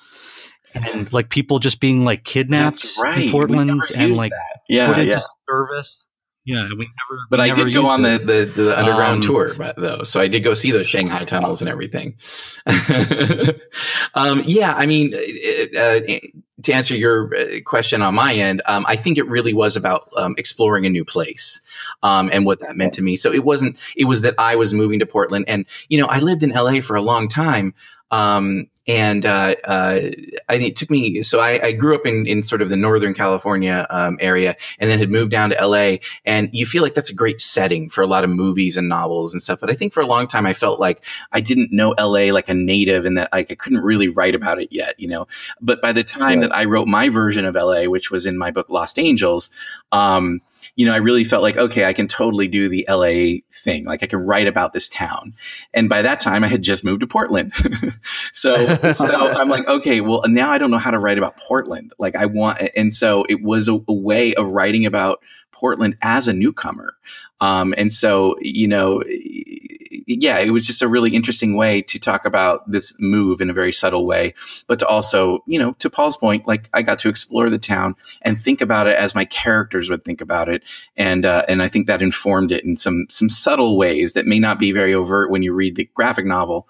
And 0.73 1.11
like 1.11 1.29
people 1.29 1.57
just 1.57 1.79
being 1.79 2.05
like 2.05 2.23
kidnapped 2.23 2.97
right. 2.99 3.23
in 3.23 3.31
Portland 3.31 3.81
and 3.95 4.15
like 4.15 4.31
that. 4.31 4.59
Yeah, 4.69 4.87
put 4.87 4.99
into 4.99 5.11
yeah. 5.11 5.21
service. 5.49 6.03
Yeah, 6.47 6.63
we 6.69 6.85
never. 6.85 7.19
But 7.29 7.39
we 7.39 7.43
I 7.43 7.47
never 7.49 7.65
did 7.65 7.73
go 7.73 7.87
on 7.87 8.03
the, 8.03 8.19
the, 8.19 8.63
the 8.63 8.79
underground 8.79 9.15
Um, 9.15 9.21
tour, 9.21 9.53
but, 9.57 9.75
though. 9.75 10.03
So 10.03 10.21
I 10.21 10.29
did 10.29 10.45
go 10.45 10.53
see 10.53 10.71
those 10.71 10.87
Shanghai 10.87 11.25
tunnels 11.25 11.61
and 11.61 11.69
everything. 11.69 12.15
um, 14.13 14.43
yeah, 14.45 14.73
I 14.73 14.85
mean, 14.85 15.13
uh, 15.13 15.99
to 16.63 16.73
answer 16.73 16.95
your 16.95 17.35
uh, 17.35 17.59
question 17.63 18.01
on 18.01 18.15
my 18.15 18.33
end, 18.33 18.61
um, 18.65 18.85
I 18.87 18.95
think 18.95 19.17
it 19.17 19.27
really 19.27 19.53
was 19.53 19.77
about 19.77 20.09
um, 20.17 20.35
exploring 20.37 20.85
a 20.85 20.89
new 20.89 21.05
place 21.05 21.61
um, 22.01 22.29
and 22.33 22.45
what 22.45 22.61
that 22.61 22.75
meant 22.75 22.93
to 22.93 23.01
me. 23.01 23.15
So 23.15 23.31
it 23.31 23.43
wasn't, 23.43 23.77
it 23.95 24.05
was 24.05 24.23
that 24.23 24.35
I 24.39 24.55
was 24.55 24.73
moving 24.73 24.99
to 24.99 25.05
Portland. 25.05 25.45
And, 25.47 25.65
you 25.87 25.99
know, 25.99 26.07
I 26.07 26.19
lived 26.19 26.43
in 26.43 26.49
LA 26.49 26.81
for 26.81 26.95
a 26.95 27.01
long 27.01 27.27
time. 27.27 27.73
Um, 28.11 28.67
and 28.87 29.25
uh, 29.25 29.53
uh, 29.65 29.99
I, 30.47 30.53
it 30.55 30.77
took 30.77 30.89
me, 30.89 31.21
so 31.23 31.41
I, 31.41 31.59
I 31.61 31.71
grew 31.73 31.93
up 31.93 32.05
in, 32.05 32.25
in 32.25 32.41
sort 32.41 32.61
of 32.61 32.69
the 32.69 32.77
Northern 32.77 33.13
California 33.13 33.85
um, 33.89 34.17
area 34.21 34.55
and 34.79 34.89
then 34.89 34.97
had 34.99 35.09
moved 35.09 35.29
down 35.29 35.49
to 35.49 35.67
LA 35.67 35.97
and 36.25 36.49
you 36.53 36.65
feel 36.65 36.83
like 36.83 36.93
that's 36.93 37.09
a 37.09 37.13
great 37.13 37.41
setting 37.41 37.89
for 37.89 38.01
a 38.01 38.07
lot 38.07 38.23
of 38.23 38.29
movies 38.29 38.77
and 38.77 38.87
novels 38.87 39.33
and 39.33 39.41
stuff 39.41 39.59
but 39.59 39.69
i 39.69 39.73
think 39.73 39.93
for 39.93 40.01
a 40.01 40.05
long 40.05 40.27
time 40.27 40.45
i 40.45 40.53
felt 40.53 40.79
like 40.79 41.03
i 41.31 41.41
didn't 41.41 41.71
know 41.71 41.93
la 41.97 42.33
like 42.33 42.49
a 42.49 42.53
native 42.53 43.05
and 43.05 43.17
that 43.17 43.29
like, 43.33 43.51
i 43.51 43.55
couldn't 43.55 43.81
really 43.83 44.07
write 44.07 44.35
about 44.35 44.61
it 44.61 44.69
yet 44.71 44.99
you 44.99 45.07
know 45.07 45.27
but 45.59 45.81
by 45.81 45.91
the 45.91 46.03
time 46.03 46.39
Right. 46.39 46.49
that 46.49 46.55
i 46.55 46.65
wrote 46.65 46.87
my 46.87 47.09
version 47.09 47.45
of 47.45 47.55
la 47.55 47.83
which 47.83 48.09
was 48.11 48.25
in 48.25 48.37
my 48.37 48.51
book 48.51 48.69
lost 48.69 48.99
angels 48.99 49.51
um, 49.91 50.41
you 50.75 50.85
know 50.85 50.93
i 50.93 50.97
really 50.97 51.23
felt 51.23 51.43
like 51.43 51.57
okay 51.57 51.85
i 51.85 51.93
can 51.93 52.07
totally 52.07 52.47
do 52.47 52.69
the 52.69 52.85
la 52.89 53.41
thing. 53.51 53.85
Like 53.85 54.03
i 54.03 54.07
can 54.07 54.19
write 54.19 54.47
about 54.47 54.73
this 54.73 54.89
town. 54.89 55.33
And 55.73 55.89
by 55.89 56.03
that 56.03 56.19
time 56.19 56.43
i 56.43 56.47
had 56.47 56.61
just 56.61 56.83
moved 56.83 57.01
to 57.01 57.07
portland. 57.07 57.53
So 58.31 58.91
so 58.91 59.15
i'm 59.15 59.49
like 59.49 59.67
okay 59.67 60.01
well 60.01 60.23
now 60.25 60.51
i 60.51 60.57
don't 60.57 60.71
know 60.71 60.77
how 60.77 60.91
to 60.91 60.99
write 60.99 61.17
about 61.17 61.37
portland. 61.37 61.93
Like 61.97 62.15
i 62.15 62.25
want 62.25 62.61
and 62.75 62.93
so 62.93 63.25
it 63.27 63.41
was 63.41 63.67
a, 63.67 63.73
a 63.87 63.93
way 63.93 64.35
of 64.35 64.51
writing 64.51 64.85
about 64.85 65.21
Portland 65.57 65.97
as 66.03 66.27
a 66.27 66.33
newcomer. 66.33 66.95
Um, 67.39 67.73
and 67.77 67.91
so, 67.91 68.35
you 68.41 68.67
know, 68.67 69.03
yeah, 70.07 70.39
it 70.39 70.51
was 70.51 70.65
just 70.65 70.81
a 70.81 70.87
really 70.87 71.13
interesting 71.13 71.55
way 71.55 71.81
to 71.83 71.99
talk 71.99 72.25
about 72.25 72.69
this 72.69 72.95
move 72.99 73.41
in 73.41 73.49
a 73.49 73.53
very 73.53 73.73
subtle 73.73 74.05
way, 74.05 74.33
but 74.65 74.79
to 74.79 74.87
also, 74.87 75.43
you 75.45 75.59
know, 75.59 75.73
to 75.79 75.89
Paul's 75.89 76.17
point, 76.17 76.47
like 76.47 76.69
I 76.73 76.81
got 76.81 76.99
to 76.99 77.09
explore 77.09 77.49
the 77.49 77.59
town 77.59 77.95
and 78.21 78.37
think 78.37 78.61
about 78.61 78.87
it 78.87 78.95
as 78.95 79.15
my 79.15 79.25
characters 79.25 79.89
would 79.89 80.03
think 80.03 80.21
about 80.21 80.49
it, 80.49 80.63
and 80.95 81.25
uh, 81.25 81.43
and 81.47 81.61
I 81.61 81.67
think 81.67 81.87
that 81.87 82.01
informed 82.01 82.53
it 82.53 82.63
in 82.63 82.77
some 82.77 83.07
some 83.09 83.29
subtle 83.29 83.77
ways 83.77 84.13
that 84.13 84.25
may 84.25 84.39
not 84.39 84.59
be 84.59 84.71
very 84.71 84.93
overt 84.93 85.29
when 85.29 85.43
you 85.43 85.53
read 85.53 85.75
the 85.75 85.89
graphic 85.93 86.25
novel, 86.25 86.67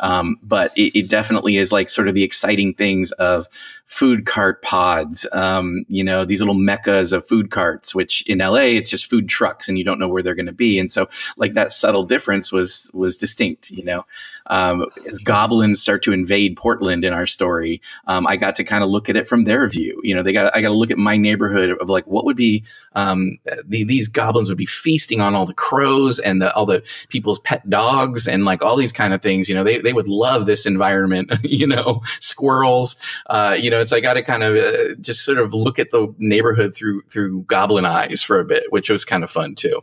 um, 0.00 0.38
but 0.42 0.76
it, 0.76 0.98
it 0.98 1.08
definitely 1.08 1.56
is 1.56 1.70
like 1.70 1.90
sort 1.90 2.08
of 2.08 2.14
the 2.14 2.24
exciting 2.24 2.74
things 2.74 3.12
of 3.12 3.48
food 3.88 4.26
cart 4.26 4.62
pods, 4.62 5.26
um, 5.32 5.84
you 5.88 6.04
know, 6.04 6.26
these 6.26 6.40
little 6.40 6.54
meccas 6.54 7.14
of 7.14 7.26
food 7.26 7.50
carts, 7.50 7.94
which 7.94 8.22
in 8.26 8.38
LA 8.38 8.76
it's 8.76 8.90
just 8.90 9.08
food 9.08 9.28
trucks 9.28 9.68
and 9.68 9.78
you 9.78 9.84
don't 9.84 9.98
know 9.98 10.07
where 10.10 10.22
they're 10.22 10.34
going 10.34 10.46
to 10.46 10.52
be, 10.52 10.78
and 10.78 10.90
so 10.90 11.08
like 11.36 11.54
that 11.54 11.72
subtle 11.72 12.04
difference 12.04 12.52
was 12.52 12.90
was 12.94 13.16
distinct, 13.16 13.70
you 13.70 13.84
know. 13.84 14.06
Um, 14.48 14.86
as 15.06 15.18
goblins 15.18 15.80
start 15.80 16.04
to 16.04 16.12
invade 16.12 16.56
Portland 16.56 17.04
in 17.04 17.12
our 17.12 17.26
story, 17.26 17.82
um, 18.06 18.26
I 18.26 18.36
got 18.36 18.56
to 18.56 18.64
kind 18.64 18.82
of 18.82 18.90
look 18.90 19.08
at 19.08 19.16
it 19.16 19.28
from 19.28 19.44
their 19.44 19.66
view. 19.68 20.00
You 20.02 20.14
know, 20.14 20.22
they 20.22 20.32
got 20.32 20.56
I 20.56 20.60
got 20.60 20.68
to 20.68 20.74
look 20.74 20.90
at 20.90 20.98
my 20.98 21.16
neighborhood 21.16 21.70
of 21.80 21.88
like 21.88 22.06
what 22.06 22.24
would 22.24 22.36
be 22.36 22.64
um, 22.94 23.38
the, 23.64 23.84
these 23.84 24.08
goblins 24.08 24.48
would 24.48 24.58
be 24.58 24.66
feasting 24.66 25.20
on 25.20 25.34
all 25.34 25.46
the 25.46 25.54
crows 25.54 26.18
and 26.18 26.42
the, 26.42 26.52
all 26.52 26.66
the 26.66 26.82
people's 27.08 27.38
pet 27.38 27.68
dogs 27.68 28.26
and 28.26 28.44
like 28.44 28.62
all 28.62 28.76
these 28.76 28.92
kind 28.92 29.14
of 29.14 29.22
things. 29.22 29.48
You 29.48 29.54
know, 29.54 29.64
they 29.64 29.78
they 29.78 29.92
would 29.92 30.08
love 30.08 30.46
this 30.46 30.66
environment. 30.66 31.32
you 31.42 31.66
know, 31.66 32.02
squirrels. 32.20 32.96
Uh, 33.26 33.56
you 33.58 33.70
know, 33.70 33.80
it's 33.80 33.92
I 33.92 34.00
got 34.00 34.14
to 34.14 34.22
kind 34.22 34.42
of 34.42 34.56
uh, 34.56 34.94
just 35.00 35.24
sort 35.24 35.38
of 35.38 35.54
look 35.54 35.78
at 35.78 35.90
the 35.90 36.14
neighborhood 36.18 36.74
through 36.74 37.02
through 37.02 37.42
goblin 37.42 37.84
eyes 37.84 38.22
for 38.22 38.40
a 38.40 38.44
bit, 38.44 38.64
which 38.70 38.90
was 38.90 39.04
kind 39.04 39.24
of 39.24 39.30
fun 39.30 39.54
too. 39.54 39.82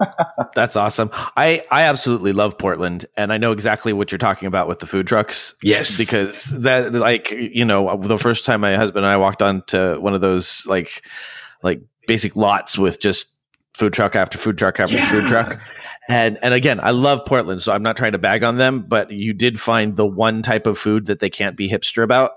That's 0.54 0.76
awesome. 0.76 1.10
I 1.36 1.62
I 1.70 1.82
absolutely 1.84 2.32
love 2.32 2.58
Portland, 2.58 3.06
and 3.16 3.32
I 3.32 3.38
know 3.38 3.52
exactly 3.52 3.91
what 3.96 4.12
you're 4.12 4.18
talking 4.18 4.48
about 4.48 4.68
with 4.68 4.78
the 4.78 4.86
food 4.86 5.06
trucks. 5.06 5.54
Yes, 5.62 5.98
because 5.98 6.44
that 6.44 6.92
like 6.92 7.30
you 7.30 7.64
know 7.64 7.96
the 7.96 8.18
first 8.18 8.44
time 8.44 8.60
my 8.60 8.76
husband 8.76 9.04
and 9.04 9.12
I 9.12 9.16
walked 9.16 9.42
onto 9.42 10.00
one 10.00 10.14
of 10.14 10.20
those 10.20 10.64
like 10.66 11.04
like 11.62 11.82
basic 12.06 12.36
lots 12.36 12.78
with 12.78 13.00
just 13.00 13.32
food 13.74 13.92
truck 13.92 14.16
after 14.16 14.38
food 14.38 14.58
truck 14.58 14.80
after 14.80 14.96
yeah. 14.96 15.10
food 15.10 15.26
truck. 15.26 15.60
And 16.08 16.38
and 16.42 16.52
again, 16.52 16.80
I 16.80 16.90
love 16.90 17.24
Portland, 17.26 17.62
so 17.62 17.72
I'm 17.72 17.82
not 17.82 17.96
trying 17.96 18.12
to 18.12 18.18
bag 18.18 18.42
on 18.42 18.56
them, 18.56 18.86
but 18.88 19.12
you 19.12 19.34
did 19.34 19.60
find 19.60 19.94
the 19.96 20.06
one 20.06 20.42
type 20.42 20.66
of 20.66 20.76
food 20.76 21.06
that 21.06 21.20
they 21.20 21.30
can't 21.30 21.56
be 21.56 21.68
hipster 21.68 22.02
about. 22.02 22.32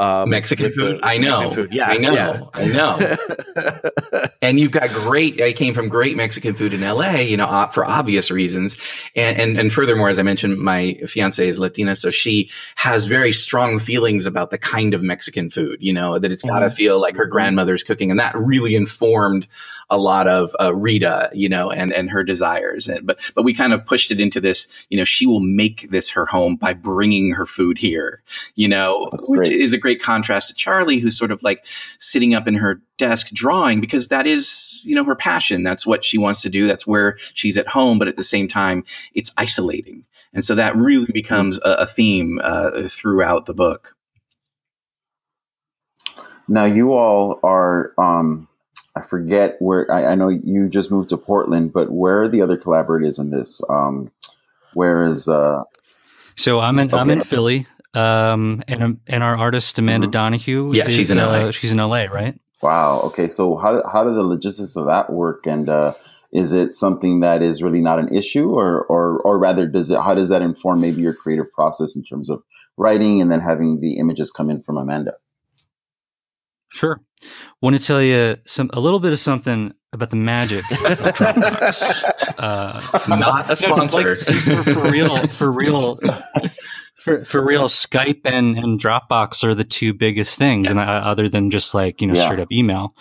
Um, 0.00 0.30
Mexican 0.30 0.72
food. 0.72 1.00
I 1.02 1.18
know. 1.18 1.50
Food. 1.50 1.74
Yeah, 1.74 1.86
I 1.86 1.98
know. 1.98 2.14
Yeah. 2.14 2.40
I 2.54 2.64
know. 2.64 4.30
and 4.42 4.58
you've 4.58 4.70
got 4.70 4.88
great. 4.88 5.42
I 5.42 5.52
came 5.52 5.74
from 5.74 5.90
great 5.90 6.16
Mexican 6.16 6.54
food 6.54 6.72
in 6.72 6.80
LA, 6.80 7.16
you 7.16 7.36
know, 7.36 7.68
for 7.70 7.84
obvious 7.84 8.30
reasons. 8.30 8.78
And 9.14 9.36
and 9.36 9.58
and 9.58 9.70
furthermore, 9.70 10.08
as 10.08 10.18
I 10.18 10.22
mentioned, 10.22 10.58
my 10.58 10.94
fiance 11.06 11.46
is 11.46 11.58
Latina, 11.58 11.94
so 11.94 12.08
she 12.10 12.48
has 12.76 13.08
very 13.08 13.32
strong 13.32 13.78
feelings 13.78 14.24
about 14.24 14.48
the 14.48 14.56
kind 14.56 14.94
of 14.94 15.02
Mexican 15.02 15.50
food. 15.50 15.80
You 15.82 15.92
know, 15.92 16.18
that 16.18 16.32
it's 16.32 16.44
got 16.44 16.60
to 16.60 16.66
mm-hmm. 16.66 16.74
feel 16.74 16.98
like 16.98 17.16
her 17.16 17.26
grandmother's 17.26 17.82
cooking, 17.82 18.10
and 18.10 18.20
that 18.20 18.38
really 18.38 18.76
informed 18.76 19.48
a 19.90 19.98
lot 19.98 20.28
of 20.28 20.56
uh, 20.58 20.74
Rita, 20.74 21.30
you 21.34 21.50
know, 21.50 21.70
and 21.70 21.92
and 21.92 22.08
her 22.10 22.22
desires. 22.22 22.88
And, 22.88 23.06
but 23.06 23.20
but 23.34 23.42
we 23.42 23.52
kind 23.52 23.74
of 23.74 23.84
pushed 23.84 24.12
it 24.12 24.20
into 24.20 24.40
this. 24.40 24.86
You 24.88 24.96
know, 24.96 25.04
she 25.04 25.26
will 25.26 25.40
make 25.40 25.90
this 25.90 26.10
her 26.10 26.24
home 26.24 26.56
by 26.56 26.72
bringing 26.72 27.32
her 27.32 27.44
food 27.44 27.76
here. 27.76 28.22
You 28.54 28.68
know, 28.68 29.08
which 29.28 29.50
is 29.50 29.74
a 29.74 29.78
great 29.78 29.89
great 29.90 30.02
contrast 30.02 30.48
to 30.48 30.54
Charlie, 30.54 31.00
who's 31.00 31.18
sort 31.18 31.32
of 31.32 31.42
like 31.42 31.64
sitting 31.98 32.34
up 32.34 32.46
in 32.46 32.54
her 32.54 32.80
desk 32.96 33.28
drawing 33.32 33.80
because 33.80 34.08
that 34.08 34.24
is, 34.24 34.80
you 34.84 34.94
know, 34.94 35.02
her 35.02 35.16
passion. 35.16 35.64
That's 35.64 35.84
what 35.84 36.04
she 36.04 36.16
wants 36.16 36.42
to 36.42 36.48
do. 36.48 36.68
That's 36.68 36.86
where 36.86 37.18
she's 37.34 37.58
at 37.58 37.66
home. 37.66 37.98
But 37.98 38.06
at 38.06 38.16
the 38.16 38.22
same 38.22 38.46
time, 38.46 38.84
it's 39.14 39.32
isolating. 39.36 40.04
And 40.32 40.44
so 40.44 40.54
that 40.54 40.76
really 40.76 41.10
becomes 41.12 41.58
a, 41.58 41.70
a 41.70 41.86
theme 41.86 42.40
uh, 42.40 42.86
throughout 42.88 43.46
the 43.46 43.54
book. 43.54 43.96
Now, 46.46 46.66
you 46.66 46.92
all 46.92 47.40
are, 47.42 47.92
um, 47.98 48.46
I 48.94 49.02
forget 49.02 49.56
where, 49.58 49.90
I, 49.90 50.12
I, 50.12 50.14
know 50.14 50.28
you 50.28 50.68
just 50.68 50.90
moved 50.90 51.08
to 51.08 51.16
Portland, 51.16 51.72
but 51.72 51.90
where 51.90 52.22
are 52.22 52.28
the 52.28 52.42
other 52.42 52.56
collaborators 52.56 53.18
in 53.18 53.30
this? 53.30 53.60
Um, 53.68 54.12
where 54.72 55.02
is. 55.02 55.28
Uh, 55.28 55.64
so 56.36 56.60
I'm 56.60 56.78
in, 56.78 56.88
okay. 56.88 56.96
I'm 56.96 57.10
in 57.10 57.22
Philly. 57.22 57.66
Um, 57.92 58.62
and 58.68 59.00
and 59.06 59.22
our 59.22 59.36
artist 59.36 59.78
Amanda 59.78 60.06
mm-hmm. 60.06 60.12
Donahue. 60.12 60.72
Yeah, 60.74 60.88
is, 60.88 60.94
she's 60.94 61.10
in 61.10 61.18
LA. 61.18 61.24
Uh, 61.24 61.50
she's 61.50 61.72
in 61.72 61.78
LA, 61.78 62.04
right? 62.04 62.38
Wow. 62.62 63.00
Okay. 63.06 63.28
So 63.28 63.56
how 63.56 63.82
how 63.90 64.04
do 64.04 64.14
the 64.14 64.22
logistics 64.22 64.76
of 64.76 64.86
that 64.86 65.10
work? 65.10 65.46
And 65.46 65.68
uh, 65.68 65.94
is 66.32 66.52
it 66.52 66.74
something 66.74 67.20
that 67.20 67.42
is 67.42 67.62
really 67.62 67.80
not 67.80 67.98
an 67.98 68.14
issue, 68.14 68.50
or 68.50 68.84
or 68.84 69.18
or 69.20 69.38
rather, 69.38 69.66
does 69.66 69.90
it? 69.90 69.98
How 69.98 70.14
does 70.14 70.28
that 70.28 70.42
inform 70.42 70.80
maybe 70.80 71.02
your 71.02 71.14
creative 71.14 71.52
process 71.52 71.96
in 71.96 72.04
terms 72.04 72.30
of 72.30 72.42
writing 72.76 73.20
and 73.20 73.30
then 73.30 73.40
having 73.40 73.80
the 73.80 73.98
images 73.98 74.30
come 74.30 74.50
in 74.50 74.62
from 74.62 74.76
Amanda? 74.76 75.14
Sure. 76.68 77.00
Want 77.60 77.78
to 77.78 77.84
tell 77.84 78.00
you 78.00 78.36
some 78.46 78.70
a 78.72 78.80
little 78.80 79.00
bit 79.00 79.12
of 79.12 79.18
something 79.18 79.74
about 79.92 80.10
the 80.10 80.16
magic 80.16 80.60
of 80.70 80.78
Dropbox. 80.78 81.82
uh, 82.38 83.00
Not 83.08 83.50
a 83.50 83.56
sponsor. 83.56 84.14
Like, 84.14 84.18
for, 84.18 84.74
for, 84.74 84.90
real, 84.90 85.26
for 85.26 85.52
real, 85.52 85.96
for 87.00 87.24
for 87.24 87.44
real, 87.44 87.64
Skype 87.64 88.22
and, 88.24 88.58
and 88.58 88.78
Dropbox 88.78 89.44
are 89.44 89.54
the 89.54 89.64
two 89.64 89.94
biggest 89.94 90.38
things, 90.38 90.70
and 90.70 90.78
uh, 90.78 90.82
other 90.82 91.28
than 91.28 91.50
just 91.50 91.72
like 91.74 92.00
you 92.00 92.06
know 92.06 92.14
yeah. 92.14 92.26
straight 92.26 92.40
up 92.40 92.52
email. 92.52 92.94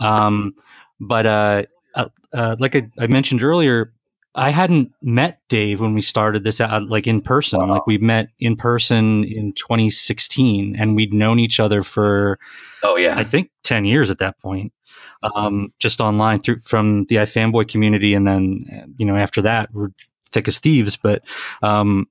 Um, 0.00 0.54
but 1.00 1.26
uh, 1.26 1.62
uh, 1.94 2.08
uh, 2.32 2.56
like 2.58 2.76
I, 2.76 2.90
I, 2.98 3.06
mentioned 3.08 3.42
earlier, 3.42 3.92
I 4.34 4.50
hadn't 4.50 4.92
met 5.02 5.40
Dave 5.48 5.80
when 5.80 5.94
we 5.94 6.02
started 6.02 6.44
this 6.44 6.60
out 6.60 6.88
like 6.88 7.06
in 7.06 7.22
person. 7.22 7.60
Wow. 7.60 7.74
Like 7.74 7.86
we 7.86 7.98
met 7.98 8.28
in 8.38 8.56
person 8.56 9.24
in 9.24 9.52
2016, 9.52 10.76
and 10.76 10.94
we'd 10.94 11.12
known 11.12 11.40
each 11.40 11.58
other 11.58 11.82
for 11.82 12.38
oh 12.84 12.96
yeah, 12.96 13.18
I 13.18 13.24
think 13.24 13.50
10 13.64 13.84
years 13.84 14.10
at 14.10 14.18
that 14.18 14.38
point. 14.40 14.72
Um, 15.22 15.72
just 15.78 16.00
online 16.00 16.40
through 16.40 16.60
from 16.60 17.04
the 17.04 17.16
iFanboy 17.16 17.68
community, 17.68 18.14
and 18.14 18.26
then 18.26 18.94
you 18.96 19.06
know 19.06 19.16
after 19.16 19.42
that 19.42 19.70
we're 19.72 19.90
thick 20.30 20.46
as 20.46 20.60
thieves. 20.60 20.96
But 20.96 21.22
um, 21.62 22.06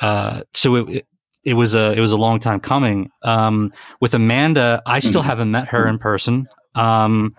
uh, 0.00 0.42
so 0.54 0.76
it, 0.76 0.88
it, 0.88 1.06
it 1.42 1.54
was 1.54 1.74
a 1.74 1.92
it 1.92 2.00
was 2.00 2.12
a 2.12 2.16
long 2.16 2.40
time 2.40 2.60
coming. 2.60 3.10
Um, 3.22 3.72
with 4.00 4.14
Amanda, 4.14 4.82
I 4.84 4.98
still 4.98 5.20
mm-hmm. 5.20 5.28
haven't 5.28 5.50
met 5.50 5.68
her 5.68 5.86
in 5.86 5.98
person. 5.98 6.48
Um, 6.74 7.34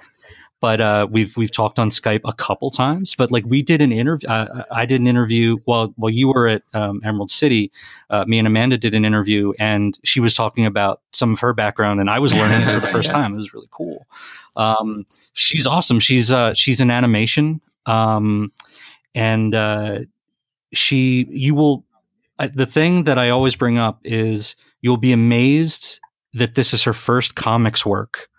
but 0.62 0.80
uh, 0.80 1.08
we've 1.10 1.36
we've 1.36 1.52
talked 1.52 1.80
on 1.80 1.90
Skype 1.90 2.22
a 2.24 2.34
couple 2.34 2.70
times. 2.70 3.16
But 3.16 3.32
like 3.32 3.46
we 3.46 3.64
did 3.64 3.82
an 3.82 3.92
interview, 3.92 4.30
uh, 4.30 4.64
I 4.72 4.86
did 4.86 5.02
an 5.02 5.08
interview 5.08 5.58
while 5.66 5.92
while 5.98 6.12
you 6.12 6.30
were 6.30 6.48
at 6.48 6.62
um, 6.74 7.02
Emerald 7.04 7.32
City. 7.32 7.72
Uh, 8.10 8.24
me 8.26 8.38
and 8.38 8.48
Amanda 8.48 8.78
did 8.78 8.94
an 8.94 9.04
interview, 9.04 9.54
and 9.60 9.98
she 10.04 10.20
was 10.20 10.36
talking 10.36 10.68
about 10.68 11.02
some 11.14 11.34
of 11.34 11.40
her 11.40 11.54
background, 11.54 12.00
and 12.00 12.10
I 12.10 12.20
was 12.20 12.34
learning 12.34 12.62
for 12.62 12.80
the 12.80 12.88
first 12.92 13.08
yeah. 13.08 13.14
time. 13.14 13.34
It 13.34 13.38
was 13.38 13.54
really 13.56 13.70
cool. 13.72 14.06
Um, 14.56 15.08
she's 15.34 15.66
awesome. 15.66 16.00
She's 16.00 16.32
uh, 16.32 16.54
she's 16.54 16.80
in 16.80 16.92
animation, 16.92 17.62
um, 17.88 18.52
and 19.16 19.54
uh, 19.56 20.00
she 20.72 21.26
you 21.28 21.56
will 21.56 21.86
I, 22.42 22.48
the 22.48 22.66
thing 22.66 23.04
that 23.04 23.20
I 23.20 23.30
always 23.30 23.56
bring 23.56 23.78
up 23.78 24.00
is 24.04 24.56
you'll 24.82 24.98
be 24.98 25.12
amazed 25.12 26.00
that 26.34 26.56
this 26.56 26.74
is 26.74 26.86
her 26.86 26.94
first 26.94 27.36
comics 27.36 27.86
work, 27.86 28.30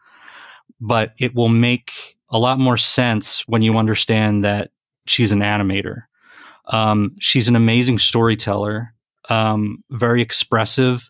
but 0.80 1.12
it 1.20 1.36
will 1.36 1.48
make 1.48 1.92
a 2.28 2.36
lot 2.36 2.58
more 2.58 2.76
sense 2.76 3.46
when 3.46 3.62
you 3.62 3.74
understand 3.74 4.42
that 4.42 4.72
she's 5.06 5.30
an 5.30 5.38
animator. 5.38 6.02
Um, 6.66 7.14
she's 7.20 7.46
an 7.46 7.54
amazing 7.54 8.00
storyteller, 8.00 8.92
um, 9.28 9.84
very 9.88 10.20
expressive. 10.20 11.08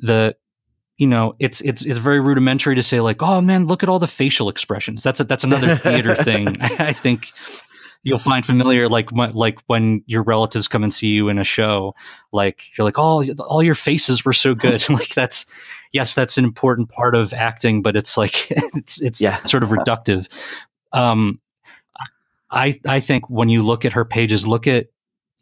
The 0.00 0.36
you 0.98 1.06
know, 1.06 1.36
it's 1.38 1.62
it's 1.62 1.80
it's 1.80 1.98
very 1.98 2.20
rudimentary 2.20 2.74
to 2.74 2.82
say 2.82 3.00
like, 3.00 3.22
oh 3.22 3.40
man, 3.40 3.66
look 3.66 3.82
at 3.82 3.88
all 3.88 3.98
the 3.98 4.06
facial 4.06 4.50
expressions. 4.50 5.02
That's 5.02 5.20
a, 5.20 5.24
that's 5.24 5.44
another 5.44 5.74
theater 5.74 6.14
thing. 6.14 6.56
I 6.60 6.92
think 6.92 7.32
you'll 8.06 8.18
find 8.18 8.46
familiar 8.46 8.88
like 8.88 9.10
like 9.10 9.58
when 9.66 10.04
your 10.06 10.22
relatives 10.22 10.68
come 10.68 10.84
and 10.84 10.94
see 10.94 11.08
you 11.08 11.28
in 11.28 11.38
a 11.38 11.44
show 11.44 11.96
like 12.30 12.62
you're 12.78 12.84
like 12.84 12.98
oh 12.98 13.24
all 13.40 13.64
your 13.64 13.74
faces 13.74 14.24
were 14.24 14.32
so 14.32 14.54
good. 14.54 14.84
Like 14.96 15.12
that's 15.12 15.46
yes 15.92 16.14
that's 16.14 16.38
an 16.38 16.44
important 16.44 16.88
part 16.88 17.16
of 17.16 17.34
acting 17.34 17.82
but 17.82 17.96
it's 17.96 18.16
like 18.16 18.48
it's 18.50 19.00
it's 19.00 19.20
yeah. 19.20 19.42
sort 19.42 19.64
of 19.64 19.70
reductive. 19.70 20.28
Um 20.92 21.40
i 22.48 22.78
i 22.86 23.00
think 23.00 23.28
when 23.28 23.48
you 23.48 23.64
look 23.64 23.84
at 23.84 23.94
her 23.94 24.04
pages 24.04 24.46
look 24.46 24.68
at 24.68 24.86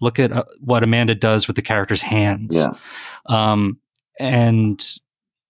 look 0.01 0.19
at 0.19 0.33
uh, 0.33 0.45
what 0.59 0.83
amanda 0.83 1.15
does 1.15 1.47
with 1.47 1.57
the 1.57 1.63
character's 1.63 2.01
hands. 2.01 2.57
Yeah. 2.57 2.73
Um 3.27 3.79
and 4.19 4.83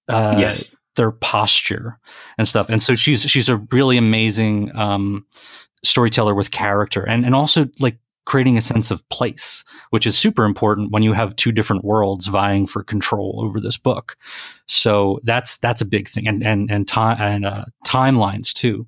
uh 0.09 0.35
yes. 0.37 0.77
their 0.97 1.13
posture 1.13 2.01
and 2.37 2.49
stuff. 2.49 2.71
And 2.71 2.83
so 2.83 2.97
she's 2.97 3.23
she's 3.23 3.49
a 3.49 3.57
really 3.57 3.99
amazing 3.99 4.77
um 4.77 5.27
storyteller 5.85 6.35
with 6.35 6.51
character 6.51 7.03
and, 7.03 7.25
and 7.25 7.35
also 7.35 7.69
like 7.79 7.99
creating 8.25 8.57
a 8.57 8.61
sense 8.61 8.91
of 8.91 9.07
place, 9.09 9.65
which 9.91 10.07
is 10.07 10.17
super 10.17 10.45
important 10.45 10.91
when 10.91 11.03
you 11.03 11.13
have 11.13 11.37
two 11.37 11.53
different 11.53 11.85
worlds 11.85 12.27
vying 12.27 12.67
for 12.67 12.83
control 12.83 13.41
over 13.45 13.61
this 13.61 13.77
book. 13.77 14.17
So 14.67 15.21
that's 15.23 15.59
that's 15.59 15.83
a 15.83 15.85
big 15.85 16.09
thing, 16.09 16.27
and 16.27 16.43
and 16.43 16.71
and 16.71 16.89
time 16.89 17.21
and 17.21 17.47
uh, 17.47 17.65
timelines 17.87 18.55
too. 18.55 18.87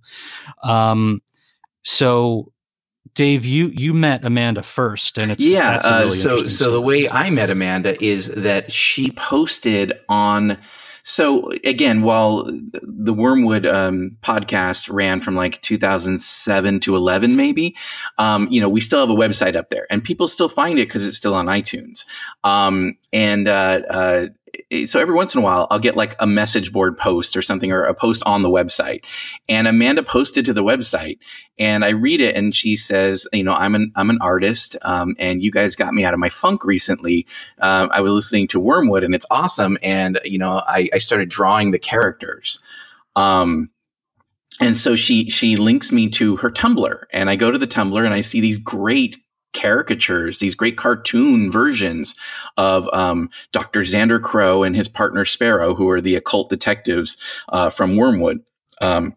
Um, 0.62 1.20
so 1.82 2.50
Dave, 3.14 3.44
you 3.44 3.68
you 3.68 3.92
met 3.94 4.24
Amanda 4.24 4.62
first, 4.62 5.18
and 5.18 5.30
it's 5.30 5.44
yeah. 5.44 5.72
That's 5.72 5.86
a 5.86 5.94
Uh, 5.94 5.98
really 5.98 6.10
so 6.16 6.44
so 6.44 6.70
the 6.70 6.80
way 6.80 7.08
I 7.10 7.30
met 7.30 7.50
Amanda 7.50 8.02
is 8.02 8.28
that 8.28 8.72
she 8.72 9.10
posted 9.10 9.92
on. 10.08 10.58
So 11.08 11.50
again, 11.62 12.02
while 12.02 12.46
the 12.48 13.14
Wormwood 13.14 13.64
um, 13.64 14.16
podcast 14.22 14.92
ran 14.92 15.20
from 15.20 15.36
like 15.36 15.62
2007 15.62 16.80
to 16.80 16.96
11, 16.96 17.36
maybe, 17.36 17.76
um, 18.18 18.48
you 18.50 18.60
know, 18.60 18.68
we 18.68 18.80
still 18.80 19.06
have 19.06 19.10
a 19.10 19.14
website 19.14 19.54
up 19.54 19.70
there, 19.70 19.86
and 19.88 20.02
people 20.02 20.26
still 20.26 20.48
find 20.48 20.80
it 20.80 20.88
because 20.88 21.06
it's 21.06 21.16
still 21.16 21.36
on 21.36 21.46
iTunes. 21.46 22.06
Um, 22.42 22.98
and 23.12 23.46
uh, 23.46 23.80
uh, 23.88 24.26
so 24.86 25.00
every 25.00 25.14
once 25.14 25.34
in 25.34 25.40
a 25.40 25.44
while, 25.44 25.66
I'll 25.70 25.78
get 25.78 25.96
like 25.96 26.16
a 26.18 26.26
message 26.26 26.72
board 26.72 26.98
post 26.98 27.36
or 27.36 27.42
something, 27.42 27.72
or 27.72 27.84
a 27.84 27.94
post 27.94 28.22
on 28.26 28.42
the 28.42 28.48
website. 28.48 29.04
And 29.48 29.66
Amanda 29.66 30.02
posted 30.02 30.46
to 30.46 30.52
the 30.52 30.62
website, 30.62 31.18
and 31.58 31.84
I 31.84 31.90
read 31.90 32.20
it, 32.20 32.36
and 32.36 32.54
she 32.54 32.76
says, 32.76 33.26
you 33.32 33.44
know, 33.44 33.52
I'm 33.52 33.74
an 33.74 33.92
I'm 33.96 34.10
an 34.10 34.18
artist, 34.20 34.76
um, 34.82 35.16
and 35.18 35.42
you 35.42 35.50
guys 35.50 35.76
got 35.76 35.92
me 35.92 36.04
out 36.04 36.14
of 36.14 36.20
my 36.20 36.28
funk 36.28 36.64
recently. 36.64 37.26
Um, 37.58 37.90
I 37.92 38.00
was 38.00 38.12
listening 38.12 38.48
to 38.48 38.60
Wormwood, 38.60 39.04
and 39.04 39.14
it's 39.14 39.26
awesome, 39.30 39.78
and 39.82 40.20
you 40.24 40.38
know, 40.38 40.52
I, 40.52 40.88
I 40.92 40.98
started 40.98 41.28
drawing 41.28 41.70
the 41.70 41.78
characters. 41.78 42.60
Um, 43.14 43.70
and 44.60 44.76
so 44.76 44.96
she 44.96 45.28
she 45.28 45.56
links 45.56 45.92
me 45.92 46.08
to 46.10 46.36
her 46.36 46.50
Tumblr, 46.50 47.04
and 47.12 47.28
I 47.28 47.36
go 47.36 47.50
to 47.50 47.58
the 47.58 47.66
Tumblr, 47.66 48.04
and 48.04 48.14
I 48.14 48.22
see 48.22 48.40
these 48.40 48.58
great 48.58 49.16
caricatures, 49.56 50.38
these 50.38 50.54
great 50.54 50.76
cartoon 50.76 51.50
versions 51.50 52.14
of 52.56 52.88
um, 52.92 53.30
Dr. 53.52 53.80
Xander 53.80 54.22
Crow 54.22 54.62
and 54.62 54.76
his 54.76 54.88
partner 54.88 55.24
Sparrow, 55.24 55.74
who 55.74 55.88
are 55.88 56.02
the 56.02 56.16
occult 56.16 56.50
detectives 56.50 57.16
uh, 57.48 57.70
from 57.70 57.96
Wormwood. 57.96 58.42
Um, 58.80 59.16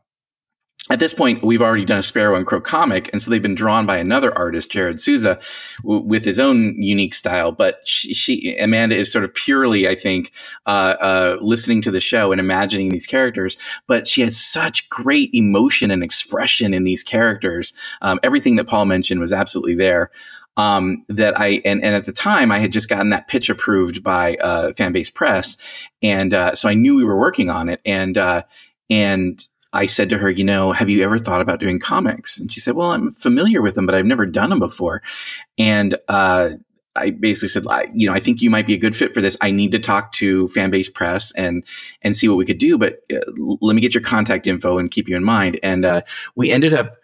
at 0.91 0.99
this 0.99 1.13
point, 1.13 1.43
we've 1.43 1.61
already 1.61 1.85
done 1.85 1.99
a 1.99 2.03
Sparrow 2.03 2.35
and 2.35 2.47
Crow 2.47 2.61
comic, 2.61 3.11
and 3.13 3.21
so 3.21 3.29
they've 3.29 3.41
been 3.41 3.53
drawn 3.53 3.85
by 3.85 3.97
another 3.97 4.35
artist, 4.35 4.71
Jared 4.71 4.99
Souza, 4.99 5.39
w- 5.83 6.01
with 6.01 6.25
his 6.25 6.39
own 6.39 6.81
unique 6.81 7.13
style. 7.13 7.51
But 7.51 7.87
she, 7.87 8.15
she, 8.15 8.57
Amanda, 8.57 8.95
is 8.95 9.11
sort 9.11 9.23
of 9.23 9.35
purely, 9.35 9.87
I 9.87 9.93
think, 9.93 10.31
uh, 10.65 10.69
uh, 10.99 11.37
listening 11.41 11.83
to 11.83 11.91
the 11.91 11.99
show 11.99 12.31
and 12.31 12.41
imagining 12.41 12.89
these 12.89 13.05
characters. 13.05 13.57
But 13.85 14.07
she 14.07 14.21
had 14.21 14.33
such 14.33 14.89
great 14.89 15.29
emotion 15.33 15.91
and 15.91 16.03
expression 16.03 16.73
in 16.73 16.83
these 16.83 17.03
characters. 17.03 17.73
Um, 18.01 18.19
everything 18.23 18.55
that 18.55 18.65
Paul 18.65 18.85
mentioned 18.85 19.21
was 19.21 19.31
absolutely 19.31 19.75
there. 19.75 20.09
Um, 20.57 21.05
that 21.09 21.39
I 21.39 21.61
and, 21.63 21.83
and 21.83 21.95
at 21.95 22.05
the 22.05 22.11
time 22.11 22.51
I 22.51 22.57
had 22.57 22.73
just 22.73 22.89
gotten 22.89 23.11
that 23.11 23.29
pitch 23.29 23.49
approved 23.49 24.03
by 24.03 24.35
uh, 24.35 24.71
Fanbase 24.73 25.13
Press, 25.13 25.55
and 26.01 26.33
uh, 26.33 26.55
so 26.55 26.67
I 26.67 26.73
knew 26.73 26.97
we 26.97 27.05
were 27.05 27.17
working 27.17 27.49
on 27.49 27.69
it, 27.69 27.79
and 27.85 28.17
uh, 28.17 28.41
and 28.89 29.41
I 29.71 29.85
said 29.85 30.09
to 30.09 30.17
her, 30.17 30.29
you 30.29 30.43
know, 30.43 30.71
have 30.71 30.89
you 30.89 31.03
ever 31.03 31.19
thought 31.19 31.41
about 31.41 31.59
doing 31.59 31.79
comics? 31.79 32.39
And 32.39 32.51
she 32.51 32.59
said, 32.59 32.75
well, 32.75 32.91
I'm 32.91 33.11
familiar 33.11 33.61
with 33.61 33.75
them, 33.75 33.85
but 33.85 33.95
I've 33.95 34.05
never 34.05 34.25
done 34.25 34.49
them 34.49 34.59
before. 34.59 35.03
And 35.57 35.95
uh, 36.07 36.49
I 36.95 37.11
basically 37.11 37.49
said, 37.49 37.67
I, 37.69 37.87
you 37.93 38.07
know, 38.07 38.13
I 38.13 38.19
think 38.19 38.41
you 38.41 38.49
might 38.49 38.65
be 38.65 38.73
a 38.73 38.79
good 38.79 38.95
fit 38.95 39.13
for 39.13 39.21
this. 39.21 39.37
I 39.39 39.51
need 39.51 39.73
to 39.73 39.79
talk 39.79 40.11
to 40.13 40.47
Fanbase 40.47 40.93
Press 40.93 41.31
and 41.33 41.63
and 42.01 42.17
see 42.17 42.27
what 42.27 42.37
we 42.37 42.45
could 42.45 42.57
do, 42.57 42.77
but 42.77 42.99
uh, 43.13 43.19
let 43.61 43.75
me 43.75 43.81
get 43.81 43.93
your 43.93 44.03
contact 44.03 44.47
info 44.47 44.79
and 44.79 44.89
keep 44.89 45.07
you 45.07 45.15
in 45.15 45.23
mind. 45.23 45.59
And 45.61 45.85
uh, 45.85 46.01
we 46.35 46.51
ended 46.51 46.73
up 46.73 46.97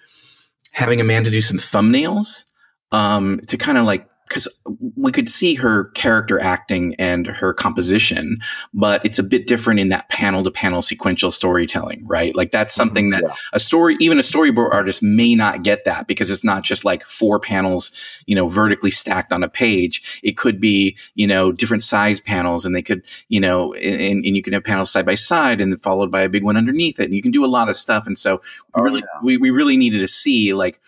having 0.72 1.02
Amanda 1.02 1.30
do 1.30 1.42
some 1.42 1.58
thumbnails 1.58 2.46
um, 2.92 3.42
to 3.48 3.58
kind 3.58 3.78
of 3.78 3.86
like 3.86 4.10
because 4.28 4.48
we 4.96 5.12
could 5.12 5.30
see 5.30 5.56
her 5.56 5.86
character 5.86 6.40
acting 6.40 6.96
and 6.96 7.28
her 7.28 7.54
composition, 7.54 8.40
but 8.74 9.06
it's 9.06 9.20
a 9.20 9.24
bit 9.24 9.46
different 9.46 9.80
in 9.80 9.90
that 9.90 10.10
panel 10.10 10.44
to 10.44 10.52
panel 10.52 10.82
sequential 10.82 11.30
storytelling, 11.32 12.08
right? 12.08 12.36
Like 12.36 12.52
that's 12.52 12.74
mm-hmm. 12.74 12.80
something 12.80 13.10
that 13.12 13.24
a 13.54 13.60
story, 13.60 13.98
even 14.00 14.18
a 14.18 14.24
storyboard 14.24 14.74
artist 14.74 15.04
may 15.04 15.36
not 15.36 15.64
get 15.64 15.86
that 15.86 16.08
because 16.08 16.32
it's 16.32 16.44
not 16.44 16.64
just 16.64 16.86
like 16.86 17.06
four 17.06 17.40
panels, 17.40 17.92
you 18.26 18.36
know, 18.36 18.48
vertically 18.48 18.92
stacked 18.92 19.32
on 19.32 19.44
a 19.44 19.50
page. 19.50 20.20
It 20.24 20.38
could 20.38 20.60
be, 20.60 20.98
you 21.14 21.28
know, 21.28 21.52
different 21.52 21.84
size 21.84 22.20
panels 22.20 22.66
and 22.66 22.76
they 22.76 22.82
could, 22.82 23.04
you 23.30 23.40
know, 23.40 23.74
and, 23.74 24.26
and 24.26 24.36
you 24.36 24.42
can 24.42 24.54
have 24.54 24.64
panels 24.64 24.92
side 24.92 25.06
by 25.06 25.16
side 25.16 25.62
and 25.62 25.72
then 25.72 25.80
followed 25.80 26.12
by 26.12 26.22
a 26.22 26.30
big 26.30 26.44
one 26.44 26.58
underneath 26.58 27.00
it. 27.00 27.06
And 27.06 27.14
you 27.14 27.22
can 27.22 27.32
do 27.32 27.46
a 27.46 27.48
lot 27.48 27.70
of 27.70 27.76
stuff. 27.76 28.08
And 28.08 28.18
so 28.18 28.38
we 28.38 28.42
oh, 28.74 28.82
really, 28.82 29.04
we, 29.24 29.38
we 29.38 29.50
really 29.52 29.78
needed 29.78 30.00
to 30.00 30.08
see 30.08 30.54
like, 30.54 30.80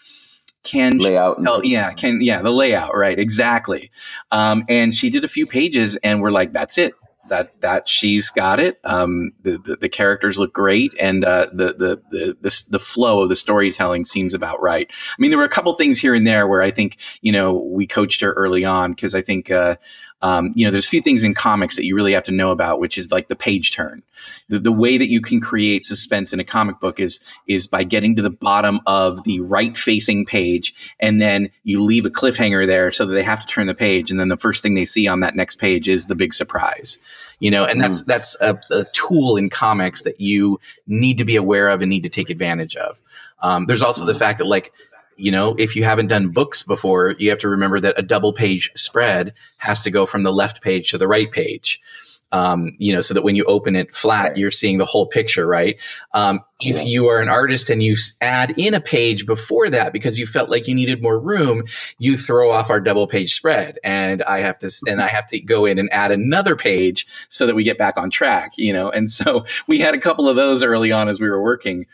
can 0.64 0.98
layout 0.98 1.42
tell, 1.44 1.66
yeah 1.66 1.94
can 1.94 2.22
yeah 2.22 2.42
the 2.42 2.52
layout 2.52 2.96
right 2.96 3.18
exactly. 3.18 3.92
Um, 4.32 4.66
and 4.70 4.94
she 4.94 5.10
did 5.10 5.24
a 5.24 5.28
few 5.28 5.48
pages 5.48 5.98
and 5.98 6.22
we're 6.22 6.32
like 6.32 6.52
that's 6.52 6.78
it. 6.78 6.94
That 7.30 7.60
that 7.60 7.90
she's 7.90 8.32
got 8.32 8.62
it. 8.62 8.80
Um, 8.86 9.34
the, 9.42 9.58
the, 9.58 9.76
the 9.76 9.90
characters 9.90 10.40
look 10.40 10.54
great 10.54 10.94
and 10.98 11.26
uh, 11.26 11.48
the, 11.52 11.74
the 11.74 12.02
the 12.10 12.38
the 12.40 12.64
the 12.70 12.80
flow 12.80 13.24
of 13.24 13.30
the 13.30 13.36
storytelling 13.36 14.06
seems 14.06 14.34
about 14.34 14.62
right. 14.62 14.90
I 14.90 15.16
mean 15.20 15.32
there 15.32 15.38
were 15.38 15.44
a 15.44 15.50
couple 15.50 15.74
things 15.74 16.00
here 16.00 16.16
and 16.16 16.26
there 16.26 16.48
where 16.48 16.62
i 16.62 16.72
think 16.72 16.98
you 17.22 17.34
know 17.34 17.54
we 17.56 17.86
coached 17.86 18.22
her 18.22 18.32
early 18.32 18.64
on 18.64 18.92
because 18.92 19.14
i 19.14 19.22
think 19.22 19.52
uh, 19.52 19.76
um, 20.22 20.52
you 20.56 20.66
know, 20.66 20.72
there's 20.72 20.88
a 20.88 20.90
few 20.90 21.02
things 21.02 21.24
in 21.24 21.36
comics 21.36 21.76
that 21.76 21.86
you 21.86 21.96
really 21.96 22.14
have 22.14 22.24
to 22.24 22.32
know 22.32 22.52
about, 22.52 22.80
which 22.80 22.98
is 22.98 23.12
like 23.12 23.28
the 23.28 23.36
page 23.36 23.72
turn. 23.72 24.02
The, 24.50 24.60
the 24.60 24.72
way 24.72 24.98
that 24.98 25.10
you 25.10 25.22
can 25.22 25.42
create 25.42 25.86
suspense 25.86 26.34
in 26.34 26.40
a 26.40 26.44
comic 26.44 26.80
book 26.80 27.00
is 27.00 27.22
is 27.48 27.68
by 27.68 27.84
getting 27.84 28.16
to 28.16 28.24
the 28.24 28.32
bottom 28.32 28.82
of 28.88 29.24
the 29.24 29.42
right 29.42 29.78
facing 29.78 30.26
page, 30.26 30.74
and 31.00 31.22
then 31.22 31.52
you 31.64 31.84
leave 31.84 32.08
a 32.08 32.10
cliffhanger 32.10 32.66
there 32.66 32.92
so 32.92 33.06
that 33.06 33.14
they 33.14 33.24
have 33.24 33.42
to 33.42 33.48
turn 33.48 33.68
the 33.68 33.76
page, 33.76 34.10
and 34.10 34.20
then 34.20 34.28
the 34.28 34.38
first 34.38 34.64
thing 34.64 34.74
they 34.74 34.86
see 34.86 35.08
on 35.08 35.20
that 35.20 35.36
next 35.36 35.58
page 35.58 35.88
is 35.88 36.08
the 36.08 36.16
big 36.16 36.34
surprise. 36.34 36.98
You 37.40 37.52
know, 37.52 37.66
and 37.66 37.80
that's 37.80 38.02
that's 38.02 38.36
a, 38.42 38.60
a 38.72 38.86
tool 38.86 39.38
in 39.38 39.52
comics 39.52 40.02
that 40.04 40.20
you 40.20 40.60
need 40.88 41.20
to 41.20 41.26
be 41.26 41.36
aware 41.36 41.70
of 41.70 41.84
and 41.84 41.90
need 41.92 42.04
to 42.04 42.10
take 42.10 42.32
advantage 42.32 42.76
of. 42.76 43.00
Um, 43.40 43.68
there's 43.68 43.84
also 43.84 44.06
the 44.06 44.16
fact 44.16 44.40
that 44.40 44.46
like 44.46 44.74
you 45.18 45.32
know, 45.32 45.56
if 45.58 45.76
you 45.76 45.84
haven't 45.84 46.08
done 46.08 46.30
books 46.30 46.64
before, 46.64 47.16
you 47.18 47.32
have 47.32 47.40
to 47.40 47.50
remember 47.50 47.80
that 47.82 48.00
a 48.00 48.04
double 48.04 48.34
page 48.34 48.72
spread 48.76 49.34
has 49.58 49.84
to 49.84 49.92
go 49.92 50.06
from 50.06 50.24
the 50.24 50.32
left 50.32 50.62
page 50.62 50.92
to 50.92 50.98
the 50.98 51.08
right 51.08 51.32
page. 51.32 51.82
Um, 52.30 52.76
you 52.78 52.94
know, 52.94 53.00
so 53.00 53.14
that 53.14 53.24
when 53.24 53.38
you 53.38 53.46
open 53.46 53.78
it 53.78 53.96
flat, 53.96 54.38
you're 54.38 54.52
seeing 54.52 54.78
the 54.78 54.86
whole 54.86 55.06
picture, 55.06 55.48
right? 55.48 55.78
Um, 56.14 56.42
if 56.60 56.84
you 56.84 57.08
are 57.08 57.22
an 57.22 57.30
artist 57.30 57.70
and 57.70 57.82
you 57.82 57.96
add 58.20 58.56
in 58.58 58.74
a 58.74 58.82
page 58.82 59.26
before 59.26 59.70
that 59.70 59.94
because 59.94 60.20
you 60.20 60.26
felt 60.26 60.50
like 60.50 60.68
you 60.68 60.76
needed 60.76 61.02
more 61.02 61.18
room, 61.18 61.64
you 62.00 62.18
throw 62.18 62.52
off 62.52 62.70
our 62.70 62.82
double 62.82 63.08
page 63.08 63.34
spread, 63.34 63.80
and 63.82 64.22
I 64.22 64.40
have 64.40 64.58
to 64.60 64.72
and 64.88 65.02
I 65.02 65.08
have 65.08 65.28
to 65.28 65.40
go 65.40 65.66
in 65.66 65.80
and 65.80 65.90
add 65.92 66.12
another 66.12 66.58
page 66.58 67.08
so 67.30 67.48
that 67.48 67.56
we 67.56 67.64
get 67.64 67.78
back 67.78 67.98
on 67.98 68.10
track, 68.10 68.58
you 68.58 68.74
know. 68.74 68.90
And 68.90 69.10
so 69.10 69.46
we 69.68 69.80
had 69.80 69.96
a 69.96 70.00
couple 70.00 70.28
of 70.28 70.36
those 70.36 70.64
early 70.64 70.92
on 70.92 71.08
as 71.08 71.22
we 71.22 71.30
were 71.30 71.42
working. 71.42 71.86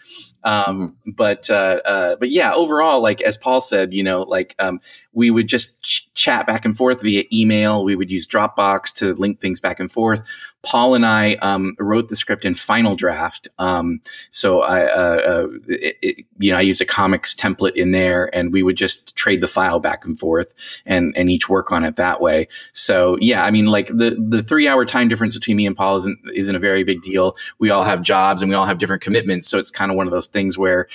Um, 0.43 0.97
but 1.05 1.49
uh, 1.49 1.79
uh, 1.85 2.15
but 2.17 2.29
yeah, 2.29 2.53
overall, 2.53 3.01
like 3.01 3.21
as 3.21 3.37
Paul 3.37 3.61
said, 3.61 3.93
you 3.93 4.03
know, 4.03 4.23
like 4.23 4.55
um, 4.59 4.81
we 5.13 5.31
would 5.31 5.47
just 5.47 5.83
ch- 5.83 6.09
chat 6.13 6.47
back 6.47 6.65
and 6.65 6.75
forth 6.75 7.01
via 7.01 7.23
email. 7.31 7.83
We 7.83 7.95
would 7.95 8.11
use 8.11 8.27
Dropbox 8.27 8.93
to 8.95 9.13
link 9.13 9.39
things 9.39 9.59
back 9.59 9.79
and 9.79 9.91
forth. 9.91 10.23
Paul 10.63 10.95
and 10.95 11.05
I 11.05 11.33
um, 11.35 11.75
wrote 11.77 12.07
the 12.07 12.15
script 12.15 12.45
in 12.45 12.53
Final 12.53 12.95
Draft, 12.95 13.49
um, 13.59 14.01
so 14.31 14.61
I, 14.61 14.85
uh, 14.85 15.47
it, 15.67 15.97
it, 16.01 16.25
you 16.39 16.51
know, 16.51 16.57
I 16.57 16.61
used 16.61 16.81
a 16.81 16.85
comics 16.85 17.35
template 17.35 17.75
in 17.75 17.91
there, 17.91 18.33
and 18.33 18.53
we 18.53 18.63
would 18.63 18.77
just 18.77 19.13
trade 19.15 19.41
the 19.41 19.47
file 19.47 19.81
back 19.81 20.05
and 20.05 20.17
forth, 20.17 20.53
and 20.85 21.13
and 21.17 21.29
each 21.29 21.49
work 21.49 21.73
on 21.73 21.83
it 21.83 21.97
that 21.97 22.21
way. 22.21 22.47
So 22.71 23.17
yeah, 23.19 23.43
I 23.43 23.51
mean, 23.51 23.65
like 23.65 23.87
the 23.87 24.15
the 24.17 24.41
three 24.41 24.69
hour 24.69 24.85
time 24.85 25.09
difference 25.09 25.37
between 25.37 25.57
me 25.57 25.67
and 25.67 25.75
Paul 25.75 25.97
isn't 25.97 26.19
isn't 26.33 26.55
a 26.55 26.59
very 26.59 26.85
big 26.85 27.01
deal. 27.01 27.35
We 27.59 27.69
all 27.69 27.83
have 27.83 28.01
jobs 28.01 28.41
and 28.41 28.49
we 28.49 28.55
all 28.55 28.65
have 28.65 28.77
different 28.77 29.01
commitments, 29.03 29.49
so 29.49 29.59
it's 29.59 29.71
kind 29.71 29.91
of 29.91 29.97
one 29.97 30.07
of 30.07 30.13
those 30.13 30.27
things 30.27 30.57
where 30.57 30.87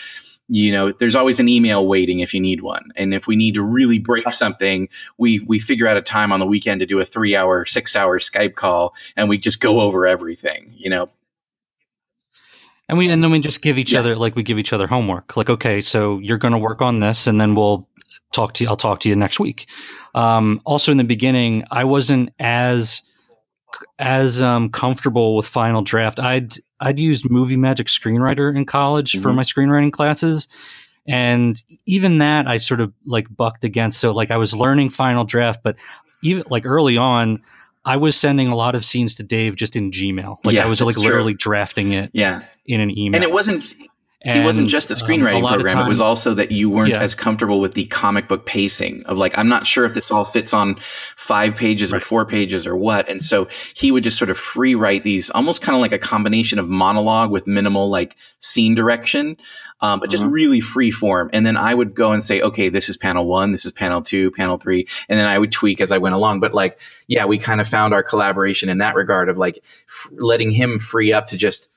you 0.48 0.72
know 0.72 0.92
there's 0.92 1.14
always 1.14 1.40
an 1.40 1.48
email 1.48 1.86
waiting 1.86 2.20
if 2.20 2.34
you 2.34 2.40
need 2.40 2.60
one 2.60 2.90
and 2.96 3.12
if 3.12 3.26
we 3.26 3.36
need 3.36 3.54
to 3.54 3.62
really 3.62 3.98
break 3.98 4.32
something 4.32 4.88
we 5.16 5.40
we 5.40 5.58
figure 5.58 5.86
out 5.86 5.96
a 5.96 6.02
time 6.02 6.32
on 6.32 6.40
the 6.40 6.46
weekend 6.46 6.80
to 6.80 6.86
do 6.86 6.98
a 7.00 7.04
three 7.04 7.36
hour 7.36 7.66
six 7.66 7.94
hour 7.94 8.18
skype 8.18 8.54
call 8.54 8.94
and 9.16 9.28
we 9.28 9.38
just 9.38 9.60
go 9.60 9.80
over 9.80 10.06
everything 10.06 10.74
you 10.76 10.90
know 10.90 11.08
and 12.88 12.96
we 12.96 13.10
and 13.10 13.22
then 13.22 13.30
we 13.30 13.40
just 13.40 13.60
give 13.60 13.78
each 13.78 13.94
other 13.94 14.16
like 14.16 14.34
we 14.34 14.42
give 14.42 14.58
each 14.58 14.72
other 14.72 14.86
homework. 14.86 15.36
Like, 15.36 15.50
okay, 15.50 15.82
so 15.82 16.18
you're 16.18 16.38
going 16.38 16.52
to 16.52 16.58
work 16.58 16.80
on 16.80 17.00
this, 17.00 17.26
and 17.26 17.38
then 17.38 17.54
we'll 17.54 17.86
talk 18.32 18.54
to 18.54 18.64
you. 18.64 18.70
I'll 18.70 18.76
talk 18.76 19.00
to 19.00 19.08
you 19.08 19.16
next 19.16 19.38
week. 19.38 19.68
Um, 20.14 20.62
also, 20.64 20.90
in 20.90 20.96
the 20.96 21.04
beginning, 21.04 21.64
I 21.70 21.84
wasn't 21.84 22.30
as 22.38 23.02
as 23.98 24.42
um, 24.42 24.70
comfortable 24.70 25.36
with 25.36 25.46
Final 25.46 25.82
Draft. 25.82 26.18
I'd 26.18 26.54
I'd 26.80 26.98
used 26.98 27.28
Movie 27.30 27.56
Magic 27.56 27.86
Screenwriter 27.88 28.54
in 28.54 28.64
college 28.66 29.20
for 29.20 29.30
Mhm. 29.30 29.34
my 29.36 29.42
screenwriting 29.42 29.92
classes, 29.92 30.48
and 31.06 31.60
even 31.86 32.18
that 32.18 32.46
I 32.46 32.58
sort 32.58 32.80
of 32.80 32.92
like 33.04 33.26
bucked 33.34 33.64
against. 33.64 33.98
So 33.98 34.12
like 34.12 34.30
I 34.30 34.36
was 34.36 34.54
learning 34.54 34.90
Final 34.90 35.24
Draft, 35.24 35.60
but 35.62 35.76
even 36.22 36.44
like 36.50 36.66
early 36.66 36.96
on. 36.98 37.42
I 37.84 37.96
was 37.96 38.16
sending 38.16 38.48
a 38.48 38.56
lot 38.56 38.74
of 38.74 38.84
scenes 38.84 39.14
to 39.14 39.22
Dave 39.22 39.56
just 39.56 39.74
in 39.74 39.92
Gmail. 39.92 40.38
Like 40.44 40.56
Yeah, 40.56 40.64
I 40.64 40.68
was 40.68 40.80
like 40.82 40.94
that's 40.94 41.02
true. 41.04 41.10
literally 41.12 41.32
drafting 41.32 41.92
it 41.92 42.10
Yeah. 42.12 42.42
in 42.66 42.80
an 42.82 42.90
email. 42.90 43.14
and 43.16 43.24
it 43.24 43.32
wasn't 43.32 43.64
it 44.20 44.44
wasn't 44.44 44.68
just 44.68 44.90
a 44.90 44.94
um, 44.94 45.00
screenwriting 45.00 45.42
lot 45.42 45.54
of 45.54 45.60
program. 45.64 45.86
it 45.86 45.88
was 45.88 46.00
also 46.00 46.34
that 46.34 46.50
you 46.50 46.68
weren't 46.70 46.90
Yeah. 46.90 47.00
as 47.00 47.14
comfortable 47.14 47.60
with 47.60 47.72
the 47.72 47.84
comic 47.86 48.26
book 48.26 48.44
pacing 48.44 49.04
of 49.06 49.16
like, 49.16 49.38
I'm 49.38 49.48
not 49.48 49.64
sure 49.64 49.84
if 49.84 49.94
this 49.94 50.10
all 50.10 50.24
fits 50.24 50.52
on 50.52 50.76
five 51.14 51.54
pages 51.54 51.92
or 51.92 52.00
four 52.00 52.24
pages 52.26 52.66
or 52.66 52.76
what. 52.76 53.08
And 53.08 53.22
so 53.22 53.46
he 53.74 53.92
would 53.92 54.02
just 54.02 54.18
sort 54.18 54.30
of 54.30 54.36
free 54.36 54.74
write 54.74 55.04
these 55.04 55.30
almost 55.30 55.62
kind 55.62 55.76
of 55.76 55.80
like 55.82 55.92
a 55.92 55.98
combination 56.00 56.58
of 56.58 56.68
monologue 56.68 57.30
with 57.30 57.46
minimal 57.46 57.90
like 57.90 58.16
scene 58.40 58.74
direction, 58.74 59.36
um, 59.80 60.00
but 60.00 60.10
just 60.10 60.24
Mhm. 60.24 60.32
really 60.32 60.60
free 60.60 60.90
form. 60.90 61.30
And 61.32 61.46
then 61.46 61.56
I 61.56 61.72
would 61.72 61.94
go 61.94 62.10
and 62.10 62.22
say, 62.22 62.40
okay, 62.40 62.70
this 62.70 62.88
is 62.88 62.96
panel 62.96 63.24
one, 63.24 63.52
this 63.52 63.66
is 63.66 63.70
panel 63.70 64.02
two, 64.02 64.32
panel 64.32 64.58
three. 64.58 64.88
And 65.08 65.16
then 65.16 65.26
I 65.26 65.38
would 65.38 65.52
tweak 65.52 65.80
as 65.80 65.92
I 65.92 65.98
went 65.98 66.16
along. 66.16 66.40
But 66.40 66.52
like, 66.54 66.80
yeah, 67.06 67.26
we 67.26 67.38
kind 67.38 67.60
of 67.60 67.68
found 67.68 67.94
our 67.94 68.02
collaboration 68.02 68.68
in 68.68 68.78
that 68.78 68.96
regard 68.96 69.28
of 69.28 69.38
like 69.38 69.58
f- 69.88 70.08
letting 70.10 70.50
him 70.50 70.80
free 70.80 71.12
up 71.12 71.28
to 71.28 71.36
just 71.36 71.68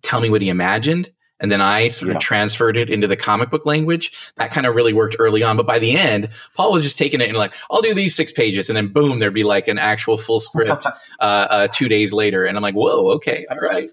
tell 0.00 0.22
me 0.22 0.30
what 0.30 0.40
he 0.40 0.48
imagined 0.48 1.10
and 1.38 1.50
then 1.52 1.60
I 1.60 1.88
sort 1.88 2.10
Yeah. 2.10 2.16
of 2.16 2.22
transferred 2.22 2.76
it 2.76 2.88
into 2.90 3.06
the 3.08 3.16
comic 3.16 3.50
book 3.50 3.66
language. 3.66 4.12
That 4.36 4.52
kind 4.52 4.66
of 4.66 4.74
really 4.74 4.92
worked 4.92 5.16
early 5.18 5.42
on, 5.42 5.56
but 5.56 5.66
by 5.66 5.78
the 5.78 5.96
end, 5.96 6.30
Paul 6.54 6.72
was 6.72 6.82
just 6.82 6.96
taking 6.98 7.20
it 7.20 7.28
and 7.28 7.36
like, 7.36 7.52
I'll 7.70 7.82
do 7.82 7.94
these 7.94 8.14
six 8.14 8.32
pages, 8.32 8.70
and 8.70 8.76
then 8.76 8.88
boom, 8.88 9.18
there'd 9.18 9.34
be 9.34 9.44
like 9.44 9.68
an 9.68 9.78
actual 9.78 10.16
full 10.18 10.40
script 10.40 10.86
uh, 11.20 11.22
uh, 11.22 11.68
two 11.68 11.88
days 11.88 12.12
later, 12.12 12.44
and 12.44 12.56
I'm 12.56 12.62
like, 12.62 12.74
whoa, 12.74 13.12
okay, 13.16 13.46
all 13.50 13.58
right, 13.58 13.90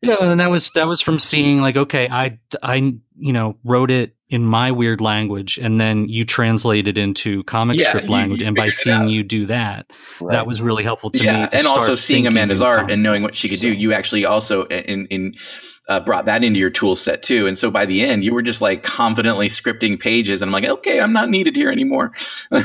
Yeah, 0.00 0.16
and 0.20 0.38
that 0.40 0.50
was 0.50 0.70
that 0.76 0.86
was 0.86 1.00
from 1.00 1.18
seeing 1.18 1.60
like, 1.60 1.76
okay, 1.76 2.08
I 2.08 2.38
I 2.62 2.76
you 2.76 3.32
know 3.32 3.56
wrote 3.64 3.90
it 3.90 4.14
in 4.28 4.44
my 4.44 4.70
weird 4.70 5.00
language, 5.00 5.58
and 5.58 5.80
then 5.80 6.08
you 6.08 6.24
translate 6.24 6.86
it 6.86 6.96
into 6.98 7.42
comic 7.42 7.80
Yeah, 7.80 7.88
script 7.88 8.06
you- 8.08 8.12
language, 8.14 8.40
you 8.42 8.46
and 8.46 8.54
by 8.56 8.68
seeing 8.68 8.96
out. 8.96 9.08
you 9.10 9.24
do 9.24 9.46
that, 9.46 9.90
Right. 10.20 10.34
that 10.34 10.46
was 10.46 10.62
really 10.62 10.84
helpful 10.84 11.10
to 11.10 11.24
yeah, 11.24 11.42
me. 11.42 11.48
To 11.48 11.58
and 11.58 11.66
also 11.66 11.96
seeing 11.96 12.26
Amanda's 12.28 12.62
art 12.62 12.90
and 12.92 13.02
knowing 13.02 13.22
what 13.24 13.34
she 13.34 13.48
could 13.48 13.58
do, 13.58 13.72
you 13.72 13.92
actually 13.92 14.24
also 14.24 14.64
in 14.66 15.06
in 15.06 15.34
uh, 15.88 16.00
brought 16.00 16.26
that 16.26 16.44
into 16.44 16.60
your 16.60 16.70
tool 16.70 16.96
set 16.96 17.22
too. 17.22 17.46
And 17.46 17.58
so 17.58 17.70
by 17.70 17.86
the 17.86 18.02
end, 18.02 18.24
you 18.24 18.34
were 18.34 18.42
just 18.42 18.60
like 18.60 18.82
confidently 18.82 19.48
scripting 19.48 19.98
pages, 19.98 20.42
and 20.42 20.48
I'm 20.48 20.52
like, 20.52 20.70
okay, 20.78 21.00
I'm 21.00 21.12
not 21.14 21.30
needed 21.30 21.56
here 21.56 21.70
anymore. 21.70 22.12
yeah. 22.52 22.60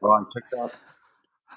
Well, 0.00 0.12
I 0.12 0.24
took 0.30 0.44
that. 0.52 0.70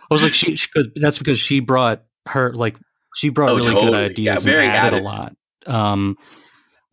I 0.09 0.13
was 0.13 0.23
like, 0.23 0.33
she, 0.33 0.55
she 0.55 0.69
could, 0.69 0.93
that's 0.95 1.17
because 1.17 1.39
she 1.39 1.59
brought 1.59 2.03
her 2.27 2.53
like 2.53 2.77
she 3.15 3.29
brought 3.29 3.51
Oh, 3.51 3.55
really 3.55 3.73
totally. 3.73 3.91
good 3.91 4.11
Yeah, 4.17 4.35
ideas 4.35 4.43
very 4.45 4.65
and 4.67 4.75
added 4.75 4.93
added. 4.93 5.01
a 5.01 5.03
lot, 5.03 5.35
um, 5.65 6.17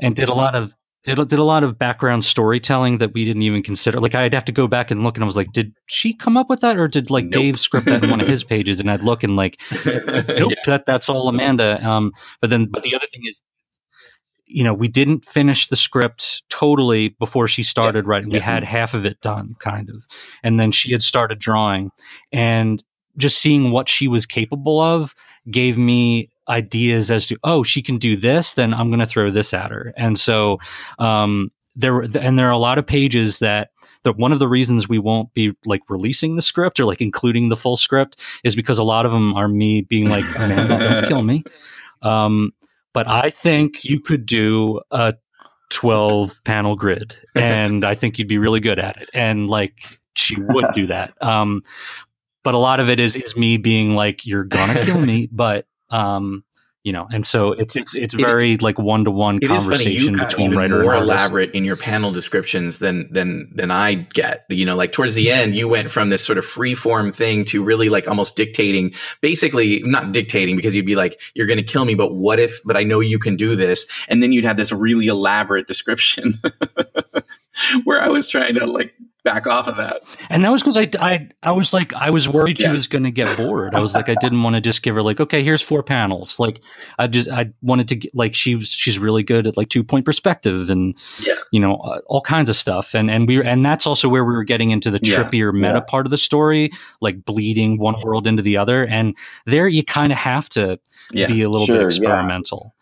and 0.00 0.16
did 0.16 0.28
a 0.28 0.34
lot 0.34 0.54
of 0.54 0.74
did 1.04 1.18
a- 1.18 1.24
did 1.24 1.38
a 1.38 1.44
lot 1.44 1.64
of 1.64 1.78
background 1.78 2.24
storytelling 2.24 2.98
that 2.98 3.12
we 3.14 3.24
didn't 3.24 3.42
even 3.42 3.62
consider. 3.62 4.00
Like 4.00 4.14
I'd 4.14 4.34
have 4.34 4.46
to 4.46 4.52
go 4.52 4.66
back 4.68 4.90
and 4.90 5.04
look, 5.04 5.16
and 5.16 5.24
I 5.24 5.26
was 5.26 5.36
like, 5.36 5.52
did 5.52 5.74
she 5.86 6.14
come 6.14 6.36
up 6.36 6.48
with 6.50 6.60
that, 6.60 6.76
or 6.78 6.88
did 6.88 7.10
like 7.10 7.24
Nope. 7.26 7.32
Dave 7.32 7.60
script 7.60 7.86
that 7.86 8.02
in 8.04 8.10
one 8.10 8.20
of 8.20 8.28
his 8.28 8.44
pages? 8.44 8.80
And 8.80 8.90
I'd 8.90 9.02
look 9.02 9.22
and 9.22 9.36
like, 9.36 9.60
nope, 9.86 10.52
that 10.66 10.84
that's 10.86 11.08
all 11.08 11.28
Amanda. 11.28 11.86
Um, 11.86 12.12
but 12.40 12.50
then, 12.50 12.66
but 12.66 12.82
the 12.82 12.96
other 12.96 13.06
thing 13.06 13.22
is. 13.28 13.40
You 14.46 14.62
know, 14.62 14.74
we 14.74 14.88
didn't 14.88 15.24
finish 15.24 15.68
the 15.68 15.74
script 15.74 16.42
totally 16.50 17.08
before 17.08 17.48
she 17.48 17.62
started 17.62 18.06
writing. 18.06 18.28
We 18.28 18.36
Yeah. 18.36 18.44
had 18.44 18.62
half 18.62 18.92
of 18.92 19.06
it 19.06 19.18
done, 19.22 19.56
kind 19.58 19.88
of, 19.88 20.04
and 20.42 20.60
then 20.60 20.70
she 20.70 20.92
had 20.92 21.00
started 21.00 21.38
drawing. 21.38 21.90
And 22.30 22.80
just 23.16 23.38
seeing 23.38 23.70
what 23.70 23.88
she 23.88 24.06
was 24.06 24.26
capable 24.26 24.80
of 24.80 25.14
gave 25.50 25.78
me 25.78 26.28
ideas 26.48 27.10
as 27.10 27.28
to 27.28 27.38
oh 27.42 27.62
she 27.62 27.82
can 27.82 27.98
do 27.98 28.16
this 28.16 28.54
then 28.54 28.74
i'm 28.74 28.88
going 28.88 29.00
to 29.00 29.06
throw 29.06 29.30
this 29.30 29.54
at 29.54 29.70
her. 29.70 29.92
And 29.96 30.18
so 30.18 30.58
um 30.98 31.50
there 31.76 31.92
were 31.92 32.06
and 32.20 32.38
there 32.38 32.48
are 32.48 32.52
a 32.52 32.58
lot 32.58 32.78
of 32.78 32.86
pages 32.86 33.40
that 33.40 33.70
that 34.02 34.16
one 34.16 34.32
of 34.32 34.38
the 34.38 34.48
reasons 34.48 34.88
we 34.88 34.98
won't 34.98 35.32
be 35.32 35.56
like 35.64 35.80
releasing 35.88 36.36
the 36.36 36.42
script 36.42 36.78
or 36.78 36.84
like 36.84 37.00
including 37.00 37.48
the 37.48 37.56
full 37.56 37.76
script 37.76 38.20
is 38.44 38.54
because 38.54 38.78
a 38.78 38.84
lot 38.84 39.06
of 39.06 39.12
them 39.12 39.34
are 39.34 39.48
me 39.48 39.80
being 39.80 40.08
like 40.08 40.24
amanda 40.36 40.78
don't 40.78 41.08
kill 41.08 41.22
me. 41.22 41.44
Um 42.02 42.52
but 42.92 43.08
i 43.08 43.30
think 43.30 43.82
you 43.84 44.00
could 44.00 44.26
do 44.26 44.82
a 44.90 45.14
12 45.70 46.44
panel 46.44 46.76
grid 46.76 47.16
and 47.34 47.82
i 47.82 47.94
think 47.94 48.18
you'd 48.18 48.28
be 48.28 48.36
really 48.36 48.60
good 48.60 48.78
at 48.78 49.00
it. 49.00 49.08
And 49.14 49.48
like 49.48 49.78
she 50.14 50.36
would 50.38 50.66
do 50.74 50.88
that. 50.88 51.14
Um 51.22 51.62
but 52.42 52.54
a 52.54 52.58
lot 52.58 52.78
of 52.78 52.90
it 52.90 53.00
is 53.00 53.16
is 53.16 53.34
me 53.34 53.56
being 53.56 53.94
like 53.96 54.26
you're 54.26 54.44
gonna 54.44 54.84
kill 54.84 54.98
me 55.00 55.28
but 55.32 55.66
um 55.90 56.44
you 56.82 56.92
know 56.92 57.06
and 57.10 57.24
so 57.24 57.52
it's 57.52 57.76
it's 57.76 57.94
it's 57.94 58.12
It- 58.12 58.20
very 58.20 58.58
like 58.58 58.78
one 58.78 59.04
to 59.06 59.10
one 59.10 59.38
It 59.40 59.48
conversation 59.48 60.16
between 60.18 60.54
writer 60.54 60.82
more 60.82 60.92
and 60.94 61.08
artist. 61.10 61.24
elaborate 61.24 61.54
in 61.54 61.64
your 61.64 61.76
panel 61.76 62.12
descriptions 62.12 62.78
than 62.78 63.08
than 63.10 63.52
than 63.54 63.70
I 63.70 63.94
get. 63.94 64.44
You 64.50 64.66
know, 64.66 64.76
like 64.76 64.92
towards 64.92 65.14
the 65.14 65.30
end, 65.32 65.56
you 65.56 65.66
went 65.66 65.90
from 65.90 66.10
this 66.10 66.22
sort 66.22 66.36
of 66.36 66.44
free 66.44 66.74
form 66.74 67.10
thing 67.10 67.46
to 67.46 67.64
really 67.64 67.88
like 67.88 68.06
almost 68.06 68.36
dictating. 68.36 68.92
Basically, 69.22 69.80
not 69.82 70.12
dictating 70.12 70.56
because 70.56 70.76
you'd 70.76 70.84
be 70.84 70.94
like, 70.94 71.18
"You're 71.34 71.46
going 71.46 71.56
to 71.56 71.62
kill 71.64 71.84
me," 71.86 71.94
but 71.94 72.12
what 72.12 72.38
if? 72.38 72.62
But 72.64 72.76
I 72.76 72.82
know 72.82 73.00
you 73.00 73.18
can 73.18 73.36
do 73.36 73.56
this, 73.56 73.86
and 74.08 74.22
then 74.22 74.32
you'd 74.32 74.44
have 74.44 74.58
this 74.58 74.70
really 74.70 75.06
elaborate 75.06 75.66
description 75.66 76.34
where 77.84 78.00
I 78.00 78.08
was 78.08 78.28
trying 78.28 78.56
to 78.56 78.66
like 78.66 78.94
back 79.24 79.46
off 79.46 79.66
of 79.68 79.76
that. 79.78 80.02
And 80.28 80.44
that 80.44 80.50
was 80.52 80.62
because 80.62 80.76
I, 80.76 80.88
I 81.00 81.28
I 81.42 81.52
was 81.52 81.72
like 81.72 81.94
I 81.94 82.10
was 82.10 82.28
worried 82.28 82.60
Yeah. 82.60 82.68
she 82.68 82.72
was 82.72 82.86
going 82.88 83.04
to 83.04 83.10
get 83.10 83.36
bored. 83.38 83.74
I 83.74 83.80
was 83.80 83.94
like 83.94 84.08
I 84.10 84.14
didn't 84.14 84.42
want 84.42 84.54
to 84.54 84.60
just 84.60 84.82
give 84.82 84.94
her 84.94 85.02
like 85.02 85.18
okay 85.18 85.42
here's 85.42 85.62
four 85.62 85.82
panels. 85.82 86.38
Like 86.38 86.60
I 86.98 87.06
just 87.06 87.28
I 87.30 87.52
wanted 87.62 87.88
to 87.88 87.96
get 87.96 88.14
like 88.14 88.34
she 88.34 88.54
was 88.54 88.68
she's 88.68 88.98
really 88.98 89.22
good 89.22 89.46
at 89.46 89.56
like 89.56 89.70
two 89.70 89.82
point 89.82 90.04
perspective 90.04 90.68
and 90.70 90.96
Yeah. 91.26 91.34
you 91.50 91.60
know 91.60 91.76
uh, 91.76 92.00
all 92.06 92.20
kinds 92.20 92.50
of 92.50 92.56
stuff. 92.56 92.94
And 92.94 93.10
and 93.10 93.26
we 93.26 93.38
were, 93.38 93.44
and 93.44 93.64
that's 93.64 93.86
also 93.86 94.08
where 94.10 94.24
we 94.24 94.34
were 94.34 94.44
getting 94.44 94.70
into 94.70 94.90
the 94.90 95.00
Yeah. 95.02 95.24
trippier 95.24 95.52
meta 95.54 95.74
Yeah. 95.74 95.80
part 95.80 96.06
of 96.06 96.10
the 96.10 96.18
story, 96.18 96.72
like 97.00 97.24
bleeding 97.24 97.78
one 97.78 98.00
world 98.02 98.26
into 98.26 98.42
the 98.42 98.58
other. 98.58 98.84
And 98.86 99.16
there 99.46 99.66
you 99.66 99.82
kind 99.84 100.12
of 100.12 100.18
have 100.18 100.48
to 100.50 100.78
Yeah. 101.10 101.28
be 101.28 101.42
a 101.42 101.48
little 101.48 101.66
Sure, 101.66 101.78
bit 101.78 101.86
experimental. 101.86 102.74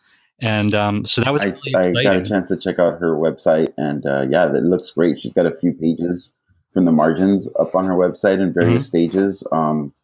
And 0.43 0.75
um, 0.75 1.07
so 1.07 1.23
that 1.23 1.33
was 1.33 1.41
I, 1.41 1.55
really 1.75 2.01
I 2.01 2.03
got 2.03 2.17
a 2.17 2.25
chance 2.25 2.49
to 2.49 2.57
check 2.57 2.79
out 2.79 2.99
her 3.01 3.15
website, 3.15 3.73
and 3.77 4.05
uh, 4.05 4.27
yeah, 4.29 4.49
it 4.49 4.65
looks 4.65 4.91
great. 4.91 5.21
She's 5.21 5.33
got 5.33 5.47
a 5.47 5.57
few 5.57 5.73
pages 5.73 6.37
from 6.75 6.85
the 6.85 6.93
margins 6.93 7.49
up 7.59 7.75
on 7.77 7.87
her 7.87 7.95
website 7.95 8.41
in 8.41 8.53
various 8.53 8.87
stages. 8.87 9.47
Um, 9.51 9.95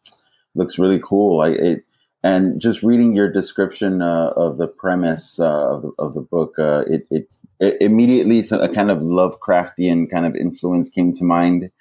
looks 0.55 0.79
really 0.79 1.01
cool. 1.03 1.41
I 1.41 1.49
it, 1.49 1.85
and 2.23 2.61
just 2.61 2.83
reading 2.83 3.15
your 3.15 3.31
description 3.31 4.01
uh, 4.01 4.29
of 4.35 4.57
the 4.57 4.67
premise 4.67 5.39
uh, 5.39 5.75
of, 5.75 5.81
the, 5.81 5.91
of 5.99 6.13
the 6.13 6.21
book, 6.21 6.55
uh, 6.57 6.83
it, 6.87 7.07
it 7.11 7.35
it 7.59 7.77
immediately 7.81 8.41
so- 8.43 8.61
a 8.61 8.69
kind 8.73 8.91
of 8.91 8.99
Lovecraftian 8.99 10.09
kind 10.09 10.25
of 10.25 10.35
influence 10.35 10.89
came 10.89 11.13
to 11.13 11.25
mind. 11.25 11.71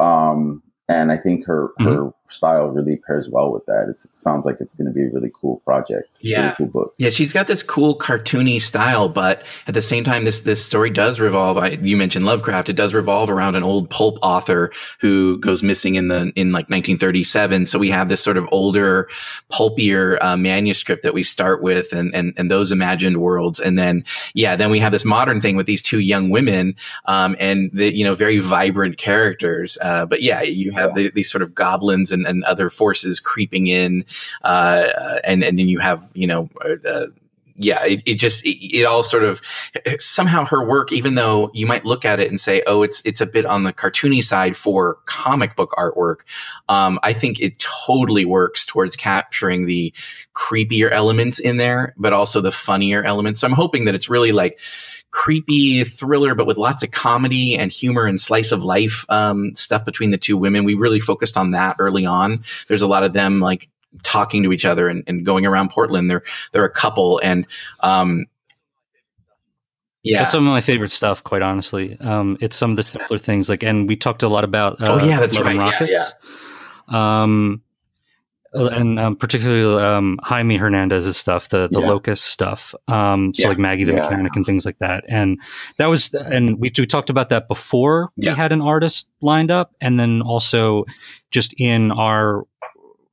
Um, 0.00 0.62
and 0.88 1.12
I 1.12 1.16
think 1.16 1.46
her 1.46 1.70
her 1.78 2.12
style 2.32 2.68
really 2.68 2.96
pairs 2.96 3.28
well 3.28 3.52
with 3.52 3.66
that. 3.66 3.86
It's, 3.90 4.04
it 4.04 4.16
sounds 4.16 4.46
like 4.46 4.60
it's 4.60 4.74
going 4.74 4.86
to 4.86 4.92
be 4.92 5.04
a 5.04 5.10
really 5.10 5.30
cool 5.32 5.60
project. 5.64 6.18
Yeah. 6.20 6.40
really 6.40 6.54
cool 6.56 6.66
book. 6.66 6.94
Yeah, 6.98 7.10
she's 7.10 7.32
got 7.32 7.46
this 7.46 7.62
cool 7.62 7.98
cartoony 7.98 8.60
style, 8.60 9.08
but 9.08 9.42
at 9.66 9.74
the 9.74 9.82
same 9.82 10.04
time, 10.04 10.24
this 10.24 10.40
this 10.40 10.64
story 10.64 10.90
does 10.90 11.20
revolve. 11.20 11.58
I, 11.58 11.68
you 11.68 11.96
mentioned 11.96 12.24
Lovecraft; 12.24 12.68
it 12.68 12.76
does 12.76 12.94
revolve 12.94 13.30
around 13.30 13.56
an 13.56 13.62
old 13.62 13.90
pulp 13.90 14.18
author 14.22 14.72
who 15.00 15.38
goes 15.38 15.62
missing 15.62 15.94
in 15.94 16.08
the 16.08 16.32
in 16.36 16.52
like 16.52 16.68
1937. 16.70 17.66
So 17.66 17.78
we 17.78 17.90
have 17.90 18.08
this 18.08 18.22
sort 18.22 18.36
of 18.36 18.48
older, 18.52 19.08
pulpier 19.48 20.18
uh, 20.20 20.36
manuscript 20.36 21.04
that 21.04 21.14
we 21.14 21.22
start 21.22 21.62
with, 21.62 21.92
and 21.92 22.14
and 22.14 22.34
and 22.36 22.50
those 22.50 22.72
imagined 22.72 23.16
worlds, 23.16 23.60
and 23.60 23.78
then 23.78 24.04
yeah, 24.34 24.56
then 24.56 24.70
we 24.70 24.80
have 24.80 24.92
this 24.92 25.04
modern 25.04 25.40
thing 25.40 25.56
with 25.56 25.66
these 25.66 25.82
two 25.82 25.98
young 25.98 26.30
women, 26.30 26.76
um, 27.04 27.36
and 27.38 27.70
the 27.72 27.94
you 27.94 28.04
know 28.04 28.14
very 28.14 28.38
vibrant 28.38 28.96
characters. 28.96 29.78
Uh, 29.80 30.06
but 30.06 30.22
yeah, 30.22 30.42
you 30.42 30.72
have 30.72 30.94
the, 30.94 31.10
these 31.10 31.30
sort 31.30 31.42
of 31.42 31.54
goblins 31.54 32.12
and, 32.12 32.19
and 32.26 32.44
other 32.44 32.70
forces 32.70 33.20
creeping 33.20 33.66
in, 33.66 34.04
uh, 34.42 34.88
and 35.24 35.42
and 35.42 35.58
then 35.58 35.68
you 35.68 35.78
have 35.78 36.10
you 36.14 36.26
know. 36.26 36.48
Uh, 36.64 37.06
yeah, 37.62 37.84
it, 37.84 38.02
it 38.06 38.14
just 38.14 38.46
it, 38.46 38.56
it 38.74 38.84
all 38.86 39.02
sort 39.02 39.22
of 39.22 39.42
somehow 39.98 40.46
her 40.46 40.66
work, 40.66 40.92
even 40.92 41.14
though 41.14 41.50
you 41.52 41.66
might 41.66 41.84
look 41.84 42.06
at 42.06 42.18
it 42.18 42.30
and 42.30 42.40
say, 42.40 42.62
oh, 42.66 42.82
it's 42.82 43.02
it's 43.04 43.20
a 43.20 43.26
bit 43.26 43.44
on 43.44 43.64
the 43.64 43.72
cartoony 43.72 44.24
side 44.24 44.56
for 44.56 44.98
comic 45.04 45.56
book 45.56 45.72
artwork. 45.76 46.20
Um, 46.70 46.98
I 47.02 47.12
think 47.12 47.38
it 47.38 47.58
totally 47.58 48.24
works 48.24 48.64
towards 48.64 48.96
capturing 48.96 49.66
the 49.66 49.92
creepier 50.34 50.90
elements 50.90 51.38
in 51.38 51.58
there, 51.58 51.92
but 51.98 52.14
also 52.14 52.40
the 52.40 52.50
funnier 52.50 53.02
elements. 53.02 53.40
So 53.40 53.46
I'm 53.46 53.52
hoping 53.52 53.84
that 53.84 53.94
it's 53.94 54.08
really 54.08 54.32
like 54.32 54.58
creepy 55.10 55.84
thriller, 55.84 56.34
but 56.34 56.46
with 56.46 56.56
lots 56.56 56.82
of 56.82 56.90
comedy 56.90 57.56
and 57.56 57.70
humor 57.70 58.06
and 58.06 58.20
slice 58.20 58.52
of 58.52 58.64
life 58.64 59.04
um, 59.08 59.54
stuff 59.54 59.84
between 59.84 60.10
the 60.10 60.18
two 60.18 60.36
women. 60.36 60.64
We 60.64 60.74
really 60.74 61.00
focused 61.00 61.36
on 61.36 61.52
that 61.52 61.76
early 61.78 62.06
on. 62.06 62.44
There's 62.68 62.82
a 62.82 62.88
lot 62.88 63.02
of 63.02 63.12
them 63.12 63.40
like 63.40 63.68
talking 64.02 64.44
to 64.44 64.52
each 64.52 64.64
other 64.64 64.88
and, 64.88 65.04
and 65.06 65.24
going 65.24 65.46
around 65.46 65.70
Portland. 65.70 66.08
They're 66.08 66.22
they're 66.52 66.64
a 66.64 66.70
couple, 66.70 67.20
and 67.22 67.46
um, 67.80 68.26
yeah, 70.02 70.20
That's 70.20 70.30
some 70.30 70.46
of 70.46 70.52
my 70.52 70.62
favorite 70.62 70.92
stuff, 70.92 71.22
quite 71.22 71.42
honestly. 71.42 71.96
Um, 72.00 72.38
it's 72.40 72.56
some 72.56 72.70
of 72.70 72.76
the 72.78 72.82
simpler 72.82 73.18
things, 73.18 73.50
like, 73.50 73.62
and 73.62 73.86
we 73.86 73.96
talked 73.96 74.22
a 74.22 74.28
lot 74.28 74.44
about. 74.44 74.80
Uh, 74.80 74.92
Oh, 74.92 75.06
yeah, 75.06 75.20
that's 75.20 75.36
Love 75.36 75.44
right. 75.44 75.56
Yeah, 75.56 75.62
Rockets. 75.62 76.12
Um, 76.88 77.62
and 78.52 78.98
um, 78.98 79.16
particularly 79.16 79.82
um, 79.82 80.18
Jaime 80.22 80.56
Hernandez's 80.56 81.16
stuff, 81.16 81.48
the 81.48 81.68
the 81.68 81.80
Yeah. 81.80 81.88
Locas 81.88 82.18
stuff. 82.18 82.74
Um, 82.88 83.32
so 83.34 83.42
Yeah. 83.42 83.48
like 83.50 83.58
Maggie 83.58 83.84
the 83.84 83.92
Yeah. 83.92 84.00
mechanic 84.02 84.34
and 84.36 84.44
things 84.44 84.66
like 84.66 84.78
that. 84.78 85.04
And 85.08 85.40
that 85.76 85.86
was, 85.86 86.12
and 86.14 86.58
we 86.58 86.72
we 86.76 86.86
talked 86.86 87.10
about 87.10 87.28
that 87.30 87.46
before 87.48 88.08
we 88.16 88.26
had 88.26 88.52
an 88.52 88.60
artist 88.62 89.08
lined 89.20 89.50
up, 89.50 89.70
and 89.80 89.98
then 89.98 90.22
also 90.22 90.84
just 91.30 91.54
in 91.58 91.92
our 91.92 92.42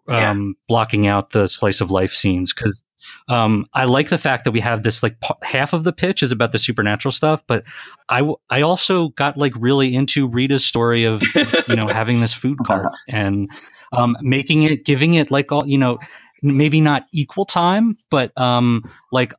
um, 0.07 0.55
blocking 0.67 1.05
out 1.07 1.29
the 1.31 1.47
slice 1.49 1.81
of 1.81 1.91
life 1.91 2.13
scenes 2.13 2.53
because 2.53 2.81
Um, 3.29 3.67
I 3.73 3.85
like 3.85 4.09
the 4.09 4.17
fact 4.17 4.45
that 4.45 4.51
we 4.51 4.59
have 4.61 4.83
this 4.83 5.01
like 5.03 5.19
p- 5.21 5.35
half 5.41 5.73
of 5.73 5.83
the 5.83 5.93
pitch 5.93 6.23
is 6.23 6.31
about 6.31 6.51
the 6.51 6.59
supernatural 6.59 7.11
stuff, 7.11 7.41
but 7.47 7.63
I 8.09 8.19
w- 8.19 8.37
I 8.49 8.61
also 8.61 9.07
got 9.09 9.37
like 9.37 9.53
really 9.57 9.93
into 9.95 10.27
Rita's 10.27 10.65
story 10.65 11.05
of 11.05 11.21
you 11.67 11.75
know 11.75 11.87
having 12.01 12.19
this 12.21 12.33
food 12.33 12.57
cart 12.65 12.93
and 13.07 13.49
um, 13.91 14.17
making 14.21 14.63
it, 14.63 14.85
giving 14.85 15.13
it 15.13 15.31
like 15.31 15.51
all 15.51 15.67
you 15.67 15.77
know, 15.77 15.99
maybe 16.41 16.81
not 16.81 17.05
equal 17.11 17.45
time, 17.45 17.97
but 18.09 18.39
um, 18.39 18.83
like 19.11 19.33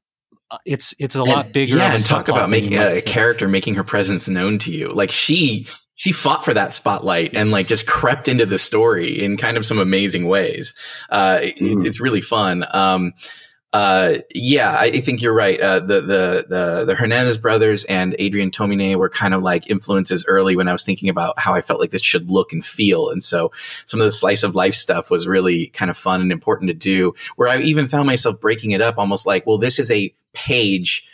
uh, 0.51 0.59
it's 0.65 0.95
it's 0.99 1.17
a 1.17 1.25
lot 1.25 1.53
bigger. 1.53 1.77
Yeah, 1.77 1.89
of 1.89 1.93
a 1.93 1.95
and 1.97 2.05
talk 2.05 2.29
about 2.29 2.51
making 2.51 2.73
you 2.73 2.83
a, 2.83 2.95
think. 2.95 3.07
character 3.07 3.49
making 3.49 3.75
her 3.75 3.85
presence 3.85 4.29
known 4.29 4.59
to 4.59 4.71
you. 4.71 4.93
Like 4.93 5.11
she 5.11 5.67
she 5.95 6.13
fought 6.13 6.45
for 6.45 6.55
that 6.55 6.73
spotlight 6.73 7.35
and 7.35 7.51
like 7.51 7.67
just 7.67 7.87
crept 7.87 8.29
into 8.29 8.47
the 8.47 8.59
story 8.59 9.23
in 9.23 9.37
kind 9.37 9.57
of 9.57 9.67
some 9.67 9.79
amazing 9.79 10.27
ways. 10.27 10.75
Uh, 11.11 11.41
it's, 11.43 11.85
it's 11.85 12.01
really 12.01 12.21
fun. 12.21 12.65
Um, 12.73 13.15
uh, 13.71 14.15
yeah, 14.35 14.75
I, 14.75 15.01
think 15.01 15.21
you're 15.21 15.35
right. 15.35 15.61
Uh, 15.61 15.81
the, 15.81 16.01
the 16.01 16.47
the 16.49 16.85
the 16.87 16.95
Hernandez 16.95 17.37
brothers 17.37 17.85
and 17.85 18.17
Adrian 18.19 18.51
Tomine 18.51 18.97
were 18.97 19.11
kind 19.11 19.35
of 19.35 19.43
like 19.43 19.69
influences 19.69 20.25
early 20.27 20.57
when 20.57 20.69
I 20.69 20.73
was 20.73 20.85
thinking 20.85 21.11
about 21.11 21.39
how 21.39 21.53
I 21.53 21.61
felt 21.61 21.79
like 21.79 21.91
this 21.91 22.03
should 22.03 22.31
look 22.31 22.55
and 22.55 22.65
feel, 22.65 23.11
and 23.11 23.23
so 23.23 23.53
some 23.85 24.01
of 24.01 24.07
the 24.07 24.13
slice 24.13 24.43
of 24.43 24.55
life 24.55 24.75
stuff 24.75 25.11
was 25.11 25.29
really 25.29 25.67
kind 25.67 25.91
of 25.91 25.99
fun 25.99 26.23
and 26.23 26.33
important 26.33 26.69
to 26.69 26.75
do. 26.75 27.15
Where 27.37 27.49
I 27.49 27.59
even 27.59 27.89
found 27.89 28.07
myself 28.07 28.41
breaking 28.41 28.71
it 28.71 28.81
up, 28.81 28.97
almost 28.97 29.27
like, 29.27 29.47
well, 29.47 29.59
this 29.59 29.79
is 29.79 29.91
a 29.91 30.15
page 30.33 31.07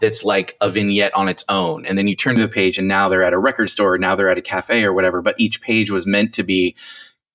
that's 0.00 0.24
like 0.24 0.56
a 0.60 0.70
vignette 0.70 1.14
on 1.14 1.28
its 1.28 1.44
own. 1.48 1.84
And 1.84 1.98
then 1.98 2.06
you 2.06 2.14
turn 2.14 2.36
to 2.36 2.42
the 2.42 2.48
page 2.48 2.78
and 2.78 2.86
now 2.86 3.08
they're 3.08 3.24
at 3.24 3.32
a 3.32 3.38
record 3.38 3.68
store, 3.70 3.98
now 3.98 4.14
they're 4.14 4.30
at 4.30 4.38
a 4.38 4.42
cafe 4.42 4.84
or 4.84 4.92
whatever, 4.92 5.22
but 5.22 5.34
each 5.38 5.60
page 5.60 5.90
was 5.90 6.06
meant 6.06 6.34
to 6.34 6.44
be 6.44 6.76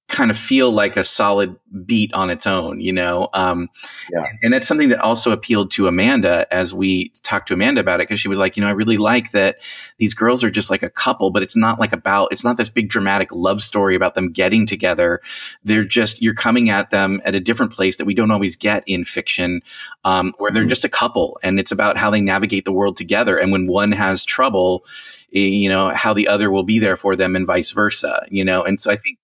kind 0.09 0.29
of 0.29 0.37
feel 0.37 0.69
like 0.71 0.95
a 0.97 1.03
solid 1.03 1.55
beat 1.85 2.13
on 2.13 2.29
its 2.29 2.45
own, 2.45 2.81
you 2.81 2.93
know? 2.93 3.27
Um, 3.33 3.69
Yeah. 4.11 4.25
and 4.43 4.53
that's 4.53 4.67
something 4.67 4.89
that 4.89 4.99
also 4.99 5.31
appealed 5.31 5.71
to 5.71 5.87
Amanda 5.87 6.45
as 6.53 6.73
we 6.73 7.13
talked 7.23 7.47
to 7.47 7.53
Amanda 7.55 7.81
about 7.81 7.99
it 7.99 8.07
because 8.07 8.19
she 8.19 8.27
was 8.27 8.37
like, 8.37 8.55
you 8.55 8.61
know, 8.61 8.67
I 8.67 8.73
really 8.73 8.97
like 8.97 9.31
that 9.31 9.57
these 9.97 10.13
girls 10.13 10.43
are 10.43 10.51
just 10.51 10.69
like 10.69 10.83
a 10.83 10.89
couple, 10.89 11.31
but 11.31 11.41
it's 11.41 11.55
not 11.55 11.79
like 11.79 11.93
about 11.93 12.31
it's 12.31 12.43
not 12.43 12.57
this 12.57 12.69
big 12.69 12.89
dramatic 12.89 13.29
love 13.33 13.61
story 13.61 13.95
about 13.95 14.13
them 14.13 14.33
getting 14.33 14.67
together. 14.67 15.21
They're 15.63 15.85
just 15.85 16.21
you're 16.21 16.35
coming 16.35 16.69
at 16.69 16.89
them 16.91 17.21
at 17.23 17.33
a 17.33 17.39
different 17.39 17.71
place 17.71 17.95
that 17.97 18.05
we 18.05 18.13
don't 18.13 18.31
always 18.31 18.57
get 18.57 18.83
in 18.85 19.05
fiction, 19.05 19.61
um, 20.03 20.33
where 20.37 20.51
they're 20.51 20.65
just 20.65 20.85
a 20.85 20.89
couple, 20.89 21.39
and 21.41 21.59
it's 21.59 21.71
about 21.71 21.97
how 21.97 22.11
they 22.11 22.21
navigate 22.21 22.65
the 22.65 22.73
world 22.73 22.97
together. 22.97 23.37
And 23.37 23.51
when 23.51 23.67
one 23.67 23.93
has 23.93 24.25
trouble, 24.25 24.85
eh, 25.33 25.39
you 25.39 25.69
know, 25.69 25.89
how 25.89 26.13
the 26.13 26.27
other 26.27 26.51
will 26.51 26.63
be 26.63 26.79
there 26.79 26.97
for 26.97 27.15
them, 27.15 27.35
and 27.35 27.47
vice 27.47 27.71
versa. 27.71 28.27
You 28.29 28.45
know, 28.45 28.63
and 28.63 28.79
so 28.79 28.91
I 28.91 28.97
think 28.97 29.17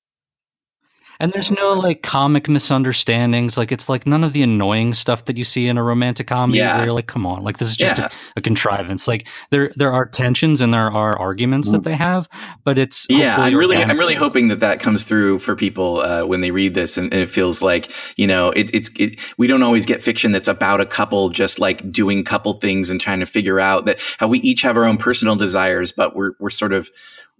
And 1.19 1.33
there's 1.33 1.51
no 1.51 1.73
like 1.73 2.01
comic 2.01 2.47
misunderstandings. 2.47 3.57
Like 3.57 3.71
it's 3.73 3.89
like 3.89 4.07
none 4.07 4.23
of 4.23 4.31
the 4.31 4.43
annoying 4.43 4.93
stuff 4.93 5.25
that 5.25 5.37
you 5.37 5.43
see 5.43 5.67
in 5.67 5.77
a 5.77 5.83
romantic 5.83 6.27
comedy 6.27 6.59
Yeah. 6.59 6.77
where 6.77 6.85
you're 6.85 6.93
like, 6.93 7.07
come 7.07 7.25
on, 7.25 7.43
like 7.43 7.57
this 7.57 7.69
is 7.69 7.75
just 7.77 7.97
Yeah. 7.97 8.05
a, 8.05 8.39
a 8.39 8.41
contrivance. 8.41 9.07
Like 9.07 9.27
there 9.51 9.71
there 9.75 9.91
are 9.91 10.05
tensions 10.05 10.61
and 10.61 10.73
there 10.73 10.89
are 10.89 11.19
arguments 11.19 11.71
that 11.71 11.83
they 11.83 11.95
have, 11.95 12.29
but 12.63 12.77
it's 12.77 13.05
Yeah, 13.09 13.35
I'm 13.37 13.55
really, 13.55 13.75
organic 13.75 13.89
I'm 13.91 13.97
really 13.99 14.15
hoping 14.15 14.47
that 14.49 14.61
that 14.61 14.79
comes 14.79 15.03
through 15.03 15.39
for 15.39 15.55
people 15.55 15.99
uh, 15.99 16.25
when 16.25 16.39
they 16.41 16.51
read 16.51 16.73
this, 16.73 16.97
and, 16.97 17.11
and 17.13 17.21
it 17.23 17.29
feels 17.29 17.61
like 17.61 17.91
you 18.15 18.27
know, 18.27 18.51
it, 18.51 18.71
it's 18.73 18.89
it, 18.97 19.19
we 19.37 19.47
don't 19.47 19.63
always 19.63 19.85
get 19.85 20.01
fiction 20.01 20.31
that's 20.31 20.47
about 20.47 20.79
a 20.79 20.85
couple 20.85 21.29
just 21.29 21.59
like 21.59 21.91
doing 21.91 22.23
couple 22.23 22.53
things 22.53 22.91
and 22.91 23.01
trying 23.01 23.19
to 23.19 23.25
figure 23.25 23.59
out 23.59 23.85
that 23.85 23.99
how 24.17 24.27
we 24.27 24.39
each 24.39 24.61
have 24.61 24.77
our 24.77 24.85
own 24.85 24.97
personal 24.97 25.35
desires, 25.35 25.91
but 25.91 26.15
we're 26.15 26.31
we're 26.39 26.49
sort 26.49 26.71
of 26.73 26.89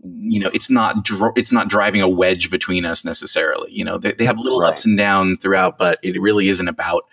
you 0.03 0.39
know, 0.39 0.49
it's 0.53 0.69
not 0.69 1.03
dr- 1.03 1.34
it's 1.35 1.51
not 1.51 1.69
driving 1.69 2.01
a 2.01 2.07
wedge 2.07 2.49
between 2.49 2.85
us 2.85 3.03
necessarily. 3.03 3.71
You 3.71 3.85
know, 3.85 3.97
they, 3.97 4.13
they 4.13 4.26
have 4.26 4.38
little 4.38 4.63
ups 4.63 4.85
and 4.85 4.97
downs 4.97 5.39
throughout, 5.39 5.77
but 5.77 5.99
it 6.03 6.21
really 6.21 6.49
isn't 6.49 6.67
about 6.67 7.03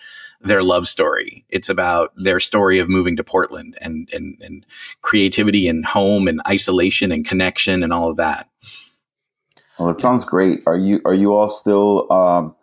their 0.40 0.62
love 0.62 0.86
story. 0.86 1.44
It's 1.48 1.68
about 1.68 2.12
their 2.16 2.40
story 2.40 2.78
of 2.78 2.88
moving 2.88 3.16
to 3.16 3.24
Portland 3.24 3.76
and 3.80 4.08
and 4.12 4.38
and 4.40 4.66
creativity 5.02 5.68
and 5.68 5.84
home 5.84 6.28
and 6.28 6.40
isolation 6.46 7.12
and 7.12 7.26
connection 7.26 7.82
and 7.82 7.92
all 7.92 8.10
of 8.10 8.18
that. 8.18 8.48
Well, 9.78 9.90
it 9.90 9.98
sounds 9.98 10.24
great. 10.24 10.62
Are 10.66 10.76
you 10.76 11.00
are 11.04 11.14
you 11.14 11.34
all 11.34 11.50
still 11.50 12.10
um, 12.12 12.54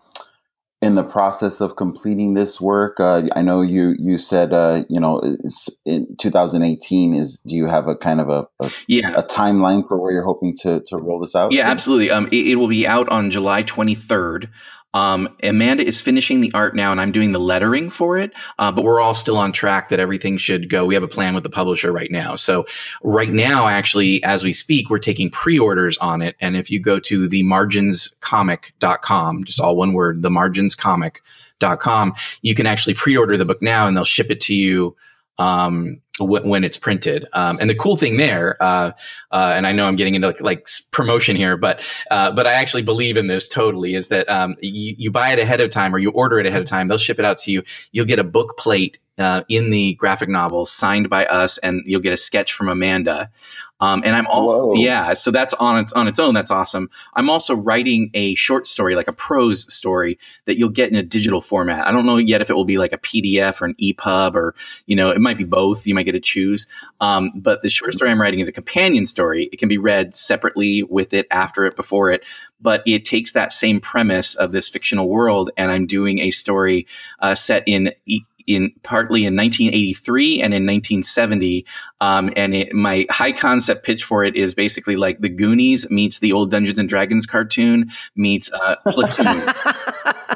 in 0.84 0.96
the 0.96 1.04
process 1.04 1.62
of 1.62 1.78
completing 1.78 2.34
this 2.34 2.60
work? 2.60 3.00
Uh, 3.00 3.24
I 3.34 3.42
know 3.42 3.62
you 3.62 3.96
you 3.98 4.20
said 4.20 4.52
uh, 4.52 4.84
you 4.90 5.00
know 5.00 5.22
it's 5.24 5.70
in 5.86 6.18
2018. 6.18 7.16
Is 7.16 7.40
do 7.40 7.56
you 7.56 7.68
have 7.68 7.88
a 7.88 7.96
kind 7.96 8.20
of 8.20 8.30
a, 8.30 8.48
a 8.60 8.70
Yeah. 8.88 9.14
a 9.16 9.24
timeline 9.24 9.88
for 9.88 10.00
where 10.00 10.12
you're 10.12 10.26
hoping 10.26 10.56
to 10.64 10.82
to 10.88 10.98
roll 10.98 11.22
this 11.22 11.36
out? 11.36 11.54
Yeah, 11.54 11.70
absolutely. 11.70 12.12
Um, 12.12 12.28
it, 12.28 12.48
it 12.48 12.56
will 12.56 12.68
be 12.68 12.86
out 12.86 13.08
on 13.10 13.32
July 13.32 13.64
23rd. 13.64 14.50
Um, 14.94 15.36
Amanda 15.42 15.86
is 15.86 16.02
finishing 16.02 16.42
the 16.42 16.52
art 16.54 16.76
now, 16.76 16.92
and 16.92 17.02
I'm 17.02 17.12
doing 17.12 17.32
the 17.32 17.40
lettering 17.40 17.90
for 17.90 18.18
it. 18.18 18.34
Uh, 18.60 18.72
but 18.72 18.84
we're 18.84 19.00
all 19.00 19.14
still 19.14 19.38
on 19.38 19.52
track 19.52 19.90
that 19.90 20.00
everything 20.00 20.38
should 20.38 20.70
go. 20.70 20.86
We 20.86 20.96
have 20.96 21.04
a 21.04 21.08
plan 21.08 21.34
with 21.34 21.44
the 21.44 21.50
publisher 21.50 21.92
right 21.92 22.12
now. 22.12 22.36
So 22.36 22.66
right 23.02 23.32
now, 23.32 23.68
actually, 23.68 24.24
as 24.24 24.44
we 24.44 24.54
speak, 24.54 24.90
we're 24.90 25.00
taking 25.00 25.32
pre-orders 25.32 25.98
on 25.98 26.22
it. 26.22 26.36
And 26.40 26.56
if 26.56 26.72
you 26.72 26.80
go 26.80 27.00
to 27.00 27.28
themarginscomic.com, 27.28 29.44
just 29.46 29.60
all 29.60 29.76
one 29.76 29.94
word, 29.94 30.22
themarginscomic.com, 30.22 32.14
you 32.42 32.56
can 32.56 32.68
actually 32.68 32.94
pre-order 32.94 33.38
the 33.38 33.46
book 33.46 33.62
now, 33.62 33.88
and 33.88 33.98
they'll 33.98 34.04
ship 34.04 34.32
it 34.32 34.42
to 34.42 34.54
you 34.54 34.98
um, 35.38 36.02
wh- 36.18 36.46
when 36.46 36.64
it's 36.64 36.78
printed. 36.78 37.26
Um, 37.34 37.58
and 37.60 37.70
the 37.70 37.76
cool 37.76 37.96
thing 37.96 38.18
there, 38.18 38.62
uh, 38.62 38.92
uh, 39.32 39.54
and 39.56 39.66
I 39.66 39.72
know 39.72 39.86
I'm 39.86 39.96
getting 39.96 40.16
into 40.16 40.28
like, 40.28 40.42
like 40.42 40.68
promotion 40.92 41.36
here, 41.36 41.58
but 41.58 41.82
uh, 42.10 42.32
but 42.32 42.48
I 42.48 42.54
actually 42.54 42.84
believe 42.84 43.18
in 43.18 43.28
this 43.28 43.48
totally. 43.48 43.96
Is 43.96 44.10
that 44.10 44.30
um, 44.30 44.56
you, 44.62 44.96
you 44.98 45.12
buy 45.12 45.32
it 45.32 45.40
ahead 45.40 45.62
of 45.62 45.70
time 45.72 45.96
or 45.96 46.00
you 46.00 46.12
order 46.12 46.40
it 46.40 46.46
ahead 46.46 46.62
of 46.62 46.68
time? 46.68 46.88
They'll 46.88 46.98
ship 46.98 47.20
it 47.20 47.26
out 47.26 47.40
to 47.40 47.52
you. 47.52 47.64
You'll 47.92 48.06
get 48.06 48.20
a 48.20 48.24
book 48.24 48.58
plate 48.58 49.00
uh, 49.18 49.44
in 49.48 49.70
the 49.70 49.94
graphic 49.94 50.30
novel 50.30 50.66
signed 50.66 51.10
by 51.10 51.26
us, 51.26 51.58
and 51.58 51.84
you'll 51.86 52.02
get 52.02 52.14
a 52.14 52.18
sketch 52.18 52.54
from 52.54 52.70
Amanda. 52.70 53.32
Um, 53.80 54.02
and 54.06 54.16
I'm 54.16 54.28
also 54.28 54.68
Whoa. 54.68 54.74
yeah, 54.76 55.14
so 55.14 55.30
that's 55.32 55.54
on 55.54 55.80
its 55.80 55.92
on 55.92 56.08
its 56.08 56.18
own. 56.18 56.34
That's 56.34 56.52
awesome. 56.52 56.90
I'm 57.14 57.30
also 57.30 57.54
writing 57.54 58.12
a 58.14 58.34
short 58.36 58.66
story, 58.66 58.96
like 58.96 59.10
a 59.10 59.14
prose 59.14 59.74
story, 59.74 60.20
that 60.46 60.58
you'll 60.58 60.70
get 60.70 60.90
in 60.90 60.96
a 60.96 61.04
digital 61.04 61.42
format. 61.42 61.86
I 61.86 61.92
don't 61.92 62.06
know 62.06 62.16
yet 62.16 62.42
if 62.42 62.50
it 62.50 62.54
will 62.54 62.64
be 62.64 62.78
like 62.78 62.94
a 62.94 62.98
PDF 62.98 63.62
or 63.62 63.66
an 63.66 63.76
EPUB 63.82 64.36
or 64.36 64.56
you 64.86 64.96
know 64.96 65.10
it 65.10 65.20
might 65.20 65.38
be 65.38 65.44
both. 65.44 65.86
You 65.86 65.96
might 65.96 66.03
get 66.04 66.14
to 66.14 66.20
choose. 66.20 66.68
Um, 67.00 67.32
but 67.36 67.62
the 67.62 67.70
short 67.70 67.94
story 67.94 68.12
I'm 68.12 68.22
writing 68.22 68.40
is 68.40 68.48
a 68.48 68.54
companion 68.54 69.06
story. 69.06 69.50
It 69.52 69.58
can 69.58 69.70
be 69.70 69.78
read 69.78 70.16
separately 70.16 70.84
with 70.84 71.14
it, 71.14 71.28
after 71.32 71.66
it, 71.66 71.76
before 71.76 72.12
it. 72.12 72.26
But 72.62 72.84
it 72.86 73.06
takes 73.06 73.34
that 73.34 73.52
same 73.52 73.82
premise 73.82 74.36
of 74.36 74.52
this 74.52 74.70
fictional 74.70 75.10
world, 75.10 75.52
and 75.58 75.70
I'm 75.70 75.86
doing 75.86 76.20
a 76.20 76.32
story 76.32 76.88
uh, 77.20 77.36
set 77.36 77.64
in 77.68 77.94
e- 78.06 78.22
in 78.48 78.74
partly 78.84 79.26
in 79.26 79.36
1983 79.36 80.42
and 80.42 80.54
in 80.54 80.64
1970. 80.66 81.66
Um, 82.02 82.32
and 82.36 82.54
it, 82.54 82.74
my 82.74 83.06
high 83.10 83.32
concept 83.32 83.86
pitch 83.86 84.04
for 84.04 84.24
it 84.24 84.36
is 84.36 84.54
basically 84.54 84.96
like 84.96 85.20
the 85.20 85.30
Goonies 85.30 85.90
meets 85.90 86.20
the 86.20 86.34
old 86.34 86.52
Dungeons 86.52 86.80
and 86.80 86.90
Dragons 86.90 87.26
cartoon 87.26 87.92
meets 88.16 88.52
uh, 88.52 88.76
Platoon. 88.88 89.42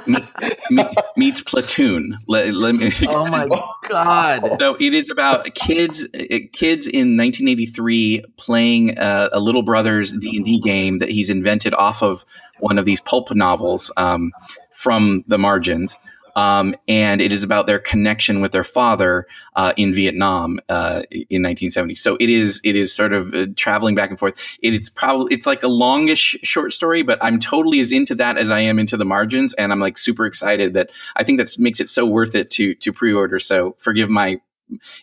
Me- 0.07 0.25
me- 0.69 0.95
meets 1.15 1.41
Platoon. 1.41 2.17
Let, 2.27 2.53
let 2.53 2.75
me, 2.75 2.91
Oh 3.07 3.25
my 3.27 3.47
god! 3.87 4.57
so 4.59 4.75
it 4.79 4.93
is 4.93 5.09
about 5.09 5.53
kids, 5.53 6.05
uh, 6.05 6.37
kids 6.53 6.87
in 6.87 7.17
1983 7.17 8.23
playing 8.37 8.97
uh, 8.97 9.29
a 9.31 9.39
little 9.39 9.63
brother's 9.63 10.11
D 10.11 10.37
and 10.37 10.45
D 10.45 10.59
game 10.59 10.99
that 10.99 11.09
he's 11.09 11.29
invented 11.29 11.73
off 11.73 12.03
of 12.03 12.25
one 12.59 12.77
of 12.77 12.85
these 12.85 13.01
pulp 13.01 13.33
novels 13.33 13.91
um, 13.97 14.31
from 14.71 15.23
the 15.27 15.37
margins. 15.37 15.97
Um, 16.37 16.75
and 16.87 17.19
it 17.19 17.33
is 17.33 17.41
about 17.41 17.65
their 17.65 17.79
connection 17.79 18.41
with 18.41 18.51
their 18.51 18.63
father 18.63 19.25
uh, 19.55 19.73
in 19.75 19.91
Vietnam 19.91 20.59
uh, 20.69 21.01
in 21.09 21.41
1970. 21.41 21.95
So 21.95 22.15
it 22.15 22.29
is 22.29 22.61
it 22.63 22.75
is 22.75 22.93
sort 22.93 23.13
of 23.13 23.33
uh, 23.33 23.47
traveling 23.55 23.95
back 23.95 24.11
and 24.11 24.19
forth. 24.19 24.39
It 24.61 24.75
is 24.75 24.91
probably 24.91 25.33
it's 25.33 25.47
like 25.47 25.63
a 25.63 25.67
longish 25.67 26.37
short 26.43 26.73
story, 26.73 27.01
but 27.01 27.23
I'm 27.23 27.39
totally 27.39 27.79
as 27.79 27.91
into 27.91 28.13
that 28.15 28.37
as 28.37 28.51
I 28.51 28.59
am 28.61 28.77
into 28.77 28.97
the 28.97 29.05
margins, 29.05 29.55
and 29.55 29.71
I'm 29.71 29.79
like 29.79 29.97
super 29.97 30.27
excited 30.27 30.75
that 30.75 30.91
I 31.15 31.23
think 31.23 31.39
that 31.39 31.57
makes 31.57 31.79
it 31.79 31.89
so 31.89 32.05
worth 32.05 32.35
it 32.35 32.51
to 32.51 32.75
to 32.75 32.93
pre-order. 32.93 33.39
So 33.39 33.75
forgive 33.79 34.07
my 34.07 34.39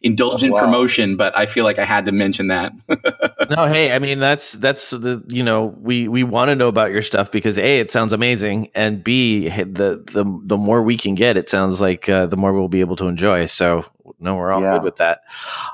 indulgent 0.02 0.52
Wow. 0.52 0.60
promotion, 0.60 1.16
but 1.16 1.36
I 1.36 1.46
feel 1.46 1.64
like 1.64 1.78
I 1.78 1.84
had 1.84 2.06
to 2.06 2.12
mention 2.12 2.48
that. 2.48 2.72
no, 3.48 3.66
hey, 3.66 3.92
I 3.92 3.98
mean 3.98 4.20
that's 4.20 4.52
that's 4.52 4.90
the 4.90 5.22
you 5.28 5.42
know 5.42 5.66
we 5.66 6.08
we 6.08 6.24
want 6.24 6.48
to 6.48 6.56
know 6.56 6.68
about 6.68 6.92
your 6.92 7.02
stuff 7.02 7.30
because 7.30 7.58
a 7.58 7.80
it 7.80 7.90
sounds 7.90 8.12
amazing 8.12 8.70
and 8.74 9.04
b 9.04 9.48
the 9.48 10.02
the 10.12 10.40
the 10.44 10.56
more 10.56 10.82
we 10.82 10.96
can 10.96 11.14
get, 11.14 11.36
it 11.36 11.48
sounds 11.50 11.80
like 11.80 12.08
uh, 12.08 12.26
the 12.26 12.36
more 12.36 12.52
we'll 12.52 12.68
be 12.68 12.80
able 12.80 12.96
to 12.96 13.06
enjoy. 13.06 13.46
So 13.46 13.84
no, 14.18 14.36
we're 14.36 14.50
all 14.52 14.62
Yeah. 14.62 14.72
good 14.74 14.82
with 14.84 14.96
that. 14.96 15.22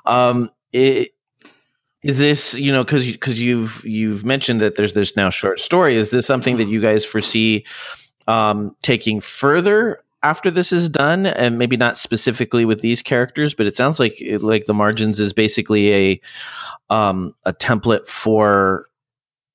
Um, 0.05 0.51
it, 0.73 1.15
is 2.03 2.19
this 2.19 2.55
you 2.55 2.73
know 2.73 2.83
because 2.85 3.07
because 3.07 3.41
you've 3.41 3.85
you've 3.85 4.25
mentioned 4.25 4.62
that 4.62 4.75
there's 4.75 4.95
this 4.95 5.17
now 5.17 5.31
short 5.31 5.61
story. 5.61 5.97
Is 5.97 6.11
this 6.11 6.27
something 6.27 6.57
that 6.57 6.69
you 6.69 6.81
guys 6.81 7.05
foresee 7.05 7.67
um, 8.27 8.75
taking 8.83 9.21
further? 9.21 10.03
After 10.23 10.51
this 10.51 10.73
is 10.73 10.89
done, 10.91 11.27
and 11.27 11.59
maybe 11.59 11.77
not 11.77 11.97
specifically 11.97 12.65
with 12.65 12.81
these 12.81 13.03
characters, 13.03 13.55
but 13.55 13.67
it 13.67 13.77
sounds 13.77 13.99
like 13.99 14.23
like 14.23 14.67
the 14.67 14.75
margins 14.75 15.19
is 15.21 15.33
basically 15.33 15.95
a 15.95 16.21
um, 16.91 17.35
a 17.45 17.53
template 17.53 18.07
for 18.07 18.89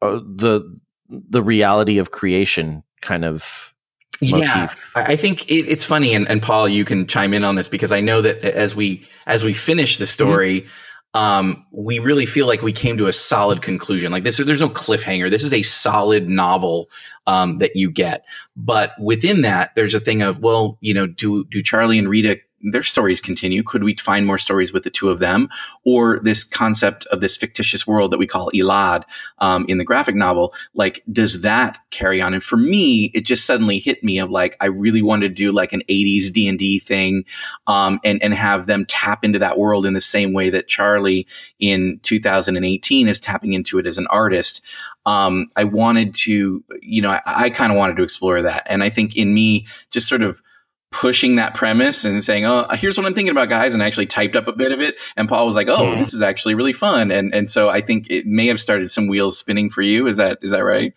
uh, 0.01 0.19
the 0.23 0.79
the 1.09 1.43
reality 1.43 1.99
of 1.99 2.09
creation 2.09 2.83
kind 3.01 3.25
of 3.25 3.73
Motif. 4.21 4.47
Yeah, 4.47 4.73
I 4.95 5.15
think 5.17 5.51
it, 5.51 5.67
it's 5.67 5.83
funny, 5.83 6.13
and, 6.15 6.27
and 6.27 6.41
Paul, 6.41 6.69
you 6.69 6.85
can 6.85 7.07
chime 7.07 7.33
in 7.33 7.43
on 7.43 7.55
this 7.55 7.67
because 7.67 7.91
I 7.91 8.01
know 8.01 8.21
that 8.21 8.43
as 8.43 8.75
we 8.75 9.07
as 9.25 9.43
we 9.43 9.53
finish 9.53 9.97
the 9.97 10.05
story, 10.05 10.67
um, 11.15 11.65
we 11.71 11.99
really 11.99 12.25
feel 12.25 12.45
like 12.45 12.61
we 12.61 12.73
came 12.73 12.97
to 12.97 13.07
a 13.07 13.13
solid 13.13 13.61
conclusion. 13.61 14.11
Like 14.11 14.23
this, 14.23 14.35
there's 14.35 14.59
no 14.59 14.69
cliffhanger. 14.69 15.29
This 15.29 15.45
is 15.45 15.53
a 15.53 15.61
solid 15.61 16.27
novel 16.27 16.89
um, 17.25 17.59
that 17.59 17.77
you 17.77 17.89
get. 17.89 18.25
But 18.57 18.91
within 18.99 19.41
that, 19.41 19.75
there's 19.75 19.95
a 19.95 20.01
thing 20.01 20.23
of 20.23 20.39
well, 20.39 20.77
you 20.81 20.93
know, 20.93 21.07
do 21.07 21.45
do 21.45 21.63
Charlie 21.63 21.99
and 21.99 22.09
Rita 22.09 22.41
their 22.71 22.83
stories 22.83 23.21
continue? 23.21 23.63
Could 23.63 23.83
we 23.83 23.95
find 23.95 24.25
more 24.25 24.37
stories 24.37 24.73
with 24.73 24.83
the 24.83 24.89
two 24.89 25.09
of 25.09 25.19
them, 25.19 25.49
or 25.83 26.19
this 26.19 26.43
concept 26.43 27.05
of 27.05 27.21
this 27.21 27.37
fictitious 27.37 27.85
world 27.85 28.11
that 28.11 28.17
we 28.17 28.27
call 28.27 28.51
Elad 28.51 29.03
um, 29.37 29.65
in 29.67 29.77
the 29.77 29.83
graphic 29.83 30.15
novel? 30.15 30.53
Like, 30.73 31.03
does 31.11 31.41
that 31.41 31.79
carry 31.91 32.21
on? 32.21 32.33
And 32.33 32.43
for 32.43 32.57
me, 32.57 33.11
it 33.13 33.25
just 33.25 33.45
suddenly 33.45 33.79
hit 33.79 34.03
me 34.03 34.19
of 34.19 34.29
like 34.29 34.57
I 34.59 34.67
really 34.67 35.01
wanted 35.01 35.29
to 35.29 35.35
do 35.35 35.51
like 35.51 35.73
an 35.73 35.83
'80s 35.87 36.31
D 36.31 36.47
and 36.47 36.59
D 36.59 36.79
thing, 36.79 37.25
um, 37.67 37.99
and 38.03 38.21
and 38.23 38.33
have 38.33 38.65
them 38.65 38.85
tap 38.85 39.23
into 39.23 39.39
that 39.39 39.57
world 39.57 39.85
in 39.85 39.93
the 39.93 40.01
same 40.01 40.33
way 40.33 40.51
that 40.51 40.67
Charlie 40.67 41.27
in 41.59 41.99
2018 42.01 43.07
is 43.07 43.19
tapping 43.19 43.53
into 43.53 43.79
it 43.79 43.87
as 43.87 43.97
an 43.97 44.07
artist. 44.07 44.63
Um, 45.05 45.51
I 45.55 45.65
wanted 45.65 46.15
to, 46.15 46.63
you 46.81 47.01
know, 47.01 47.11
I, 47.11 47.21
I 47.25 47.49
kind 47.51 47.71
of 47.71 47.77
wanted 47.77 47.97
to 47.97 48.03
explore 48.03 48.41
that, 48.41 48.63
and 48.67 48.83
I 48.83 48.89
think 48.89 49.15
in 49.15 49.31
me 49.31 49.67
just 49.91 50.07
sort 50.07 50.23
of 50.23 50.41
pushing 50.91 51.35
that 51.35 51.53
premise 51.55 52.05
and 52.05 52.23
saying, 52.23 52.45
"Oh, 52.45 52.67
here's 52.73 52.97
what 52.97 53.05
I'm 53.05 53.13
thinking 53.13 53.31
about, 53.31 53.49
guys," 53.49 53.73
and 53.73 53.83
I 53.83 53.87
actually 53.87 54.07
typed 54.07 54.35
up 54.35 54.47
a 54.47 54.53
bit 54.53 54.71
of 54.71 54.81
it. 54.81 54.95
And 55.17 55.27
Paul 55.27 55.45
was 55.45 55.55
like, 55.55 55.67
"Oh, 55.69 55.91
Yeah. 55.91 55.99
this 55.99 56.13
is 56.13 56.21
actually 56.21 56.55
really 56.55 56.73
fun," 56.73 57.11
and 57.11 57.33
and 57.33 57.49
so 57.49 57.69
I 57.69 57.81
think 57.81 58.09
it 58.09 58.25
may 58.25 58.47
have 58.47 58.59
started 58.59 58.89
some 58.89 59.07
wheels 59.07 59.37
spinning 59.37 59.69
for 59.69 59.81
you. 59.81 60.07
Is 60.07 60.17
that 60.17 60.39
is 60.41 60.51
that 60.51 60.63
right? 60.63 60.93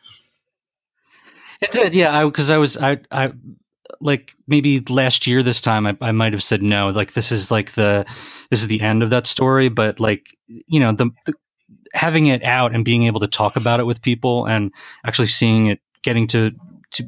It 1.61 1.73
did, 1.73 1.95
yeah. 1.95 2.25
Because 2.25 2.51
I, 2.51 2.59
was, 2.59 2.77
I, 2.77 2.99
I, 3.11 3.33
like 4.01 4.33
maybe 4.47 4.81
last 4.89 5.27
year 5.27 5.43
this 5.43 5.61
time, 5.61 5.87
I, 5.87 5.97
I 6.01 6.13
might 6.13 6.33
have 6.33 6.43
said 6.43 6.63
no. 6.63 6.91
Like 6.91 7.13
this 7.13 7.33
is 7.33 7.51
like 7.51 7.73
the, 7.73 8.07
this 8.49 8.61
is 8.61 8.69
the 8.69 8.81
end 8.81 9.03
of 9.03 9.11
that 9.11 9.27
story. 9.27 9.69
But 9.69 9.99
like 9.99 10.37
you 10.47 10.81
know, 10.81 10.93
the, 10.93 11.11
the 11.27 11.35
having 11.93 12.27
it 12.27 12.45
out 12.45 12.75
and 12.75 12.85
being 12.85 13.05
able 13.05 13.21
to 13.21 13.27
talk 13.27 13.57
about 13.57 13.81
it 13.81 13.87
with 13.87 14.03
people 14.03 14.47
and 14.47 14.73
actually 15.05 15.27
seeing 15.27 15.67
it 15.67 15.81
getting 16.03 16.29
to 16.29 16.53
to 16.93 17.05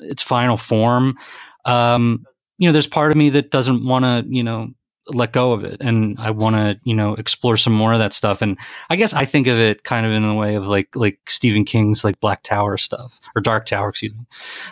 its 0.00 0.22
final 0.22 0.56
form. 0.56 1.16
Um, 1.64 2.26
you 2.58 2.68
know, 2.68 2.72
there's 2.72 2.86
part 2.86 3.10
of 3.10 3.16
me 3.16 3.30
that 3.30 3.50
doesn't 3.50 3.84
want 3.84 4.04
to, 4.04 4.24
you 4.32 4.44
know, 4.44 4.70
let 5.06 5.32
go 5.32 5.52
of 5.52 5.64
it, 5.64 5.82
and 5.82 6.18
I 6.18 6.30
want 6.30 6.56
to, 6.56 6.80
you 6.84 6.94
know, 6.94 7.14
explore 7.14 7.56
some 7.58 7.74
more 7.74 7.92
of 7.92 7.98
that 7.98 8.14
stuff. 8.14 8.42
And 8.42 8.58
I 8.88 8.96
guess 8.96 9.12
I 9.12 9.26
think 9.26 9.48
of 9.48 9.58
it 9.58 9.84
kind 9.84 10.06
of 10.06 10.12
in 10.12 10.26
the 10.26 10.34
way 10.34 10.54
of 10.54 10.66
like 10.66 10.96
like 10.96 11.20
Stephen 11.28 11.64
King's 11.64 12.04
like 12.04 12.20
Black 12.20 12.42
Tower 12.42 12.78
stuff 12.78 13.20
or 13.36 13.42
Dark 13.42 13.66
Tower, 13.66 13.90
excuse 13.90 14.14
me, 14.14 14.26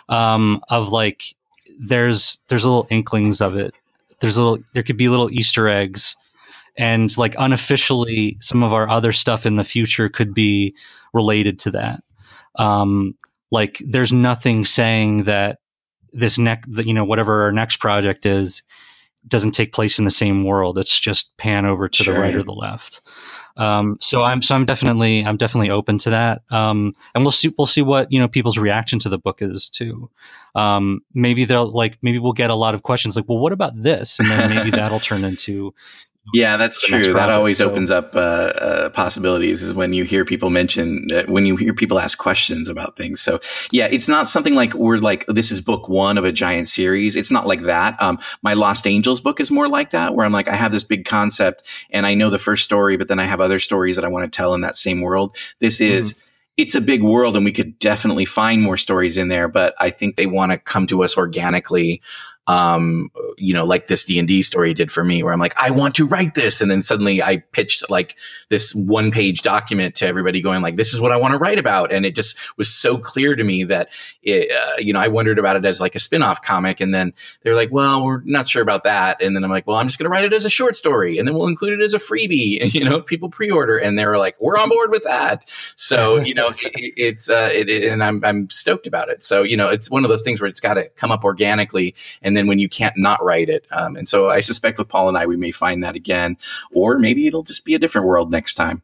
um, 0.09 0.63
of 0.69 0.91
like 0.91 1.23
there's 1.79 2.41
there's 2.49 2.65
little 2.65 2.87
inklings 2.91 3.41
of 3.41 3.57
it. 3.57 3.79
There's 4.21 4.39
little 4.39 4.59
there 4.73 4.85
could 4.85 4.97
be 4.97 5.09
little 5.09 5.31
Easter 5.31 5.69
eggs 5.69 6.17
and 6.77 7.17
like 7.19 7.35
unofficially 7.39 8.39
some 8.41 8.63
of 8.63 8.73
our 8.73 8.89
other 8.89 9.13
stuff 9.13 9.47
in 9.47 9.57
the 9.57 9.65
future 9.65 10.09
could 10.09 10.35
be 10.35 10.77
related 11.13 11.61
to 11.61 11.73
that 11.73 12.03
um, 12.57 13.15
like 13.51 13.83
there's 13.87 14.13
nothing 14.13 14.65
saying 14.65 15.25
that 15.25 15.59
this 16.13 16.39
next 16.39 16.69
you 16.85 16.95
know 16.95 17.05
whatever 17.05 17.45
our 17.45 17.53
next 17.53 17.77
project 17.79 18.27
is 18.27 18.63
doesn't 19.27 19.53
take 19.53 19.73
place 19.73 19.99
in 19.99 20.05
the 20.05 20.11
same 20.11 20.43
world. 20.45 20.79
It's 20.79 20.99
just 20.99 21.37
pan 21.37 21.65
over 21.65 21.89
to 21.89 22.03
the 22.03 22.13
right 22.13 22.35
or 22.35 22.43
the 22.43 22.53
left. 22.53 23.03
Um, 23.55 23.99
so 24.01 24.23
i'm 24.23 24.41
so 24.41 24.55
i'm 24.55 24.65
definitely 24.65 25.25
i'm 25.25 25.37
definitely 25.37 25.71
open 25.71 25.99
to 25.99 26.11
that. 26.11 26.43
Um, 26.51 26.95
and 27.15 27.23
we'll 27.23 27.33
see 27.33 27.53
we'll 27.57 27.67
see 27.67 27.83
what 27.83 28.11
you 28.11 28.19
know 28.19 28.29
people's 28.29 28.59
reaction 28.59 28.99
to 29.01 29.09
the 29.09 29.19
book 29.19 29.43
is 29.43 29.69
too. 29.69 30.11
Um, 30.55 31.01
maybe 31.15 31.45
they'll 31.45 31.71
like 31.71 31.99
maybe 32.03 32.19
we'll 32.19 32.33
get 32.33 32.51
a 32.51 32.55
lot 32.55 32.75
of 32.75 32.83
questions 32.83 33.15
like 33.15 33.29
well 33.29 33.39
what 33.39 33.53
about 33.53 33.81
this? 33.81 34.19
And 34.19 34.31
then 34.31 34.55
maybe 34.55 34.71
that'll 34.73 35.01
turn 35.01 35.25
into 35.25 35.75
Yeah, 36.33 36.57
that's 36.57 36.81
true. 36.81 37.03
That 37.03 37.13
project. 37.13 37.37
always 37.37 37.59
So- 37.59 37.71
opens 37.71 37.91
up 37.91 38.15
uh, 38.15 38.19
uh, 38.19 38.89
possibilities. 38.91 39.63
Is 39.63 39.75
when 39.75 39.93
you 39.93 40.05
hear 40.05 40.25
people 40.25 40.51
mention 40.51 41.09
that 41.09 41.29
when 41.29 41.47
you 41.47 41.57
hear 41.57 41.75
people 41.75 41.99
ask 41.99 42.17
questions 42.17 42.69
about 42.69 42.97
things. 42.97 43.21
So 43.21 43.41
yeah, 43.73 43.89
it's 43.91 44.09
not 44.09 44.29
something 44.29 44.55
like 44.55 44.75
we're 44.75 44.99
like 44.99 45.27
this 45.27 45.51
is 45.51 45.61
book 45.61 45.89
one 45.89 46.19
of 46.19 46.25
a 46.25 46.33
giant 46.33 46.69
series. 46.69 47.17
It's 47.17 47.31
not 47.33 47.47
like 47.47 47.63
that. 47.63 48.01
Um, 48.01 48.21
my 48.41 48.55
Lost 48.55 48.87
Angels 48.87 49.21
book 49.21 49.41
is 49.41 49.51
more 49.51 49.69
like 49.69 49.91
that, 49.91 50.15
where 50.15 50.25
I'm 50.25 50.33
like 50.33 50.49
I 50.49 50.55
have 50.55 50.71
this 50.73 50.85
big 50.85 51.05
concept 51.07 51.65
and 51.91 52.07
I 52.07 52.15
know 52.15 52.31
the 52.31 52.39
first 52.39 52.65
story, 52.65 52.97
but 52.97 53.09
then 53.09 53.19
I 53.19 53.25
have 53.25 53.41
other 53.41 53.59
stories 53.59 53.97
that 53.97 54.05
I 54.05 54.09
want 54.09 54.31
to 54.33 54.35
tell 54.37 54.55
in 54.55 54.61
that 54.61 54.77
same 54.77 55.01
world. 55.01 55.37
This 55.59 55.81
is. 55.81 56.23
It's 56.55 56.75
a 56.75 56.83
big 56.83 57.03
world, 57.03 57.35
and 57.37 57.47
we 57.47 57.53
could 57.53 57.79
definitely 57.79 58.27
find 58.27 58.61
more 58.61 58.77
stories 58.77 59.17
in 59.17 59.29
there. 59.29 59.49
But 59.49 59.75
I 59.81 59.89
think 59.89 60.17
they 60.17 60.27
want 60.27 60.53
to 60.53 60.59
come 60.59 60.87
to 60.89 61.03
us 61.03 61.17
organically, 61.17 62.03
um, 62.47 63.11
you 63.39 63.55
know, 63.55 63.65
like 63.65 63.87
this 63.87 64.05
D 64.05 64.19
and 64.19 64.27
D 64.27 64.43
story 64.43 64.75
did 64.75 64.91
for 64.91 65.03
me, 65.03 65.23
where 65.23 65.33
I'm 65.33 65.39
like, 65.41 65.57
I 65.61 65.71
want 65.71 65.97
to 65.97 66.07
write 66.07 66.35
this, 66.35 66.61
and 66.61 66.71
then 66.71 66.83
suddenly 66.83 67.23
I 67.23 67.37
pitched 67.39 67.89
like 67.91 68.17
this 68.49 68.75
one 68.75 69.11
page 69.13 69.43
document 69.43 69.97
to 69.97 70.07
everybody, 70.07 70.41
going 70.43 70.61
like, 70.63 70.77
this 70.77 70.93
is 70.95 71.01
what 71.01 71.13
I 71.13 71.17
want 71.17 71.33
to 71.33 71.39
write 71.39 71.59
about, 71.59 71.93
and 71.93 72.05
it 72.05 72.15
just 72.17 72.37
was 72.57 72.69
so 72.73 72.99
clear 72.99 73.35
to 73.35 73.43
me 73.45 73.65
that, 73.65 73.89
it, 74.23 74.51
uh, 74.51 74.77
you 74.79 74.93
know, 74.93 75.01
I 75.01 75.09
wondered 75.09 75.39
about 75.39 75.57
it 75.57 75.65
as 75.65 75.81
like 75.81 75.95
a 75.95 75.99
spin 76.01 76.23
off 76.23 76.43
comic, 76.43 76.81
and 76.81 76.93
then 76.93 77.15
they're 77.43 77.55
like, 77.55 77.71
well, 77.71 78.05
we're 78.05 78.23
not 78.25 78.49
sure 78.49 78.63
about 78.63 78.85
that, 78.85 79.23
and 79.23 79.37
then 79.37 79.45
I'm 79.45 79.51
like, 79.51 79.67
well, 79.67 79.77
I'm 79.77 79.87
just 79.87 79.99
going 79.99 80.11
to 80.11 80.11
write 80.11 80.25
it 80.25 80.33
as 80.33 80.45
a 80.45 80.51
short 80.51 80.77
story, 80.77 81.19
and 81.19 81.29
then 81.29 81.35
we'll 81.35 81.47
include 81.47 81.81
it 81.81 81.85
as 81.85 81.95
a 81.95 81.99
freebie, 81.99 82.61
and 82.63 82.75
you 82.75 82.85
know, 82.85 83.01
people 83.01 83.31
pre 83.31 83.51
order, 83.51 83.79
and 83.79 83.99
they 83.99 84.05
were 84.07 84.19
like, 84.19 84.37
we're 84.41 84.59
on 84.59 84.69
board 84.69 84.91
with 84.91 85.05
that, 85.05 85.49
so 85.77 86.17
you 86.25 86.35
know, 86.35 86.49
it, 86.49 86.57
it- 86.63 86.93
it's 86.97 87.31
uh, 87.31 87.51
it, 87.53 87.69
it- 87.69 87.93
and 87.93 88.03
I'm 88.03 88.25
I'm 88.25 88.51
stoked 88.51 88.87
about 88.87 89.09
it. 89.11 89.23
So 89.25 89.43
you 89.45 89.57
know, 89.57 89.69
it's 89.69 89.91
one 89.91 90.05
of 90.05 90.09
those 90.09 90.23
things 90.23 90.41
where 90.41 90.49
it's 90.49 90.61
got 90.61 90.75
to 90.75 90.89
come 90.89 91.11
up 91.13 91.25
organically, 91.25 91.95
and 92.21 92.32
then 92.37 92.47
when 92.47 92.59
you 92.59 92.69
can't 92.69 92.97
not 92.97 93.23
write 93.23 93.49
it. 93.49 93.67
Um, 93.71 93.97
and 93.97 94.09
so 94.09 94.31
I 94.31 94.41
suspect 94.41 94.79
with 94.79 94.89
Paul 94.89 95.09
and 95.09 95.19
I, 95.19 95.27
we 95.27 95.37
may 95.37 95.51
find 95.51 95.85
that 95.85 95.97
again, 95.97 96.37
or 96.73 96.99
maybe 96.99 97.27
it'll 97.27 97.43
just 97.43 97.65
be 97.65 97.75
a 97.75 97.79
different 97.79 98.07
world 98.07 98.31
next 98.31 98.55
time. 98.55 98.83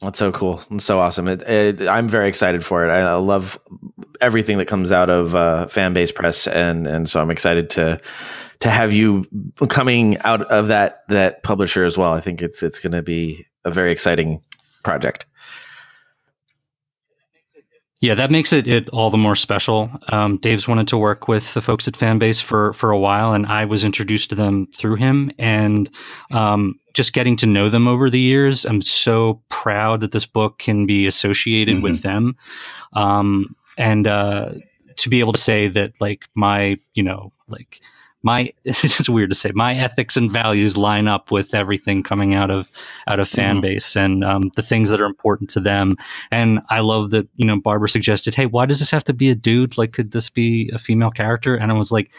That's 0.00 0.18
so 0.18 0.32
cool. 0.32 0.62
It's 0.70 0.84
so 0.84 1.00
awesome. 1.00 1.28
It, 1.28 1.42
it, 1.42 1.88
I'm 1.88 2.08
very 2.08 2.28
excited 2.28 2.64
for 2.64 2.86
it. 2.86 2.90
I, 2.90 3.00
I 3.00 3.14
love 3.14 3.58
everything 4.20 4.58
that 4.58 4.66
comes 4.66 4.92
out 4.92 5.08
of 5.08 5.34
uh, 5.34 5.66
Fanbase 5.70 6.14
Press, 6.14 6.46
and 6.46 6.86
and 6.86 7.08
so 7.08 7.22
I'm 7.22 7.30
excited 7.30 7.70
to 7.70 8.00
to 8.60 8.70
have 8.70 8.92
you 8.92 9.26
coming 9.68 10.18
out 10.18 10.42
of 10.42 10.68
that 10.68 11.04
that 11.08 11.42
publisher 11.42 11.84
as 11.84 11.96
well. 11.96 12.12
I 12.12 12.20
think 12.20 12.42
it's 12.42 12.62
it's 12.62 12.80
going 12.80 12.92
to 12.92 13.02
be 13.02 13.46
a 13.64 13.70
very 13.70 13.92
exciting 13.92 14.42
project. 14.82 15.26
Yeah, 18.04 18.16
that 18.16 18.30
makes 18.30 18.52
it, 18.52 18.68
it 18.68 18.90
all 18.90 19.08
the 19.08 19.16
more 19.16 19.34
special. 19.34 19.90
Um, 20.06 20.36
Dave's 20.36 20.68
wanted 20.68 20.88
to 20.88 20.98
work 20.98 21.26
with 21.26 21.54
the 21.54 21.62
folks 21.62 21.88
at 21.88 21.94
Fanbase 21.94 22.42
for 22.42 22.74
for 22.74 22.90
a 22.90 22.98
while, 22.98 23.32
and 23.32 23.46
I 23.46 23.64
was 23.64 23.82
introduced 23.82 24.28
to 24.28 24.34
them 24.34 24.66
through 24.66 24.96
him. 24.96 25.30
And 25.38 25.88
um, 26.30 26.80
just 26.92 27.14
getting 27.14 27.36
to 27.36 27.46
know 27.46 27.70
them 27.70 27.88
over 27.88 28.10
the 28.10 28.20
years, 28.20 28.66
I'm 28.66 28.82
so 28.82 29.40
proud 29.48 30.00
that 30.00 30.12
this 30.12 30.26
book 30.26 30.58
can 30.58 30.84
be 30.84 31.06
associated 31.06 31.82
with 31.82 32.02
them. 32.02 32.36
Um, 32.92 33.56
and 33.78 34.06
uh, 34.06 34.50
to 34.96 35.08
be 35.08 35.20
able 35.20 35.32
to 35.32 35.40
say 35.40 35.68
that, 35.68 35.94
like 35.98 36.28
my, 36.34 36.78
you 36.92 37.04
know, 37.04 37.32
like 37.48 37.80
my, 38.24 38.52
it's 38.64 39.08
weird 39.08 39.30
to 39.30 39.36
say, 39.36 39.52
my 39.54 39.74
ethics 39.74 40.16
and 40.16 40.30
values 40.30 40.76
line 40.76 41.06
up 41.06 41.30
with 41.30 41.54
everything 41.54 42.02
coming 42.02 42.34
out 42.34 42.50
of 42.50 42.70
out 43.06 43.20
of 43.20 43.28
fan 43.28 43.58
Mhm. 43.58 43.62
base 43.62 43.96
and 43.96 44.24
um, 44.24 44.50
the 44.56 44.62
things 44.62 44.90
that 44.90 45.00
are 45.00 45.06
important 45.06 45.50
to 45.50 45.60
them. 45.60 45.96
And 46.32 46.60
I 46.70 46.80
love 46.80 47.10
that 47.10 47.28
you 47.36 47.46
know 47.46 47.60
Barbra 47.60 47.88
suggested, 47.88 48.34
hey, 48.34 48.46
why 48.46 48.66
does 48.66 48.78
this 48.78 48.90
have 48.92 49.04
to 49.04 49.12
be 49.12 49.30
a 49.30 49.34
dude? 49.34 49.76
Like, 49.78 49.92
could 49.92 50.10
this 50.10 50.30
be 50.30 50.70
a 50.72 50.78
female 50.78 51.10
character? 51.10 51.54
And 51.54 51.70
I 51.70 51.74
was 51.74 51.92
like, 51.92 52.10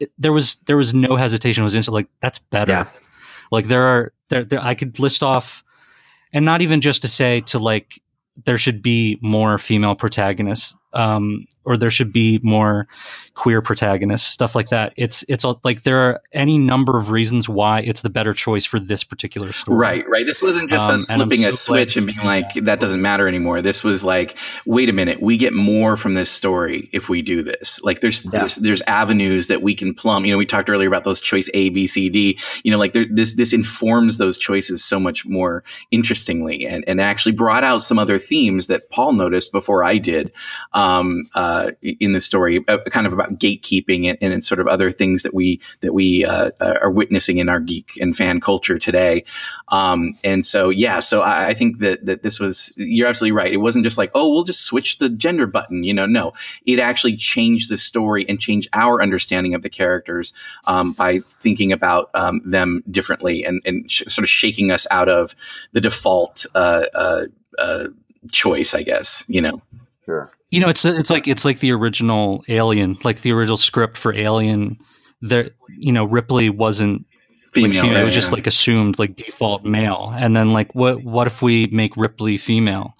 it, 0.00 0.12
there 0.18 0.32
was 0.32 0.54
there 0.66 0.76
was 0.76 0.94
no 0.94 1.16
hesitation. 1.16 1.62
It 1.62 1.64
was 1.64 1.74
instant 1.74 1.94
like 1.94 2.08
that's 2.20 2.38
better. 2.38 2.86
Like 3.50 3.66
there 3.66 3.82
are 3.82 4.12
there, 4.28 4.44
there 4.44 4.62
I 4.62 4.74
could 4.74 4.98
list 5.00 5.22
off, 5.22 5.64
and 6.32 6.44
not 6.44 6.62
even 6.62 6.80
just 6.80 7.02
to 7.02 7.08
say 7.08 7.40
to 7.40 7.58
like 7.58 8.00
there 8.44 8.58
should 8.58 8.82
be 8.82 9.18
more 9.20 9.58
female 9.58 9.96
protagonists 9.96 10.76
um, 10.98 11.46
or 11.64 11.76
there 11.76 11.90
should 11.90 12.12
be 12.12 12.40
more 12.42 12.88
queer 13.34 13.62
protagonists 13.62 14.26
stuff 14.26 14.54
like 14.56 14.70
that 14.70 14.92
it's 14.96 15.24
it's 15.28 15.44
all, 15.44 15.60
like 15.62 15.82
there 15.82 16.00
are 16.10 16.20
any 16.32 16.58
number 16.58 16.98
of 16.98 17.10
reasons 17.12 17.48
why 17.48 17.80
it's 17.80 18.00
the 18.00 18.10
better 18.10 18.34
choice 18.34 18.64
for 18.64 18.80
this 18.80 19.04
particular 19.04 19.52
story 19.52 19.78
Right, 19.78 20.04
right. 20.08 20.26
This 20.26 20.42
wasn't 20.42 20.70
just 20.70 20.88
Um, 20.88 20.96
us 20.96 21.06
flipping 21.06 21.44
a 21.44 21.52
so 21.52 21.72
glad- 21.72 21.90
switch 21.90 21.96
and 21.96 22.06
being 22.06 22.18
like, 22.24 22.54
that 22.54 22.80
doesn't 22.80 23.00
matter 23.00 23.28
anymore. 23.28 23.62
This 23.62 23.84
was 23.84 24.04
like, 24.04 24.36
wait 24.66 24.88
a 24.88 24.92
minute, 24.92 25.22
we 25.22 25.36
get 25.36 25.52
more 25.52 25.96
from 25.96 26.14
this 26.14 26.30
story 26.30 26.88
if 26.92 27.08
we 27.08 27.22
do 27.22 27.42
this. 27.44 27.80
Like 27.82 28.00
there's 28.00 28.22
there's, 28.22 28.56
there's 28.56 28.82
avenues 28.82 29.48
that 29.48 29.62
we 29.62 29.74
can 29.74 29.94
plumb. 29.94 30.24
You 30.24 30.32
know, 30.32 30.38
we 30.38 30.46
talked 30.46 30.68
earlier 30.68 30.88
about 30.88 31.04
those 31.04 31.20
choice 31.20 31.48
A, 31.54 31.68
B, 31.68 31.86
C, 31.86 32.08
D. 32.08 32.38
You 32.64 32.72
know, 32.72 32.78
like 32.78 32.92
there, 32.92 33.06
this 33.08 33.34
this 33.34 33.52
informs 33.52 34.16
those 34.16 34.38
choices 34.38 34.82
so 34.84 34.98
much 34.98 35.24
more 35.26 35.62
interestingly 35.92 36.66
and, 36.66 36.84
and 36.88 37.00
actually 37.00 37.32
brought 37.32 37.62
out 37.62 37.82
some 37.82 37.98
other 38.00 38.18
themes 38.18 38.66
that 38.68 38.90
Paul 38.90 39.12
noticed 39.12 39.52
before 39.52 39.84
I 39.84 39.98
did. 39.98 40.32
Um, 40.72 40.87
um, 40.88 41.28
uh, 41.34 41.70
in 41.82 42.12
the 42.12 42.20
story, 42.20 42.64
uh, 42.66 42.78
kind 42.90 43.06
of 43.06 43.12
about 43.12 43.38
gatekeeping 43.38 44.08
and, 44.08 44.32
and 44.32 44.44
sort 44.44 44.60
of 44.60 44.66
other 44.66 44.90
things 44.90 45.22
that 45.22 45.34
we 45.34 45.60
that 45.80 45.92
we 45.92 46.24
uh, 46.24 46.50
uh, 46.60 46.78
are 46.82 46.90
witnessing 46.90 47.38
in 47.38 47.48
our 47.48 47.60
geek 47.60 47.98
and 48.00 48.16
fan 48.16 48.40
culture 48.40 48.78
today. 48.78 49.24
Um, 49.68 50.16
and 50.24 50.44
so, 50.44 50.70
yeah, 50.70 51.00
so 51.00 51.20
I, 51.20 51.48
I 51.48 51.54
think 51.54 51.80
that 51.80 52.06
that 52.06 52.22
this 52.22 52.40
was 52.40 52.72
you're 52.76 53.08
absolutely 53.08 53.32
right. 53.32 53.52
It 53.52 53.58
wasn't 53.58 53.84
just 53.84 53.98
like, 53.98 54.12
oh, 54.14 54.28
we'll 54.30 54.44
just 54.44 54.62
switch 54.62 54.98
the 54.98 55.08
gender 55.08 55.46
button. 55.46 55.84
You 55.84 55.94
know, 55.94 56.06
no, 56.06 56.32
it 56.64 56.80
actually 56.80 57.16
changed 57.16 57.70
the 57.70 57.76
story 57.76 58.26
and 58.28 58.40
changed 58.40 58.68
our 58.72 59.02
understanding 59.02 59.54
of 59.54 59.62
the 59.62 59.70
characters 59.70 60.32
um, 60.64 60.92
by 60.92 61.20
thinking 61.20 61.72
about 61.72 62.10
um, 62.14 62.42
them 62.44 62.82
differently 62.90 63.44
and, 63.44 63.62
and 63.64 63.90
sh- 63.90 64.04
sort 64.06 64.24
of 64.24 64.28
shaking 64.28 64.70
us 64.70 64.86
out 64.90 65.08
of 65.08 65.34
the 65.72 65.80
default 65.80 66.46
uh, 66.54 66.84
uh, 67.58 67.88
choice, 68.30 68.74
I 68.74 68.82
guess. 68.82 69.24
You 69.28 69.42
know. 69.42 69.62
Sure. 70.04 70.30
You 70.50 70.60
know, 70.60 70.68
it's 70.68 70.84
it's 70.84 71.10
like 71.10 71.28
it's 71.28 71.44
like 71.44 71.60
the 71.60 71.72
original 71.72 72.44
Alien, 72.48 72.98
like 73.04 73.20
the 73.20 73.32
original 73.32 73.56
script 73.56 73.98
for 73.98 74.12
Alien. 74.14 74.78
There, 75.20 75.50
you 75.68 75.92
know, 75.92 76.04
Ripley 76.04 76.48
wasn't 76.48 77.06
Female, 77.52 77.70
like 77.70 77.80
female. 77.80 78.00
it 78.00 78.04
was 78.04 78.14
just 78.14 78.32
like 78.32 78.46
assumed 78.46 78.98
like 78.98 79.16
default 79.16 79.64
male, 79.64 80.12
and 80.14 80.36
then 80.36 80.52
like 80.52 80.74
what 80.74 81.02
what 81.02 81.26
if 81.26 81.40
we 81.42 81.66
make 81.66 81.96
Ripley 81.96 82.36
female? 82.36 82.94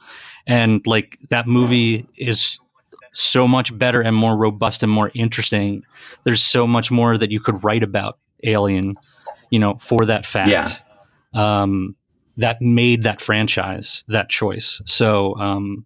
And 0.47 0.87
like 0.87 1.19
that 1.29 1.47
movie 1.47 2.07
is 2.17 2.61
so 3.13 3.47
much 3.47 3.77
better 3.77 4.01
and 4.01 4.17
more 4.17 4.37
robust 4.37 4.83
and 4.83 4.91
more 4.91 5.11
interesting. 5.13 5.85
There's 6.25 6.43
so 6.43 6.67
much 6.67 6.91
more 6.91 7.17
that 7.17 7.31
you 7.31 7.41
could 7.41 7.63
write 7.63 7.83
about 7.83 8.19
Alien, 8.43 8.95
you 9.51 9.59
know, 9.59 9.75
for 9.77 10.07
that 10.07 10.25
fact. 10.25 10.51
Yeah. 10.51 10.69
Um, 11.35 11.97
that 12.39 12.63
made 12.63 13.03
that 13.03 13.21
franchise 13.21 14.05
that 14.09 14.29
choice. 14.29 14.81
So 14.87 15.37
um, 15.37 15.85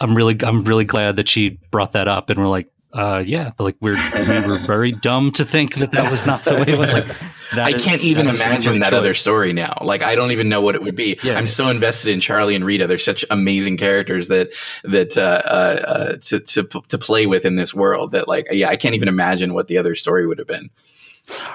I'm 0.00 0.14
really 0.14 0.36
I'm 0.42 0.64
really 0.64 0.84
glad 0.84 1.16
that 1.16 1.28
she 1.28 1.58
brought 1.70 1.92
that 1.92 2.08
up, 2.08 2.30
and 2.30 2.40
we're 2.40 2.48
like, 2.48 2.70
uh, 2.92 3.22
yeah, 3.24 3.52
like 3.58 3.76
we're 3.80 3.94
we 4.14 4.48
were 4.48 4.58
very 4.58 4.92
dumb 4.92 5.30
to 5.32 5.44
think 5.44 5.74
that 5.76 5.92
that 5.92 6.10
was 6.10 6.24
not 6.26 6.42
the 6.44 6.54
way 6.56 6.72
it 6.72 6.78
was. 6.78 6.88
Like, 6.88 7.06
that 7.06 7.66
I 7.66 7.70
is- 7.76 7.84
can't 7.84 8.02
even 8.02 8.26
that 8.26 8.34
is 8.34 8.40
imagine 8.40 8.72
right 8.74 8.82
that 8.82 8.94
other 8.94 9.14
story 9.14 9.52
now. 9.52 9.78
Like 9.82 10.02
I 10.02 10.14
don't 10.14 10.30
even 10.32 10.48
know 10.48 10.60
what 10.60 10.74
it 10.74 10.82
would 10.82 10.96
be. 10.96 11.18
Yeah. 11.22 11.34
I'm 11.34 11.46
so 11.46 11.68
invested 11.68 12.12
in 12.12 12.20
Charlie 12.20 12.54
and 12.56 12.64
Rita. 12.64 12.86
They're 12.86 12.98
such 12.98 13.24
amazing 13.30 13.76
characters 13.76 14.28
that 14.28 14.54
that 14.84 15.16
uh, 15.18 15.20
uh, 15.20 15.82
uh, 15.86 16.16
to 16.16 16.40
to 16.40 16.62
to 16.88 16.98
play 16.98 17.26
with 17.26 17.44
in 17.44 17.56
this 17.56 17.74
world. 17.74 18.12
That 18.12 18.26
like 18.26 18.48
yeah, 18.50 18.68
I 18.68 18.76
can't 18.76 18.94
even 18.94 19.08
imagine 19.08 19.52
what 19.54 19.68
the 19.68 19.78
other 19.78 19.94
story 19.94 20.26
would 20.26 20.38
have 20.38 20.48
been. 20.48 20.70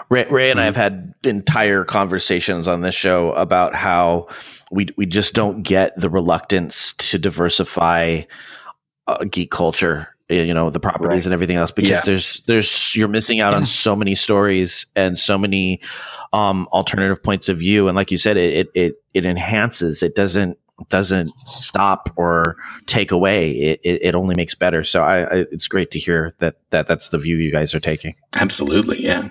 Ray, 0.10 0.26
Ray 0.26 0.52
and 0.52 0.62
I 0.62 0.66
have 0.66 0.76
had 0.76 1.16
entire 1.24 1.84
conversations 1.84 2.68
on 2.68 2.80
this 2.82 2.96
show 2.96 3.32
about 3.34 3.74
how 3.74 4.28
we 4.72 4.88
we 4.98 5.06
just 5.06 5.34
don't 5.34 5.64
get 5.64 5.94
the 5.96 6.10
reluctance 6.10 6.94
to 6.94 7.18
diversify 7.20 8.22
uh, 9.08 9.24
geek 9.26 9.52
culture. 9.52 10.10
You 10.28 10.56
know 10.56 10.72
the 10.72 10.80
properties 10.80 11.28
and 11.28 11.34
everything 11.34 11.56
else 11.56 11.70
because 11.70 11.90
Yeah. 11.90 12.02
there's 12.04 12.42
there's 12.48 12.96
you're 12.96 13.08
missing 13.08 13.42
out 13.42 13.54
on 13.54 13.68
so 13.68 13.96
many 13.96 14.16
stories 14.16 14.88
and 14.96 15.20
so 15.20 15.38
many 15.38 15.82
um, 16.34 16.68
alternative 16.74 17.22
points 17.22 17.48
of 17.48 17.60
view. 17.60 17.90
And 17.90 17.96
like 17.96 18.10
you 18.10 18.18
said 18.18 18.38
it 18.38 18.54
it 18.56 18.68
it, 18.74 18.94
it 19.14 19.26
enhances. 19.26 20.02
It 20.02 20.16
doesn't 20.16 20.58
doesn't 20.90 21.32
stop 21.46 22.10
or 22.18 22.58
take 22.88 23.12
away. 23.12 23.52
It, 23.52 23.82
it, 23.84 24.02
it 24.02 24.16
only 24.16 24.36
makes 24.36 24.56
better. 24.56 24.84
So 24.84 25.04
I, 25.04 25.20
I 25.20 25.36
it's 25.52 25.68
great 25.68 25.92
to 25.92 26.00
hear 26.00 26.34
that 26.40 26.56
that 26.72 26.88
that's 26.88 27.10
the 27.10 27.20
view 27.20 27.38
you 27.38 27.52
guys 27.52 27.76
are 27.76 27.80
taking. 27.80 28.16
Absolutely, 28.34 29.04
yeah. 29.04 29.30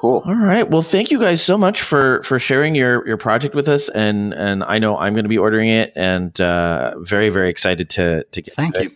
Cool. 0.00 0.22
All 0.24 0.34
right. 0.34 0.68
Well, 0.68 0.80
thank 0.80 1.10
you 1.10 1.20
guys 1.20 1.42
so 1.42 1.58
much 1.58 1.82
for 1.82 2.22
for 2.22 2.38
sharing 2.38 2.74
your 2.74 3.06
your 3.06 3.18
project 3.18 3.54
with 3.54 3.68
us, 3.68 3.90
and 3.90 4.32
and 4.32 4.64
I 4.64 4.78
know 4.78 4.96
I'm 4.96 5.12
going 5.12 5.26
to 5.26 5.28
be 5.28 5.36
ordering 5.36 5.68
it, 5.68 5.92
and 5.94 6.40
uh, 6.40 6.94
very 7.00 7.28
very 7.28 7.50
excited 7.50 7.90
to 7.90 8.24
to 8.24 8.40
get. 8.40 8.54
Thank 8.54 8.76
it. 8.76 8.92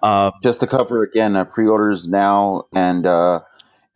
Uh, 0.00 0.30
Just 0.44 0.60
to 0.60 0.68
cover 0.68 1.02
again, 1.02 1.34
uh, 1.34 1.44
pre-orders 1.44 2.06
now, 2.06 2.66
and 2.72 3.04
uh, 3.04 3.40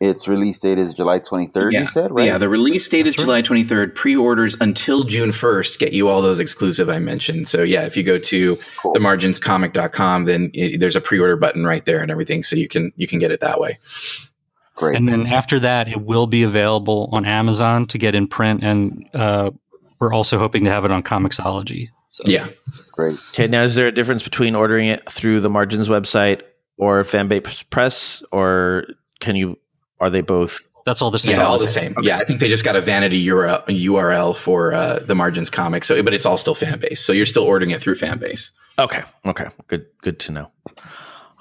its 0.01 0.27
release 0.27 0.59
date 0.59 0.79
is 0.79 0.93
July 0.93 1.19
23rd. 1.19 1.71
yeah. 1.71 1.79
You 1.79 1.87
said 1.87 2.11
right? 2.11 2.25
Yeah, 2.25 2.39
the 2.39 2.49
release 2.49 2.89
date 2.89 3.07
is 3.07 3.15
July 3.15 3.41
23rd. 3.41 3.95
Pre-orders 3.95 4.57
until 4.59 5.05
June 5.05 5.29
1st 5.29 5.79
get 5.79 5.93
you 5.93 6.09
all 6.09 6.21
those 6.21 6.41
exclusive 6.41 6.89
I 6.89 6.99
mentioned. 6.99 7.47
So 7.47 7.63
yeah, 7.63 7.83
if 7.83 7.95
you 7.95 8.03
go 8.03 8.17
to 8.17 8.57
themarginscomic.com, 8.83 10.25
then 10.25 10.51
i 10.53 10.75
there's 10.77 10.97
a 10.97 11.01
pre-order 11.01 11.37
button 11.37 11.65
right 11.65 11.85
there 11.85 12.01
and 12.01 12.11
everything, 12.11 12.43
so 12.43 12.57
you 12.57 12.67
can 12.67 12.91
you 12.97 13.07
can 13.07 13.19
get 13.19 13.31
it 13.31 13.39
that 13.39 13.61
way. 13.61 13.79
Great. 14.79 14.95
And 14.95 15.09
then 15.09 15.27
after 15.27 15.59
that, 15.59 15.89
it 15.89 16.01
will 16.01 16.25
be 16.25 16.43
available 16.43 17.09
on 17.11 17.25
Amazon 17.25 17.87
to 17.87 17.97
get 17.97 18.15
in 18.15 18.27
print, 18.27 18.63
and 18.63 19.09
uh, 19.13 19.51
we're 19.99 20.13
also 20.13 20.39
hoping 20.39 20.63
to 20.63 20.71
have 20.71 20.85
it 20.85 20.91
on 20.91 21.03
comiXology. 21.03 21.89
So. 22.11 22.23
Yeah. 22.25 22.47
Great. 22.93 23.19
okay. 23.31 23.47
Now, 23.47 23.63
is 23.63 23.75
there 23.75 23.87
a 23.87 23.91
difference 23.91 24.23
between 24.23 24.55
ordering 24.55 24.87
it 24.87 25.09
through 25.11 25.41
the 25.41 25.49
Margins 25.49 25.89
website 25.89 26.43
or 26.77 27.03
Fanbase 27.03 27.69
Press, 27.69 28.23
or 28.31 28.85
can 29.19 29.35
you? 29.35 29.59
Are 29.99 30.09
they 30.09 30.21
both? 30.21 30.61
That's 30.85 31.01
all 31.01 31.11
the 31.11 31.19
same. 31.19 31.35
Yeah, 31.35 31.43
all 31.43 31.59
the 31.59 31.67
same. 31.67 31.95
Yeah, 32.01 32.17
I 32.17 32.23
think 32.23 32.39
they 32.39 32.47
just 32.47 32.63
got 32.63 32.77
a 32.77 32.81
vanity 32.81 33.25
URL, 33.25 33.65
URL 33.65 34.33
for 34.33 34.73
uh, 34.73 34.99
the 34.99 35.13
Margins 35.13 35.49
comic. 35.49 35.83
So, 35.83 36.01
but 36.03 36.13
it's 36.13 36.25
all 36.25 36.37
still 36.37 36.55
fan 36.55 36.79
base. 36.79 37.01
So 37.01 37.11
you're 37.11 37.25
still 37.25 37.43
ordering 37.43 37.71
it 37.71 37.81
through 37.81 37.95
fan 37.95 38.17
base. 38.17 38.51
Okay. 38.77 39.03
Okay. 39.25 39.47
Good. 39.67 39.87
Good 40.01 40.19
to 40.21 40.31
know. 40.31 40.51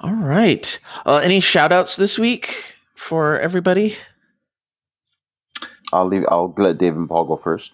All 0.01 0.13
right. 0.13 0.79
Uh, 1.07 1.19
any 1.19 1.39
shout 1.39 1.71
outs 1.71 1.95
this 1.95 2.19
week 2.19 2.75
for 2.99 3.39
everybody? 3.39 3.97
I'll 5.93 6.07
leave. 6.07 6.25
I'll 6.29 6.55
let 6.57 6.79
Dave 6.79 6.97
and 6.97 7.09
Paul 7.09 7.25
go 7.25 7.37
first. 7.37 7.73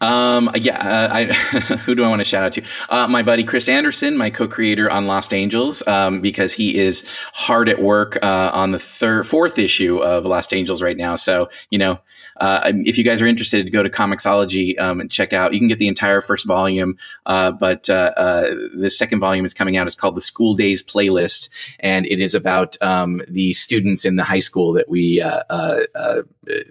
Um, 0.00 0.50
yeah, 0.54 0.78
uh, 0.78 1.08
I, 1.12 1.24
who 1.84 1.94
do 1.94 2.04
I 2.04 2.08
want 2.08 2.20
to 2.20 2.24
shout 2.24 2.42
out 2.42 2.52
to? 2.52 2.62
Uh, 2.88 3.06
my 3.06 3.22
buddy 3.22 3.44
Chris 3.44 3.68
Anderson, 3.68 4.16
my 4.16 4.30
co-creator 4.30 4.90
on 4.90 5.06
Lost 5.06 5.34
Angels, 5.34 5.86
um, 5.86 6.22
because 6.22 6.54
he 6.54 6.78
is 6.78 7.06
hard 7.34 7.68
at 7.68 7.80
work 7.80 8.18
uh, 8.22 8.50
on 8.54 8.70
the 8.70 8.78
third, 8.78 9.26
fourth 9.26 9.58
issue 9.58 9.98
of 9.98 10.24
Lost 10.24 10.54
Angels 10.54 10.80
right 10.80 10.96
now. 10.96 11.16
So 11.16 11.50
you 11.68 11.78
know, 11.78 11.98
uh, 12.36 12.72
if 12.74 12.96
you 12.96 13.04
guys 13.04 13.20
are 13.20 13.26
interested, 13.26 13.70
go 13.70 13.82
to 13.82 13.90
comiXology 13.90 14.80
um, 14.80 15.00
and 15.00 15.10
check 15.10 15.34
out. 15.34 15.52
You 15.52 15.58
can 15.58 15.68
get 15.68 15.78
the 15.78 15.88
entire 15.88 16.22
first 16.22 16.46
volume, 16.46 16.96
uh, 17.26 17.52
but 17.52 17.90
uh, 17.90 18.54
the 18.74 18.90
second 18.90 19.20
volume 19.20 19.44
is 19.44 19.52
coming 19.52 19.76
out. 19.76 19.86
It's 19.86 19.96
called 19.96 20.16
the 20.16 20.22
School 20.22 20.54
Days 20.54 20.82
Playlist, 20.82 21.50
and 21.78 22.06
it 22.06 22.20
is 22.20 22.34
about 22.34 22.80
um, 22.80 23.20
the 23.28 23.52
students 23.52 24.06
in 24.06 24.16
the 24.16 24.24
high 24.24 24.38
school 24.38 24.74
that 24.74 24.88
we 24.88 25.20
uh, 25.20 25.42
uh, 25.50 25.80
uh, 25.94 26.22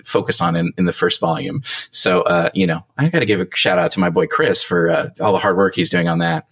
focus 0.03 0.41
on 0.41 0.55
in, 0.55 0.73
in 0.77 0.85
the 0.85 0.93
first 0.93 1.19
volume. 1.19 1.63
So 1.91 2.21
uh, 2.21 2.49
you 2.53 2.67
know, 2.67 2.85
I 2.97 3.09
got 3.09 3.19
to 3.19 3.25
give 3.25 3.41
a 3.41 3.47
shout 3.53 3.79
out 3.79 3.91
to 3.91 3.99
my 3.99 4.09
boy 4.09 4.27
Chris 4.27 4.63
for 4.63 4.89
uh, 4.89 5.09
all 5.21 5.33
the 5.33 5.39
hard 5.39 5.57
work 5.57 5.75
he's 5.75 5.89
doing 5.89 6.07
on 6.07 6.19
that. 6.19 6.47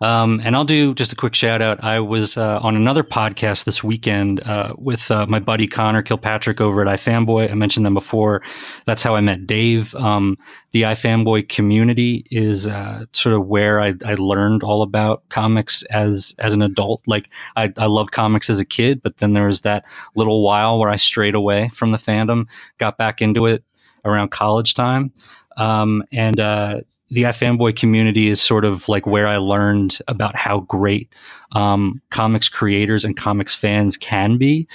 Um, 0.00 0.40
and 0.42 0.54
I'll 0.54 0.64
do 0.64 0.94
just 0.94 1.12
a 1.12 1.16
quick 1.16 1.34
shout 1.34 1.62
out. 1.62 1.82
I 1.82 2.00
was 2.00 2.36
uh, 2.36 2.58
on 2.62 2.76
another 2.76 3.02
podcast 3.02 3.64
this 3.64 3.82
weekend 3.82 4.40
uh, 4.40 4.74
with 4.76 5.10
uh, 5.10 5.26
my 5.26 5.40
buddy 5.40 5.68
Conor 5.68 6.02
Kilpatrick 6.02 6.60
over 6.60 6.82
at 6.82 6.88
iFanboy. 6.88 7.50
I 7.50 7.54
mentioned 7.54 7.86
them 7.86 7.94
before. 7.94 8.42
That's 8.84 9.02
how 9.02 9.16
I 9.16 9.20
met 9.20 9.46
Dave. 9.46 9.94
Um, 9.94 10.38
the 10.72 10.82
iFanboy 10.82 11.48
community 11.48 12.24
is 12.30 12.66
uh, 12.66 13.06
sort 13.12 13.34
of 13.34 13.46
where 13.46 13.80
I, 13.80 13.94
I 14.04 14.14
learned 14.14 14.62
all 14.62 14.82
about 14.82 15.28
comics 15.28 15.82
as 15.82 16.34
as 16.38 16.52
an 16.52 16.62
adult. 16.62 17.02
Like 17.06 17.30
I, 17.54 17.72
I 17.76 17.86
loved 17.86 18.12
comics 18.12 18.50
as 18.50 18.60
a 18.60 18.64
kid, 18.64 19.02
but 19.02 19.16
then 19.16 19.32
there 19.32 19.46
was 19.46 19.62
that 19.62 19.86
little 20.14 20.42
while 20.42 20.78
where 20.78 20.90
I 20.90 20.96
strayed 20.96 21.34
away 21.34 21.68
from 21.68 21.92
the 21.92 21.98
fandom, 21.98 22.48
got 22.78 22.98
back 22.98 23.22
into 23.22 23.46
it 23.46 23.64
around 24.04 24.30
college 24.30 24.74
time, 24.74 25.12
um, 25.56 26.04
and 26.12 26.38
uh, 26.38 26.80
the 27.10 27.24
iFanboy 27.24 27.76
community 27.76 28.28
is 28.28 28.40
sort 28.40 28.64
of 28.64 28.88
like 28.88 29.06
where 29.06 29.28
I 29.28 29.36
learned 29.36 29.98
about 30.08 30.36
how 30.36 30.60
great 30.60 31.12
um, 31.52 32.02
comics 32.10 32.48
creators 32.48 33.04
and 33.04 33.16
comics 33.16 33.54
fans 33.54 33.96
can 33.96 34.38
be. 34.38 34.68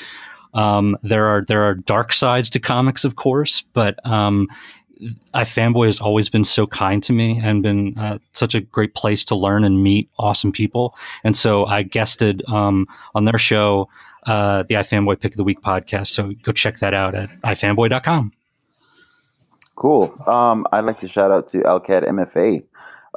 Um, 0.53 0.97
there 1.03 1.27
are 1.27 1.45
there 1.45 1.63
are 1.63 1.75
dark 1.75 2.13
sides 2.13 2.51
to 2.51 2.59
comics, 2.59 3.05
of 3.05 3.15
course, 3.15 3.61
but 3.61 4.05
um, 4.05 4.49
iFanboy 5.33 5.85
has 5.87 5.99
always 5.99 6.29
been 6.29 6.43
so 6.43 6.65
kind 6.65 7.01
to 7.03 7.13
me 7.13 7.39
and 7.41 7.63
been 7.63 7.97
uh, 7.97 8.19
such 8.33 8.55
a 8.55 8.61
great 8.61 8.93
place 8.93 9.25
to 9.25 9.35
learn 9.35 9.63
and 9.63 9.81
meet 9.81 10.09
awesome 10.17 10.51
people. 10.51 10.95
And 11.23 11.35
so 11.35 11.65
I 11.65 11.81
guested 11.83 12.43
um, 12.47 12.87
on 13.15 13.25
their 13.25 13.39
show, 13.39 13.89
uh, 14.25 14.63
the 14.63 14.75
iFanboy 14.75 15.19
Pick 15.19 15.33
of 15.33 15.37
the 15.37 15.43
Week 15.43 15.61
podcast. 15.61 16.07
So 16.07 16.31
go 16.31 16.51
check 16.51 16.79
that 16.79 16.93
out 16.93 17.15
at 17.15 17.29
ifanboy.com. 17.41 18.33
Cool. 19.81 20.13
Um, 20.27 20.67
I'd 20.71 20.81
like 20.81 20.99
to 20.99 21.07
shout 21.07 21.31
out 21.31 21.47
to 21.49 21.61
LCAD 21.61 22.07
MFA, 22.07 22.65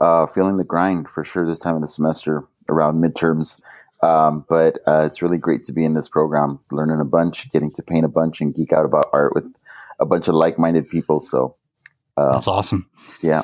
uh, 0.01 0.27
feeling 0.29 0.57
the 0.57 0.65
grind 0.65 1.11
for 1.11 1.23
sure 1.23 1.47
this 1.47 1.59
time 1.59 1.75
of 1.75 1.83
the 1.83 1.89
semester 1.89 2.49
around 2.71 3.05
midterms. 3.05 3.61
Um, 4.03 4.47
but 4.49 4.79
uh, 4.87 5.03
it's 5.05 5.21
really 5.21 5.37
great 5.37 5.65
to 5.65 5.73
be 5.73 5.85
in 5.85 5.93
this 5.93 6.09
program, 6.09 6.61
learning 6.71 7.01
a 7.01 7.05
bunch, 7.05 7.51
getting 7.51 7.71
to 7.73 7.83
paint 7.83 8.07
a 8.07 8.09
bunch, 8.09 8.41
and 8.41 8.55
geek 8.55 8.73
out 8.73 8.87
about 8.87 9.11
art 9.13 9.35
with 9.35 9.45
a 10.01 10.07
bunch 10.07 10.29
of 10.29 10.37
like-minded 10.37 10.89
people. 10.89 11.21
So 11.21 11.55
uh, 12.17 12.33
That's 12.33 12.49
awesome. 12.49 12.89
yeah, 13.21 13.43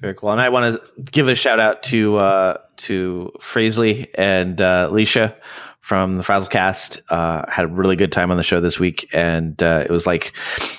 Very 0.00 0.14
cool. 0.16 0.32
And 0.32 0.40
I 0.40 0.48
want 0.48 0.82
to 0.82 1.00
give 1.00 1.28
a 1.28 1.36
shout 1.36 1.60
out 1.60 1.84
to 1.84 2.16
uh, 2.16 2.56
to 2.78 3.34
Frazley 3.40 4.10
and 4.16 4.60
uh, 4.60 4.88
Alicia 4.90 5.36
from 5.82 6.16
the 6.16 6.22
Frazzlecast. 6.22 7.02
Uh, 7.10 7.44
had 7.50 7.66
a 7.66 7.68
really 7.68 7.96
good 7.96 8.12
time 8.12 8.30
on 8.30 8.38
the 8.38 8.42
show 8.42 8.60
this 8.60 8.78
week, 8.78 9.10
and 9.12 9.60
uh, 9.62 9.82
it 9.84 9.90
was 9.90 10.06
like 10.06 10.32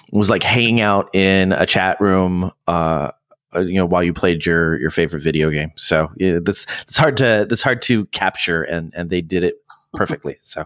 it 0.08 0.18
was 0.18 0.32
like 0.32 0.42
hanging 0.42 0.82
out 0.82 1.14
in 1.14 1.52
a 1.52 1.68
chat 1.68 2.02
room 2.02 2.52
uh, 2.68 3.12
uh, 3.56 3.60
you 3.60 3.76
know 3.76 3.86
while 3.86 4.02
you 4.02 4.14
played 4.14 4.44
your 4.44 4.80
your 4.80 4.90
favorite 4.90 5.22
video 5.22 5.52
game. 5.52 5.74
So 5.76 6.12
yeah, 6.18 6.40
that's 6.42 6.66
that's 6.66 6.98
hard 6.98 7.18
to 7.18 7.46
that's 7.48 7.62
hard 7.62 7.84
to 7.84 8.06
capture, 8.06 8.64
and 8.64 8.94
and 8.96 9.10
they 9.10 9.22
did 9.22 9.44
it 9.44 9.56
perfectly. 9.94 10.38
So. 10.40 10.66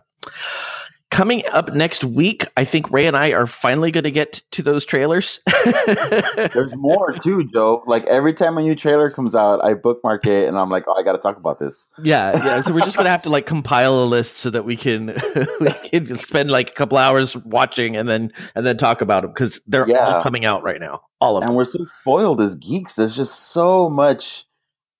Coming 1.18 1.41
up 1.52 1.73
next 1.73 2.03
week, 2.03 2.45
I 2.56 2.64
think 2.64 2.91
Ray 2.91 3.07
and 3.07 3.18
I 3.18 3.31
are 3.31 3.48
finally 3.48 3.89
going 3.89 4.03
to 4.03 4.11
get 4.11 4.44
to 4.52 4.61
those 4.61 4.85
trailers. 4.85 5.39
There's 5.65 6.76
more 6.76 7.14
too, 7.14 7.49
Joe. 7.52 7.84
Like 7.88 8.06
every 8.06 8.34
time 8.34 8.56
a 8.60 8.61
new 8.61 8.76
trailer 8.76 9.10
comes 9.10 9.34
out, 9.34 9.65
I 9.65 9.73
bookmark 9.73 10.27
it 10.27 10.48
and 10.48 10.60
I'm 10.60 10.69
like, 10.69 10.84
oh, 10.88 10.94
I 10.94 11.02
got 11.02 11.14
to 11.14 11.18
talk 11.18 11.38
about 11.38 11.57
this. 11.57 11.88
Yeah, 11.98 12.45
yeah. 12.45 12.61
So 12.61 12.72
we're 12.72 12.81
just 12.85 12.98
gonna 12.98 13.10
have 13.10 13.23
to 13.23 13.31
like 13.31 13.48
compile 13.48 14.03
a 14.03 14.06
list 14.06 14.38
so 14.38 14.52
that 14.52 14.64
we 14.64 14.76
can 14.76 15.07
we 15.60 15.72
can 15.72 16.18
spend 16.19 16.52
like 16.52 16.69
a 16.69 16.73
couple 16.73 16.99
hours 16.99 17.35
watching 17.35 17.98
and 17.98 18.07
then 18.07 18.31
and 18.53 18.64
then 18.64 18.77
talk 18.77 19.02
about 19.02 19.23
them 19.23 19.31
because 19.31 19.60
they're 19.65 19.89
Yeah. 19.89 20.18
all 20.18 20.22
coming 20.22 20.45
out 20.45 20.61
right 20.61 20.80
now. 20.80 21.02
All 21.19 21.38
of 21.38 21.41
them. 21.41 21.49
And 21.49 21.57
we're 21.57 21.65
so 21.65 21.84
spoiled 22.02 22.41
as 22.41 22.57
geeks. 22.57 22.94
There's 22.94 23.15
just 23.15 23.52
so 23.53 23.89
much 23.89 24.45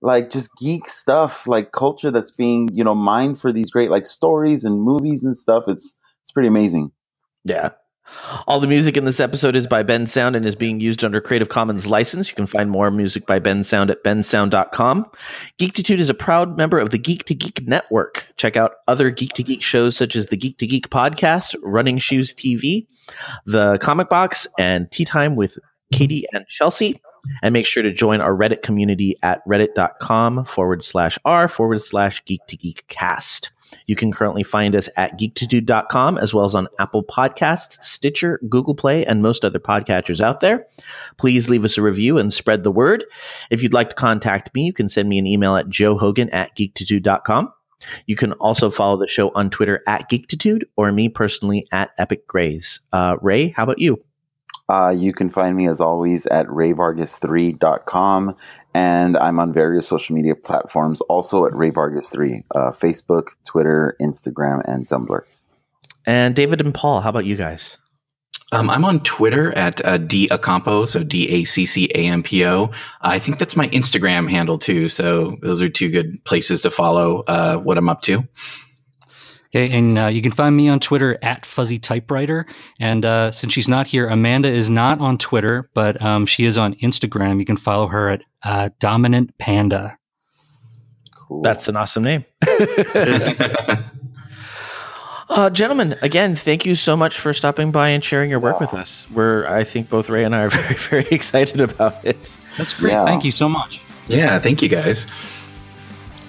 like 0.02 0.32
just 0.32 0.56
geek 0.58 0.88
stuff, 0.88 1.48
like 1.48 1.72
culture 1.72 2.12
that's 2.12 2.32
being, 2.32 2.70
you 2.74 2.84
know, 2.84 2.96
mined 2.96 3.40
for 3.40 3.52
these 3.54 3.70
great 3.72 3.92
like 3.92 4.08
stories 4.08 4.64
and 4.64 4.82
movies 4.82 5.24
and 5.24 5.38
stuff. 5.38 5.66
It's 5.68 6.00
pretty 6.38 6.50
amazing. 6.50 6.92
Yeah. 7.46 7.72
All 8.46 8.60
the 8.60 8.68
music 8.68 8.96
in 8.96 9.06
this 9.06 9.20
episode 9.20 9.56
is 9.56 9.66
by 9.66 9.82
Bensound 9.82 10.36
and 10.36 10.46
is 10.46 10.54
being 10.54 10.80
used 10.80 11.04
under 11.04 11.20
Creative 11.20 11.50
Commons 11.50 11.88
license. 11.88 12.30
You 12.30 12.36
can 12.36 12.46
find 12.46 12.70
more 12.70 12.92
music 12.92 13.26
by 13.26 13.40
Bensound 13.40 13.90
at 13.90 14.04
bensound.com. 14.04 15.08
Geektitude 15.60 15.98
is 15.98 16.12
a 16.12 16.14
proud 16.14 16.56
member 16.56 16.78
of 16.78 16.92
the 16.92 17.00
Geek 17.00 17.24
to 17.26 17.34
Geek 17.34 17.68
network. 17.68 18.32
Check 18.38 18.56
out 18.56 18.74
other 18.88 19.10
Geek 19.10 19.34
to 19.34 19.44
Geek 19.44 19.64
shows 19.64 19.98
such 19.98 20.16
as 20.16 20.28
the 20.28 20.38
Geek 20.38 20.60
to 20.60 20.68
Geek 20.68 20.92
podcast, 20.92 21.56
Running 21.64 21.98
Shoes 21.98 22.36
TV, 22.36 22.86
The 23.48 23.80
Comic 23.80 24.08
Box, 24.08 24.46
and 24.60 24.92
Tea 24.92 25.06
Time 25.06 25.36
with 25.36 25.58
Katie 25.92 26.28
and 26.32 26.46
Chelsea. 26.48 27.02
And 27.42 27.52
make 27.52 27.66
sure 27.66 27.82
to 27.82 27.92
join 27.92 28.22
our 28.22 28.32
Reddit 28.32 28.62
community 28.62 29.16
at 29.24 29.44
reddit.com 29.48 30.46
forward 30.46 30.84
slash 30.84 31.18
r 31.26 31.48
forward 31.48 31.82
slash 31.82 32.24
geek 32.26 32.42
to 32.50 32.58
geek 32.58 32.86
cast. 32.88 33.54
You 33.86 33.96
can 33.96 34.12
currently 34.12 34.44
find 34.44 34.76
us 34.76 34.90
at 34.96 35.20
geektitude.com 35.20 36.18
as 36.18 36.34
well 36.34 36.46
as 36.46 36.56
on 36.56 36.68
Apple 36.80 37.04
Podcasts, 37.04 37.84
Stitcher, 37.84 38.40
Google 38.48 38.76
Play, 38.76 39.06
and 39.06 39.22
most 39.22 39.46
other 39.46 39.60
podcatchers 39.60 40.22
out 40.22 40.40
there. 40.40 40.68
Please 41.18 41.50
leave 41.50 41.66
us 41.66 41.78
a 41.78 41.82
review 41.82 42.18
and 42.18 42.32
spread 42.32 42.64
the 42.64 42.72
word. 42.72 43.06
If 43.50 43.64
you'd 43.64 43.74
like 43.74 43.90
to 43.90 43.96
contact 43.96 44.54
me, 44.54 44.64
you 44.64 44.74
can 44.74 44.90
send 44.90 45.08
me 45.08 45.20
an 45.20 45.28
email 45.28 45.56
at 45.56 45.68
joehogan 45.68 46.30
at 46.34 46.56
geektitude.com. 46.56 47.54
You 48.06 48.16
can 48.16 48.34
also 48.34 48.72
follow 48.72 48.98
the 48.98 49.08
show 49.08 49.30
on 49.30 49.50
Twitter 49.50 49.84
at 49.86 50.10
Geektitude 50.10 50.64
or 50.76 50.92
me 50.92 51.10
personally 51.10 51.68
at 51.72 51.92
Epic 51.98 52.28
Grays. 52.28 52.80
Uh, 52.92 53.18
Ray, 53.22 53.50
how 53.50 53.64
about 53.64 53.80
you? 53.80 54.04
Uh, 54.70 54.90
you 54.90 55.14
can 55.14 55.30
find 55.30 55.56
me 55.56 55.68
as 55.68 55.80
always 55.80 56.26
at 56.26 56.48
rayvargas3.com 56.48 58.36
and 58.78 59.18
I'm 59.18 59.40
on 59.40 59.54
various 59.54 59.88
social 59.88 60.16
media 60.16 60.36
platforms 60.36 61.02
also 61.02 61.48
at 61.48 61.56
Ray 61.56 61.72
Vargas 61.72 62.10
Three, 62.10 62.44
uh, 62.54 62.70
Facebook, 62.70 63.30
Twitter, 63.44 63.96
Instagram, 64.00 64.62
and 64.64 64.88
Tumblr. 64.88 65.22
And 66.06 66.36
David 66.36 66.62
and 66.62 66.76
Paul, 66.76 67.02
how 67.02 67.10
about 67.10 67.26
you 67.26 67.36
guys? 67.36 67.78
Um, 68.52 68.70
I'm 68.70 68.86
on 68.86 69.00
Twitter 69.00 69.52
at 69.52 69.84
uh, 69.84 69.98
daccampo, 69.98 70.88
so 70.88 71.04
D 71.04 71.28
A 71.28 71.44
C 71.44 71.66
C 71.66 71.90
A 71.94 72.06
M 72.06 72.22
P 72.22 72.46
O. 72.46 72.70
I 73.02 73.18
think 73.18 73.40
that's 73.40 73.56
my 73.56 73.68
Instagram 73.68 74.30
handle 74.30 74.60
too. 74.60 74.90
So 74.90 75.38
those 75.42 75.64
are 75.64 75.70
two 75.70 75.90
good 75.90 76.24
places 76.24 76.62
to 76.62 76.70
follow 76.70 77.24
uh, 77.28 77.58
what 77.58 77.80
I'm 77.80 77.90
up 77.90 78.04
to. 78.04 78.28
Okay, 79.48 79.78
and 79.78 79.98
uh, 79.98 80.08
you 80.08 80.22
can 80.22 80.32
find 80.32 80.56
me 80.56 80.70
on 80.70 80.80
Twitter 80.80 81.18
at 81.22 81.46
Fuzzy 81.46 81.80
Typewriter. 81.80 82.46
And 82.80 83.04
uh, 83.06 83.32
since 83.32 83.54
she's 83.54 83.68
not 83.68 83.88
here, 83.88 84.08
Amanda 84.08 84.50
is 84.50 84.70
not 84.70 85.00
on 85.00 85.18
Twitter, 85.18 85.70
but 85.74 86.02
um, 86.02 86.26
she 86.26 86.46
is 86.46 86.58
on 86.58 86.76
Instagram. 86.76 87.40
You 87.40 87.46
can 87.46 87.58
follow 87.58 87.88
her 87.88 88.10
at 88.10 88.24
uh, 88.44 88.70
Dominant 88.80 89.38
Panda. 89.38 89.98
Cool. 91.16 91.42
That's 91.42 91.68
an 91.68 91.76
awesome 91.76 92.04
name. 92.04 92.26
Uh, 95.30 95.50
gentlemen, 95.50 95.98
again, 96.02 96.38
thank 96.38 96.66
you 96.66 96.74
so 96.74 96.96
much 96.96 97.20
for 97.20 97.34
stopping 97.34 97.72
by 97.72 97.90
and 97.90 98.04
sharing 98.04 98.30
your 98.30 98.40
work 98.40 98.62
with 98.62 98.74
us. 98.74 99.06
We're, 99.12 99.46
I 99.46 99.66
think 99.66 99.90
both 99.90 100.10
Ray 100.10 100.24
and 100.24 100.34
I 100.34 100.44
are 100.44 100.50
very, 100.50 100.76
very 100.76 101.08
excited 101.12 101.60
about 101.60 102.06
it. 102.06 102.38
That's 102.58 102.74
great. 102.74 102.94
Thank 102.94 103.26
you 103.26 103.32
so 103.32 103.50
much. 103.50 103.82
Yeah, 104.08 104.40
thank 104.40 104.62
you 104.62 104.70
guys. 104.70 105.08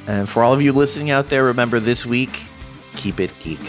And 0.09 0.29
for 0.29 0.43
all 0.43 0.53
of 0.53 0.63
you 0.63 0.73
listening 0.73 1.11
out 1.11 1.29
there, 1.29 1.45
remember 1.45 1.79
this 1.79 2.05
week, 2.05 2.43
keep 2.99 3.21
it 3.21 3.33
geek. 3.39 3.61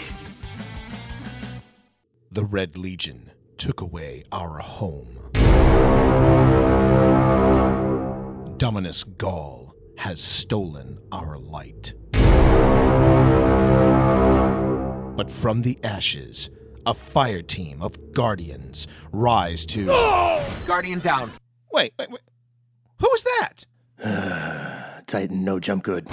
The 2.32 2.44
Red 2.44 2.76
Legion 2.76 3.30
took 3.58 3.80
away 3.80 4.24
our 4.32 4.58
home. 4.58 5.30
Dominus 8.56 9.04
Ghaul 9.04 9.72
has 9.96 10.20
stolen 10.20 10.98
our 11.12 11.38
light. 11.38 11.94
But 15.16 15.30
from 15.30 15.62
the 15.62 15.78
ashes, 15.84 16.50
a 16.84 16.94
fire 16.94 17.42
team 17.42 17.82
of 17.82 18.12
guardians 18.12 18.88
rise 19.12 19.64
to. 19.66 19.86
Guardian 20.66 20.98
down. 20.98 21.30
Wait, 21.72 21.94
wait, 21.98 22.10
wait. 22.10 22.20
Who 22.98 23.08
was 23.08 23.24
that? 23.24 25.04
Titan, 25.06 25.44
no 25.44 25.60
jump 25.60 25.84
good. 25.84 26.08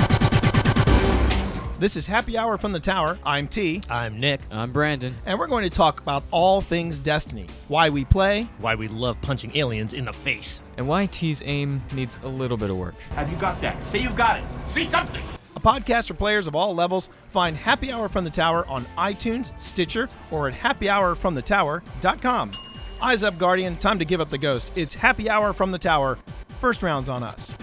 This 1.80 1.96
is 1.96 2.08
Happy 2.08 2.40
Hour 2.40 2.58
from 2.58 2.72
the 2.72 2.80
Tower. 2.80 3.20
I'm 3.24 3.48
T. 3.48 3.82
I'm 3.88 4.20
Nick. 4.20 4.42
I'm 4.50 4.72
Brandon. 4.72 5.14
And 5.28 5.38
we're 5.38 5.46
going 5.46 5.64
to 5.64 5.70
talk 5.70 6.02
about 6.02 6.24
all 6.32 6.60
things 6.60 7.00
Destiny. 7.00 7.46
Why 7.68 7.92
we 7.92 8.04
play, 8.04 8.50
Why 8.58 8.74
we 8.74 8.88
love 8.88 9.22
punching 9.22 9.56
aliens 9.56 9.94
in 9.94 10.06
the 10.06 10.14
face. 10.14 10.60
And 10.78 10.88
why 10.88 11.06
T's 11.06 11.44
aim 11.46 11.84
needs 11.94 12.18
a 12.24 12.28
little 12.28 12.58
bit 12.58 12.72
of 12.72 12.78
work. 12.78 12.98
Have 13.14 13.30
you 13.30 13.38
got 13.38 13.62
that? 13.62 13.76
Say 13.90 14.00
you've 14.00 14.16
got 14.16 14.40
it. 14.40 14.44
Say 14.70 14.86
something. 14.86 15.22
a 15.56 15.60
podcast 15.60 16.08
for 16.08 16.16
players 16.16 16.48
of 16.48 16.56
all 16.56 16.74
levels. 16.74 17.10
Find 17.30 17.56
Happy 17.56 17.92
Hour 17.92 18.10
from 18.10 18.24
the 18.24 18.32
Tower 18.32 18.66
on 18.68 18.84
iTunes, 18.98 19.54
Stitcher, 19.62 20.10
or 20.32 20.50
at 20.50 20.56
happyhourfromthetower.com. 20.56 22.52
Eyes 23.00 23.22
up, 23.22 23.38
Guardian. 23.38 23.78
Time 23.78 24.00
to 24.00 24.06
give 24.06 24.20
up 24.20 24.32
the 24.32 24.40
ghost. 24.40 24.72
It's 24.76 24.96
Happy 24.96 25.30
Hour 25.30 25.54
from 25.54 25.72
the 25.72 25.78
Tower. 25.78 26.18
First 26.60 26.82
round's 26.82 27.08
on 27.08 27.22
us. 27.22 27.54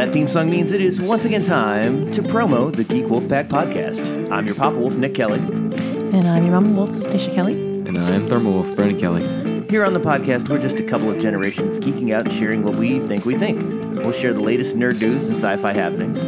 That 0.00 0.14
theme 0.14 0.28
song 0.28 0.48
means 0.48 0.72
it 0.72 0.80
is 0.80 0.98
once 0.98 1.26
again 1.26 1.42
time 1.42 2.10
to 2.12 2.22
promo 2.22 2.74
the 2.74 2.84
Geek 2.84 3.10
Wolf 3.10 3.28
Pack 3.28 3.48
podcast. 3.48 4.32
I'm 4.32 4.46
your 4.46 4.54
Papa 4.54 4.78
Wolf, 4.78 4.94
Nick 4.94 5.14
Kelly. 5.14 5.40
And 5.40 6.24
I'm 6.26 6.42
your 6.42 6.52
Mama 6.52 6.70
Wolf, 6.70 6.94
Stacia 6.94 7.30
Kelly. 7.30 7.52
And 7.52 7.98
I'm 7.98 8.26
Thermal 8.26 8.54
Wolf, 8.54 8.74
Brandon 8.74 8.98
Kelly. 8.98 9.66
Here 9.68 9.84
on 9.84 9.92
the 9.92 10.00
podcast, 10.00 10.48
we're 10.48 10.58
just 10.58 10.80
a 10.80 10.84
couple 10.84 11.10
of 11.10 11.18
generations 11.20 11.78
geeking 11.80 12.14
out 12.14 12.22
and 12.22 12.32
sharing 12.32 12.64
what 12.64 12.76
we 12.76 12.98
think 12.98 13.26
we 13.26 13.36
think. 13.36 13.60
We'll 14.02 14.12
share 14.12 14.32
the 14.32 14.40
latest 14.40 14.74
nerd 14.74 14.98
news 15.02 15.28
and 15.28 15.36
sci 15.36 15.58
fi 15.58 15.74
happenings. 15.74 16.24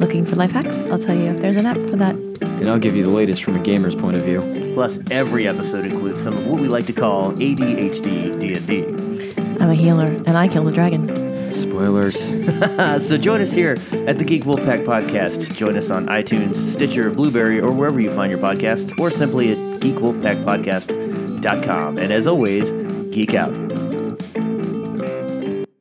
Looking 0.00 0.24
for 0.24 0.36
life 0.36 0.52
hacks? 0.52 0.86
I'll 0.86 0.96
tell 0.96 1.14
you 1.14 1.26
if 1.26 1.40
there's 1.42 1.58
an 1.58 1.66
app 1.66 1.76
for 1.76 1.96
that. 1.96 2.14
And 2.14 2.70
I'll 2.70 2.78
give 2.78 2.96
you 2.96 3.02
the 3.02 3.10
latest 3.10 3.44
from 3.44 3.54
a 3.54 3.60
gamer's 3.60 3.94
point 3.94 4.16
of 4.16 4.22
view. 4.22 4.70
Plus, 4.72 4.98
every 5.10 5.46
episode 5.46 5.84
includes 5.84 6.22
some 6.22 6.38
of 6.38 6.46
what 6.46 6.58
we 6.58 6.68
like 6.68 6.86
to 6.86 6.94
call 6.94 7.32
ADHD 7.32 8.40
D&D. 8.40 9.62
I'm 9.62 9.68
a 9.68 9.74
healer, 9.74 10.06
and 10.06 10.38
I 10.38 10.48
killed 10.48 10.68
a 10.68 10.72
dragon. 10.72 11.19
Spoilers. 11.52 12.18
so 13.06 13.18
join 13.18 13.40
us 13.40 13.52
here 13.52 13.76
at 13.92 14.18
the 14.18 14.24
Geek 14.24 14.42
Wolfpack 14.44 14.84
Podcast. 14.84 15.54
Join 15.54 15.76
us 15.76 15.90
on 15.90 16.06
iTunes, 16.06 16.56
Stitcher, 16.56 17.10
Blubrry, 17.10 17.60
or 17.60 17.70
wherever 17.72 18.00
you 18.00 18.10
find 18.10 18.30
your 18.30 18.40
podcasts, 18.40 18.98
or 18.98 19.10
simply 19.10 19.52
at 19.52 19.58
geekwolfpackpodcast.com. 19.80 21.98
And 21.98 22.12
as 22.12 22.26
always, 22.26 22.72
geek 23.10 23.34
out. 23.34 23.54